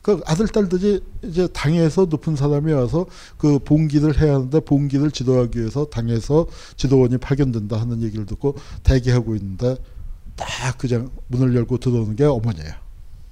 그 0.01 0.21
아들 0.25 0.47
딸들이 0.47 1.01
이제 1.23 1.47
당에서 1.47 2.05
높은 2.05 2.35
사람이 2.35 2.71
와서 2.73 3.07
그 3.39 3.57
봉기를 3.57 4.21
해야 4.21 4.35
하는데 4.35 4.59
봉기를 4.59 5.09
지도하기 5.09 5.57
위해서 5.57 5.85
당에서 5.85 6.45
지도원이 6.77 7.17
파견된다 7.17 7.79
하는 7.81 8.03
얘기를 8.03 8.25
듣고 8.27 8.55
대기하고 8.83 9.35
있는데 9.35 9.77
딱 10.35 10.77
그냥 10.77 11.09
문을 11.29 11.55
열고 11.55 11.79
들어오는 11.79 12.15
게 12.15 12.25
어머니예요. 12.25 12.73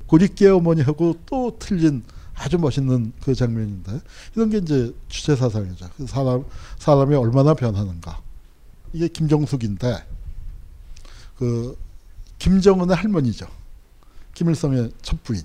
고립계 0.08 0.48
어머니하고 0.48 1.18
또 1.28 1.56
틀린 1.60 2.04
아주 2.36 2.58
멋있는 2.58 3.14
그 3.22 3.36
장면인데 3.36 4.02
이런 4.36 4.50
게 4.50 4.58
이제 4.58 4.94
주체 5.08 5.36
사상이죠. 5.36 5.90
그 5.98 6.08
사람 6.08 6.44
사람이 6.80 7.16
얼마나 7.16 7.54
변하는가. 7.54 8.22
이게 8.94 9.08
김정숙인데 9.08 10.06
그 11.38 11.78
김정은의 12.40 12.96
할머니죠. 12.96 13.48
김일성의 14.34 14.92
첫 15.02 15.24
부인. 15.24 15.42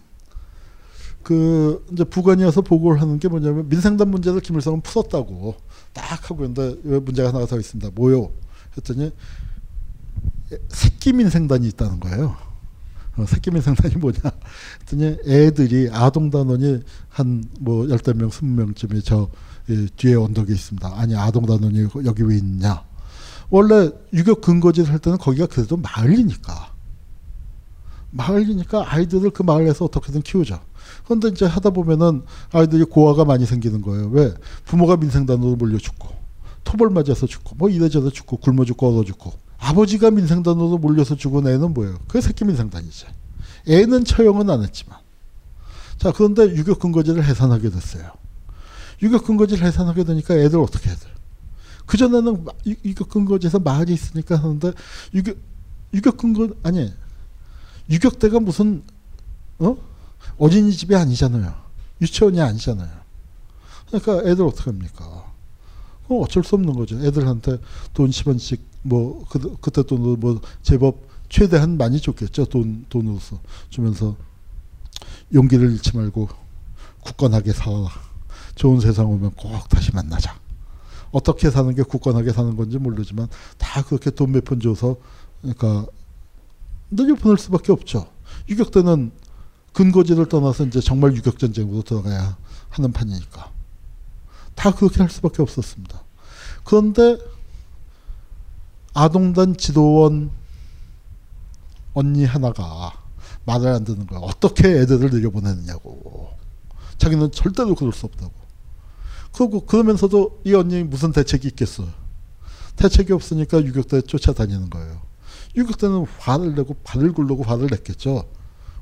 그 1.23 1.85
이제 1.93 2.05
부관이어서 2.05 2.63
보고를 2.63 3.01
하는 3.01 3.19
게 3.19 3.29
뭐냐면 3.29 3.69
민생단 3.69 4.09
문제를 4.09 4.41
김일성은 4.41 4.81
풀었다고 4.81 5.57
딱 5.93 6.31
하고 6.31 6.45
있는데 6.45 6.81
왜 6.85 6.99
문제가 6.99 7.29
하나가 7.29 7.47
더 7.47 7.59
있습니다. 7.59 7.91
뭐요? 7.95 8.33
했더니 8.77 9.13
새끼 10.69 11.13
민생단이 11.13 11.69
있다는 11.69 12.01
거예요. 12.01 12.48
어, 13.19 13.27
새끼 13.27 13.51
민생단이 13.51 13.97
뭐냐? 13.97 14.19
했더니 14.81 15.17
애들이 15.27 15.89
아동 15.93 16.31
단원이 16.31 16.81
한 17.09 17.45
뭐 17.61 17.89
열댓 17.91 18.17
명, 18.17 18.31
스무 18.31 18.55
명쯤이 18.63 19.03
저 19.03 19.29
뒤에 19.97 20.15
언덕에 20.15 20.53
있습니다. 20.53 20.93
아니 20.95 21.15
아동 21.17 21.45
단원이 21.47 21.89
여기 22.05 22.23
왜 22.23 22.37
있냐? 22.37 22.85
원래 23.51 23.91
유격 24.13 24.41
근거지를 24.41 24.91
할 24.93 24.99
때는 24.99 25.19
거기가 25.19 25.47
그래도 25.47 25.77
마을이니까 25.77 26.75
마을이니까 28.11 28.93
아이들을 28.95 29.31
그 29.31 29.43
마을에서 29.43 29.85
어떻게든 29.85 30.23
키우자. 30.23 30.63
그런데 31.05 31.29
이제 31.29 31.45
하다 31.45 31.71
보면은 31.71 32.23
아이들이 32.53 32.85
고아가 32.85 33.25
많이 33.25 33.45
생기는 33.45 33.83
거예요. 33.83 34.09
왜? 34.09 34.33
부모가 34.65 34.97
민생단으로 34.97 35.57
몰려 35.57 35.77
죽고 35.79 36.09
토벌 36.65 36.91
맞아서 36.91 37.27
죽고 37.27 37.57
뭐 37.57 37.69
이래저래 37.69 38.11
죽고 38.11 38.39
굶어 38.39 38.65
죽고 38.65 38.89
얼어 38.89 39.05
죽고 39.05 39.33
아버지가 39.59 40.11
민생단으로 40.11 40.79
몰려서 40.79 41.15
죽은 41.15 41.47
애는 41.47 41.75
뭐예요? 41.75 41.99
그게 42.07 42.21
새끼 42.21 42.45
민생단이지. 42.45 43.07
애는 43.67 44.05
처형은 44.05 44.49
안 44.49 44.63
했지만. 44.63 44.99
자, 45.99 46.13
그런데 46.13 46.45
유격 46.45 46.79
근거지를 46.79 47.25
해산하게 47.25 47.71
됐어요. 47.71 48.13
유격 49.03 49.25
근거지를 49.25 49.67
해산하게 49.67 50.05
되니까 50.05 50.35
애들 50.35 50.59
어떻게 50.61 50.89
돼요? 50.89 51.19
그전에는 51.87 52.47
유격 52.85 53.09
근거지에서 53.09 53.59
마을이 53.59 53.93
있으니까 53.93 54.37
하는데 54.37 54.73
유격, 55.15 55.37
유격 55.95 56.17
근거, 56.19 56.51
아니, 56.63 56.93
유격대가 57.91 58.41
무슨, 58.41 58.83
어? 59.59 59.77
어린이집이 60.37 60.95
아니잖아요. 60.95 61.55
유치원이 62.01 62.41
아니잖아요. 62.41 62.91
그러니까 63.87 64.31
애들 64.31 64.45
어떻게 64.45 64.71
합니까? 64.71 65.33
어쩔 66.09 66.45
수 66.45 66.55
없는 66.55 66.75
거죠. 66.75 66.99
애들한테 67.05 67.59
돈 67.93 68.11
10원씩 68.11 68.59
뭐 68.83 69.25
그, 69.29 69.57
그때 69.61 69.83
돈으로 69.83 70.17
뭐 70.17 70.41
제법 70.63 71.09
최대한 71.29 71.77
많이 71.77 72.01
줬겠죠. 72.01 72.47
돈 72.47 72.87
돈으로서 72.89 73.39
주면서 73.69 74.17
용기를 75.33 75.73
잃지 75.73 75.97
말고 75.97 76.29
굳건하게 77.03 77.53
살아라. 77.53 77.89
좋은 78.55 78.81
세상 78.81 79.11
오면 79.11 79.33
꼭 79.33 79.69
다시 79.69 79.93
만나자. 79.95 80.39
어떻게 81.11 81.51
사는 81.51 81.75
게 81.75 81.83
굳건하게 81.83 82.33
사는 82.33 82.57
건지 82.57 82.79
모르지만 82.79 83.29
다 83.57 83.83
그렇게 83.83 84.11
돈 84.11 84.31
몇 84.33 84.45
푼 84.45 84.61
줘서 84.61 84.97
그러니까 85.41 85.87
늘려 86.91 87.15
보낼 87.15 87.37
수밖에 87.39 87.73
없죠. 87.73 88.09
유격 88.49 88.71
때는 88.71 89.13
근거지를 89.73 90.27
떠나서 90.27 90.67
이제 90.67 90.81
정말 90.81 91.15
유격 91.15 91.39
전쟁으로 91.39 91.83
들어가야 91.83 92.37
하는 92.71 92.93
판이니까 92.93 93.53
다 94.55 94.75
그렇게 94.75 94.99
할 95.01 95.11
수밖에 95.11 95.41
없었습니다. 95.43 96.03
그런데 96.65 97.19
아동단 98.95 99.57
지도원 99.57 100.31
언니 101.95 102.25
하나가 102.25 102.93
말을 103.45 103.69
안 103.69 103.85
듣는 103.85 104.07
거야. 104.07 104.21
어떻게 104.21 104.69
애들을 104.69 105.11
내려보내느냐고. 105.11 106.31
자기는 106.99 107.31
절대로 107.33 107.75
그럴 107.75 107.93
수 107.93 108.07
없다고. 108.07 108.33
그리고 109.33 109.61
그러면서도 109.65 110.41
이 110.45 110.55
언니 110.55 110.83
무슨 110.83 111.13
대책이 111.13 111.49
있겠어. 111.49 111.85
대책이 112.77 113.13
없으니까 113.13 113.63
유격대 113.65 114.03
쫓아다니는 114.03 114.71
거예요. 114.71 115.01
유격대는 115.57 116.07
화를 116.19 116.55
내고 116.55 116.75
발을 116.85 117.13
굴르고 117.13 117.43
화를 117.43 117.69
냈겠죠. 117.71 118.25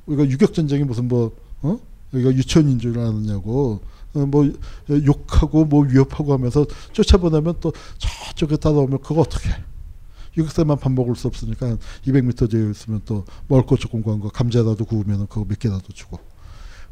우리가 0.07 0.25
유격 0.25 0.55
전쟁이 0.55 0.85
무슨 0.85 1.09
뭐, 1.09 1.37
어? 1.63 1.79
여기가 2.13 2.33
유치원인 2.33 2.79
줄 2.79 2.99
아느냐고. 2.99 3.81
어, 4.15 4.19
뭐 4.27 4.51
욕하고 4.91 5.65
뭐 5.65 5.85
위협하고 5.85 6.33
하면서 6.33 6.67
쫓아보내면 6.93 7.57
또 7.61 7.73
저쪽에 7.99 8.57
따라오면 8.57 9.01
그거 9.03 9.21
어떻게 9.21 9.51
유격대만 10.37 10.79
밥 10.79 10.93
먹을 10.93 11.17
수 11.17 11.27
없으니까 11.29 11.77
200m 12.07 12.51
뒤에 12.51 12.71
있으면 12.71 13.01
또거 13.05 13.77
조금 13.77 14.03
구한 14.03 14.21
거 14.21 14.29
감자라도 14.29 14.85
구우면 14.85 15.29
그거 15.29 15.45
몇 15.47 15.59
개라도 15.59 15.93
주고 15.93 16.19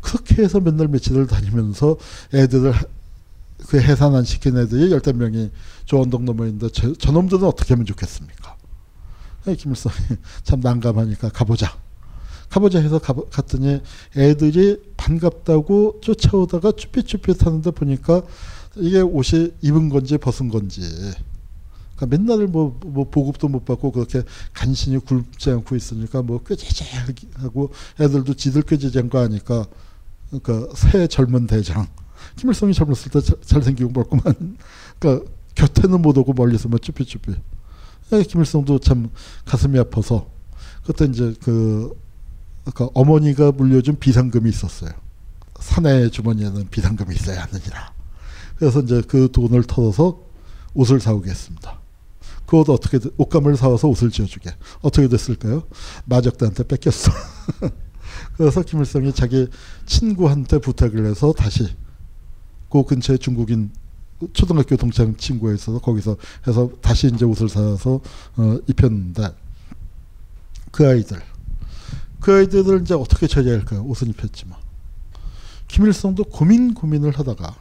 그렇게 0.01 0.43
해서 0.43 0.61
맨날 0.61 0.89
며칠을 0.89 1.27
다니면서 1.27 1.97
애들을 2.33 2.75
그 3.67 3.81
해산 3.81 4.15
안 4.15 4.25
시킨 4.25 4.59
애들이 4.59 4.91
열댓 4.93 5.15
명이 5.15 5.51
저 5.87 5.99
언덕 5.99 6.23
넘어 6.25 6.45
있는데 6.47 6.69
저, 6.73 6.93
저놈들은 6.93 7.45
어떻게 7.45 7.75
하면 7.75 7.87
좋겠습니까? 7.87 8.57
김일성이 9.59 9.95
참 10.43 10.61
난감하니까 10.61 11.31
가보자. 11.31 11.77
가보자 12.49 12.81
해서 12.81 12.99
가, 12.99 13.15
갔더니 13.31 13.81
애들이 14.17 14.81
반갑다고 14.97 16.01
쫓아오다가 16.03 16.73
쭈삣쭈삣 16.73 17.45
하는데 17.45 17.71
보니까 17.71 18.23
이게 18.77 19.01
옷이 19.01 19.53
입은 19.61 19.89
건지 19.89 20.19
벗은 20.19 20.49
건지 20.49 20.83
그러니까 21.97 22.17
맨날 22.17 22.47
뭐, 22.47 22.79
뭐 22.85 23.09
보급도 23.09 23.49
못 23.49 23.65
받고 23.65 23.93
그렇게 23.93 24.23
간신히 24.53 24.99
굶지 24.99 25.51
않고 25.51 25.77
있으니까 25.77 26.23
뭐 26.23 26.43
꾀지지하고 26.43 27.73
애들도 28.01 28.35
지들 28.35 28.63
꾀지지한 28.63 29.09
거 29.09 29.21
아니까 29.21 29.67
그러니까 30.31 30.75
새 30.75 31.07
젊은 31.07 31.47
대장 31.47 31.87
김일성이 32.37 32.75
젊었을 32.75 33.11
때 33.11 33.21
잘생기고 33.21 33.91
멀구만 33.93 34.57
그러니까 34.99 35.31
곁에는 35.55 36.03
못 36.03 36.19
오고 36.19 36.33
멀리서만 36.33 36.81
쭈삣쭈삣 36.81 37.37
김일성도 38.29 38.79
참 38.81 39.11
가슴이 39.45 39.79
아파서 39.79 40.29
그때 40.85 41.05
이제 41.07 41.35
그 41.43 41.97
그러니까 42.65 42.91
어머니가 42.95 43.53
물려준 43.53 43.99
비상금이 43.99 44.49
있었어요. 44.49 44.91
사내 45.61 46.09
주머니에는 46.11 46.69
비상금이 46.71 47.15
있어야 47.15 47.43
하느니라. 47.43 47.93
그래서 48.57 48.81
이제 48.81 49.03
그 49.07 49.31
돈을 49.31 49.65
털어서 49.65 50.21
옷을 50.75 51.01
사오겠습니다. 51.01 51.84
그옷 52.55 52.69
어떻게 52.69 53.01
옷감을 53.17 53.57
사와서 53.57 53.89
옷을 53.89 54.13
지어주게 54.13 54.49
어떻게 54.81 55.09
됐을까요? 55.09 55.65
마적대한테 56.05 56.63
뺏겼어. 56.63 57.11
그래서 58.39 58.63
김일성이 58.63 59.13
자기 59.13 59.49
친구한테 59.87 60.59
부탁을 60.59 61.05
해서 61.05 61.33
다시 61.33 61.75
그 62.71 62.85
근처에 62.85 63.17
중국인 63.17 63.73
초등학교 64.35 64.77
동창 64.77 65.17
친구가 65.17 65.53
있어서 65.55 65.81
거기서 65.81 66.17
해서 66.47 66.71
다시 66.81 67.09
이제 67.09 67.25
옷을 67.25 67.49
사서 67.49 68.01
어, 68.37 68.59
입혔는데 68.69 69.35
그 70.71 70.87
아이들 70.89 71.21
그 72.21 72.33
아이들을 72.33 72.83
이제 72.83 72.95
어떻게 72.95 73.27
처리할까요? 73.27 73.83
옷은 73.83 74.11
입혔지만 74.11 74.57
김일성도 75.67 76.23
고민 76.23 76.73
고민을 76.73 77.19
하다가 77.19 77.57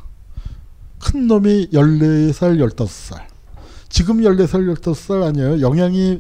큰 1.00 1.26
놈이 1.26 1.70
14살, 1.72 2.76
15살. 2.76 3.33
지금 3.94 4.22
14살, 4.22 4.76
15살 4.76 5.22
아니에요. 5.22 5.62
영양이 5.62 6.20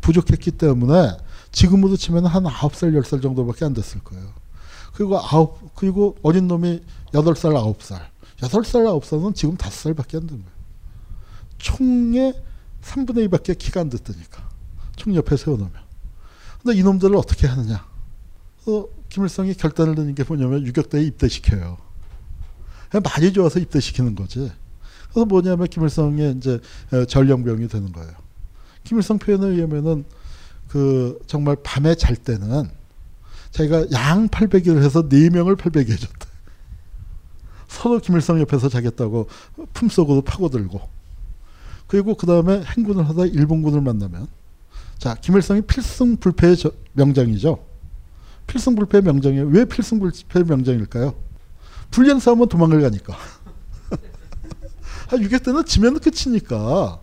부족했기 0.00 0.52
때문에 0.52 1.18
지금으로 1.52 1.94
치면 1.94 2.24
한 2.24 2.44
9살, 2.44 2.98
10살 2.98 3.20
정도밖에 3.20 3.66
안 3.66 3.74
됐을 3.74 4.00
거예요. 4.02 4.32
그리고 4.94 5.18
아홉, 5.18 5.74
그리고 5.74 6.16
어린 6.22 6.48
놈이 6.48 6.80
8살, 7.12 7.52
9살. 7.52 8.00
8살, 8.38 9.02
9살은 9.02 9.34
지금 9.34 9.58
5살밖에 9.58 10.14
안된 10.14 10.28
거예요. 10.28 10.52
총의 11.58 12.42
3분의 12.80 13.28
2밖에 13.28 13.58
키가 13.58 13.82
안 13.82 13.90
됐다니까. 13.90 14.48
총 14.96 15.14
옆에 15.14 15.36
세워놓으면. 15.36 15.74
근데 16.62 16.78
이놈들을 16.78 17.14
어떻게 17.16 17.46
하느냐. 17.46 17.86
어, 18.66 18.84
김일성이 19.10 19.52
결단을 19.52 19.94
내는 19.94 20.14
게 20.14 20.24
뭐냐면 20.24 20.66
유격대에 20.66 21.02
입대시켜요. 21.02 21.76
많이 23.04 23.30
좋아서 23.34 23.58
입대시키는 23.58 24.14
거지. 24.14 24.50
그래서 25.12 25.26
뭐냐면 25.26 25.66
김일성의 25.66 26.36
이제 26.36 26.60
어, 26.92 27.04
전령병이 27.04 27.68
되는 27.68 27.92
거예요. 27.92 28.12
김일성 28.84 29.18
표현에 29.18 29.48
의하면은 29.48 30.04
그 30.68 31.18
정말 31.26 31.56
밤에 31.62 31.94
잘 31.94 32.16
때는 32.16 32.70
자기가 33.50 33.90
양 33.92 34.28
800일을 34.28 34.82
해서 34.82 35.08
네 35.08 35.28
명을 35.30 35.56
800이 35.56 35.90
해줬대. 35.90 36.30
서로 37.68 37.98
김일성 37.98 38.40
옆에서 38.40 38.68
자겠다고 38.68 39.28
품속으로 39.72 40.22
파고들고 40.22 40.80
그리고 41.86 42.14
그 42.14 42.26
다음에 42.26 42.62
행군을 42.62 43.08
하다 43.08 43.26
일본군을 43.26 43.80
만나면 43.80 44.26
자 44.98 45.14
김일성이 45.14 45.62
필승불패의 45.62 46.56
저, 46.56 46.72
명장이죠. 46.92 47.64
필승불패의 48.46 49.02
명장이에요. 49.02 49.46
왜 49.46 49.64
필승불패의 49.64 50.44
명장일까요? 50.46 51.14
불리한 51.90 52.20
싸움은 52.20 52.48
도망을 52.48 52.80
가니까. 52.82 53.16
아, 55.10 55.16
6회 55.16 55.42
때는 55.44 55.64
지면 55.64 55.98
끝이니까 55.98 57.00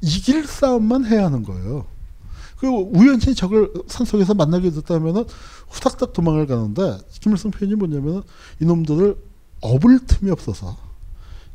이길 0.00 0.46
싸움만 0.46 1.06
해야 1.06 1.24
하는 1.24 1.42
거예요. 1.42 1.86
그리고 2.58 2.90
우연히 2.94 3.34
적을 3.34 3.72
산속에서 3.88 4.34
만나게 4.34 4.70
됐다면은 4.70 5.24
후닥닥 5.68 6.12
도망을 6.12 6.46
가는데 6.46 6.98
김일성 7.20 7.50
표현이 7.50 7.74
뭐냐면은 7.74 8.22
이놈들을 8.60 9.16
업을 9.60 10.06
틈이 10.06 10.30
없어서 10.30 10.76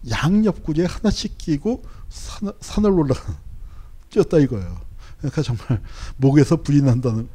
양옆구리에 0.10 0.86
하나씩 0.86 1.38
끼고 1.38 1.84
산, 2.10 2.52
산을 2.60 2.92
올라가 2.92 3.22
뛰었다 4.10 4.38
이거예요. 4.38 4.78
그러니까 5.20 5.42
정말 5.42 5.82
목에서 6.18 6.58
불이 6.58 6.82
난다는 6.82 7.28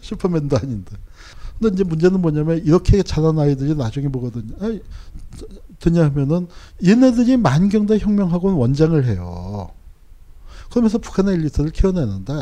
슈퍼맨도 0.00 0.56
아닌데. 0.56 0.96
근데 1.58 1.74
이제 1.74 1.84
문제는 1.84 2.20
뭐냐면 2.20 2.58
이렇게 2.64 3.02
자란 3.02 3.38
아이들이 3.38 3.74
나중에 3.74 4.08
뭐거든요. 4.08 4.56
아 4.60 4.78
니, 5.86 5.92
되냐 5.92 6.04
하면은 6.06 6.48
얘네들이 6.84 7.36
만경대 7.36 7.98
혁명학원 7.98 8.54
원장을 8.54 9.04
해요. 9.06 9.70
그러면서 10.70 10.98
북한의 10.98 11.34
엘리트를 11.34 11.70
키워내는데 11.70 12.32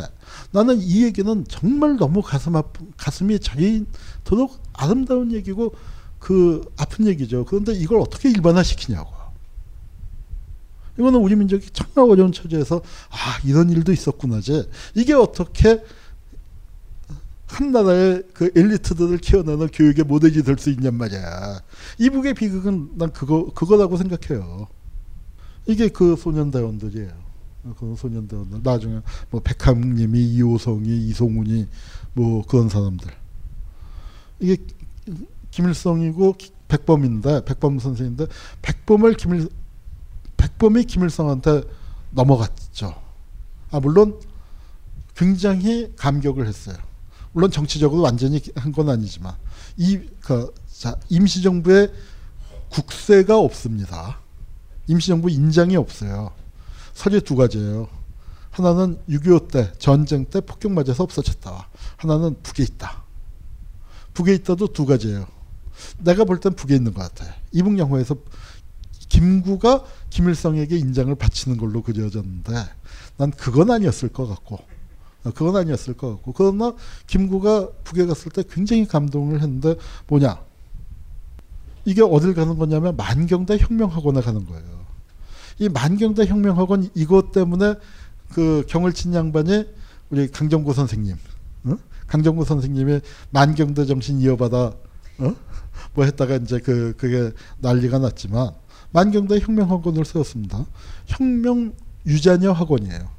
나는 0.51 0.81
이 0.81 1.05
얘기는 1.05 1.45
정말 1.49 1.97
너무 1.97 2.23
가슴 2.23 2.57
아픈 2.57 2.91
가슴이 2.97 3.39
저리도록 3.39 4.59
아름다운 4.73 5.33
얘기고 5.33 5.75
그 6.19 6.63
아픈 6.77 7.07
얘기죠. 7.07 7.45
그런데 7.45 7.73
이걸 7.75 8.01
어떻게 8.01 8.31
일반화시키냐고. 8.31 9.13
이거는 10.99 11.21
우리 11.21 11.37
민족이 11.37 11.71
정말 11.73 12.11
어려운 12.11 12.33
처지에서 12.33 12.81
아 13.11 13.39
이런 13.45 13.69
일도 13.69 13.93
있었구나지. 13.93 14.69
이게 14.95 15.13
어떻게 15.13 15.83
한 17.55 17.71
나라의 17.71 18.25
그 18.33 18.51
엘리트들을 18.55 19.19
키워내는 19.19 19.69
교육의 19.69 20.05
모델이 20.05 20.43
될 20.43 20.59
수 20.59 20.71
있냔 20.71 20.95
말이야. 20.95 21.61
이북의 21.99 22.35
비극은 22.35 22.91
난 22.97 23.13
그거 23.13 23.53
그거라고 23.55 23.97
생각해요. 23.97 24.67
이게 25.67 25.89
그 25.89 26.17
소년대원들이에요. 26.17 27.13
그 27.79 27.95
소년대원들. 27.97 28.61
나중에 28.63 29.01
뭐 29.31 29.41
백함님이 29.41 30.21
이호성이 30.35 31.07
이송훈이 31.09 31.69
뭐 32.13 32.45
그런 32.47 32.69
사람들. 32.69 33.11
이게 34.41 34.57
김일성이고 35.51 36.37
백범인데 36.67 37.45
백범 37.45 37.79
선생인데 37.79 38.27
백범을 38.63 39.15
김일 39.15 39.49
백범이 40.37 40.85
김일성한테 40.85 41.63
넘어갔죠. 42.11 42.95
아 43.71 43.79
물론 43.79 44.19
굉장히 45.15 45.93
감격을 45.97 46.49
했어요. 46.49 46.77
물론 47.35 47.51
정치적으로 47.51 48.03
완전히 48.03 48.41
한 48.55 48.73
건 48.73 48.89
아니지만 48.89 49.35
이그 49.77 50.55
임시정부의 51.09 51.93
국세가 52.71 53.39
없습니다. 53.39 54.21
임시정부 54.87 55.31
인장이 55.31 55.77
없어요. 55.77 56.33
설이 56.95 57.21
두 57.23 57.37
가지예요. 57.37 57.89
하나는 58.51 58.99
6.25 59.09 59.51
때 59.51 59.73
전쟁 59.79 60.25
때 60.27 60.41
폭격 60.41 60.73
맞아서 60.73 61.03
없어졌다. 61.03 61.69
하나는 61.97 62.37
북에 62.43 62.63
있다. 62.63 63.03
북에 64.15 64.35
있다도 64.35 64.69
두 64.73 64.87
가지예요. 64.87 65.27
내가 65.99 66.25
볼 66.25 66.39
땐 66.39 66.55
북에 66.55 66.77
있는 66.77 66.95
것 66.95 67.01
같아. 67.03 67.35
이북 67.53 67.79
영화에서 67.79 68.17
김구가 69.09 69.85
김일성에게 70.11 70.77
인장을 70.79 71.13
바치는 71.15 71.57
걸로 71.57 71.83
그려졌는데 71.83 72.53
난 73.17 73.31
그건 73.33 73.71
아니었을 73.71 74.09
것 74.11 74.27
같고 74.27 74.59
그건 75.33 75.57
아니었을 75.57 75.95
것 75.95 76.11
같고 76.11 76.33
그러나 76.33 76.75
김구가 77.07 77.69
북에 77.85 78.05
갔을 78.07 78.31
때 78.31 78.43
굉장히 78.49 78.87
감동을 78.87 79.41
했는데 79.41 79.77
뭐냐 80.07 80.39
이게 81.85 82.03
어딜 82.03 82.35
가는 82.35 82.57
거냐면 82.57 82.97
만경대 82.97 83.59
혁명학원에 83.59 84.21
가는 84.21 84.47
거예요. 84.47 84.85
이 85.59 85.69
만경대 85.69 86.27
혁명학원 86.27 86.91
이것 86.95 87.33
때문에 87.33 87.75
그 88.33 88.65
경을 88.69 88.93
친 88.93 89.15
양반이 89.15 89.67
우리 90.11 90.29
강정구 90.29 90.73
선생님, 90.75 91.17
어? 91.65 91.77
강정구 92.07 92.45
선생님이 92.45 93.01
만경대 93.31 93.85
정신 93.87 94.21
이어받아 94.21 94.73
어? 95.19 95.37
뭐 95.95 96.05
했다가 96.05 96.37
이제 96.37 96.59
그 96.59 96.95
그게 96.97 97.31
난리가 97.61 97.99
났지만 97.99 98.53
만경대 98.91 99.39
혁명학원을 99.41 100.05
세웠습니다. 100.05 100.65
혁명 101.07 101.75
유자녀 102.07 102.53
학원이에요. 102.53 103.14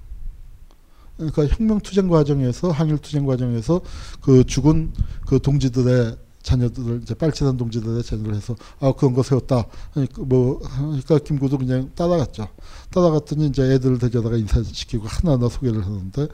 그러니까 1.17 1.45
혁명 1.47 1.79
투쟁 1.79 2.07
과정에서 2.07 2.71
항일 2.71 2.97
투쟁 2.97 3.25
과정에서 3.25 3.81
그 4.21 4.43
죽은 4.43 4.93
그 5.25 5.39
동지들의 5.39 6.17
자녀들을 6.43 7.01
이제 7.01 7.15
빨치산 7.15 7.57
동지들의 7.57 8.03
자녀를 8.03 8.35
해서 8.35 8.55
아 8.79 8.91
그런 8.91 9.13
거 9.13 9.23
세웠다. 9.23 9.65
그러니까 9.93 10.21
뭐 10.23 10.59
그러니까 10.59 11.17
김구도 11.17 11.57
그냥 11.57 11.89
따라갔죠. 11.95 12.47
따라갔더니 12.91 13.47
이제 13.47 13.63
애들을 13.63 13.97
데려다가 13.97 14.37
인사시키고 14.37 15.07
하나하나 15.07 15.49
소개를 15.49 15.83
하는데 15.83 16.27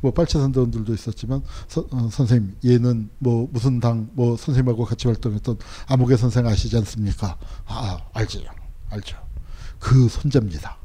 뭐 0.00 0.12
빨치산 0.12 0.52
대원들도 0.52 0.94
있었지만 0.94 1.42
서, 1.66 1.84
어, 1.90 2.08
선생님 2.12 2.54
얘는 2.64 3.10
뭐 3.18 3.48
무슨 3.50 3.80
당 3.80 4.08
뭐 4.12 4.36
선생님하고 4.36 4.84
같이 4.84 5.08
활동했던 5.08 5.58
아무개 5.88 6.16
선생 6.16 6.46
아시지 6.46 6.76
않습니까? 6.76 7.36
아 7.66 7.98
알죠, 8.12 8.40
알죠. 8.90 9.16
그 9.80 10.08
손자입니다. 10.08 10.76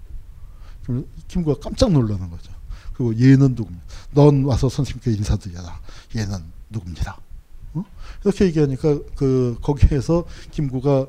김구가 1.28 1.60
깜짝 1.62 1.92
놀라는 1.92 2.30
거죠. 2.32 2.52
그리고 3.02 3.20
얘는 3.20 3.56
누굽니까? 3.56 3.86
넌 4.14 4.44
와서 4.46 4.70
선생님께 4.70 5.12
인사드려라. 5.12 5.80
얘는 6.16 6.38
누굽니다. 6.70 7.18
어? 7.74 7.84
이렇게 8.24 8.46
얘기하니까 8.46 9.00
그 9.16 9.58
거기에서 9.62 10.26
김구가 10.52 11.08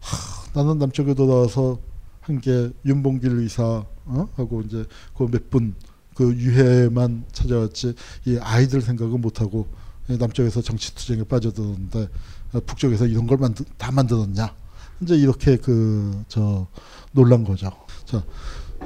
하, 0.00 0.60
나는 0.62 0.78
남쪽에 0.78 1.14
돌아와서 1.14 1.78
한 2.20 2.40
게 2.40 2.70
윤봉길 2.86 3.32
의사 3.38 3.84
어? 4.06 4.28
하고 4.36 4.62
이제 4.62 4.86
그 5.16 5.24
몇 5.26 5.50
분 5.50 5.74
그 6.14 6.32
유해만 6.36 7.24
찾아왔지 7.32 7.94
이 8.26 8.38
아이들 8.40 8.80
생각은 8.80 9.20
못하고 9.20 9.66
남쪽에서 10.06 10.62
정치 10.62 10.94
투쟁에 10.94 11.24
빠져들었는데 11.24 12.08
어, 12.52 12.60
북쪽에서 12.60 13.06
이런 13.06 13.26
걸 13.26 13.38
만드, 13.38 13.64
다 13.76 13.90
만들었냐 13.90 14.54
이제 15.00 15.16
이렇게 15.16 15.56
그 15.56 16.22
저 16.28 16.66
놀란 17.12 17.42
거죠. 17.44 17.70
자 18.04 18.24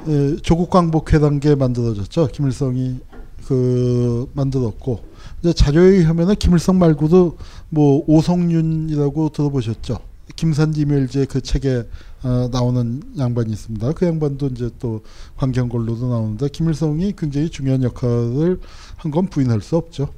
에, 0.07 0.35
조국 0.37 0.69
광복 0.69 1.13
회담계 1.13 1.55
만들어졌죠. 1.55 2.27
김일성이 2.31 2.99
그 3.47 4.29
만들었고 4.33 4.99
이제 5.41 5.53
자료에 5.53 5.97
의하면은 5.97 6.35
김일성 6.35 6.77
말고도 6.79 7.37
뭐 7.69 8.03
오성윤이라고 8.07 9.29
들어보셨죠. 9.29 9.99
김산지 10.35 10.85
멸제 10.85 11.25
그 11.25 11.41
책에 11.41 11.83
어, 12.23 12.49
나오는 12.51 13.01
양반이 13.17 13.51
있습니다. 13.51 13.93
그 13.93 14.05
양반도 14.05 14.47
이제 14.47 14.69
또 14.79 15.01
관경걸로도 15.37 16.09
나오는데 16.09 16.49
김일성이 16.49 17.13
굉장히 17.17 17.49
중요한 17.49 17.83
역할을 17.83 18.59
한 18.97 19.11
건 19.11 19.27
부인할 19.27 19.61
수 19.61 19.75
없죠. 19.77 20.09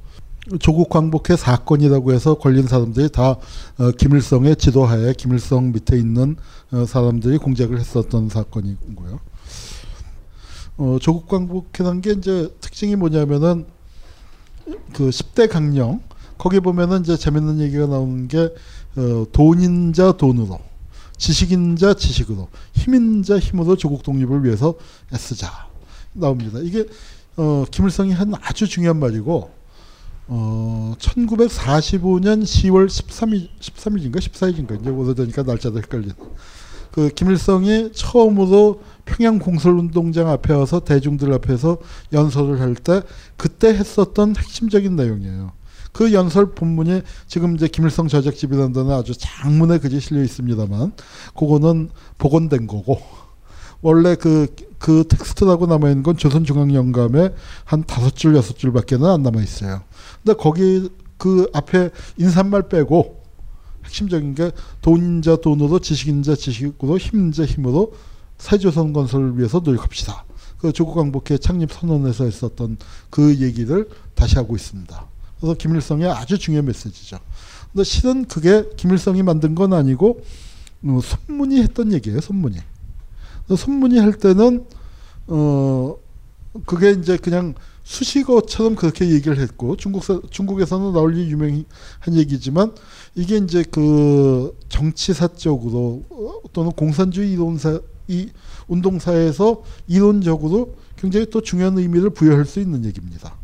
조국 0.58 0.90
광복회 0.90 1.36
사건이라고 1.36 2.12
해서 2.12 2.34
걸린 2.34 2.66
사람들이 2.66 3.08
다 3.10 3.36
어, 3.78 3.90
김일성의 3.96 4.56
지도하에 4.56 5.14
김일성 5.16 5.72
밑에 5.72 5.96
있는 5.96 6.36
어, 6.72 6.84
사람들이 6.84 7.38
공작을 7.38 7.78
했었던 7.78 8.28
사건이고요. 8.28 9.20
어, 10.78 10.98
조국 11.00 11.28
광복회란 11.28 12.00
게 12.00 12.12
이제 12.12 12.52
특징이 12.60 12.96
뭐냐면은 12.96 13.66
그 14.92 15.10
10대 15.10 15.48
강령 15.48 16.00
거기 16.38 16.60
보면은 16.60 17.02
이제 17.02 17.16
재밌는 17.16 17.60
얘기가 17.60 17.86
나오는 17.86 18.28
게 18.28 18.52
어, 18.96 19.26
돈인 19.32 19.92
자 19.92 20.12
돈으로 20.12 20.60
지식인 21.16 21.76
자 21.76 21.94
지식으로 21.94 22.48
힘인 22.72 23.22
자 23.22 23.38
힘으로 23.38 23.76
조국 23.76 24.02
독립을 24.02 24.44
위해서 24.44 24.74
애쓰자 25.12 25.68
나옵니다. 26.12 26.58
이게 26.60 26.86
어, 27.36 27.64
김일성이 27.70 28.12
한 28.12 28.32
아주 28.42 28.66
중요한 28.66 28.98
말이고 28.98 29.50
어, 30.28 30.94
1945년 30.98 32.42
10월 32.42 32.86
13일 32.86 33.48
13일인가 33.60 34.16
14일인가 34.16 34.80
이제 34.80 34.90
오래되니까 34.90 35.42
날짜도 35.42 35.78
헷갈리는 35.78 36.14
그 36.92 37.08
김일성이 37.08 37.90
처음으로 37.92 38.80
평양 39.04 39.38
공설운동장 39.38 40.28
앞에 40.28 40.52
와서 40.54 40.80
대중들 40.80 41.32
앞에서 41.32 41.78
연설을 42.12 42.60
할 42.60 42.74
때 42.74 43.02
그때 43.36 43.68
했었던 43.68 44.36
핵심적인 44.36 44.94
내용이에요. 44.94 45.52
그 45.92 46.12
연설 46.12 46.52
본문이 46.54 47.02
지금 47.26 47.54
이제 47.54 47.66
김일성 47.68 48.08
저작집이라는 48.08 48.72
데는 48.72 48.92
아주 48.92 49.12
장문의 49.16 49.80
글이 49.80 50.00
실려 50.00 50.22
있습니다만 50.22 50.92
그거는 51.36 51.90
복원된 52.18 52.66
거고 52.66 53.00
원래 53.82 54.14
그, 54.14 54.46
그 54.78 55.04
텍스트라고 55.08 55.66
남아있는 55.66 56.02
건 56.02 56.16
조선중앙영감에 56.16 57.34
한 57.64 57.84
다섯 57.84 58.14
줄, 58.14 58.36
여섯 58.36 58.56
줄밖에는 58.56 59.04
안 59.06 59.22
남아있어요. 59.22 59.82
근데 60.22 60.36
거기 60.38 60.88
그 61.18 61.48
앞에 61.52 61.90
인사말 62.16 62.68
빼고 62.68 63.21
핵심적인 63.84 64.34
게 64.34 64.50
돈인자 64.80 65.36
돈으로 65.36 65.78
지식인자 65.78 66.36
지식으로 66.36 66.98
힘인자 66.98 67.44
힘으로 67.44 67.92
새조선 68.38 68.92
건설을 68.92 69.38
위해서 69.38 69.60
노력합시다. 69.60 70.24
그 70.58 70.72
조국 70.72 70.94
광복회 70.94 71.38
창립 71.38 71.72
선언에서 71.72 72.24
했었던 72.24 72.76
그 73.10 73.40
얘기를 73.40 73.88
다시 74.14 74.36
하고 74.36 74.54
있습니다. 74.54 75.06
그래서 75.40 75.54
김일성의 75.54 76.08
아주 76.08 76.38
중요한 76.38 76.66
메시지죠. 76.66 77.18
근데 77.72 77.84
실은 77.84 78.24
그게 78.26 78.68
김일성이 78.76 79.22
만든 79.22 79.54
건 79.54 79.72
아니고 79.72 80.22
어, 80.84 81.00
손문이 81.02 81.60
했던 81.62 81.92
얘기예요. 81.92 82.20
손문이. 82.20 82.58
손문이 83.56 83.98
할 83.98 84.12
때는 84.12 84.64
어 85.26 85.96
그게 86.66 86.90
이제 86.90 87.16
그냥 87.16 87.54
수식어처럼 87.84 88.76
그렇게 88.76 89.10
얘기를 89.10 89.38
했고 89.38 89.76
중국 89.76 90.04
중국에서는 90.30 90.92
널리 90.92 91.28
유명한 91.30 91.64
얘기지만 92.12 92.74
이게 93.14 93.36
이제 93.36 93.62
그 93.70 94.56
정치사적으로 94.68 96.04
어, 96.10 96.32
또는 96.52 96.72
공산주의 96.72 97.32
이론사 97.32 97.80
이 98.08 98.28
운동사에서 98.68 99.62
이론적으로 99.86 100.74
굉장히 100.96 101.26
또 101.30 101.40
중요한 101.40 101.78
의미를 101.78 102.10
부여할 102.10 102.44
수 102.44 102.60
있는 102.60 102.84
얘기입니다. 102.84 103.36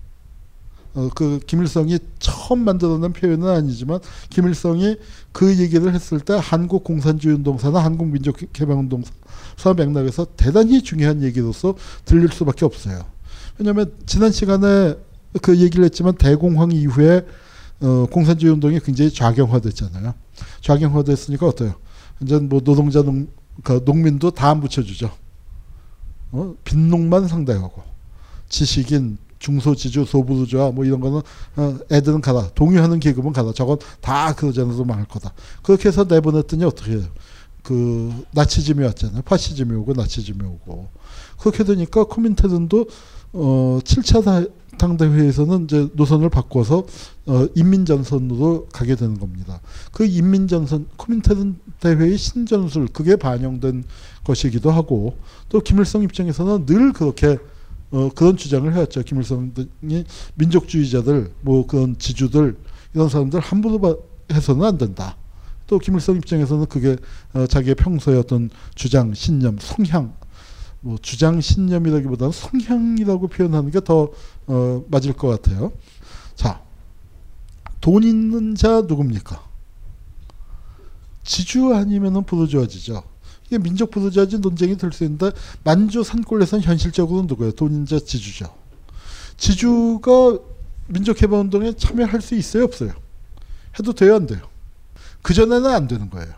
어, 0.94 1.10
그 1.14 1.38
김일성이 1.46 1.98
처음 2.18 2.64
만들어낸 2.64 3.12
표현은 3.12 3.46
아니지만 3.46 4.00
김일성이 4.30 4.96
그 5.32 5.56
얘기를 5.58 5.94
했을 5.94 6.18
때 6.20 6.38
한국 6.40 6.82
공산주의 6.82 7.34
운동사나 7.36 7.78
한국 7.78 8.08
민족 8.08 8.36
개방 8.52 8.80
운동사 8.80 9.74
맥락에서 9.76 10.26
대단히 10.36 10.82
중요한 10.82 11.22
얘기로서 11.22 11.74
들릴 12.04 12.30
수밖에 12.32 12.64
없어요. 12.64 13.04
왜냐하면 13.58 13.92
지난 14.06 14.32
시간에 14.32 14.94
그 15.42 15.58
얘기를 15.58 15.84
했지만 15.84 16.14
대공황 16.14 16.72
이후에 16.72 17.26
어, 17.80 18.06
공산주의 18.10 18.52
운동이 18.52 18.80
굉장히 18.80 19.12
좌경화됐잖아요. 19.12 20.14
좌경화됐으니까 20.62 21.46
어때요? 21.46 21.74
이제 22.22 22.38
뭐 22.38 22.60
노동자 22.60 23.02
농, 23.02 23.28
그 23.62 23.82
농민도 23.84 24.30
다 24.32 24.50
안 24.50 24.60
붙여주죠. 24.60 25.10
어? 26.32 26.54
빈농만 26.64 27.28
상대하고 27.28 27.82
지식인 28.48 29.18
중소지주 29.38 30.04
소부주와 30.04 30.72
뭐 30.72 30.84
이런 30.84 31.00
거는 31.00 31.20
어, 31.56 31.78
애들은 31.92 32.20
가라 32.20 32.50
동의하는 32.54 32.98
계급은 33.00 33.32
가라 33.32 33.52
저건 33.52 33.78
다 34.00 34.34
그러잖아도 34.34 34.84
망할 34.84 35.06
거다 35.06 35.32
그렇게 35.62 35.88
해서 35.88 36.04
내보냈더니 36.04 36.64
어떻게 36.64 36.92
해요 36.92 37.04
그 37.62 38.24
나치즘이 38.32 38.84
왔잖아요 38.84 39.22
파시즘이 39.22 39.74
오고 39.76 39.92
나치즘이 39.94 40.44
오고 40.44 40.88
그렇게 41.38 41.62
되니까 41.64 42.04
코민테른도 42.04 42.86
어 43.32 43.78
7차 43.84 44.50
당대회에서는 44.78 45.64
이제 45.64 45.88
노선을 45.94 46.30
바꿔서 46.30 46.86
어 47.26 47.46
인민전선으로 47.54 48.68
가게 48.72 48.94
되는 48.94 49.18
겁니다. 49.18 49.60
그 49.92 50.06
인민전선 50.06 50.86
코민테른 50.96 51.56
대회의 51.80 52.16
신전술 52.16 52.88
그게 52.92 53.16
반영된 53.16 53.84
것이기도 54.24 54.70
하고 54.70 55.18
또 55.48 55.60
김일성 55.60 56.02
입장에서는 56.02 56.66
늘 56.66 56.92
그렇게 56.92 57.38
어, 57.90 58.10
그런 58.14 58.36
주장을 58.36 58.72
해왔죠. 58.72 59.02
김일성이 59.02 59.50
민족주의자들, 60.34 61.32
뭐 61.40 61.66
그런 61.66 61.96
지주들 61.98 62.56
이런 62.94 63.08
사람들 63.08 63.40
함부로 63.40 64.04
해서는 64.30 64.64
안 64.64 64.78
된다. 64.78 65.16
또 65.66 65.78
김일성 65.78 66.16
입장에서는 66.16 66.66
그게 66.66 66.96
어, 67.32 67.46
자기의 67.46 67.74
평소의 67.76 68.18
어떤 68.18 68.50
주장, 68.74 69.14
신념, 69.14 69.56
성향, 69.58 70.14
뭐 70.80 70.96
주장, 71.02 71.40
신념이라기보다는 71.40 72.32
성향이라고 72.32 73.28
표현하는 73.28 73.70
게 73.70 73.80
더 73.80 74.10
어, 74.46 74.84
맞을 74.88 75.12
것 75.12 75.28
같아요. 75.28 75.72
자, 76.34 76.62
돈 77.80 78.02
있는 78.02 78.54
자 78.54 78.82
누굽니까? 78.82 79.42
지주 81.24 81.74
아니면은 81.74 82.24
부르주아지죠. 82.24 83.02
이게 83.46 83.58
민족 83.58 83.90
부르주아지 83.90 84.38
논쟁이 84.38 84.76
될 84.76 84.92
수 84.92 85.04
있는데 85.04 85.30
만주 85.64 86.02
산골에선 86.04 86.60
현실적으로 86.62 87.22
누구예요? 87.22 87.52
돈인자 87.52 87.98
지주죠. 87.98 88.54
지주가 89.36 90.38
민족 90.86 91.20
해방 91.22 91.40
운동에 91.40 91.72
참여할 91.74 92.20
수 92.22 92.34
있어요? 92.34 92.64
없어요? 92.64 92.92
해도 93.78 93.92
돼요? 93.92 94.16
안 94.16 94.26
돼요? 94.26 94.40
그 95.22 95.34
전에는 95.34 95.66
안 95.66 95.86
되는 95.88 96.08
거예요. 96.10 96.32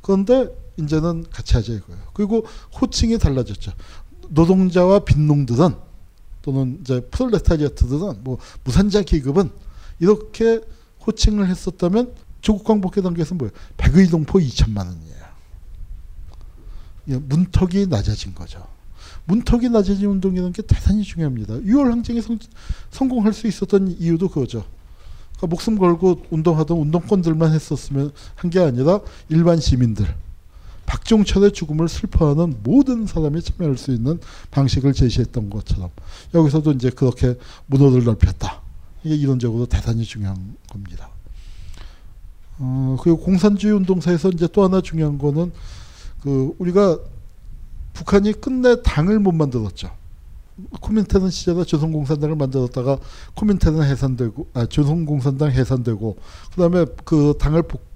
그런데 0.00 0.48
이제는 0.84 1.24
같이 1.30 1.54
하자 1.54 1.72
이거예요. 1.72 2.02
그리고 2.12 2.46
호칭이 2.80 3.18
달라졌죠. 3.18 3.72
노동자와 4.28 5.00
빈농들은 5.00 5.74
또는 6.42 6.78
이제 6.80 7.00
프롤레타리아트들은 7.10 8.24
뭐 8.24 8.38
무산자 8.64 9.02
계급은 9.02 9.50
이렇게 9.98 10.60
호칭을 11.06 11.48
했었다면 11.48 12.14
조국 12.40 12.64
광복회 12.64 13.02
단계에서 13.02 13.34
뭐예요? 13.34 13.52
백의 13.76 14.06
동포 14.08 14.38
2천만 14.38 14.86
원이에요. 14.86 15.20
예, 17.08 17.16
문턱이 17.18 17.86
낮아진 17.88 18.34
거죠. 18.34 18.66
문턱이 19.26 19.68
낮아진 19.68 20.06
운동이라는 20.06 20.52
게 20.52 20.62
대단히 20.62 21.02
중요합니다. 21.02 21.54
6월 21.56 21.90
항쟁에 21.90 22.20
성, 22.20 22.38
성공할 22.90 23.32
수 23.32 23.46
있었던 23.46 23.96
이유도 23.98 24.28
그거죠. 24.28 24.64
그러니까 25.36 25.46
목숨 25.48 25.78
걸고 25.78 26.26
운동하던 26.30 26.76
운동권들만 26.76 27.52
했었으면 27.52 28.12
한 28.34 28.50
게 28.50 28.60
아니라 28.60 29.00
일반 29.28 29.58
시민들, 29.60 30.14
박종철의 30.90 31.52
죽음을 31.52 31.88
슬퍼하는 31.88 32.56
모든 32.64 33.06
사람이 33.06 33.40
참여할 33.42 33.78
수 33.78 33.92
있는 33.92 34.18
방식을 34.50 34.92
제시했던 34.92 35.48
것처럼 35.48 35.90
여기서도 36.34 36.72
이제 36.72 36.90
그렇게 36.90 37.38
문호를 37.66 38.02
넓혔다. 38.02 38.60
이게 39.04 39.14
이론적으로 39.14 39.66
대단히 39.66 40.02
중요한 40.02 40.56
겁니다. 40.68 41.10
어, 42.58 42.96
그리고 43.00 43.20
공산주의 43.20 43.72
운동사에서 43.72 44.30
이제 44.30 44.48
또 44.52 44.64
하나 44.64 44.80
중요한 44.80 45.16
거는 45.16 45.52
그 46.22 46.56
우리가 46.58 46.98
북한이 47.92 48.32
끝내 48.40 48.82
당을 48.82 49.20
못 49.20 49.30
만들었죠. 49.30 49.92
코민테른 50.80 51.30
시절에 51.30 51.64
조선공산당을 51.64 52.34
만들었다가 52.34 52.98
코민테른 53.34 53.84
해산되고 53.84 54.48
아 54.54 54.66
조선공산당 54.66 55.52
해산되고 55.52 56.16
그다음에 56.50 56.84
그 57.04 57.34
당을 57.38 57.62
복 57.62 57.89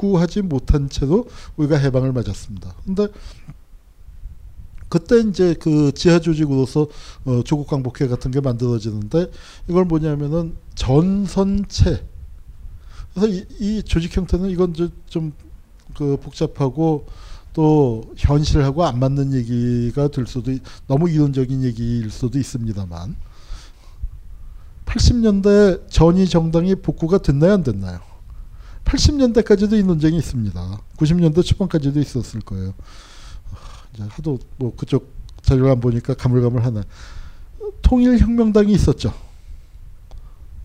구하지 0.00 0.42
못한 0.42 0.88
채로 0.88 1.28
우리가 1.56 1.76
해방을 1.76 2.12
맞았습니다. 2.12 2.74
근데 2.84 3.08
그때 4.88 5.20
이제 5.20 5.54
그 5.54 5.92
지하 5.94 6.18
조직으로서 6.18 6.88
어 7.24 7.42
조국 7.44 7.68
광복회 7.68 8.08
같은 8.08 8.30
게 8.30 8.40
만들어지는데 8.40 9.30
이걸 9.68 9.84
뭐냐면은 9.84 10.56
전선체 10.74 12.04
그래서 13.14 13.28
이, 13.28 13.44
이 13.58 13.82
조직 13.82 14.16
형태는 14.16 14.50
이건 14.50 14.74
좀 15.06 15.32
그 15.94 16.16
복잡하고 16.16 17.06
또 17.52 18.12
현실하고 18.16 18.84
안 18.84 18.98
맞는 18.98 19.32
얘기가 19.34 20.08
될 20.08 20.26
수도 20.26 20.52
너무 20.86 21.10
이론적인 21.10 21.62
얘기일 21.64 22.10
수도 22.10 22.38
있습니다만 22.38 23.16
80년대 24.86 25.88
전위 25.90 26.28
정당이 26.28 26.76
복구가 26.76 27.18
됐나요 27.18 27.54
안 27.54 27.62
됐나요? 27.62 28.00
80년대까지도 28.84 29.78
이 29.78 29.82
논쟁이 29.82 30.18
있습니다. 30.18 30.80
90년대 30.96 31.44
초반까지도 31.44 32.00
있었을 32.00 32.40
거예요. 32.40 32.74
이제 33.94 34.02
하도 34.08 34.38
뭐 34.56 34.74
그쪽 34.76 35.12
자료를 35.42 35.70
안 35.70 35.80
보니까 35.80 36.14
가물가물하네. 36.14 36.82
통일혁명당이 37.82 38.72
있었죠. 38.72 39.12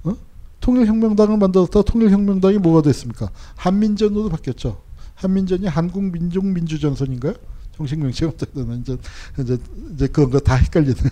어? 0.03 0.15
통일혁명당을 0.59 1.37
만들었다 1.37 1.81
통일혁명당이 1.81 2.57
뭐가 2.57 2.81
됐습니까? 2.83 3.29
한민전으로 3.55 4.29
바뀌었죠. 4.29 4.81
한민전이 5.15 5.67
한국민족민주전선인가요? 5.67 7.33
정식 7.75 7.99
명칭 7.99 8.31
되나 8.37 8.73
이제 8.75 8.97
이제 9.39 9.57
이제 9.93 10.07
그런 10.07 10.29
거 10.29 10.39
다 10.39 10.55
헷갈리네요. 10.55 11.09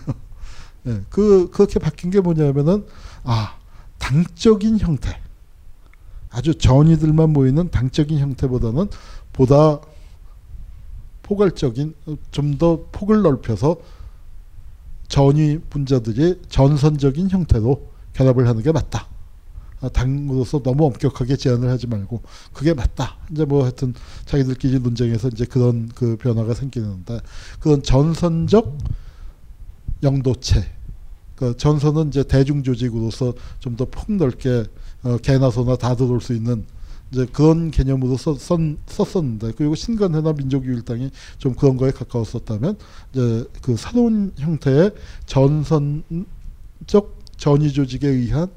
네, 0.84 1.02
그 1.10 1.50
그렇게 1.52 1.80
바뀐 1.80 2.10
게 2.10 2.20
뭐냐면은 2.20 2.86
아 3.24 3.58
당적인 4.00 4.80
형태, 4.80 5.20
아주 6.34 6.56
전이들만 6.56 7.30
모이는 7.32 7.70
당적인 7.70 8.18
형태보다는 8.20 8.90
보다 9.32 9.80
포괄적인 11.22 11.94
좀 12.32 12.58
더 12.58 12.86
폭을 12.92 13.22
넓혀서 13.22 13.78
전위 15.08 15.60
분자들이 15.70 16.42
전선적인 16.50 17.30
형태로 17.30 17.88
결합을 18.14 18.48
하는 18.48 18.62
게 18.64 18.72
맞다. 18.72 19.08
아, 19.82 19.90
당으로서 19.90 20.64
너무 20.64 20.86
엄격하게 20.86 21.36
제한을 21.36 21.70
하지 21.70 21.88
말고 21.88 22.22
그게 22.54 22.74
맞다. 22.74 23.18
이제 23.32 23.46
뭐 23.46 23.64
하여튼 23.64 23.94
자기들끼리 24.26 24.80
논쟁에서 24.80 25.28
이제 25.30 25.46
그런 25.46 25.90
그 25.94 26.16
변화가 26.18 26.54
생기는데 26.54 27.20
그런 27.60 27.84
전선적 27.84 28.78
영도체 30.04 30.66
그 31.36 31.56
전선은 31.58 32.08
이제 32.10 32.24
대중 32.24 32.64
조직으로서 32.64 33.34
좀 33.60 33.76
더 33.76 33.86
폭넓게 33.86 34.66
어, 35.04 35.18
개나 35.18 35.50
소나 35.52 35.76
다 35.76 35.96
들어올 35.96 36.22
수 36.22 36.34
있는 36.34 36.66
이제 37.12 37.28
그런 37.32 37.70
개념으로 37.70 38.18
썼, 38.18 38.40
썼었는데 38.88 39.52
그리고 39.56 39.76
신간회나 39.76 40.34
민족유일당이 40.34 41.12
좀 41.38 41.54
그런 41.54 41.78
거에 41.78 41.92
가까웠었다면 41.92 42.78
이제 43.12 43.46
그 43.62 43.78
새로운 43.78 44.34
형태의 44.38 44.92
전선적 45.28 46.24
전위 47.38 47.72
조직에 47.72 48.08
의한 48.08 48.48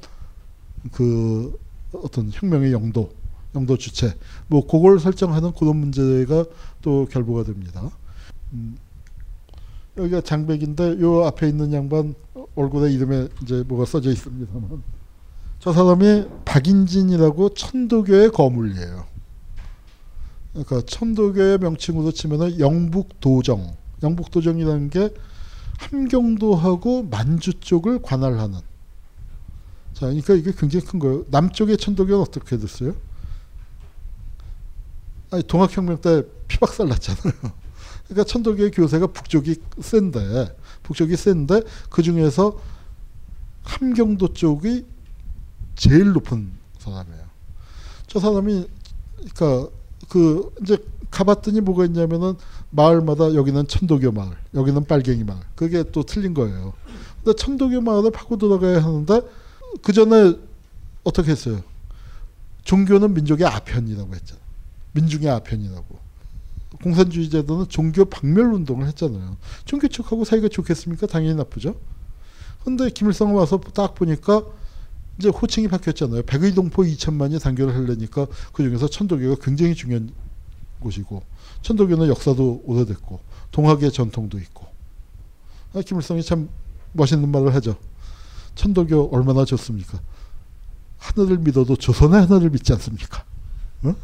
그 0.91 1.57
어떤 1.93 2.29
혁명의 2.31 2.71
영도, 2.71 3.11
영도 3.53 3.77
주체, 3.77 4.15
뭐 4.47 4.65
그걸 4.65 4.99
설정하는 4.99 5.53
그런 5.53 5.77
문제가 5.77 6.45
또 6.81 7.07
결부가 7.11 7.43
됩니다. 7.43 7.91
음, 8.53 8.77
여기가 9.97 10.21
장백인데 10.21 10.99
요 11.01 11.25
앞에 11.25 11.47
있는 11.49 11.73
양반 11.73 12.15
얼굴에 12.55 12.91
이름에 12.91 13.27
이제 13.43 13.63
뭐가 13.67 13.85
써져 13.85 14.11
있습니다만 14.11 14.81
저 15.59 15.73
사람이 15.73 16.25
박인진이라고 16.45 17.49
천도교의 17.55 18.31
거물이에요. 18.31 19.05
그러니까 20.53 20.81
천도교의 20.81 21.57
명칭으로 21.59 22.11
치면은 22.11 22.59
영북도정, 22.59 23.75
영북도정이라는 24.03 24.89
게 24.89 25.13
함경도하고 25.77 27.03
만주 27.03 27.59
쪽을 27.59 28.01
관할하는. 28.01 28.59
자, 29.93 30.07
그러니까 30.07 30.33
이게 30.35 30.51
굉장히 30.55 30.85
큰 30.85 30.99
거예요. 30.99 31.25
남쪽의 31.29 31.77
천도교는 31.77 32.21
어떻게 32.21 32.57
됐어요? 32.57 32.95
아니 35.31 35.43
동학혁명 35.43 36.01
때 36.01 36.23
피박살 36.47 36.87
났잖아요. 36.87 37.33
그러니까 38.07 38.23
천도교의 38.23 38.71
교세가 38.71 39.07
북쪽이 39.07 39.55
센데, 39.81 40.55
북쪽이 40.83 41.17
센데 41.17 41.61
그 41.89 42.01
중에서 42.01 42.59
함경도 43.63 44.33
쪽이 44.33 44.85
제일 45.77 46.11
높은 46.11 46.51
사람이에요. 46.79 47.23
저 48.07 48.19
사람이 48.19 48.67
그러니까 49.15 49.71
그 50.09 50.53
이제 50.61 50.77
가봤더니 51.09 51.61
뭐가 51.61 51.85
있냐면은 51.85 52.35
마을마다 52.69 53.33
여기는 53.33 53.67
천도교 53.67 54.11
마을, 54.11 54.35
여기는 54.53 54.85
빨갱이 54.85 55.23
마을. 55.23 55.39
그게 55.55 55.83
또 55.91 56.03
틀린 56.03 56.33
거예요. 56.33 56.73
근데 57.23 57.35
천도교 57.35 57.81
마을을 57.81 58.11
파고 58.11 58.37
들어가야 58.37 58.83
하는데 58.83 59.21
그 59.81 59.93
전에 59.93 60.35
어떻게 61.03 61.31
했어요? 61.31 61.61
종교는 62.63 63.13
민족의 63.13 63.47
아편이라고 63.47 64.13
했잖아. 64.13 64.41
민중의 64.93 65.29
아편이라고. 65.29 66.07
공산주의자들은 66.83 67.69
종교 67.69 68.03
박멸 68.05 68.53
운동을 68.53 68.87
했잖아요. 68.87 69.37
종교 69.63 69.87
측하고 69.87 70.25
사이가 70.25 70.49
좋겠습니까? 70.49 71.07
당연히 71.07 71.35
나쁘죠. 71.35 71.75
근데 72.65 72.89
김일성 72.89 73.33
와서 73.35 73.59
딱 73.73 73.95
보니까 73.95 74.43
이제 75.19 75.29
호칭이 75.29 75.67
바뀌었잖아요. 75.67 76.23
백의동포 76.23 76.83
2천만이 76.83 77.41
단교를 77.41 77.75
하려니까 77.75 78.27
그 78.53 78.63
중에서 78.63 78.87
천도교가 78.87 79.43
굉장히 79.43 79.73
중요한 79.73 80.11
곳이고 80.79 81.23
천도교는 81.63 82.07
역사도 82.07 82.63
오래됐고 82.65 83.19
동학의 83.51 83.91
전통도 83.91 84.37
있고 84.39 84.67
아, 85.73 85.81
김일성이 85.81 86.23
참 86.23 86.49
멋있는 86.93 87.29
말을 87.29 87.53
하죠. 87.55 87.77
천도교 88.55 89.09
얼마나 89.11 89.45
좋습니까? 89.45 89.99
하늘을 90.97 91.39
믿어도 91.39 91.75
조선의 91.75 92.25
하늘을 92.25 92.49
믿지 92.49 92.73
않습니까? 92.73 93.23
어? 93.83 93.95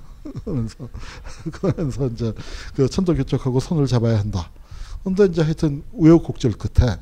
그러면서 0.44 0.90
그러면서 1.52 2.07
이제 2.07 2.34
그 2.76 2.90
천도교 2.90 3.23
쪽하고 3.23 3.60
손을 3.60 3.88
잡아야 3.88 4.19
한다. 4.19 4.52
근데 5.03 5.26
이제 5.26 5.41
하여튼 5.41 5.84
우여곡절 5.91 6.53
끝에 6.53 6.98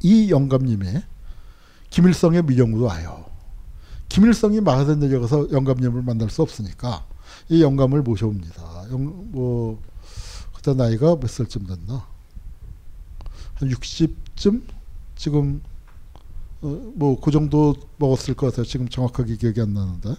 이 0.00 0.30
영감님이 0.30 1.02
김일성의 1.92 2.44
미령으로 2.44 2.84
와요. 2.84 3.26
김일성이 4.08 4.60
마하대 4.60 4.96
내려가서 4.96 5.52
영감님을 5.52 6.02
만날 6.02 6.30
수 6.30 6.42
없으니까 6.42 7.04
이 7.50 7.62
영감을 7.62 8.02
모셔옵니다. 8.02 8.86
영, 8.90 9.30
뭐 9.30 9.80
그때 10.54 10.72
나이가 10.72 11.16
몇 11.16 11.28
살쯤 11.28 11.66
됐나? 11.66 12.06
한 13.54 13.68
60쯤 13.68 14.62
지금 15.16 15.60
어, 16.62 16.92
뭐그 16.94 17.30
정도 17.30 17.74
먹었을 17.98 18.34
것 18.34 18.46
같아요. 18.46 18.64
지금 18.64 18.88
정확하게 18.88 19.36
기억이 19.36 19.60
안 19.60 19.74
나는데. 19.74 20.14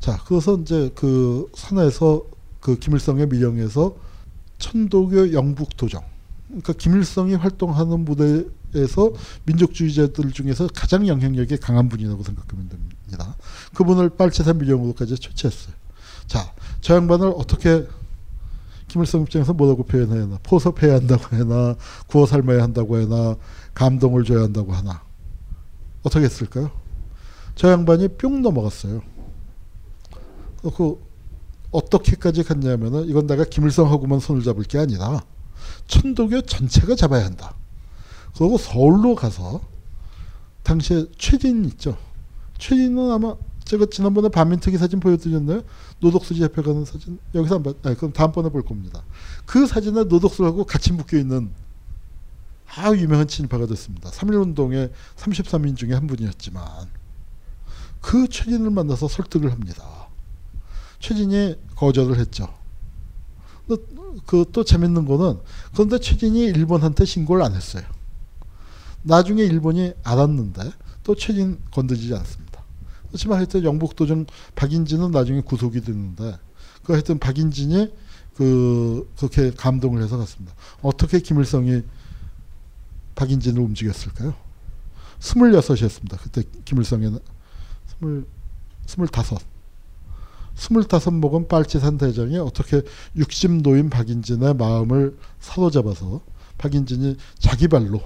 자, 0.00 0.22
그래서 0.26 0.56
이제 0.58 0.90
그 0.94 1.50
산에서 1.54 2.24
그 2.60 2.78
김일성의 2.78 3.28
미령에서 3.28 3.96
천도교 4.58 5.32
영북도정. 5.32 6.02
그러니까 6.48 6.72
김일성이 6.74 7.36
활동하는 7.36 8.04
무대 8.04 8.44
에서 8.74 9.12
민족주의자들 9.44 10.30
중에서 10.32 10.68
가장 10.74 11.08
영향력이 11.08 11.56
강한 11.56 11.88
분이라고 11.88 12.22
생각하면 12.22 12.68
됩니다. 12.68 13.36
그분을 13.74 14.10
빨치산 14.10 14.58
미령으로까지 14.58 15.16
초치했어요. 15.16 15.74
자, 16.26 16.52
저 16.80 16.94
양반을 16.94 17.32
어떻게 17.36 17.86
김일성 18.86 19.22
입장에서 19.22 19.52
뭐라고 19.52 19.84
표현해야 19.84 20.22
하나? 20.22 20.38
포섭해야 20.42 20.94
한다고 20.94 21.36
해나, 21.36 21.76
구워 22.06 22.26
삶아야 22.26 22.62
한다고 22.62 22.98
해나, 22.98 23.36
감동을 23.74 24.24
줘야 24.24 24.42
한다고 24.42 24.72
하나. 24.72 25.02
어떻게 26.02 26.24
했을까요? 26.24 26.70
저 27.54 27.70
양반이 27.70 28.08
뿅 28.08 28.42
넘어갔어요. 28.42 29.02
그 30.62 31.00
어떻게까지 31.70 32.42
갔냐면은 32.42 33.06
이건 33.06 33.26
내가 33.26 33.44
김일성하고만 33.44 34.18
손을 34.20 34.42
잡을 34.42 34.64
게 34.64 34.78
아니라 34.78 35.24
천도교 35.86 36.42
전체가 36.42 36.94
잡아야 36.96 37.24
한다. 37.24 37.54
그리고 38.40 38.56
서울로 38.56 39.14
가서 39.14 39.60
당시에 40.62 41.04
최진 41.18 41.66
있죠. 41.66 41.98
최진은 42.56 43.10
아마 43.10 43.36
제가 43.66 43.84
지난번에 43.90 44.30
반민특위 44.30 44.78
사진 44.78 44.98
보여드렸나요? 44.98 45.62
노덕수지 45.98 46.42
옆에 46.44 46.62
가는 46.62 46.86
사진 46.86 47.18
여기서 47.34 47.56
안 47.56 47.62
봤. 47.62 47.76
아니, 47.82 47.94
그럼 47.98 48.14
다음번에 48.14 48.48
볼 48.48 48.64
겁니다. 48.64 49.02
그 49.44 49.66
사진에 49.66 50.04
노덕수하고 50.04 50.64
같이 50.64 50.94
묶여 50.94 51.18
있는 51.18 51.50
아주 52.74 53.02
유명한 53.02 53.28
친일파가 53.28 53.66
됐습니다. 53.66 54.08
3.1운동의 54.08 54.90
33인 55.16 55.76
중에 55.76 55.92
한 55.92 56.06
분이었지만 56.06 56.64
그 58.00 58.26
최진을 58.26 58.70
만나서 58.70 59.06
설득을 59.06 59.52
합니다. 59.52 60.08
최진이 60.98 61.56
거절을 61.76 62.18
했죠. 62.18 62.48
그또 64.24 64.64
재밌는 64.64 65.04
거는 65.04 65.40
그런데 65.74 65.98
최진이 65.98 66.40
일본한테 66.40 67.04
신고를 67.04 67.42
안 67.42 67.54
했어요. 67.54 67.99
나중에 69.02 69.42
일본이 69.42 69.92
알았는데 70.02 70.70
또 71.02 71.14
최진 71.14 71.58
건드리지 71.70 72.14
않습니다. 72.14 72.62
그렇지만 73.08 73.38
하여튼 73.38 73.64
영북도정 73.64 74.26
박인진은 74.54 75.10
나중에 75.10 75.40
구속이 75.40 75.80
됐는데 75.80 76.38
그 76.84 76.92
하여튼 76.92 77.18
박인진이 77.18 77.92
그 78.34 79.10
그렇게 79.16 79.50
감동을 79.50 80.02
해서 80.02 80.16
갔습니다. 80.16 80.54
어떻게 80.82 81.20
김일성이 81.20 81.82
박인진을 83.14 83.60
움직였을까요? 83.60 84.34
스물여섯이었습니다. 85.18 86.16
그때 86.18 86.42
김일성에는 86.64 87.18
스물 87.86 88.26
스물다섯 88.86 89.40
스물다섯 90.54 91.14
먹은 91.14 91.48
빨치산 91.48 91.98
대장이 91.98 92.38
어떻게 92.38 92.82
육십 93.16 93.62
노인 93.62 93.90
박인진의 93.90 94.54
마음을 94.54 95.18
사로잡아서 95.38 96.22
박인진이 96.58 97.16
자기 97.38 97.68
발로 97.68 98.02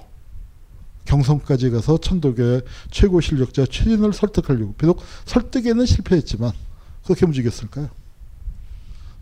경성까지 1.05 1.71
가서 1.71 1.99
천도교의 1.99 2.63
최고 2.91 3.21
실력자 3.21 3.67
최진을 3.67 4.13
설득하려고 4.13 4.75
비록 4.75 5.03
설득에는 5.27 5.85
실패했지만 5.87 6.53
그렇게 7.05 7.27
움직였을까요? 7.27 7.89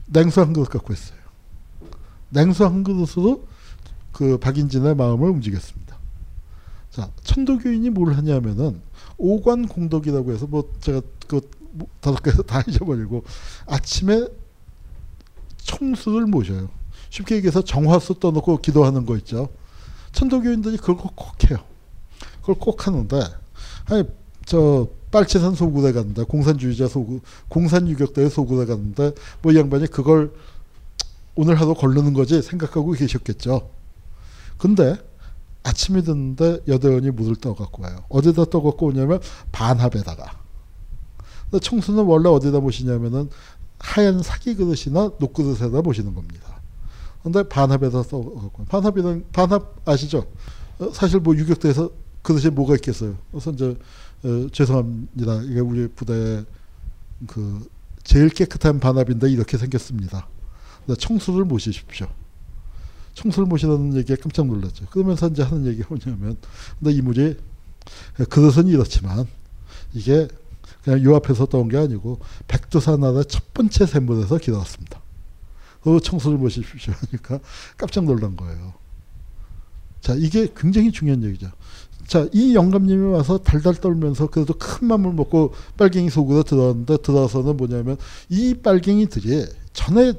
냉수 0.07 0.41
한 0.41 0.53
그릇 0.53 0.69
갖고 0.69 0.93
했어요. 0.93 1.19
냉수 2.31 2.65
한 2.65 2.85
그릇으로 2.85 3.47
그 4.13 4.39
박인진의 4.39 4.95
마음을 4.95 5.29
움직였습니다. 5.31 5.97
자, 6.91 7.11
천도교인이 7.25 7.91
뭘 7.91 8.15
하냐면은 8.15 8.81
오관 9.17 9.67
공덕이라고 9.69 10.33
해서 10.33 10.47
뭐 10.47 10.71
제가 10.81 11.01
그 11.27 11.41
다섯 12.01 12.23
개에서 12.23 12.43
다 12.43 12.63
잊어버리고 12.69 13.25
아침에 13.67 14.27
총수를 15.57 16.27
모셔요. 16.27 16.69
쉽게 17.09 17.37
얘기해서 17.37 17.63
정화수 17.63 18.15
떠놓고 18.21 18.59
기도하는 18.59 19.07
거 19.07 19.17
있죠. 19.19 19.49
천도교인들이 20.13 20.77
그걸 20.77 20.97
꼭 20.97 21.51
해요. 21.51 21.59
그걸 22.43 22.57
꼭 22.57 22.87
하는데 22.87 23.21
아니 23.87 24.05
저 24.45 24.87
빨치산 25.11 25.55
소구대 25.55 25.93
갔는데 25.93 26.25
공산주의자 26.25 26.89
소구 26.89 27.21
공산유격대의 27.49 28.31
소구대 28.31 28.67
갔는데 28.67 29.13
뭐 29.43 29.53
이 29.53 29.57
양반이 29.57 29.87
그걸 29.87 30.33
오늘 31.35 31.59
하루 31.61 31.75
걸르는 31.75 32.13
거지 32.13 32.43
생각하고 32.43 32.93
계셨겠죠. 32.93 33.71
근데 34.59 34.97
아침이 35.63 36.03
됐는데 36.03 36.61
여대원이 36.69 37.11
물을 37.11 37.37
떠갖고 37.37 37.83
와요. 37.85 38.05
어디다 38.09 38.47
떠갖고 38.47 38.87
오냐면 38.87 39.21
반합에다가. 39.53 40.41
청수는 41.61 42.05
원래 42.05 42.29
어디다 42.29 42.61
모시냐면은 42.61 43.31
하얀 43.79 44.23
사기 44.23 44.55
그릇이나 44.55 45.13
녹그릇에다 45.19 45.83
모시는 45.83 46.15
겁니다. 46.15 46.61
근데 47.23 47.43
반합에다 47.45 48.03
떠갖고 48.03 48.65
반합이는 48.69 49.27
반합 49.33 49.89
아시죠? 49.89 50.27
어, 50.79 50.91
사실 50.93 51.21
뭐 51.21 51.37
유격대에서 51.37 51.91
그 52.23 52.35
대신 52.35 52.55
뭐가 52.55 52.75
있겠어요. 52.77 53.19
그래서 53.31 53.51
어, 53.51 54.49
죄송합니다. 54.53 55.43
이게 55.43 55.61
우리 55.61 55.89
부대의 55.89 56.45
그 57.27 57.69
제일 58.05 58.29
깨끗한 58.29 58.81
반합인데 58.81 59.31
이렇게 59.31 59.59
생겼습니다. 59.59 60.29
청수를 60.99 61.45
모시십시오. 61.45 62.09
청수를 63.15 63.47
모시다는 63.47 63.95
얘기에 63.97 64.17
깜짝 64.17 64.47
놀랐죠. 64.47 64.87
그러면서 64.87 65.29
이제 65.29 65.43
하는 65.43 65.67
얘기가 65.67 65.89
뭐냐면, 65.89 66.37
근데 66.79 66.93
이물이 66.93 67.37
그것은 68.29 68.69
이렇지만 68.69 69.27
이게 69.93 70.29
그냥 70.83 71.03
요 71.05 71.15
앞에서 71.17 71.47
떠온 71.47 71.69
게 71.69 71.77
아니고 71.77 72.21
백두산 72.49 73.01
나라 73.01 73.23
첫 73.23 73.53
번째 73.55 73.87
샘물에서 73.87 74.39
기다렸습니다. 74.39 75.01
그 75.83 76.01
청수를 76.01 76.39
모십시오 76.39 76.93
하니까 76.93 77.41
깜짝 77.77 78.05
놀란 78.05 78.37
거예요. 78.37 78.75
자, 80.01 80.15
이게 80.15 80.49
굉장히 80.57 80.91
중요한 80.91 81.23
얘기죠. 81.23 81.51
자, 82.07 82.29
이 82.33 82.55
영감님이 82.55 83.13
와서 83.13 83.39
달달 83.39 83.75
떨면서 83.75 84.27
그래도 84.29 84.55
큰 84.55 84.89
맘을 84.89 85.13
먹고 85.13 85.55
빨갱이 85.77 86.11
속으로 86.11 86.43
들어왔는데 86.43 86.99
들어와서는 86.99 87.57
뭐냐면 87.57 87.97
이 88.29 88.55
빨갱이들이 88.55 89.47
전에 89.73 90.13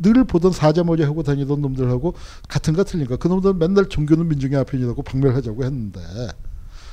늘 0.00 0.24
보던 0.24 0.52
사자머리 0.52 1.02
하고 1.02 1.22
다니던 1.22 1.60
놈들하고 1.60 2.14
같은가 2.48 2.84
틀린가 2.84 3.16
그 3.16 3.28
놈들은 3.28 3.58
맨날 3.58 3.88
종교는 3.88 4.28
민중의 4.28 4.58
아편이라고 4.58 5.02
박멸하자고 5.02 5.64
했는데 5.64 6.00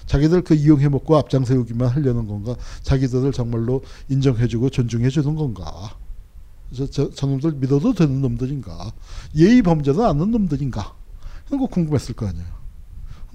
자기들 0.08 0.44
그 0.44 0.54
이용해 0.54 0.90
먹고 0.90 1.18
앞장 1.18 1.46
세우기만 1.46 1.90
하려는 1.90 2.28
건가? 2.28 2.56
자기들을 2.84 3.32
정말로 3.32 3.84
인정해주고 4.10 4.70
존중해 4.70 5.10
주는 5.10 5.36
건가? 5.36 5.96
저, 6.76 6.90
저, 6.90 7.10
저 7.10 7.28
놈들 7.28 7.54
믿어도 7.54 7.94
되는 7.94 8.22
놈들인가? 8.22 8.92
예의 9.36 9.62
범죄는 9.62 10.02
않는 10.02 10.32
놈들인가? 10.32 10.94
이런 11.48 11.60
거 11.60 11.68
궁금했을 11.68 12.16
거 12.16 12.28
아니에요 12.28 12.55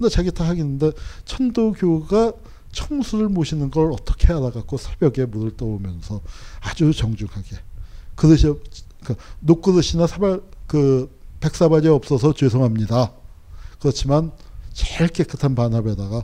근데 0.01 0.09
자기 0.09 0.31
다 0.31 0.47
하겠는데 0.47 0.93
천도교가 1.25 2.33
청수를 2.71 3.29
모시는 3.29 3.69
걸 3.69 3.91
어떻게 3.91 4.33
알아갖고 4.33 4.77
새벽에 4.77 5.25
물을 5.25 5.55
떠오면서 5.55 6.21
아주 6.59 6.91
정중하게 6.91 7.57
그릇이 8.15 8.55
그 9.03 9.13
녹그릇이나 9.41 10.07
사발 10.07 10.41
그 10.65 11.15
백사발이 11.39 11.87
없어서 11.87 12.33
죄송합니다. 12.33 13.11
그렇지만 13.79 14.31
제일 14.73 15.09
깨끗한 15.09 15.53
반합에다가 15.53 16.23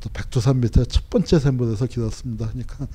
또 0.00 0.08
백두산 0.12 0.58
밑에 0.58 0.84
첫 0.86 1.08
번째 1.10 1.38
샘물에서 1.38 1.86
기다렸습니다 1.86 2.48
하니까 2.48 2.88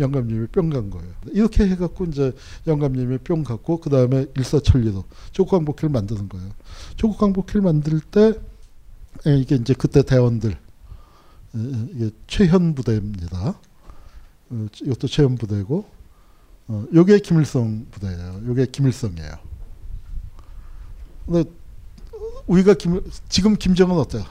영감님이 0.00 0.48
뿅 0.48 0.68
간 0.68 0.90
거예요. 0.90 1.12
이렇게 1.32 1.64
해갖고 1.68 2.06
이제 2.06 2.32
영감님이 2.66 3.18
뿅 3.18 3.44
갔고 3.44 3.78
그 3.78 3.88
다음에 3.88 4.26
일사천리로 4.36 5.04
조국광복회를 5.30 5.90
만드는 5.90 6.28
거예요. 6.28 6.50
조국광복회를 6.96 7.60
만들 7.60 8.00
때 8.00 8.32
예, 8.32 8.53
이게 9.24 9.56
이제 9.56 9.74
그때 9.74 10.02
대원들 10.02 10.56
예, 11.56 11.58
예, 11.58 11.88
이게 11.92 12.10
최현 12.26 12.74
부대입니다. 12.74 13.58
어, 14.50 14.66
이것도 14.82 15.06
최현 15.06 15.36
부대고 15.36 15.84
어, 16.68 16.86
요게 16.92 17.20
김일성 17.20 17.86
부대예요. 17.90 18.42
요게 18.46 18.66
김일성이에요. 18.66 19.32
근데 21.26 21.50
우리가 22.46 22.74
김, 22.74 23.00
지금 23.28 23.56
김정은 23.56 23.96
어때요? 23.96 24.24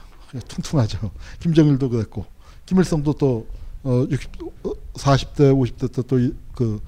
퉁퉁하죠. 0.48 1.10
김정일도 1.40 1.88
그랬고 1.88 2.26
김일성도 2.66 3.14
또 3.14 3.46
어, 3.82 4.06
60, 4.10 4.30
40대 4.94 5.52
50대 5.52 5.92
때 5.92 6.02
또그 6.02 6.80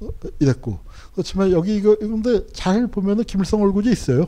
어, 0.00 0.08
이랬고 0.38 0.78
그렇지만 1.12 1.50
여기 1.52 1.76
이거 1.76 1.96
근데 1.96 2.46
잘 2.52 2.86
보면은 2.86 3.24
김일성 3.24 3.62
얼굴이 3.62 3.90
있어요. 3.90 4.26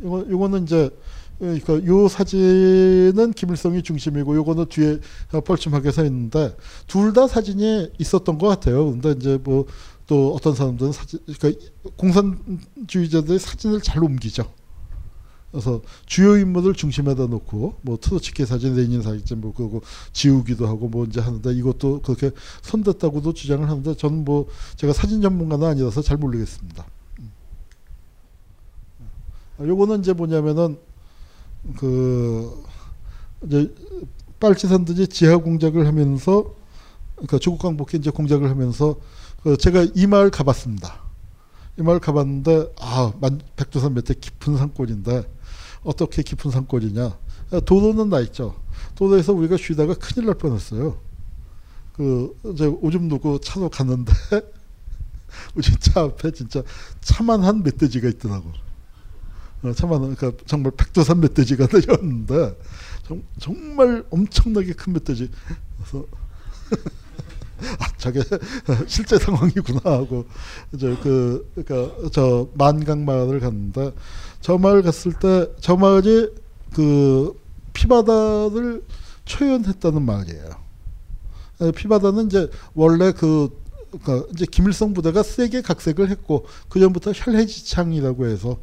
이거 0.00 0.22
이거는 0.22 0.64
이제 0.64 0.90
그러니까 1.42 1.84
요 1.86 2.06
사진은 2.06 3.32
김일성이 3.32 3.82
중심이고 3.82 4.36
요거는 4.36 4.66
뒤에 4.66 5.00
뻘쭘하게 5.44 5.90
서 5.90 6.04
있는데 6.04 6.56
둘 6.86 7.12
다 7.12 7.26
사진이 7.26 7.90
있었던 7.98 8.38
것 8.38 8.46
같아요. 8.46 8.92
근데 8.92 9.10
이제 9.12 9.38
뭐 9.42 9.66
또 10.06 10.34
어떤 10.34 10.54
사람들은 10.54 10.92
사진 10.92 11.20
그러니까 11.38 11.64
공산주의자들이 11.96 13.38
사진을 13.38 13.80
잘 13.80 14.04
옮기죠. 14.04 14.44
그래서 15.50 15.80
주요 16.06 16.36
인물을 16.36 16.74
중심에다 16.74 17.26
놓고 17.26 17.76
뭐 17.82 17.98
트로츠키 17.98 18.44
사진, 18.46 18.74
레닌 18.74 19.00
사진 19.02 19.40
뭐 19.40 19.52
그거 19.52 19.80
지우기도 20.12 20.66
하고 20.66 20.88
뭐 20.88 21.04
이제 21.04 21.20
하는데 21.20 21.52
이것도 21.52 22.00
그렇게 22.02 22.30
손댔다고도 22.62 23.34
주장을 23.34 23.68
하는데 23.68 23.94
저는 23.94 24.24
뭐 24.24 24.48
제가 24.76 24.92
사진 24.92 25.20
전문가는 25.22 25.66
아니라서 25.66 26.02
잘 26.02 26.16
모르겠습니다. 26.16 26.86
음. 27.20 27.32
요거는 29.60 30.00
이제 30.00 30.12
뭐냐면은 30.12 30.78
그 31.76 32.62
이제 33.44 33.72
빨치산들이 34.40 35.08
지하 35.08 35.36
공작을 35.36 35.86
하면서 35.86 36.54
그러니까 37.14 37.38
조국 37.38 37.60
광복회 37.60 37.98
이제 37.98 38.10
공작을 38.10 38.50
하면서 38.50 38.96
그 39.42 39.56
제가 39.56 39.86
이 39.94 40.06
마을 40.06 40.30
가봤습니다. 40.30 41.00
이 41.78 41.82
마을 41.82 42.00
가봤는데 42.00 42.74
아 42.80 43.12
백두산 43.56 43.94
밑에 43.94 44.14
깊은 44.14 44.56
산골인데 44.58 45.24
어떻게 45.84 46.22
깊은 46.22 46.50
산골이냐 46.50 47.16
도로는 47.64 48.08
나 48.08 48.20
있죠. 48.20 48.56
도로에서 48.94 49.32
우리가 49.32 49.56
쉬다가 49.56 49.94
큰일 49.94 50.26
날 50.26 50.34
뻔했어요. 50.36 50.98
그 51.92 52.36
이제 52.52 52.66
오줌 52.66 53.08
누고 53.08 53.38
차로 53.38 53.68
갔는데 53.68 54.12
우리 55.54 55.62
차 55.80 56.02
앞에 56.02 56.32
진짜 56.32 56.62
차만 57.00 57.44
한 57.44 57.62
멧돼지가 57.62 58.08
있더라고. 58.08 58.50
어, 59.62 59.72
참만 59.72 60.00
그러니까 60.00 60.32
정말 60.46 60.72
백두산 60.76 61.20
멧돼지가 61.20 61.68
내렸는데 61.72 62.56
정, 63.06 63.22
정말 63.38 64.04
엄청나게 64.10 64.72
큰 64.72 64.92
멧돼지. 64.94 65.30
그래서 65.76 66.06
아, 67.78 67.86
저게 67.96 68.22
실제 68.88 69.18
상황이구나 69.18 69.80
하고 69.84 70.26
이제 70.72 70.96
그 71.02 71.48
그러니까 71.54 72.10
저 72.10 72.48
만강 72.54 73.04
마을을 73.04 73.38
갔는데 73.40 73.92
저 74.40 74.58
마을 74.58 74.82
갔을 74.82 75.12
때 75.12 75.46
저 75.60 75.76
마을이 75.76 76.30
그 76.74 77.38
피바다를 77.72 78.82
초연했다는 79.24 80.02
마을이에요. 80.02 80.50
피바다는 81.76 82.26
이제 82.26 82.50
원래 82.74 83.12
그 83.12 83.50
그러니까 83.92 84.26
이제 84.32 84.46
김일성 84.50 84.94
부대가 84.94 85.22
세게 85.22 85.62
각색을 85.62 86.08
했고 86.08 86.46
그 86.68 86.80
전부터 86.80 87.12
혈해지창이라고 87.12 88.26
해서 88.26 88.58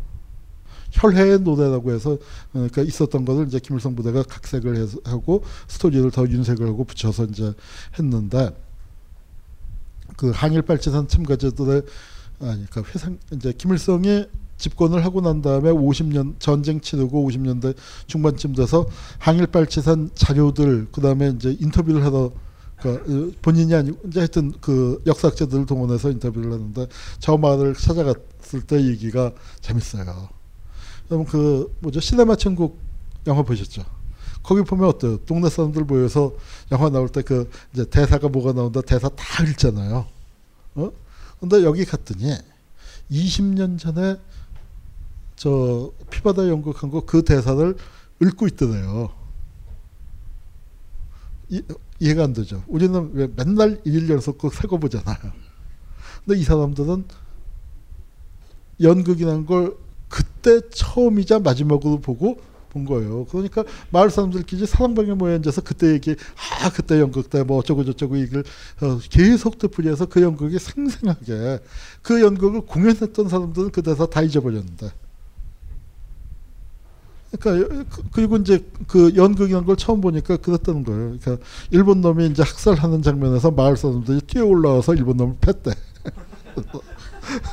혈해의 0.92 1.40
노래라고 1.42 1.92
해서 1.92 2.18
그러니까 2.52 2.82
있었던 2.82 3.26
것을 3.26 3.48
이제 3.48 3.60
김일성 3.60 3.96
부대가 3.96 4.24
각색을 4.24 4.88
하고 5.06 5.44
스토리를 5.68 6.10
더 6.12 6.28
윤색을 6.28 6.68
하고 6.68 6.84
붙여서 6.84 7.26
이제 7.26 7.54
했는데 7.98 8.50
그 10.18 10.32
항일 10.32 10.62
발제산 10.64 11.08
참가자들의 11.08 11.84
아니 12.42 12.66
그러니까 12.66 12.84
회상 12.94 13.18
이제 13.34 13.54
김일성이 13.58 14.26
집권을 14.58 15.06
하고 15.06 15.22
난 15.22 15.42
다음에 15.42 15.72
50년 15.72 16.36
전쟁 16.40 16.82
치르고 16.82 17.28
50년대 17.30 17.76
중반쯤 18.08 18.56
돼서 18.56 18.88
항일 19.18 19.48
발제산 19.48 20.12
자료들 20.16 20.90
그다음에 20.92 21.30
이제 21.30 21.56
인터뷰를 21.60 22.04
하러 22.04 22.32
그 22.82 23.34
본인이 23.42 23.74
아니고 23.74 24.08
이제 24.08 24.20
하여튼 24.20 24.54
그 24.62 25.02
역사학자들을 25.06 25.66
동원해서 25.66 26.12
인터뷰를 26.12 26.54
하는데 26.54 26.88
저 27.20 27.38
마을을 27.38 27.74
찾아갔을 27.74 28.62
때 28.68 28.86
얘기가 28.86 29.34
재밌어요. 29.62 30.39
그럼 31.10 31.26
그 31.26 31.76
뭐죠 31.80 32.00
시네마 32.00 32.36
천국 32.36 32.80
영화 33.28 33.42
보셨죠? 33.42 33.84
거기 34.44 34.62
보면 34.64 34.88
어때요? 34.88 35.18
동네 35.26 35.50
사람들 35.50 35.84
모여서 35.84 36.34
영화 36.72 36.90
나올 36.90 37.10
때 37.10 37.22
그 37.22 37.50
이제 37.74 37.84
대사가 37.90 38.30
뭐가 38.30 38.54
나온다 38.54 38.82
대사 38.82 39.10
다 39.10 39.44
읽잖아요. 39.44 40.08
어? 40.76 40.92
근데 41.40 41.64
여기 41.64 41.84
갔더니 41.86 42.34
20년 43.12 43.78
전에 43.80 44.18
저 45.36 45.92
피바다 46.10 46.48
연극한 46.48 46.90
거 46.90 47.02
그 47.02 47.24
대사를 47.24 47.76
읽고 48.22 48.48
있더래요. 48.48 49.10
이, 51.50 51.62
이해가 52.00 52.24
안 52.24 52.34
되죠. 52.34 52.64
우리는 52.68 53.10
왜 53.14 53.28
맨날 53.36 53.82
일일 53.84 54.10
연속 54.10 54.38
꼭 54.38 54.54
새거 54.54 54.78
보잖아요. 54.78 55.18
근데 56.26 56.40
이 56.40 56.44
사람들은 56.44 57.06
연극이라는 58.82 59.46
걸 59.46 59.76
그때 60.10 60.60
처음이자 60.72 61.40
마지막으로 61.40 62.02
보고 62.02 62.40
본 62.70 62.86
거예요. 62.86 63.26
그러니까 63.26 63.64
마을 63.90 64.10
사람들끼리 64.10 64.66
사랑방에 64.66 65.14
모여 65.14 65.36
앉아서 65.36 65.62
그때 65.62 65.92
얘기, 65.92 66.16
아 66.62 66.70
그때 66.70 67.00
연극 67.00 67.30
때 67.30 67.44
뭐 67.44 67.58
어쩌고 67.58 67.84
저쩌고 67.86 68.20
얘기를 68.20 68.44
어, 68.82 69.00
계속 69.10 69.58
되풀이해서 69.58 70.06
그 70.08 70.22
연극이 70.22 70.60
생생하게 70.60 71.60
그 72.02 72.22
연극을 72.22 72.62
공연했던 72.62 73.30
사람들은 73.30 73.72
그 73.72 73.82
대사 73.82 74.06
다 74.06 74.22
잊어버렸는데. 74.22 74.92
그러니까 77.40 77.86
그, 77.90 78.04
그리고 78.12 78.38
이제 78.38 78.66
그 78.88 79.14
연극이란 79.16 79.66
걸 79.66 79.76
처음 79.76 80.02
보니까 80.02 80.38
그랬다는 80.38 80.84
거예요. 80.84 81.18
그러니까 81.20 81.46
일본 81.72 82.02
놈이 82.02 82.28
이제 82.28 82.42
학살하는 82.44 83.02
장면에서 83.04 83.52
마을 83.52 83.78
사람들이 83.78 84.22
뛰어 84.22 84.46
올라와서 84.46 84.96
일본 84.96 85.18
놈을 85.18 85.36
팼대. 85.40 85.72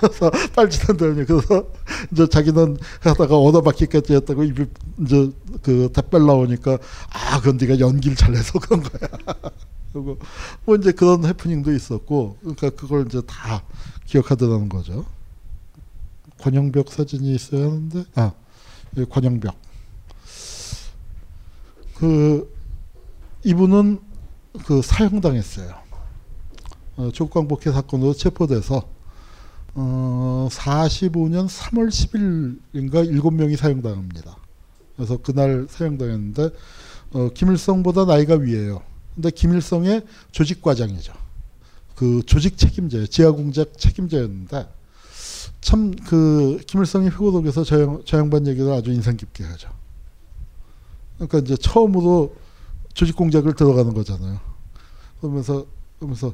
그래서 0.00 0.30
빨치산다니 0.54 1.24
그래서 1.26 1.66
이제 2.10 2.28
자기는 2.28 2.76
하다가 3.00 3.36
얻어맞기까지 3.36 4.14
했다고 4.14 4.44
입이 4.44 4.66
이제 5.02 5.30
그 5.62 5.90
답변 5.92 6.26
나오니까 6.26 6.78
아 7.10 7.40
그건 7.40 7.56
네가 7.56 7.78
연기를 7.80 8.16
잘해서 8.16 8.58
그런 8.60 8.82
거야. 8.82 9.10
그리고 9.92 10.18
뭐 10.64 10.76
이제 10.76 10.92
그런 10.92 11.24
해프닝도 11.24 11.72
있었고 11.72 12.38
그러니까 12.40 12.70
그걸 12.70 13.06
이제 13.06 13.20
다 13.26 13.62
기억하더라는 14.06 14.68
거죠. 14.68 15.04
권영벽 16.40 16.92
사진이 16.92 17.34
있어야 17.34 17.66
하는데 17.66 18.04
아 18.14 18.32
여기 18.96 19.08
권영벽 19.08 19.54
그 21.96 22.54
이분은 23.44 24.00
그 24.66 24.82
사형당했어요. 24.82 25.74
어, 26.96 27.10
조광복회 27.12 27.72
사건으로 27.72 28.14
체포돼서 28.14 28.95
어, 29.78 30.48
45년 30.50 31.46
3월 31.48 31.88
10일인가 31.88 33.06
7명이 33.10 33.56
사형당합니다. 33.56 34.36
그래서 34.96 35.18
그날 35.18 35.66
사형당했는데 35.68 36.50
어, 37.12 37.28
김일성보다 37.34 38.06
나이가 38.06 38.34
위에요. 38.36 38.82
근데 39.14 39.30
김일성의 39.30 40.04
조직과장이죠. 40.32 41.12
그 41.94 42.22
조직 42.24 42.56
책임자예요. 42.58 43.06
지하공작 43.06 43.78
책임자였는데 43.78 44.68
참 45.60 45.90
그 46.06 46.60
김일성이 46.66 47.08
회고록에서 47.08 47.64
저, 47.64 47.80
양, 47.82 48.02
저 48.06 48.18
양반 48.18 48.46
얘기를 48.46 48.70
아주 48.72 48.92
인상 48.92 49.16
깊게 49.16 49.44
하죠. 49.44 49.68
그러니까 51.16 51.38
이제 51.38 51.56
처음으로 51.56 52.34
조직 52.94 53.16
공작을 53.16 53.54
들어가는 53.54 53.92
거잖아요. 53.92 54.40
그러면서 55.20 55.66
그러면서 55.98 56.32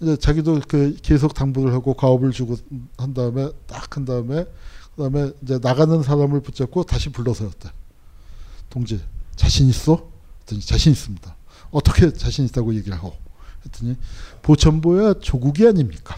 이제 0.00 0.16
자기도 0.16 0.60
그 0.68 0.96
계속 1.02 1.34
당부를 1.34 1.72
하고 1.72 1.94
가업을 1.94 2.30
주고 2.30 2.56
한 2.96 3.14
다음에 3.14 3.50
딱 3.66 3.96
한 3.96 4.04
다음에 4.04 4.46
그다음에 4.94 5.32
이제 5.42 5.58
나가는 5.60 6.02
사람을 6.02 6.40
붙잡고 6.40 6.84
다시 6.84 7.10
불러서였대. 7.10 7.70
동지 8.70 9.00
자신 9.34 9.68
있어? 9.68 10.08
했더니 10.40 10.60
자신 10.60 10.92
있습니다. 10.92 11.36
어떻게 11.70 12.12
자신 12.12 12.44
있다고 12.44 12.74
얘기를 12.74 12.96
하고 12.96 13.14
했더니 13.64 13.96
보천보야 14.42 15.14
조국이 15.20 15.66
아닙니까? 15.66 16.16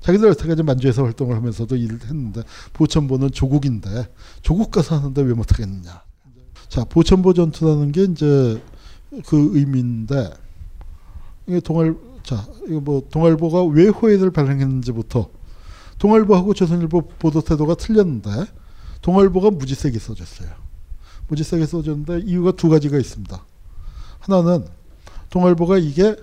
자기들 0.00 0.28
여태까지 0.28 0.62
만주에서 0.62 1.02
활동을 1.02 1.36
하면서도 1.36 1.76
일을 1.76 2.02
했는데 2.02 2.42
보천보는 2.74 3.30
조국인데 3.30 4.12
조국 4.42 4.70
가서 4.70 4.96
하는데 4.98 5.22
왜 5.22 5.32
못하겠느냐. 5.32 6.02
자 6.68 6.84
보천보 6.84 7.34
전투라는 7.34 7.92
게 7.92 8.04
이제 8.04 8.62
그 9.26 9.50
의미인데 9.56 10.30
이게 11.46 11.60
동아일 11.60 11.96
자 12.24 12.46
이거 12.66 12.80
뭐 12.80 13.02
동아일보가 13.10 13.64
왜 13.64 13.86
호해를 13.88 14.30
발행했는지부터 14.32 15.30
동아일보하고 15.98 16.54
조선일보 16.54 17.02
보도 17.18 17.40
태도가 17.40 17.76
틀렸는데 17.76 18.30
동아일보가 19.02 19.50
무지 19.50 19.74
세게 19.74 19.98
써줬어요. 19.98 20.48
무지 21.28 21.44
세게 21.44 21.66
써줬는데 21.66 22.22
이유가 22.26 22.52
두 22.52 22.68
가지가 22.68 22.98
있습니다. 22.98 23.44
하나는 24.20 24.66
동아일보가 25.30 25.78
이게 25.78 26.16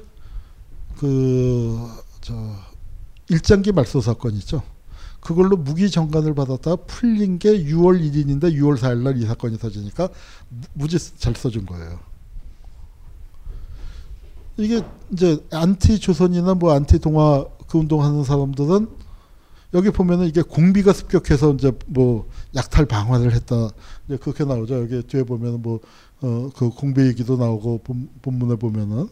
그 0.98 1.88
저 2.22 2.36
일장기 3.30 3.72
말소 3.72 4.00
사건 4.02 4.36
있죠. 4.36 4.62
그걸로 5.20 5.58
무기 5.58 5.90
정간을 5.90 6.34
받았다 6.36 6.76
풀린 6.88 7.40
게 7.40 7.64
6월 7.64 8.00
1일인데 8.00 8.54
6월 8.56 8.78
4일 8.78 9.02
날 9.02 9.18
이 9.18 9.26
사건이 9.26 9.58
터지니까 9.58 10.10
무지 10.74 10.98
잘 11.18 11.36
써준 11.36 11.66
거예요. 11.66 12.00
이게 14.58 14.82
이제 15.12 15.44
안티 15.52 16.00
조선이나 16.00 16.56
뭐 16.56 16.74
안티 16.74 17.00
동아 17.00 17.46
그 17.68 17.78
운동하는 17.78 18.24
사람들은 18.24 18.88
여기 19.74 19.90
보면은 19.90 20.28
이게 20.28 20.42
공비가 20.42 20.92
습격해서 20.92 21.54
이제 21.54 21.72
뭐 21.88 22.28
약탈 22.56 22.86
방화를 22.86 23.34
했다 23.34 23.70
이제 24.06 24.18
그렇게 24.18 24.44
나오죠. 24.44 24.82
여기 24.82 25.02
뒤에 25.04 25.24
보면은 25.24 25.62
뭐어그 25.62 26.72
공비 26.76 27.02
얘기도 27.08 27.38
나오고 27.38 27.80
본, 27.84 28.10
본문에 28.22 28.56
보면은 28.56 29.08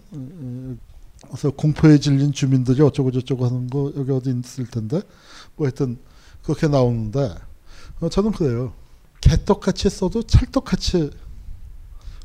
그래서 1.28 1.52
공포에 1.52 1.98
질린 1.98 2.32
주민들이 2.34 2.82
어쩌고 2.82 3.12
저쩌고 3.12 3.46
하는 3.46 3.70
거 3.70 3.92
여기 3.96 4.12
어디 4.12 4.32
있을 4.32 4.66
텐데 4.68 5.02
뭐 5.56 5.68
하여튼 5.68 5.98
그렇게 6.44 6.68
나오는데 6.68 7.34
어, 8.02 8.10
저는 8.10 8.32
그래요. 8.32 8.74
개떡같이 9.22 9.90
써도 9.90 10.24
찰떡같이 10.24 11.12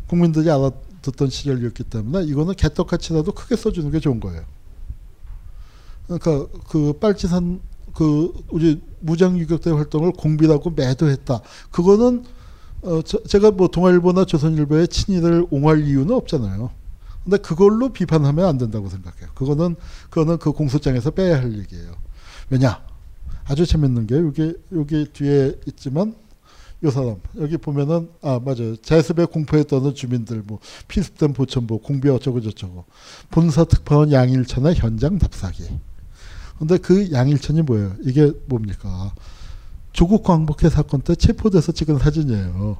국민들이 0.07 0.51
알아 0.51 0.71
듣던 1.05 1.31
시절이었기 1.31 1.85
때문에 1.85 2.25
이거는 2.25 2.55
개떡같이라도 2.55 3.33
크게 3.33 3.57
써주는 3.57 3.91
게 3.91 4.01
좋은 4.01 4.21
거예요. 4.21 4.43
그러니까 6.07 6.47
그 6.69 6.95
빨치산 6.95 7.61
그 7.95 8.33
우리 8.51 8.81
무장유격대 9.01 9.71
활동을 9.71 10.13
공비라고 10.13 10.71
매도했다. 10.71 11.41
그거는 11.71 12.25
어 12.83 13.03
저, 13.03 13.23
제가 13.23 13.53
뭐 13.53 13.69
동아일보나 13.69 14.25
조선일보의 14.25 14.89
친일을 14.89 15.47
옹호할 15.51 15.87
이유는 15.87 16.15
없잖아요. 16.15 16.71
근데 17.23 17.39
그걸로 17.39 17.91
비판하면 17.91 18.47
안 18.47 18.59
된다고 18.59 18.89
생각해요. 18.89 19.31
그거는 19.35 19.77
그거는 20.11 20.39
그 20.39 20.53
공소장에서 20.53 21.13
빼야 21.13 21.39
할 21.39 21.59
얘기예요. 21.59 21.95
왜냐? 22.51 22.83
아주 23.45 23.65
재밌는 23.65 24.07
게 24.07 24.17
여기 24.17 24.55
여기 24.73 25.07
뒤에 25.07 25.55
있지만 25.67 26.15
요 26.85 26.91
사람 26.91 27.17
여기 27.39 27.57
보면은 27.57 28.11
아 28.21 28.39
맞아요 28.45 28.77
제습에 28.77 29.25
공포에 29.25 29.65
떠는 29.65 29.95
주민들 29.95 30.43
뭐 30.45 30.61
피습된 30.87 31.33
보천보 31.33 31.79
공비 31.79 32.11
어쩌고 32.11 32.43
저쩌고 32.43 32.85
본사 33.31 33.65
특파원 33.65 34.13
양일천의 34.13 34.75
현장 34.77 35.19
답사기. 35.19 35.65
근데 36.59 36.77
그 36.77 37.11
양일천이 37.11 37.63
뭐예요? 37.63 37.95
이게 38.03 38.33
뭡니까? 38.47 39.15
조국 39.93 40.23
광복회 40.23 40.69
사건 40.69 41.01
때 41.01 41.15
체포돼서 41.15 41.73
찍은 41.73 41.99
사진이에요. 41.99 42.77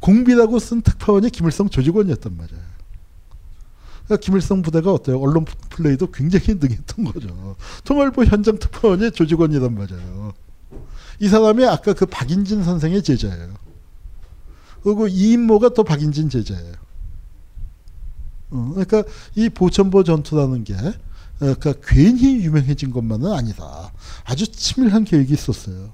공비라고 0.00 0.58
쓴 0.58 0.82
특파원이 0.82 1.30
김일성 1.30 1.68
조직원이었단 1.68 2.36
말이에요. 2.36 2.62
그러니까 4.04 4.24
김일성 4.24 4.62
부대가 4.62 4.92
어때요? 4.92 5.20
언론 5.20 5.44
플레이도 5.70 6.10
굉장히 6.10 6.58
능했던 6.60 7.04
거죠. 7.04 7.56
통일부 7.84 8.24
현장 8.24 8.58
특파원이 8.58 9.10
조직원이란 9.12 9.74
말이에요. 9.74 10.34
이 11.22 11.28
사람이 11.28 11.64
아까 11.64 11.92
그 11.92 12.04
박인진 12.04 12.64
선생의 12.64 13.04
제자예요. 13.04 13.54
그리고 14.82 15.06
이인모가 15.06 15.68
또 15.68 15.84
박인진 15.84 16.28
제자예요. 16.28 16.72
어, 18.50 18.70
그러니까 18.70 19.04
이 19.36 19.48
보천보 19.48 20.02
전투라는 20.02 20.64
게 20.64 20.74
그러니까 21.38 21.74
괜히 21.84 22.44
유명해진 22.44 22.90
것만은 22.90 23.30
아니다. 23.30 23.92
아주 24.24 24.50
치밀한 24.50 25.04
계획이 25.04 25.32
있었어요. 25.32 25.92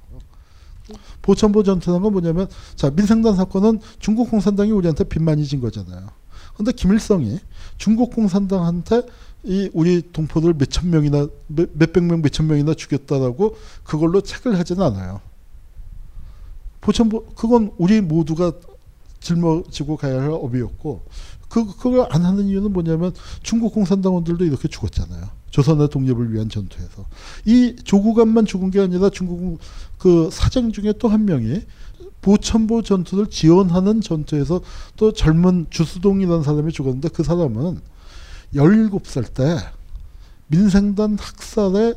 보천보 1.20 1.62
전투라는 1.62 2.04
건 2.04 2.12
뭐냐면 2.12 2.48
자 2.74 2.88
민생단 2.88 3.36
사건은 3.36 3.80
중국 3.98 4.30
공산당이 4.30 4.70
우리한테 4.70 5.04
빚 5.04 5.22
많이 5.22 5.44
진 5.44 5.60
거잖아요. 5.60 6.08
근데 6.56 6.72
김일성이 6.72 7.38
중국 7.76 8.14
공산당한테 8.14 9.02
이 9.48 9.70
우리 9.72 10.02
동포들 10.12 10.54
몇천 10.54 10.90
명이나 10.90 11.26
몇백 11.46 12.04
명 12.04 12.20
몇천 12.20 12.46
명이나 12.46 12.74
죽였다라고 12.74 13.56
그걸로 13.82 14.20
책을 14.20 14.58
하지는 14.58 14.82
않아요. 14.82 15.22
보천보 16.82 17.28
그건 17.34 17.72
우리 17.78 18.02
모두가 18.02 18.52
짊어지고 19.20 19.96
가야 19.96 20.20
할 20.20 20.30
업이었고 20.30 21.02
그 21.48 21.66
그걸 21.78 22.06
안 22.10 22.26
하는 22.26 22.46
이유는 22.46 22.74
뭐냐면 22.74 23.14
중국 23.42 23.72
공산당원들도 23.72 24.44
이렇게 24.44 24.68
죽었잖아요. 24.68 25.28
조선의 25.50 25.88
독립을 25.88 26.34
위한 26.34 26.50
전투에서 26.50 27.06
이 27.46 27.74
조국안만 27.82 28.44
죽은 28.44 28.70
게 28.70 28.80
아니라 28.80 29.08
중국 29.08 29.58
그 29.96 30.28
사장 30.30 30.72
중에 30.72 30.92
또 30.98 31.08
한 31.08 31.24
명이 31.24 31.62
보천보 32.20 32.82
전투를 32.82 33.28
지원하는 33.30 34.02
전투에서 34.02 34.60
또 34.96 35.12
젊은 35.12 35.66
주수동이라는 35.70 36.42
사람이 36.42 36.72
죽었는데 36.72 37.08
그 37.08 37.22
사람은 37.22 37.80
17살 38.54 39.34
때 39.34 39.58
민생단 40.48 41.18
학살의 41.18 41.94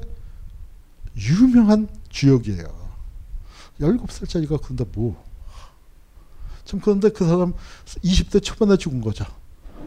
유명한 1.18 1.88
주역이에요. 2.10 2.82
17살짜리가 3.80 4.60
그런데 4.62 4.86
뭐. 4.94 5.24
참 6.66 6.80
그런데 6.80 7.10
그 7.10 7.26
사람 7.26 7.54
20대 7.86 8.44
초반에 8.44 8.78
죽은 8.78 9.02
거죠. 9.02 9.26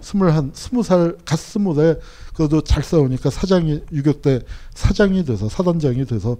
스물한 0.00 0.50
스무 0.54 0.82
살, 0.82 1.16
갓 1.24 1.38
스물에 1.38 1.98
그래도 2.34 2.60
잘 2.60 2.82
싸우니까 2.82 3.30
사장이 3.30 3.82
유격대 3.92 4.40
사장이 4.74 5.24
돼서 5.24 5.48
사단장이 5.48 6.04
돼서 6.04 6.36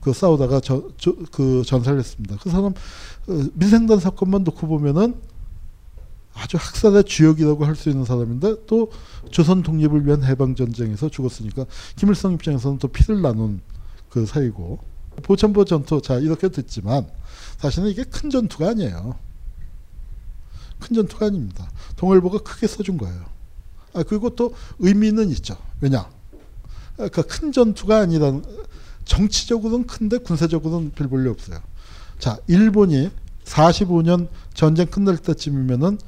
그 0.00 0.12
싸우다가 0.12 0.60
저, 0.60 0.88
저, 0.98 1.14
그 1.32 1.62
전사를 1.66 1.98
했습니다. 1.98 2.36
그 2.40 2.50
사람 2.50 2.66
어, 2.66 3.48
민생단 3.54 3.98
사건만 3.98 4.44
놓고 4.44 4.66
보면은 4.66 5.20
아주 6.36 6.58
학살의 6.58 7.04
주역이라고 7.04 7.64
할 7.64 7.74
수 7.74 7.88
있는 7.88 8.04
사람인데 8.04 8.66
또 8.66 8.90
조선 9.30 9.62
독립을 9.62 10.06
위한 10.06 10.22
해방 10.22 10.54
전쟁에서 10.54 11.08
죽었으니까 11.08 11.64
김일성 11.96 12.32
입장에서는 12.32 12.78
또 12.78 12.88
피를 12.88 13.22
나눈 13.22 13.60
그 14.10 14.26
사이고 14.26 14.78
보천보 15.22 15.64
전투 15.64 16.00
자 16.02 16.16
이렇게 16.18 16.48
듣지만 16.48 17.06
사실은 17.58 17.88
이게 17.88 18.04
큰 18.04 18.30
전투가 18.30 18.70
아니에요. 18.70 19.16
큰 20.78 20.94
전투가 20.94 21.26
아닙니다. 21.26 21.70
동일보가 21.96 22.38
크게 22.38 22.66
써준 22.66 22.98
거예요. 22.98 23.24
아 23.94 24.02
그리고 24.02 24.30
또 24.30 24.54
의미는 24.78 25.30
있죠. 25.30 25.56
왜냐? 25.80 26.08
그러니까 26.96 27.22
큰 27.22 27.50
전투가 27.52 27.98
아니라 27.98 28.40
정치적으로는 29.06 29.86
큰데 29.86 30.18
군사적으로는 30.18 30.92
별 30.92 31.08
볼일 31.08 31.28
없어요. 31.28 31.60
자, 32.18 32.38
일본이 32.46 33.10
45년 33.44 34.28
전쟁 34.54 34.86
끝날 34.86 35.16
때쯤이면은 35.16 35.98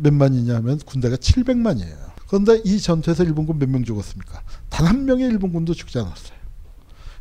몇만이냐 0.00 0.56
하면 0.56 0.78
군대가 0.84 1.16
700만이에요. 1.16 1.96
그런데 2.28 2.60
이 2.64 2.78
전투에서 2.80 3.24
일본군 3.24 3.58
몇 3.58 3.68
명 3.68 3.84
죽었습니까? 3.84 4.42
단 4.68 4.86
한 4.86 5.04
명의 5.04 5.26
일본군도 5.28 5.74
죽지 5.74 5.98
않았어요. 5.98 6.38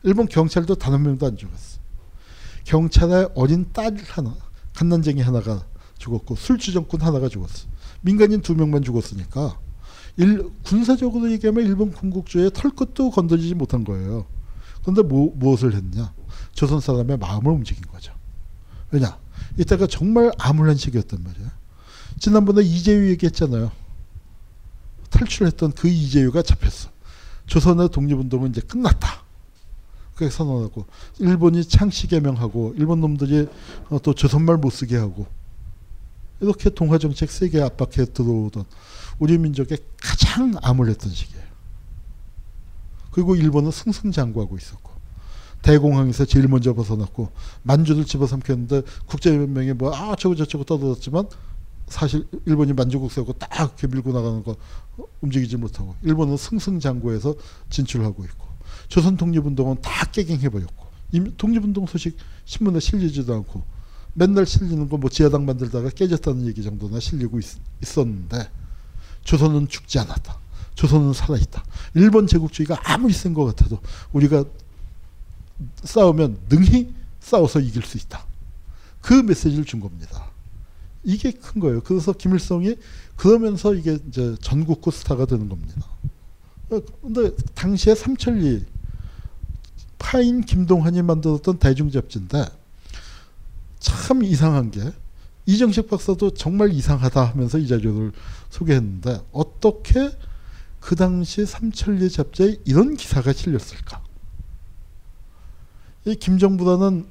일본 0.04 0.28
경찰도 0.28 0.76
단 0.76 0.94
한 0.94 1.04
명도 1.04 1.26
안 1.26 1.38
죽었어. 1.38 1.80
경찰의 2.66 3.30
어린 3.36 3.68
딸 3.74 3.95
하나, 4.10 4.36
갓난쟁이 4.76 5.22
하나가 5.22 5.66
죽었고 5.98 6.36
술주정꾼 6.36 7.02
하나가 7.02 7.30
죽었어. 7.30 7.68
민간인 8.02 8.41
두 8.41 8.54
명만 8.56 8.84
죽었으니까 8.84 9.58
일, 10.18 10.49
군사적으로 10.64 11.32
얘기하면 11.32 11.66
일본 11.66 11.91
군국주의의 11.91 12.52
털끝도 12.54 13.12
건드리지 13.12 13.56
못한 13.56 13.84
거예요. 13.84 14.26
그런데 14.82 15.02
뭐, 15.02 15.32
무엇을 15.36 15.74
했냐? 15.74 16.14
조선 16.54 16.80
사람의 16.80 17.18
마음을 17.18 17.52
움직인 17.52 17.84
거죠. 17.91 18.14
왜냐? 18.91 19.18
이때가 19.58 19.88
정말 19.88 20.32
암울한 20.38 20.76
시기였단 20.78 21.24
말이에요. 21.24 21.49
지난번에 22.19 22.61
이재유 22.64 23.10
얘기했잖아요. 23.11 23.72
탈출했던 25.10 25.73
그 25.73 25.88
이재유가 25.88 26.41
잡혔어. 26.41 26.89
조선의 27.45 27.89
독립운동은 27.89 28.49
이제 28.49 28.61
끝났다. 28.61 29.23
그렇게 30.15 30.31
선언하고 30.35 30.85
일본이 31.19 31.64
창씨 31.64 32.07
개명하고 32.07 32.73
일본 32.77 33.02
놈들이 33.02 33.48
어, 33.89 33.99
또 34.02 34.14
조선말 34.14 34.57
못 34.57 34.72
쓰게 34.72 34.98
하고 34.98 35.27
이렇게 36.39 36.69
동화 36.72 36.98
정책 36.98 37.30
세게 37.31 37.61
압박해 37.61 38.06
들어오던 38.14 38.65
우리 39.19 39.38
민족의 39.38 39.77
가장 40.02 40.53
암울했던 40.61 41.11
시기예요. 41.11 41.45
그리고 43.11 43.35
일본은 43.35 43.72
승승장구하고 43.72 44.57
있었고 44.57 44.91
대공황에서 45.61 46.26
제일 46.26 46.48
먼저 46.48 46.73
벗어났고 46.73 47.31
만주를 47.64 48.06
집어삼켰는데 48.06 48.81
국제연맹이 49.06 49.73
뭐 49.73 49.94
아 49.94 50.15
저거 50.15 50.35
저쩌고 50.35 50.64
떠들었지만 50.65 51.27
사실 51.88 52.27
일본이 52.45 52.73
만주국 52.73 53.11
세우고 53.11 53.34
딱 53.34 53.49
이렇게 53.55 53.88
밀고 53.88 54.11
나가는 54.11 54.43
거 54.43 54.55
움직이지 55.22 55.57
못하고 55.57 55.95
일본은 56.03 56.38
승승장구해서 56.38 57.35
진출하고 57.69 58.23
있고 58.26 58.45
조선 58.89 59.18
독립운동은 59.18 59.81
다 59.81 60.05
깨갱해버렸고 60.11 60.85
독립운동 61.38 61.85
소식 61.88 62.18
신문에 62.45 62.80
실리지도 62.80 63.34
않고 63.35 63.64
맨날 64.14 64.45
실리는 64.45 64.89
거 64.89 64.97
뭐 64.97 65.09
지하당 65.09 65.45
만들다가 65.45 65.89
깨졌다는 65.89 66.47
얘기 66.47 66.64
정도나 66.64 66.99
실리고 66.99 67.39
있, 67.39 67.45
있었는데 67.81 68.49
조선은 69.23 69.68
죽지 69.68 69.99
않았다. 69.99 70.38
조선은 70.76 71.14
살아있다. 71.14 71.64
일본 71.95 72.27
제국주의가 72.27 72.80
아무리 72.84 73.14
센 73.14 73.34
것 73.34 73.45
같아도 73.45 73.80
우리가 74.14 74.43
싸우면 75.84 76.39
능히 76.49 76.93
싸워서 77.19 77.59
이길 77.59 77.84
수 77.84 77.97
있다. 77.97 78.26
그 79.01 79.14
메시지를 79.14 79.65
준 79.65 79.80
겁니다. 79.80 80.27
이게 81.07 81.31
큰 81.31 81.61
거예요. 81.61 81.81
그래서 81.81 82.11
김일성이 82.11 82.75
그러면서 83.15 83.73
이게 83.73 83.97
이제 84.09 84.35
전국구 84.41 84.91
스타가 84.91 85.25
되는 85.25 85.47
겁니다. 85.47 85.81
근데 87.01 87.31
당시에 87.55 87.95
삼천리 87.95 88.65
파인 89.97 90.41
김동환이 90.41 91.01
만들었던 91.01 91.59
대중 91.59 91.89
잡지인데 91.89 92.45
참 93.79 94.21
이상한 94.21 94.69
게 94.69 94.81
이정식 95.45 95.89
박사도 95.89 96.34
정말 96.34 96.73
이상하다 96.73 97.23
하면서 97.23 97.57
이 97.57 97.69
자료를 97.69 98.11
소개했는데 98.49 99.21
어떻게 99.31 100.11
그 100.81 100.97
당시 100.97 101.45
삼천리 101.45 102.09
잡지에 102.09 102.57
이런 102.65 102.97
기사가 102.97 103.31
실렸을까? 103.31 104.03
이 106.03 106.15
김정부라는 106.15 107.07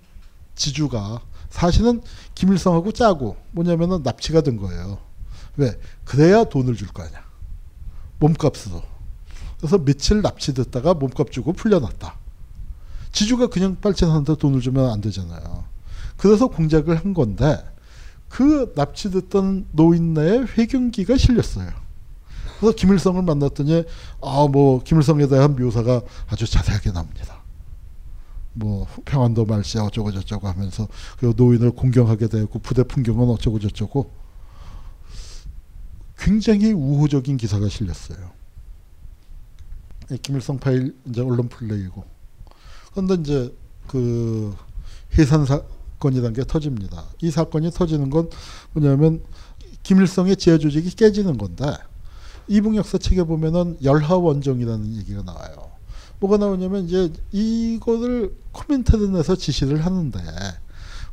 지주가 0.55 1.23
사실은 1.57 2.03
김일성하고 2.35 2.93
짜고 2.93 3.37
뭐냐면은 3.53 4.03
납치가 4.03 4.43
된 4.43 4.59
거예요. 4.59 4.99
왜? 5.57 5.79
그래야 6.05 6.45
돈을 6.45 6.77
줄 6.77 6.89
거 6.89 7.03
아니야. 7.03 7.25
몸값으로. 8.19 8.83
그래서 9.59 9.79
며칠 9.79 10.21
납치됐다가 10.21 10.93
몸값 10.95 11.33
주고 11.33 11.55
풀려났다. 11.55 12.19
지주가 13.11 13.47
그냥 13.47 13.79
빨치는데 13.81 14.37
돈을 14.37 14.61
주면 14.61 14.91
안 14.91 15.01
되잖아요. 15.01 15.65
그래서 16.19 16.47
공작을 16.49 16.97
한 16.97 17.15
건데 17.15 17.59
그 18.29 18.73
납치됐던 18.77 19.69
노인네의 19.73 20.49
회경기가 20.59 21.17
실렸어요. 21.17 21.71
그래서 22.61 22.77
김일성을 22.77 23.23
만났더니 23.23 23.85
아 24.21 24.47
뭐 24.47 24.83
김일성에 24.83 25.27
대한 25.29 25.57
묘사가 25.57 26.03
아주 26.29 26.47
자세하게 26.51 26.93
나옵니다. 26.93 27.36
뭐 28.57 28.87
평안도 29.05 29.45
말씨 29.45 29.79
어쩌고 29.79 30.13
저쩌고 30.13 30.49
하면서 30.49 30.89
그 31.19 31.35
노인을 31.37 31.73
공경하게 31.73 32.29
되고 32.29 32.59
부대 32.59 32.83
풍경은 32.83 33.29
어쩌고 33.29 33.59
저쩌고 33.59 34.11
굉장히 36.19 36.73
우호적인 36.73 37.37
기사가 37.37 37.69
실렸어요. 37.69 38.31
김일성 40.23 40.59
파일 40.59 40.97
이제 41.05 41.21
언론 41.21 41.49
플레이고 41.49 42.05
그런데 42.93 43.15
이제 43.15 43.55
그 43.87 44.57
해산 45.19 45.45
사건이라는 45.45 46.33
게 46.33 46.45
터집니다. 46.45 47.05
이 47.21 47.31
사건이 47.31 47.71
터지는 47.73 48.09
건 48.09 48.31
뭐냐면 48.73 49.23
김일성의 49.83 50.37
지하 50.37 50.57
조직이 50.57 50.91
깨지는 50.97 51.37
건데 51.37 51.67
이북 52.49 52.75
역사 52.77 52.97
책에 52.97 53.25
보면은 53.25 53.77
열하 53.83 54.17
원정이라는 54.17 54.97
얘기가 54.97 55.23
나와요. 55.23 55.66
뭐가 56.21 56.37
나오냐면 56.37 56.85
이제 56.85 57.13
이거를 57.33 58.35
코민테른에서 58.53 59.37
지시를 59.37 59.85
하는데 59.85 60.21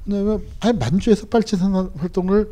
왜냐면 0.05 0.43
아니 0.59 0.77
만주에서 0.77 1.27
빨치산 1.27 1.73
활동을 1.97 2.51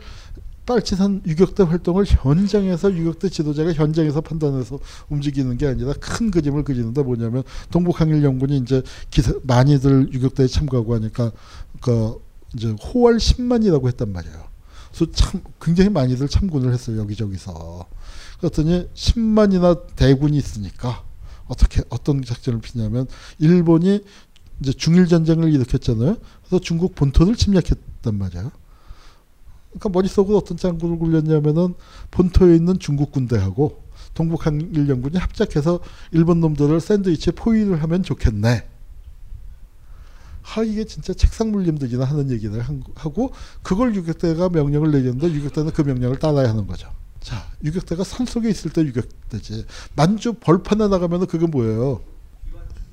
빨치산 0.66 1.24
유격대 1.26 1.64
활동을 1.64 2.06
현장에서 2.06 2.94
유격대 2.94 3.30
지도자가 3.30 3.74
현장에서 3.74 4.22
판단해서 4.22 4.80
움직이는 5.10 5.58
게 5.58 5.68
아니라 5.68 5.94
큰 6.00 6.32
그림을 6.32 6.64
그리는데 6.64 7.02
뭐냐면 7.02 7.44
동북항일연군이 7.72 8.58
이제 8.58 8.82
기사, 9.10 9.34
많이들 9.44 10.14
유격대에 10.14 10.48
참가하고 10.48 10.96
하니까 10.96 11.32
그 11.82 12.22
이제 12.56 12.70
호월 12.70 13.18
10만이라고 13.18 13.88
했단 13.88 14.12
말이에요. 14.12 14.52
그래서 14.94 15.12
참 15.12 15.42
굉장히 15.60 15.90
많이들 15.90 16.28
참군을 16.28 16.74
했어요 16.74 17.00
여기저기서. 17.00 17.86
그랬더니 18.40 18.88
10만이나 18.94 19.96
대군이 19.96 20.38
있으니까 20.38 21.04
어떻게 21.52 21.84
어떤 21.90 22.24
작전을 22.24 22.62
피냐면 22.62 23.08
일본이 23.38 24.02
이제 24.62 24.72
중일 24.72 25.08
전쟁을 25.08 25.54
일으켰잖아요. 25.54 26.18
그래서 26.46 26.60
중국 26.62 26.96
본토를 26.96 27.36
침략했단 27.36 28.18
말이에요. 28.18 28.52
그러니까 29.72 29.90
머릿속으로 29.90 30.38
어떤 30.38 30.58
짱구를 30.58 30.98
굴렸냐면은 30.98 31.74
본토에 32.10 32.56
있는 32.56 32.80
중국 32.80 33.12
군대하고 33.12 33.84
동북한일연군이 34.14 35.18
합작해서 35.18 35.80
일본 36.12 36.40
놈들을 36.40 36.80
샌드위치에 36.80 37.34
포위를 37.34 37.82
하면 37.84 38.04
좋겠네. 38.04 38.68
하 40.42 40.64
이게 40.64 40.86
진짜 40.86 41.14
책상 41.14 41.52
물림들이나 41.52 42.04
하는 42.04 42.32
얘기를 42.32 42.64
하고 42.96 43.32
그걸 43.62 43.94
유격대가 43.96 44.50
명령을 44.50 44.92
내렸는데 44.92 45.32
유격대는 45.32 45.72
그 45.72 45.82
명령을 45.82 46.18
따라야 46.18 46.50
하는 46.50 46.66
거죠. 46.66 46.90
자, 47.22 47.48
유격대가 47.64 48.04
산 48.04 48.26
속에 48.26 48.50
있을 48.50 48.72
때 48.72 48.82
유격대지. 48.82 49.66
만주 49.96 50.34
벌판에 50.34 50.88
나가면은 50.88 51.28
그게 51.28 51.46
뭐예요? 51.46 52.02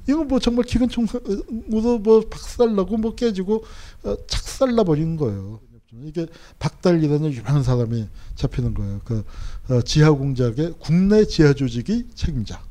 이건 0.06 0.28
뭐 0.28 0.38
정말 0.38 0.64
기관총으로 0.64 1.98
뭐 1.98 2.20
박살나고 2.28 2.96
뭐 2.96 3.14
깨지고 3.14 3.64
어, 4.04 4.16
착살나 4.26 4.84
버리는 4.84 5.16
거예요. 5.16 5.60
이게 6.04 6.26
박달리라는 6.58 7.32
유명한 7.32 7.62
사람이 7.62 8.08
잡히는 8.34 8.74
거예요. 8.74 9.00
그 9.04 9.24
어, 9.68 9.82
지하 9.82 10.10
공작의 10.10 10.74
국내 10.78 11.24
지하 11.24 11.52
조직이 11.52 12.06
책임자. 12.14 12.62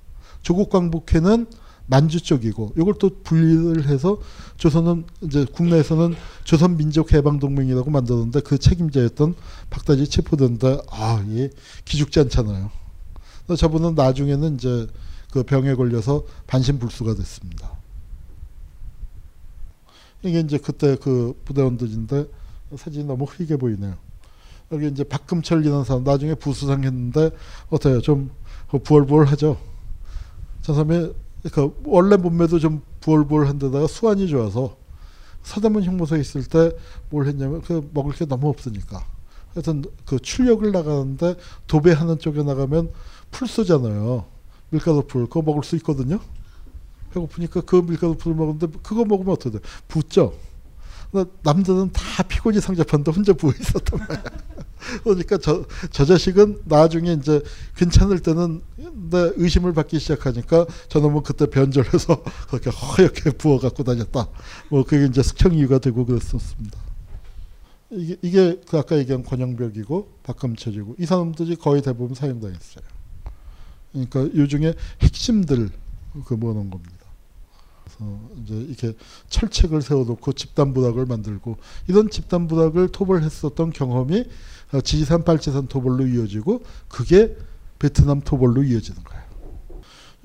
조국 0.42 0.70
광복회는 0.70 1.48
만주 1.88 2.22
쪽이고 2.22 2.74
이걸 2.78 2.94
또 3.00 3.10
분리를 3.24 3.88
해서 3.88 4.20
조선은 4.58 5.06
이제 5.22 5.46
국내에서는 5.46 6.16
조선 6.44 6.78
민족 6.78 7.14
해방 7.14 7.40
동맹이라고 7.40 7.90
만들었는데 7.90 8.42
그 8.42 8.58
책임자였던 8.58 9.36
박다지 9.70 10.08
체포된다. 10.08 10.82
아, 10.92 11.26
예, 11.30 11.50
기죽지 11.86 12.20
않잖아요. 12.22 12.70
저분은 13.58 13.96
나중에는 13.96 14.56
이제 14.56 14.88
그 15.32 15.44
병에 15.44 15.76
걸려서 15.76 16.26
반신불수가 16.48 17.16
됐습니다. 17.16 17.72
이게 20.24 20.40
이제 20.42 20.58
그때 20.58 20.98
그 20.98 21.40
부대원들인데 21.46 22.26
사진이 22.76 23.06
너무 23.06 23.24
흐리게 23.24 23.56
보이네요. 23.56 23.96
여기 24.74 24.88
이제 24.88 25.06
박금철이라는 25.06 25.86
사람 25.86 26.04
나중에 26.04 26.34
부수상 26.34 26.84
했는데 26.84 27.30
어때요? 27.70 28.02
좀 28.02 28.30
부얼부얼하죠. 28.84 29.58
저 30.62 30.74
사람이 30.74 31.14
그 31.52 31.80
원래 31.86 32.18
몸매도 32.18 32.60
좀 32.60 32.82
부얼부얼한 33.02 33.60
데다가 33.60 33.88
수완이 33.88 34.28
좋아서 34.28 34.76
서대문 35.44 35.84
형무소에 35.84 36.20
있을 36.20 36.44
때 36.44 36.72
뭘 37.10 37.28
했냐면 37.28 37.62
그 37.62 37.90
먹을 37.94 38.14
게 38.14 38.26
너무 38.26 38.50
없으니까 38.50 39.06
하여튼 39.54 39.84
그 40.06 40.20
출력을 40.20 40.72
나가는데 40.72 41.36
도배하는 41.68 42.20
쪽에 42.20 42.44
나가면 42.44 42.92
풀 43.32 43.48
쑤잖아요. 43.48 44.26
밀가루 44.70 45.04
풀 45.04 45.26
그거 45.26 45.42
먹을 45.42 45.64
수 45.64 45.76
있거든요. 45.78 46.20
배고프니까 47.14 47.62
그 47.62 47.78
밀가루풀을 47.78 48.36
먹는데 48.36 48.68
그거 48.84 49.06
먹으면 49.06 49.34
어떻게 49.34 49.58
돼? 49.58 49.60
붓죠. 49.88 50.34
남들은 51.42 51.92
다 51.92 52.24
피곤이 52.24 52.60
상접한데 52.60 53.12
혼자 53.12 53.34
부어 53.34 53.52
있었단 53.52 54.00
말이야. 54.00 54.24
그러니까 55.04 55.38
저, 55.38 55.66
저 55.92 56.06
자식은 56.06 56.62
나중에 56.66 57.14
이제 57.14 57.42
괜찮을 57.76 58.20
때는 58.20 58.62
내 59.10 59.32
의심을 59.36 59.74
받기 59.74 60.00
시작하니까 60.00 60.66
저놈은 60.90 61.24
그때 61.24 61.48
변절해서 61.48 62.24
그렇게 62.50 62.70
허옇게 62.70 63.32
부어 63.32 63.60
갖고 63.60 63.84
다녔다. 63.84 64.28
뭐 64.70 64.84
그게 64.84 65.06
이제 65.06 65.24
숙청 65.24 65.54
이유가 65.54 65.80
되고 65.80 66.06
그랬었습니다. 66.06 66.80
이게, 67.92 68.18
이게 68.22 68.62
그 68.68 68.78
아까 68.78 68.98
얘기한 68.98 69.24
권영벽이고 69.24 70.20
박감철이고 70.24 70.96
이 71.00 71.06
사람들이 71.06 71.56
거의 71.56 71.82
대부분 71.82 72.16
사형당했어요. 72.16 72.84
그러니까 73.92 74.38
요 74.38 74.48
중에 74.48 74.74
핵심들 75.02 75.70
그 76.26 76.34
모아놓은 76.34 76.70
겁니다. 76.70 76.97
이제 78.44 78.56
이렇게 78.56 78.94
철책을 79.30 79.82
세워놓고 79.82 80.34
집단 80.34 80.74
부락을 80.74 81.06
만들고 81.06 81.58
이런 81.88 82.10
집단 82.10 82.48
부락을 82.48 82.90
토벌했었던 82.90 83.72
경험이 83.72 84.26
지지산 84.84 85.24
빨치산 85.24 85.68
토벌로 85.68 86.08
이어지고 86.08 86.64
그게 86.90 87.36
베트남 87.80 88.22
토벌로 88.22 88.64
이어지는 88.64 89.04
거예요. 89.04 89.24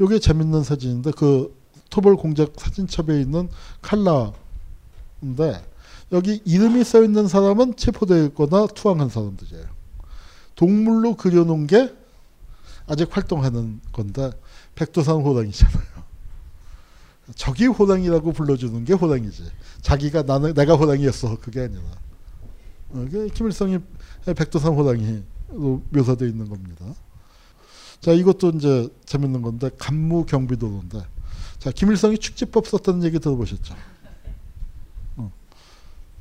이게 0.01 0.19
재밌는 0.19 0.65
사진인데 0.65 1.13
그 1.13 1.57
토벌 1.91 2.17
공작 2.17 2.53
사진첩에 2.57 3.21
있는 3.21 3.49
칼라인데 3.83 4.33
여기 6.13 6.41
이름이 6.45 6.85
써 6.85 7.03
있는 7.03 7.29
사람은 7.29 7.77
체포되거나 7.77 8.67
투항한 8.69 9.09
사람들이에요. 9.09 9.67
동물로 10.57 11.17
그려놓은 11.17 11.67
게 11.67 11.95
아직 12.87 13.15
활동하는 13.15 13.81
건데 13.93 14.31
백두산 14.75 15.17
호랑이잖아요. 15.17 15.92
적이 17.35 17.67
호랑이라고 17.67 18.33
불러주는 18.33 18.85
게 18.85 18.93
호랑이지. 18.93 19.45
자기가 19.81 20.23
나는 20.23 20.55
내가 20.55 20.75
호랑이였어 20.75 21.39
그게 21.41 21.61
아니라. 21.63 21.83
어, 22.91 23.07
김일성이 23.35 23.79
백두산 24.25 24.75
호랑이로 24.75 25.83
묘사되어 25.91 26.29
있는 26.29 26.49
겁니다. 26.49 26.85
자 28.01 28.13
이것도 28.13 28.51
이제 28.51 28.89
재밌는 29.07 29.43
건데 29.43 29.71
간무 29.79 30.27
경비도로인데 30.27 31.01
자 31.59 31.71
김일성이 31.71 32.19
축지법 32.19 32.67
썼다는 32.67 33.05
얘기 33.05 33.19
들어보셨죠? 33.21 33.75
어. 35.17 35.33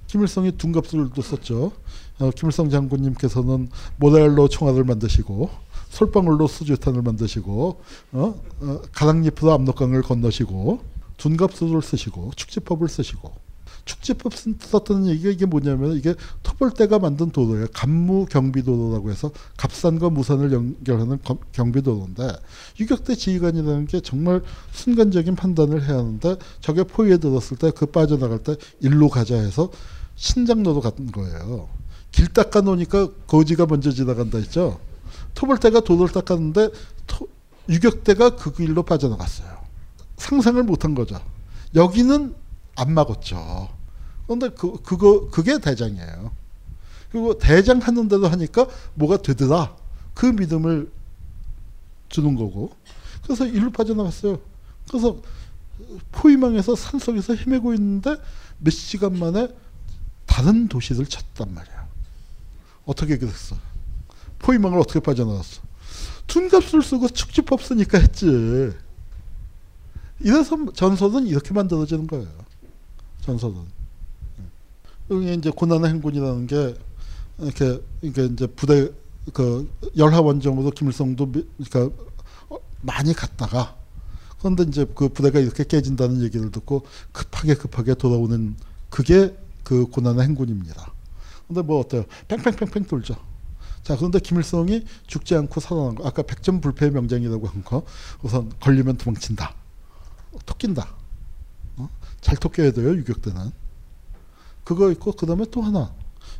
김일성이 0.07 0.51
둔갑술도 0.57 1.21
썼죠. 1.21 1.71
어, 2.19 2.29
김일성 2.35 2.69
장군님께서는 2.69 3.69
모델로 3.97 4.47
총알을 4.47 4.83
만드시고 4.83 5.49
솔방울로 5.89 6.47
수주탄을 6.47 7.01
만드시고 7.01 7.81
어? 8.11 8.41
어, 8.61 8.81
가랑잎으로 8.93 9.51
압록강을 9.51 10.03
건너시고 10.03 10.90
둔갑술을 11.21 11.83
쓰시고 11.83 12.31
축지법을 12.35 12.89
쓰시고 12.89 13.31
축지법 13.85 14.33
썼다는 14.59 15.07
얘기가 15.07 15.29
이게 15.29 15.45
뭐냐면 15.45 15.95
이게 15.95 16.15
토벌대가 16.43 16.99
만든 16.99 17.31
도로예요. 17.31 17.67
간무 17.73 18.25
경비도로라고 18.25 19.11
해서 19.11 19.31
갑산과 19.57 20.09
무산을 20.09 20.51
연결하는 20.51 21.19
경비도로인데 21.51 22.27
유격대 22.79 23.15
지휘관이라는 23.15 23.87
게 23.87 24.01
정말 24.01 24.41
순간적인 24.71 25.35
판단을 25.35 25.83
해야 25.87 25.97
하는데 25.97 26.35
저게 26.59 26.83
포위에 26.83 27.17
들었을 27.17 27.57
때 27.57 27.71
그 27.71 27.85
빠져나갈 27.87 28.39
때 28.39 28.55
일로 28.79 29.09
가자 29.09 29.35
해서 29.35 29.71
신장로로 30.15 30.81
갔던 30.81 31.11
거예요. 31.11 31.69
길 32.11 32.27
닦아 32.27 32.61
놓으니까 32.61 33.09
거지가 33.27 33.65
먼저 33.65 33.91
지나간다 33.91 34.37
했죠. 34.37 34.79
토벌대가 35.33 35.79
도로를 35.79 36.13
닦았는데 36.13 36.69
토, 37.07 37.27
유격대가 37.69 38.35
그 38.35 38.53
길로 38.53 38.83
빠져나갔어요. 38.83 39.60
상상을 40.21 40.61
못한 40.63 40.93
거죠. 40.93 41.19
여기는 41.75 42.35
안 42.75 42.93
막았죠. 42.93 43.69
그런데 44.25 44.49
그, 44.49 44.81
그거, 44.83 45.29
그게 45.29 45.59
대장이에요. 45.59 46.31
그리고 47.11 47.37
대장 47.37 47.79
하는데도 47.79 48.27
하니까 48.27 48.67
뭐가 48.93 49.17
되더라. 49.17 49.75
그 50.13 50.27
믿음을 50.27 50.91
주는 52.07 52.35
거고. 52.35 52.75
그래서 53.23 53.45
일로 53.45 53.71
빠져나갔어요. 53.71 54.39
그래서 54.87 55.17
포위망에서 56.11 56.75
산속에서 56.75 57.35
헤매고 57.35 57.73
있는데 57.73 58.15
몇 58.59 58.71
시간 58.71 59.17
만에 59.17 59.47
다른 60.25 60.67
도시를 60.67 61.07
찾단 61.07 61.53
말이야. 61.53 61.87
어떻게 62.85 63.17
그랬어? 63.17 63.55
포위망을 64.39 64.79
어떻게 64.79 64.99
빠져나갔어? 64.99 65.61
둔갑술 66.27 66.83
쓰고 66.83 67.09
축지법 67.09 67.63
쓰니까 67.63 67.97
했지. 67.97 68.71
이래서 70.23 70.57
전설은 70.73 71.27
이렇게 71.27 71.53
만들어지는 71.53 72.07
거예요. 72.07 72.27
전설은. 73.21 73.55
여기 75.11 75.33
이제 75.33 75.49
고난의 75.49 75.89
행군이라는 75.89 76.47
게 76.47 76.75
이렇게 77.39 77.81
이게 78.01 78.25
이제 78.25 78.47
부대 78.47 78.89
그 79.33 79.69
열하 79.97 80.21
원정으로 80.21 80.71
김일성도 80.71 81.31
그러니까 81.31 81.95
많이 82.81 83.13
갔다가 83.13 83.75
그런데 84.39 84.63
이제 84.63 84.85
그 84.95 85.09
부대가 85.09 85.39
이렇게 85.39 85.63
깨진다는 85.63 86.21
얘기를 86.23 86.49
듣고 86.51 86.83
급하게 87.11 87.55
급하게 87.55 87.93
돌아오는 87.93 88.55
그게 88.89 89.35
그 89.63 89.85
고난의 89.87 90.23
행군입니다. 90.23 90.91
근데 91.47 91.61
뭐 91.61 91.79
어때요? 91.79 92.05
팽팽팽팽 92.27 92.85
돌죠. 92.85 93.15
자 93.83 93.95
그런데 93.97 94.19
김일성이 94.19 94.85
죽지 95.07 95.35
않고 95.35 95.59
살아난 95.59 95.95
거 95.95 96.07
아까 96.07 96.21
백전불패의 96.21 96.91
명장이라고 96.91 97.47
한 97.47 97.63
거 97.63 97.83
우선 98.23 98.51
걸리면 98.59 98.97
도망친다. 98.97 99.53
토낀다. 100.45 100.87
어? 101.77 101.89
잘 102.21 102.37
토껴야 102.37 102.71
돼요 102.71 102.95
유격대는. 102.95 103.51
그거 104.63 104.91
있고 104.91 105.11
그 105.13 105.25
다음에 105.25 105.45
또 105.51 105.61
하나 105.61 105.93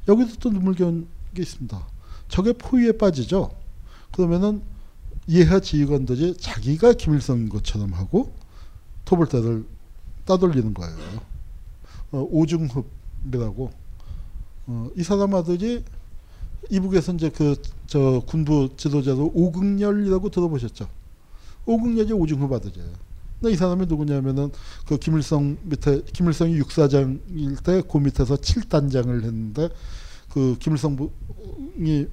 여기도 0.08 0.36
또 0.40 0.50
눈물겨운 0.50 1.08
게 1.34 1.42
있습니다. 1.42 1.88
적의 2.30 2.54
포위에 2.54 2.94
빠지죠. 2.94 3.52
그러면은 4.12 4.62
이하 5.28 5.60
지휘관들이 5.60 6.38
자기가 6.38 6.94
김일성인 6.94 7.50
것처럼 7.50 7.94
하고 7.94 8.34
토벌대를 9.06 9.66
따돌리는 10.26 10.74
거예요. 10.74 10.98
어, 12.12 12.28
오중흡이라고 12.30 13.72
어, 14.68 14.90
이 14.96 15.04
사람 15.04 15.34
아들이 15.36 15.84
이북에서 16.70 17.14
이제 17.14 17.30
그 17.30 17.56
저 17.92 18.24
군부 18.26 18.70
지도자로 18.78 19.32
오극렬이라고 19.34 20.30
들어보셨죠? 20.30 20.88
오극렬이 21.66 22.14
오중흡 22.14 22.54
아들이에요. 22.54 22.90
이 23.50 23.56
사람이 23.56 23.88
누구냐면은 23.88 24.52
그 24.88 24.98
김일성 24.98 25.58
밑에 25.64 26.04
김일성이 26.14 26.56
육사장일 26.58 27.56
때 27.64 27.82
그 27.90 27.98
밑에서 27.98 28.36
7단장을 28.36 29.24
했는데 29.24 29.70
그 30.30 30.56
김일성이 30.60 31.10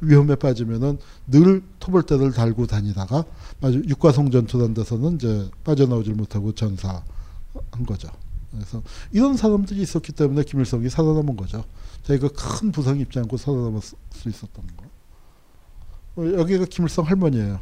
위험에 0.00 0.34
빠지면은 0.36 0.98
늘 1.26 1.62
토벌대를 1.78 2.32
달고 2.32 2.66
다니다가 2.66 3.24
아주 3.60 3.82
육과성 3.86 4.30
전투단 4.30 4.74
데서는 4.74 5.16
이제 5.16 5.50
빠져나오질 5.64 6.14
못하고 6.14 6.52
전사한 6.52 7.02
거죠. 7.86 8.08
그래서 8.50 8.82
이런 9.12 9.36
사람들이 9.36 9.80
있었기 9.82 10.12
때문에 10.12 10.42
김일성이 10.44 10.88
살아남은 10.88 11.36
거죠. 11.36 11.64
저희가 12.04 12.28
큰 12.28 12.72
부상 12.72 12.98
입지 12.98 13.18
않고 13.18 13.36
살아남을 13.36 13.80
수 13.82 14.28
있었던 14.28 14.64
거. 14.76 16.22
어, 16.22 16.32
여기가 16.40 16.64
김일성 16.64 17.04
할머니예요. 17.06 17.60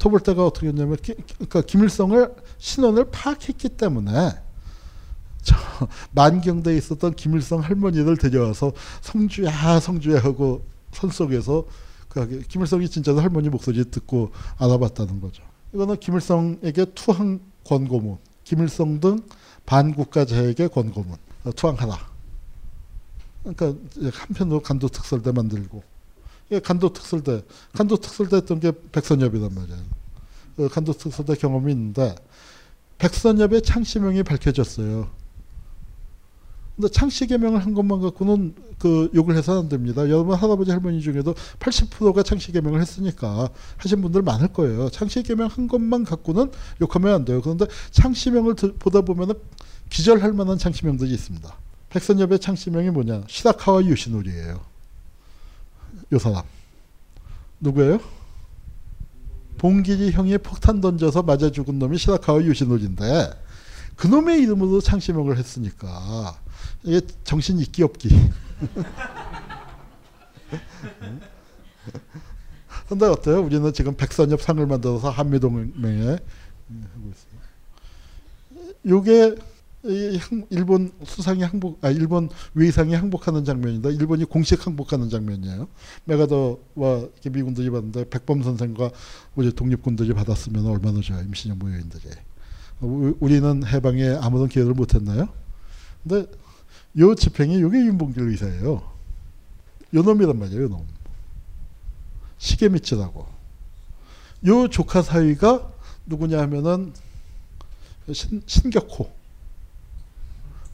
토벌대가 0.00 0.44
어떻게 0.44 0.68
했냐면 0.68 0.96
그러니까 1.34 1.60
김일성을 1.60 2.34
신원을 2.58 3.10
파악했기 3.10 3.68
때문에 3.68 4.10
저 5.42 5.56
만경대에 6.12 6.76
있었던 6.76 7.14
김일성 7.14 7.60
할머니를 7.60 8.16
데려와서 8.16 8.72
성주야 9.02 9.80
성주야 9.80 10.20
하고 10.20 10.64
산속에서 10.92 11.66
그 12.08 12.42
김일성이 12.48 12.88
진짜로 12.88 13.20
할머니 13.20 13.48
목소리 13.48 13.88
듣고 13.88 14.32
알아봤다는 14.58 15.20
거죠. 15.20 15.42
이거는 15.72 15.98
김일성에게 15.98 16.86
투항 16.94 17.38
권고문, 17.64 18.18
김일성 18.42 18.98
등 18.98 19.20
반국가자에게 19.66 20.68
권고문, 20.68 21.16
어, 21.44 21.52
투항하라. 21.52 21.96
그러니까 23.44 23.74
한편으로 24.12 24.60
간도 24.60 24.88
특설대 24.88 25.30
만들고 25.30 25.82
간도 26.58 26.92
특설대, 26.92 27.42
간도 27.72 27.96
특설대 27.96 28.36
했던 28.36 28.58
게 28.58 28.72
백선엽이란 28.92 29.54
말이에요. 29.54 29.78
그 30.56 30.68
간도 30.68 30.92
특설대 30.92 31.36
경험이 31.36 31.72
있는데 31.72 32.14
백선엽의 32.98 33.62
창시명이 33.62 34.24
밝혀졌어요. 34.24 35.08
근데 36.80 36.88
창씨 36.92 37.26
개명을 37.26 37.62
한 37.64 37.74
것만 37.74 38.00
갖고는 38.00 38.54
그 38.78 39.10
욕을 39.14 39.36
해서는 39.36 39.60
안 39.60 39.68
됩니다. 39.68 40.08
여러분 40.08 40.34
할아버지 40.34 40.70
할머니 40.70 41.02
중에도 41.02 41.34
80%가 41.58 42.22
창씨 42.22 42.52
개명을 42.52 42.80
했으니까 42.80 43.50
하신 43.76 44.00
분들 44.00 44.22
많을 44.22 44.48
거예요. 44.48 44.88
창씨 44.88 45.22
개명 45.22 45.48
한 45.48 45.68
것만 45.68 46.04
갖고는 46.04 46.50
욕하면 46.80 47.14
안 47.14 47.24
돼요. 47.26 47.42
그런데 47.42 47.66
창씨명을 47.90 48.54
보다 48.78 49.02
보면은 49.02 49.34
기절할 49.90 50.32
만한 50.32 50.56
창씨명들이 50.56 51.12
있습니다. 51.12 51.54
백선엽의 51.90 52.38
창씨명이 52.38 52.90
뭐냐? 52.90 53.24
시다카와 53.26 53.84
유시놀이에요. 53.84 54.60
요 56.12 56.18
사람 56.18 56.42
누구예요? 57.60 58.00
봉길이 59.58 60.12
형이 60.12 60.38
폭탄 60.38 60.80
던져서 60.80 61.22
맞아 61.22 61.50
죽은 61.50 61.78
놈이 61.78 61.98
시라카와 61.98 62.42
유시놀인데 62.44 63.30
그놈의 63.96 64.40
이름으로 64.42 64.80
창시명을 64.80 65.36
했으니까 65.36 66.38
이게 66.82 67.06
정신 67.24 67.58
있기 67.58 67.82
없기. 67.82 68.08
근데 72.88 73.06
어때요? 73.06 73.42
우리는 73.42 73.72
지금 73.72 73.94
백선엽 73.94 74.40
상을 74.42 74.66
만들어서 74.66 75.10
한미동맹에 75.10 76.02
하고 76.02 77.12
있어요. 77.12 77.40
요게 78.86 79.36
일본 79.82 80.92
수상이 81.04 81.42
항복, 81.42 81.82
아 81.82 81.90
일본 81.90 82.28
외상이 82.54 82.94
항복하는 82.94 83.44
장면이다. 83.44 83.90
일본이 83.90 84.24
공식 84.24 84.66
항복하는 84.66 85.08
장면이에요. 85.08 85.68
메가더와 86.04 87.08
미군들이 87.30 87.70
받는데 87.70 88.10
백범 88.10 88.42
선생과 88.42 88.90
우리 89.36 89.52
독립군들이 89.52 90.12
받았으면 90.12 90.66
얼마나 90.66 91.00
좋아요. 91.00 91.22
임신영 91.22 91.58
무효인들이. 91.58 92.04
우리는 92.80 93.66
해방에 93.66 94.18
아무런 94.20 94.48
기여를 94.48 94.74
못했나요? 94.74 95.28
근데 96.02 96.30
요 96.98 97.14
집행이 97.14 97.60
요게 97.60 97.78
윤봉길 97.78 98.22
의사예요. 98.22 98.82
요 99.94 100.02
놈이란 100.02 100.38
말이에요. 100.38 100.64
요 100.64 100.68
놈. 100.68 100.86
시계미치라고. 102.38 103.26
요 104.46 104.68
조카 104.68 105.02
사위가 105.02 105.70
누구냐 106.06 106.38
하면은 106.40 106.92
신, 108.12 108.42
신격호 108.46 109.19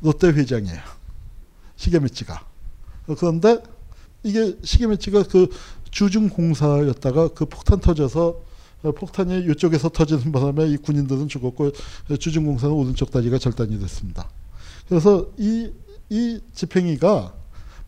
롯데 0.00 0.28
회장이에요. 0.28 0.80
시계미치가. 1.76 2.44
그런데 3.18 3.62
이게 4.22 4.56
시계미치가 4.62 5.24
그 5.24 5.48
주중공사였다가 5.90 7.28
그 7.28 7.46
폭탄 7.46 7.80
터져서 7.80 8.44
폭탄이 8.82 9.46
이쪽에서 9.50 9.88
터지는 9.88 10.32
바람에 10.32 10.68
이 10.68 10.76
군인들은 10.76 11.28
죽었고 11.28 11.72
주중공사는 12.18 12.74
오른쪽 12.74 13.10
다리가 13.10 13.38
절단이 13.38 13.78
됐습니다. 13.80 14.28
그래서 14.88 15.28
이, 15.38 15.70
이 16.08 16.40
집행이가 16.52 17.34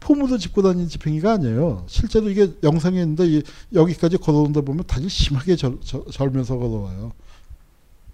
폼으로 0.01 0.39
짚고 0.39 0.63
다니는 0.63 0.89
집행이가 0.89 1.33
아니에요. 1.33 1.85
실제로 1.89 2.31
이게 2.31 2.53
영상에 2.63 3.01
있는데 3.01 3.43
여기까지 3.75 4.17
걸어온다 4.17 4.61
보면 4.61 4.85
다리 4.87 5.09
심하게 5.09 5.57
절, 5.57 5.79
절, 5.83 6.05
절면서 6.11 6.57
걸어와요. 6.57 7.13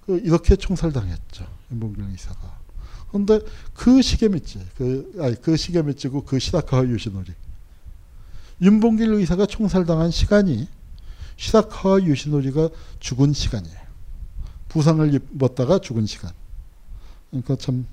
그 0.06 0.18
이렇게 0.18 0.56
총살당했죠. 0.56 1.46
윤봉길 1.72 2.04
이사가. 2.14 2.53
그런데 3.14 3.38
그 3.74 4.02
시계 4.02 4.26
밑지, 4.26 4.58
그, 4.76 5.14
아니, 5.20 5.40
그 5.40 5.56
시계 5.56 5.82
밑지고 5.82 6.24
그 6.24 6.40
시다카와 6.40 6.90
요시노리. 6.90 7.32
윤봉길 8.60 9.12
의사가 9.12 9.46
총살당한 9.46 10.10
시간이 10.10 10.66
시다카와 11.36 12.04
요시노리가 12.08 12.70
죽은 12.98 13.32
시간이에요. 13.32 13.78
부상을 14.68 15.14
입었다가 15.14 15.78
죽은 15.78 16.06
시간. 16.06 16.32
그러니까 17.30 17.54
참, 17.54 17.86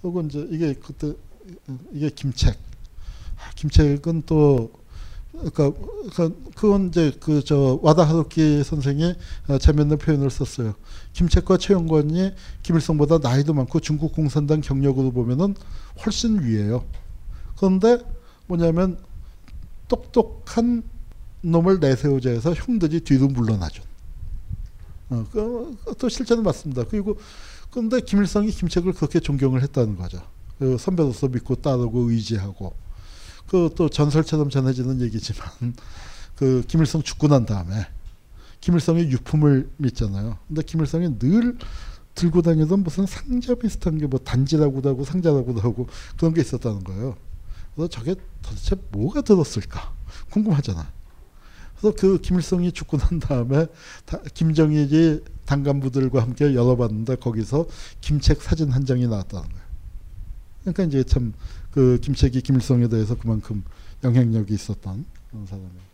그리고 0.00 0.20
이제 0.20 0.46
이게 0.52 0.74
그때, 0.74 1.14
이게 1.90 2.08
김책. 2.10 2.56
아, 3.36 3.50
김책은 3.56 4.22
또, 4.26 4.70
그러니까, 5.32 5.72
그건 6.54 6.88
이제 6.88 7.12
그 7.18 7.42
저 7.42 7.78
와다 7.82 8.04
하루키 8.04 8.62
선생이 8.64 9.14
재밌는 9.60 9.98
표현을 9.98 10.30
썼어요. 10.30 10.74
김책과 11.14 11.56
최영권이 11.58 12.32
김일성보다 12.62 13.18
나이도 13.18 13.54
많고 13.54 13.80
중국 13.80 14.12
공산당 14.12 14.60
경력으로 14.60 15.10
보면은 15.10 15.54
훨씬 16.04 16.42
위에요. 16.42 16.84
그런데 17.56 17.98
뭐냐면 18.46 18.98
똑똑한 19.88 20.82
놈을 21.42 21.80
내세우자 21.80 22.30
해서 22.30 22.54
형들이 22.54 23.00
뒤로 23.00 23.28
물러나죠. 23.28 23.82
어, 25.10 25.26
그, 25.32 25.76
또 25.98 26.08
실제는 26.08 26.42
맞습니다. 26.42 26.84
그리고 26.84 27.18
그런데 27.70 28.00
김일성이 28.00 28.50
김책을 28.50 28.92
그렇게 28.92 29.18
존경을 29.18 29.62
했다는 29.62 29.96
거죠. 29.96 30.22
그 30.58 30.76
선배로서 30.78 31.28
믿고 31.28 31.56
따르고 31.56 32.10
의지하고 32.10 32.74
그 33.52 33.68
또 33.76 33.90
전설처럼 33.90 34.48
전해지는 34.48 35.02
얘기지만 35.02 35.46
그 36.36 36.64
김일성 36.66 37.02
죽고 37.02 37.28
난 37.28 37.44
다음에 37.44 37.86
김일성의 38.60 39.10
유품을 39.10 39.68
믿잖아요. 39.76 40.38
근데 40.48 40.62
김일성이 40.62 41.18
늘 41.18 41.58
들고 42.14 42.40
다니던 42.42 42.82
무슨 42.82 43.04
상자 43.06 43.54
비슷한 43.54 43.98
게 43.98 44.06
뭐 44.06 44.18
단지라고도 44.20 44.88
하고 44.88 45.04
상자라고도 45.04 45.60
하고 45.60 45.86
그런 46.16 46.32
게 46.32 46.40
있었다는 46.40 46.82
거예요. 46.84 47.16
그래서 47.74 47.88
저게 47.88 48.14
도대체 48.40 48.76
뭐가 48.90 49.20
들었을까 49.20 49.92
궁금하잖아. 50.30 50.90
그래서 51.76 51.94
그 51.98 52.20
김일성이 52.20 52.72
죽고 52.72 52.96
난 52.96 53.18
다음에 53.20 53.66
김정일이 54.32 55.24
당간부들과 55.44 56.22
함께 56.22 56.54
열어봤는데 56.54 57.16
거기서 57.16 57.66
김책 58.00 58.40
사진 58.40 58.70
한 58.70 58.86
장이 58.86 59.06
나왔다는 59.08 59.46
거예요. 59.46 59.62
그러니까 60.62 60.84
이제 60.84 61.02
참 61.04 61.34
그 61.72 61.98
김책이 62.00 62.42
김일성에 62.42 62.88
대해서 62.88 63.16
그만큼 63.16 63.64
영향력이 64.04 64.52
있었던 64.54 65.04
사람이에요. 65.32 65.92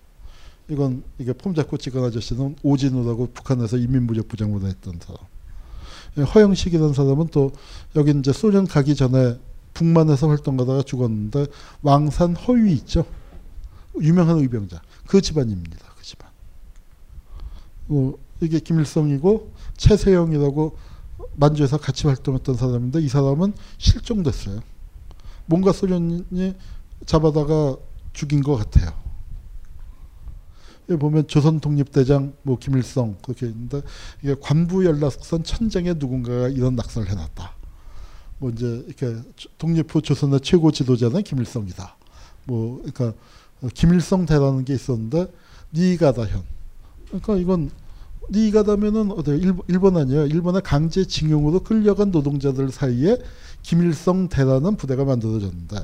이건 0.71 1.03
이게 1.19 1.33
폼 1.33 1.55
잡고 1.55 1.79
찍은 1.79 2.03
아저씨는 2.05 2.57
오진우라고 2.63 3.31
북한에서 3.33 3.79
인민무력 3.79 4.29
부장으로 4.29 4.67
했던 4.67 4.99
사람. 5.01 5.23
예, 6.19 6.23
허영식이라는 6.23 6.93
사람은 6.93 7.29
또 7.29 7.53
여기 7.97 8.11
이제 8.11 8.33
소련 8.33 8.67
가기 8.67 8.95
전에 8.95 9.39
북만에서 9.73 10.29
활동하다가 10.29 10.83
죽었는데 10.83 11.47
왕산 11.83 12.35
허위 12.37 12.73
있죠. 12.75 13.07
유명한 14.01 14.39
의병자. 14.39 14.83
그 15.07 15.21
집안입니다. 15.21 15.87
그 15.97 16.03
집안. 16.03 16.29
어, 17.89 18.13
이게 18.41 18.59
김일성이고 18.59 19.53
최세영이라고 19.77 20.77
만주에서 21.37 21.79
같이 21.79 22.07
활동했던 22.07 22.57
사람인데 22.57 23.01
이 23.01 23.09
사람은 23.09 23.55
실종됐어요. 23.79 24.61
뭔가 25.49 25.73
소련이 25.73 26.55
잡아다가 27.07 27.77
죽인 28.12 28.43
것 28.43 28.57
같아요. 28.57 28.93
여기 30.91 30.99
보면 30.99 31.27
조선 31.27 31.60
독립대장 31.60 32.35
뭐 32.43 32.59
김일성 32.59 33.17
그렇게 33.23 33.47
있는데 33.47 33.83
이게 34.23 34.35
관부 34.41 34.85
연락선 34.85 35.43
천장에 35.44 35.94
누군가가 35.94 36.49
이런 36.49 36.77
낙서를 36.77 37.10
해놨다. 37.10 37.57
뭐 38.39 38.51
이제 38.51 38.85
이렇게 38.86 39.17
독립 39.59 39.94
후 39.94 40.01
조선의 40.01 40.41
최고 40.41 40.70
지도자는 40.70 41.23
김일성이다. 41.23 41.97
뭐 42.44 42.78
그러니까 42.78 43.12
김일성 43.75 44.27
대라는 44.27 44.65
게 44.65 44.75
있었는데 44.75 45.33
니가다현. 45.73 46.43
그러니까 47.07 47.36
이건 47.36 47.70
니가다면은 48.31 49.13
어디 49.13 49.31
일본, 49.31 49.65
일본 49.69 49.97
아니에요. 49.97 50.27
일본의 50.27 50.63
강제 50.63 51.05
징용으로 51.05 51.61
끌려간 51.61 52.11
노동자들 52.11 52.71
사이에 52.71 53.19
김일성 53.63 54.29
대라는 54.29 54.77
부대가 54.77 55.05
만들어졌는데 55.05 55.77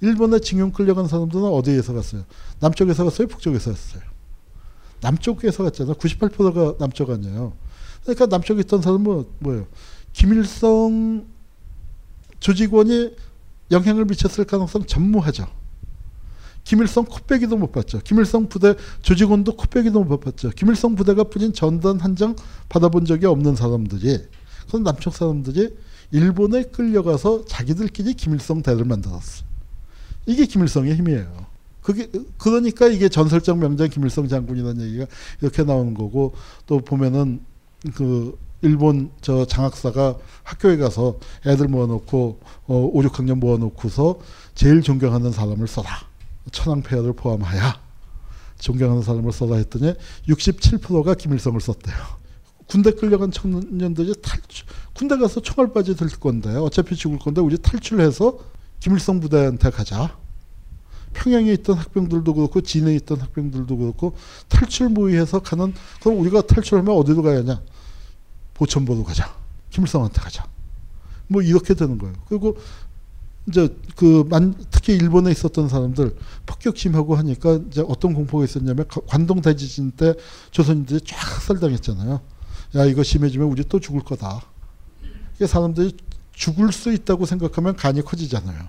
일본에 0.00 0.38
징용 0.40 0.72
끌려간 0.72 1.08
사람들은 1.08 1.44
어디에서 1.44 1.94
갔어요? 1.94 2.24
남쪽에서 2.60 3.04
갔어요? 3.04 3.28
북쪽에서 3.28 3.70
갔어요? 3.70 4.02
남쪽에서 5.00 5.64
갔잖아요. 5.64 5.94
98%가 5.94 6.78
남쪽 6.78 7.10
아니에요. 7.10 7.52
그러니까 8.02 8.26
남쪽에 8.26 8.60
있던 8.60 8.82
사람은 8.82 9.02
뭐, 9.02 9.32
뭐예요? 9.40 9.66
김일성 10.12 11.26
조직원이 12.40 13.14
영향을 13.70 14.04
미쳤을 14.04 14.44
가능성 14.44 14.86
전무하죠. 14.86 15.46
김일성 16.66 17.04
코빼기도 17.04 17.56
못 17.56 17.70
봤죠. 17.70 18.00
김일성 18.00 18.48
부대 18.48 18.74
조직원도 19.00 19.54
코빼기도 19.54 20.02
못 20.02 20.18
봤죠. 20.18 20.50
김일성 20.50 20.96
부대가 20.96 21.22
뿌린 21.22 21.52
전단 21.52 22.00
한 22.00 22.16
장 22.16 22.34
받아본 22.70 23.04
적이 23.04 23.26
없는 23.26 23.54
사람들이 23.56 24.18
그런 24.66 24.82
남쪽 24.82 25.14
사람들이 25.14 25.76
일본에 26.10 26.62
끌려가서 26.64 27.44
자기들끼리 27.44 28.14
김일성 28.14 28.62
대를 28.62 28.84
만들었어. 28.84 29.44
이게 30.24 30.46
김일성의 30.46 30.96
힘이에요. 30.96 31.46
그게 31.82 32.10
그러니까 32.38 32.88
이게 32.88 33.08
전설적 33.08 33.58
명장 33.58 33.88
김일성 33.88 34.26
장군이라는 34.26 34.86
얘기가 34.86 35.06
이렇게 35.42 35.62
나오는 35.62 35.94
거고 35.94 36.34
또 36.66 36.80
보면은 36.80 37.42
그 37.94 38.36
일본 38.62 39.10
저 39.20 39.44
장학사가 39.44 40.16
학교에 40.42 40.78
가서 40.78 41.18
애들 41.46 41.68
모아놓고 41.68 42.40
어, 42.66 42.74
5, 42.92 43.02
6학년 43.02 43.38
모아놓고서 43.38 44.18
제일 44.54 44.80
존경하는 44.82 45.30
사람을 45.30 45.68
써라. 45.68 46.15
천황폐하를 46.52 47.12
포함하여 47.14 47.60
존경하는 48.58 49.02
사람을 49.02 49.32
써라 49.32 49.56
했더니 49.56 49.94
67%가 50.28 51.14
김일성을 51.14 51.60
썼대요. 51.60 51.96
군대 52.66 52.90
끌려간 52.90 53.30
청년들이 53.30 54.14
탈출, 54.22 54.66
군대 54.92 55.16
가서 55.16 55.40
총알바지 55.40 55.96
들 55.96 56.08
건데 56.08 56.50
어차피 56.56 56.96
죽을 56.96 57.18
건데 57.18 57.40
우리 57.40 57.58
탈출해서 57.58 58.38
김일성 58.80 59.20
부대한테 59.20 59.70
가자. 59.70 60.16
평양에 61.14 61.52
있던 61.54 61.76
학병들도 61.76 62.34
그렇고 62.34 62.60
진해에 62.60 62.96
있던 62.96 63.20
학병들도 63.20 63.76
그렇고 63.76 64.14
탈출 64.48 64.90
모의해서 64.90 65.38
가는 65.40 65.72
그럼 66.02 66.20
우리가 66.20 66.42
탈출하면 66.42 66.94
어디로 66.94 67.22
가야 67.22 67.38
하냐? 67.38 67.62
보천보로 68.54 69.04
가자. 69.04 69.34
김일성한테 69.70 70.20
가자. 70.20 70.44
뭐 71.28 71.42
이렇게 71.42 71.74
되는 71.74 71.98
거예요. 71.98 72.14
그리고 72.28 72.56
이제 73.48 73.74
그 73.94 74.24
만, 74.28 74.54
특히 74.70 74.94
일본에 74.94 75.30
있었던 75.30 75.68
사람들 75.68 76.16
폭격심하고 76.46 77.14
하니까 77.16 77.60
이제 77.70 77.82
어떤 77.86 78.12
공포가 78.12 78.44
있었냐면 78.44 78.86
관동 79.06 79.40
대지진 79.40 79.92
때 79.92 80.14
조선인들이 80.50 81.00
쫙 81.02 81.16
학살당했잖아요. 81.16 82.20
야 82.74 82.84
이거 82.84 83.02
심해지면 83.02 83.48
우리 83.48 83.62
또 83.64 83.78
죽을 83.78 84.02
거다. 84.02 84.42
이게 85.36 85.46
사람들이 85.46 85.96
죽을 86.32 86.72
수 86.72 86.92
있다고 86.92 87.24
생각하면 87.24 87.76
간이 87.76 88.02
커지잖아요. 88.02 88.66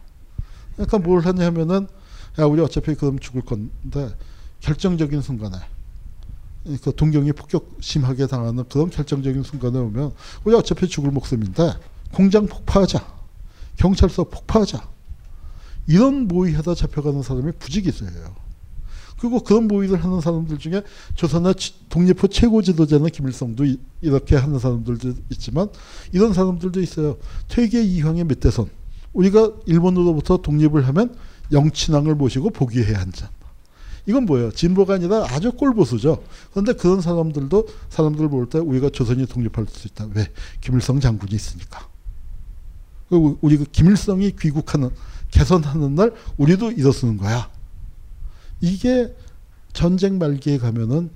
그러니까 0.76 1.00
뭘 1.00 1.22
하냐면은 1.22 1.88
야 2.40 2.46
우리 2.46 2.62
어차피 2.62 2.94
그럼 2.94 3.18
죽을 3.18 3.42
건데 3.42 4.10
결정적인 4.60 5.22
순간에 5.22 5.58
그 6.84 6.94
동경이 6.96 7.32
폭격 7.32 7.78
심하게 7.80 8.28
당하는 8.28 8.64
그런 8.70 8.90
결정적인 8.90 9.42
순간에 9.44 9.80
오면 9.80 10.12
우리 10.44 10.56
어차피 10.56 10.88
죽을 10.88 11.10
목숨인데 11.12 11.74
공장 12.14 12.46
폭파하자 12.46 13.17
경찰서 13.78 14.26
폭파하자 14.26 14.88
이런 15.88 16.28
모의하다 16.28 16.76
잡혀가는 16.76 17.24
사람이 17.24 17.54
있어요. 17.62 18.36
그리고 19.20 19.40
그런 19.40 19.68
모의를 19.68 20.04
하는 20.04 20.22
사람들 20.22 20.60
중에 20.60 20.84
조선의 21.16 21.56
독립후 21.90 22.28
최고 22.28 22.62
지도자는 22.62 23.10
김일성도 23.10 23.66
이, 23.66 23.80
렇게 24.02 24.36
하는 24.36 24.60
사람들도 24.60 25.14
있지만 25.32 25.70
이런 26.12 26.34
사람들도 26.34 26.80
있어요. 26.82 27.18
퇴계 27.48 27.82
이황의 27.82 28.26
몇대선 28.26 28.70
우리가 29.14 29.52
일본으로부터 29.66 30.38
독립을 30.38 30.88
하면 30.88 31.16
영친왕을 31.52 32.16
모시고 32.16 32.52
복위해야 32.52 33.00
한다. 33.00 33.32
이건 34.06 34.26
뭐예요? 34.26 34.52
진보가 34.52 34.96
아니라 34.96 35.26
아주 35.30 35.52
꼴보수죠. 35.52 36.24
그런데 36.52 36.74
그런 36.74 37.02
사람들도 37.02 37.68
사람들 37.90 38.30
볼 38.30 38.50
때 38.50 38.60
우리가 38.60 38.90
조선이 38.90 39.26
독립할 39.26 39.66
수 39.70 39.88
있다. 39.88 40.08
왜? 40.14 40.28
김일성 40.62 41.00
장군이 41.00 41.34
있으니까. 41.36 41.88
그리고 43.10 43.38
우리 43.42 43.58
그 43.58 43.66
김일성이 43.66 44.36
귀국하는 44.38 44.90
개선하는 45.32 45.96
날 45.96 46.14
우리도 46.38 46.72
일어서는 46.72 47.18
거야. 47.18 47.50
이게 48.62 49.16
전쟁 49.74 50.18
말기에 50.18 50.58
가면은 50.58 51.10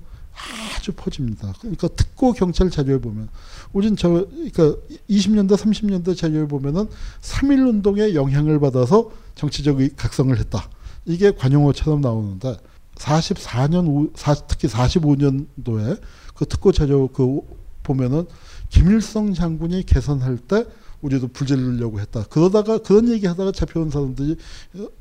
아주 0.76 0.92
퍼집니다. 0.92 1.52
그러니까 1.60 1.88
특고 1.88 2.32
경찰 2.32 2.70
자료에 2.70 2.98
보면 2.98 3.28
우린 3.72 3.96
저 3.96 4.08
그러니까 4.08 4.76
20년대 5.08 5.56
30년대 5.56 6.16
자료에 6.16 6.46
보면은 6.46 6.86
3.1 7.20 7.68
운동의 7.68 8.14
영향을 8.14 8.58
받아서 8.60 9.10
정치적 9.34 9.78
각성을 9.96 10.36
했다. 10.38 10.68
이게 11.04 11.32
관용어처럼 11.32 12.00
나오는데 12.00 12.56
44년 12.96 14.12
특히 14.46 14.68
45년도에 14.68 16.00
그 16.34 16.46
특고 16.46 16.72
자료 16.72 17.08
그 17.08 17.40
보면은 17.82 18.26
김일성 18.70 19.34
장군이 19.34 19.84
개선할 19.84 20.38
때 20.38 20.64
우리도 21.02 21.28
불질르려고 21.28 22.00
했다. 22.00 22.24
그러다가 22.24 22.78
그런 22.78 23.08
얘기 23.08 23.26
하다가 23.26 23.52
잡혀온 23.52 23.90
사람들이 23.90 24.36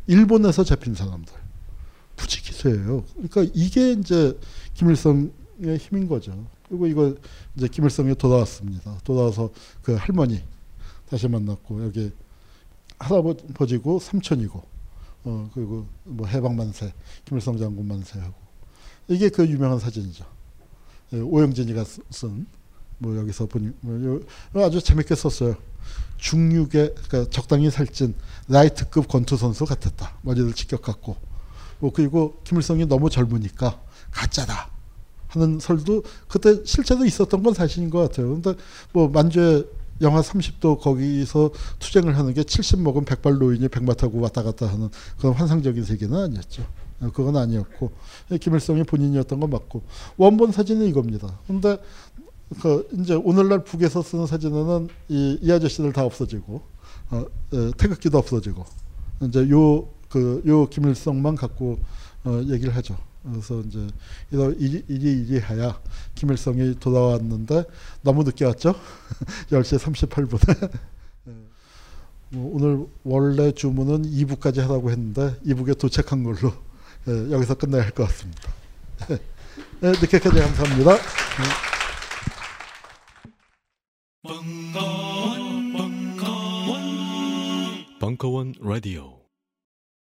일본에서 0.08 0.64
잡힌 0.64 0.94
사람들. 0.96 1.34
부지기수예요. 2.16 3.04
그러니까 3.14 3.52
이게 3.54 3.94
이제 3.94 4.38
김일성의 4.74 5.78
힘인 5.80 6.08
거죠. 6.08 6.46
그리고 6.68 6.88
이거 6.88 7.16
이제 7.56 7.68
김일성이 7.68 8.16
돌아왔습니다. 8.16 8.98
돌아와서 9.04 9.50
그 9.82 9.94
할머니 9.94 10.42
다시 11.10 11.28
만났고 11.28 11.84
여기 11.84 12.12
할아버지고 13.00 14.00
삼촌이고 14.00 14.64
어 15.24 15.50
그리고 15.54 15.86
뭐 16.04 16.28
해방 16.28 16.56
만세 16.56 16.94
김일성 17.26 17.58
장군 17.58 17.88
만세하고 17.88 18.34
이게 19.08 19.30
그 19.30 19.48
유명한 19.48 19.80
사진이죠. 19.80 20.26
예, 21.14 21.20
오영진이가 21.20 21.84
쓴 22.10 22.46
뭐 23.02 23.18
여기서 23.18 23.48
보니 23.48 23.72
뭐 23.82 24.22
아주 24.64 24.80
재밌게 24.80 25.16
썼어요. 25.16 25.56
중육에 26.18 26.94
그러니까 27.08 27.26
적당히 27.32 27.72
살찐 27.72 28.14
라이트급 28.48 29.08
권투 29.08 29.38
선수 29.38 29.66
같았다. 29.66 30.18
머리를 30.22 30.54
직격갖고 30.54 31.16
뭐 31.80 31.92
그리고 31.92 32.40
김일성이 32.44 32.86
너무 32.86 33.10
젊으니까 33.10 33.82
가짜다 34.12 34.70
하는 35.30 35.60
설도 35.60 36.04
그때 36.28 36.62
실제로 36.64 37.04
있었던 37.04 37.42
건 37.42 37.56
사실인 37.56 37.90
것 37.90 38.00
같아요. 38.00 38.40
근데 38.40 38.54
뭐 38.94 39.08
만주에 39.08 39.64
영하 40.02 40.22
30도 40.22 40.80
거기서 40.80 41.52
투쟁을 41.80 42.16
하는 42.18 42.36
게 42.36 42.44
70 42.44 42.82
먹은 42.82 43.06
백발 43.06 43.40
노인이 43.40 43.68
백마 43.70 43.96
타고 43.96 44.20
왔다 44.20 44.44
갔다 44.44 44.68
하는 44.68 44.90
그런 45.18 45.34
환상적인 45.34 45.84
세계는 45.84 46.16
아니었죠. 46.16 46.68
그건 47.14 47.36
아니었고 47.36 47.92
김일성이 48.40 48.84
본인이었던 48.84 49.40
건 49.40 49.50
맞고 49.50 49.82
원본 50.18 50.52
사진은 50.52 50.86
이겁니다. 50.88 51.40
근데 51.48 51.80
그 52.62 52.88
이제 52.94 53.14
오늘날 53.14 53.64
북에서 53.64 54.02
쓰는 54.02 54.26
사진에는 54.28 54.90
이, 55.10 55.40
이 55.42 55.52
아저씨들 55.52 55.94
다 55.94 56.04
없어지고 56.04 56.62
어, 57.12 57.26
에, 57.54 57.72
태극기도 57.78 58.18
없어지고 58.18 58.66
이제 59.22 59.50
요 59.50 59.88
그 60.12 60.42
요 60.46 60.68
김일성만 60.68 61.36
갖고 61.38 61.80
어, 62.26 62.42
얘기를 62.48 62.76
하죠. 62.76 62.98
그래서 63.24 63.62
이제 63.62 63.88
이리 64.60 64.84
이리 64.90 65.22
이리 65.22 65.40
하야 65.40 65.80
김일성이 66.16 66.76
돌아왔는데 66.80 67.64
너무 68.02 68.24
늦게 68.24 68.44
왔죠. 68.46 68.76
10시 69.50 69.80
38분에. 69.80 70.72
뭐 72.34 72.56
오늘 72.56 72.86
원래 73.04 73.52
주문은 73.54 74.04
2부까지 74.04 74.58
하라고 74.62 74.90
했는데 74.92 75.36
2부에 75.46 75.78
도착한 75.78 76.24
걸로 76.24 76.52
예, 77.08 77.32
여기서 77.32 77.56
끝내야 77.56 77.82
할 77.84 77.92
것 77.92 78.06
같습니다. 78.08 78.42
네, 79.80 79.92
늦게까지 79.92 80.40
감사합니다. 80.40 80.98
벙커원, 84.24 85.74
벙커원, 85.74 86.82
벙커원 88.00 88.54
라디오. 88.62 89.21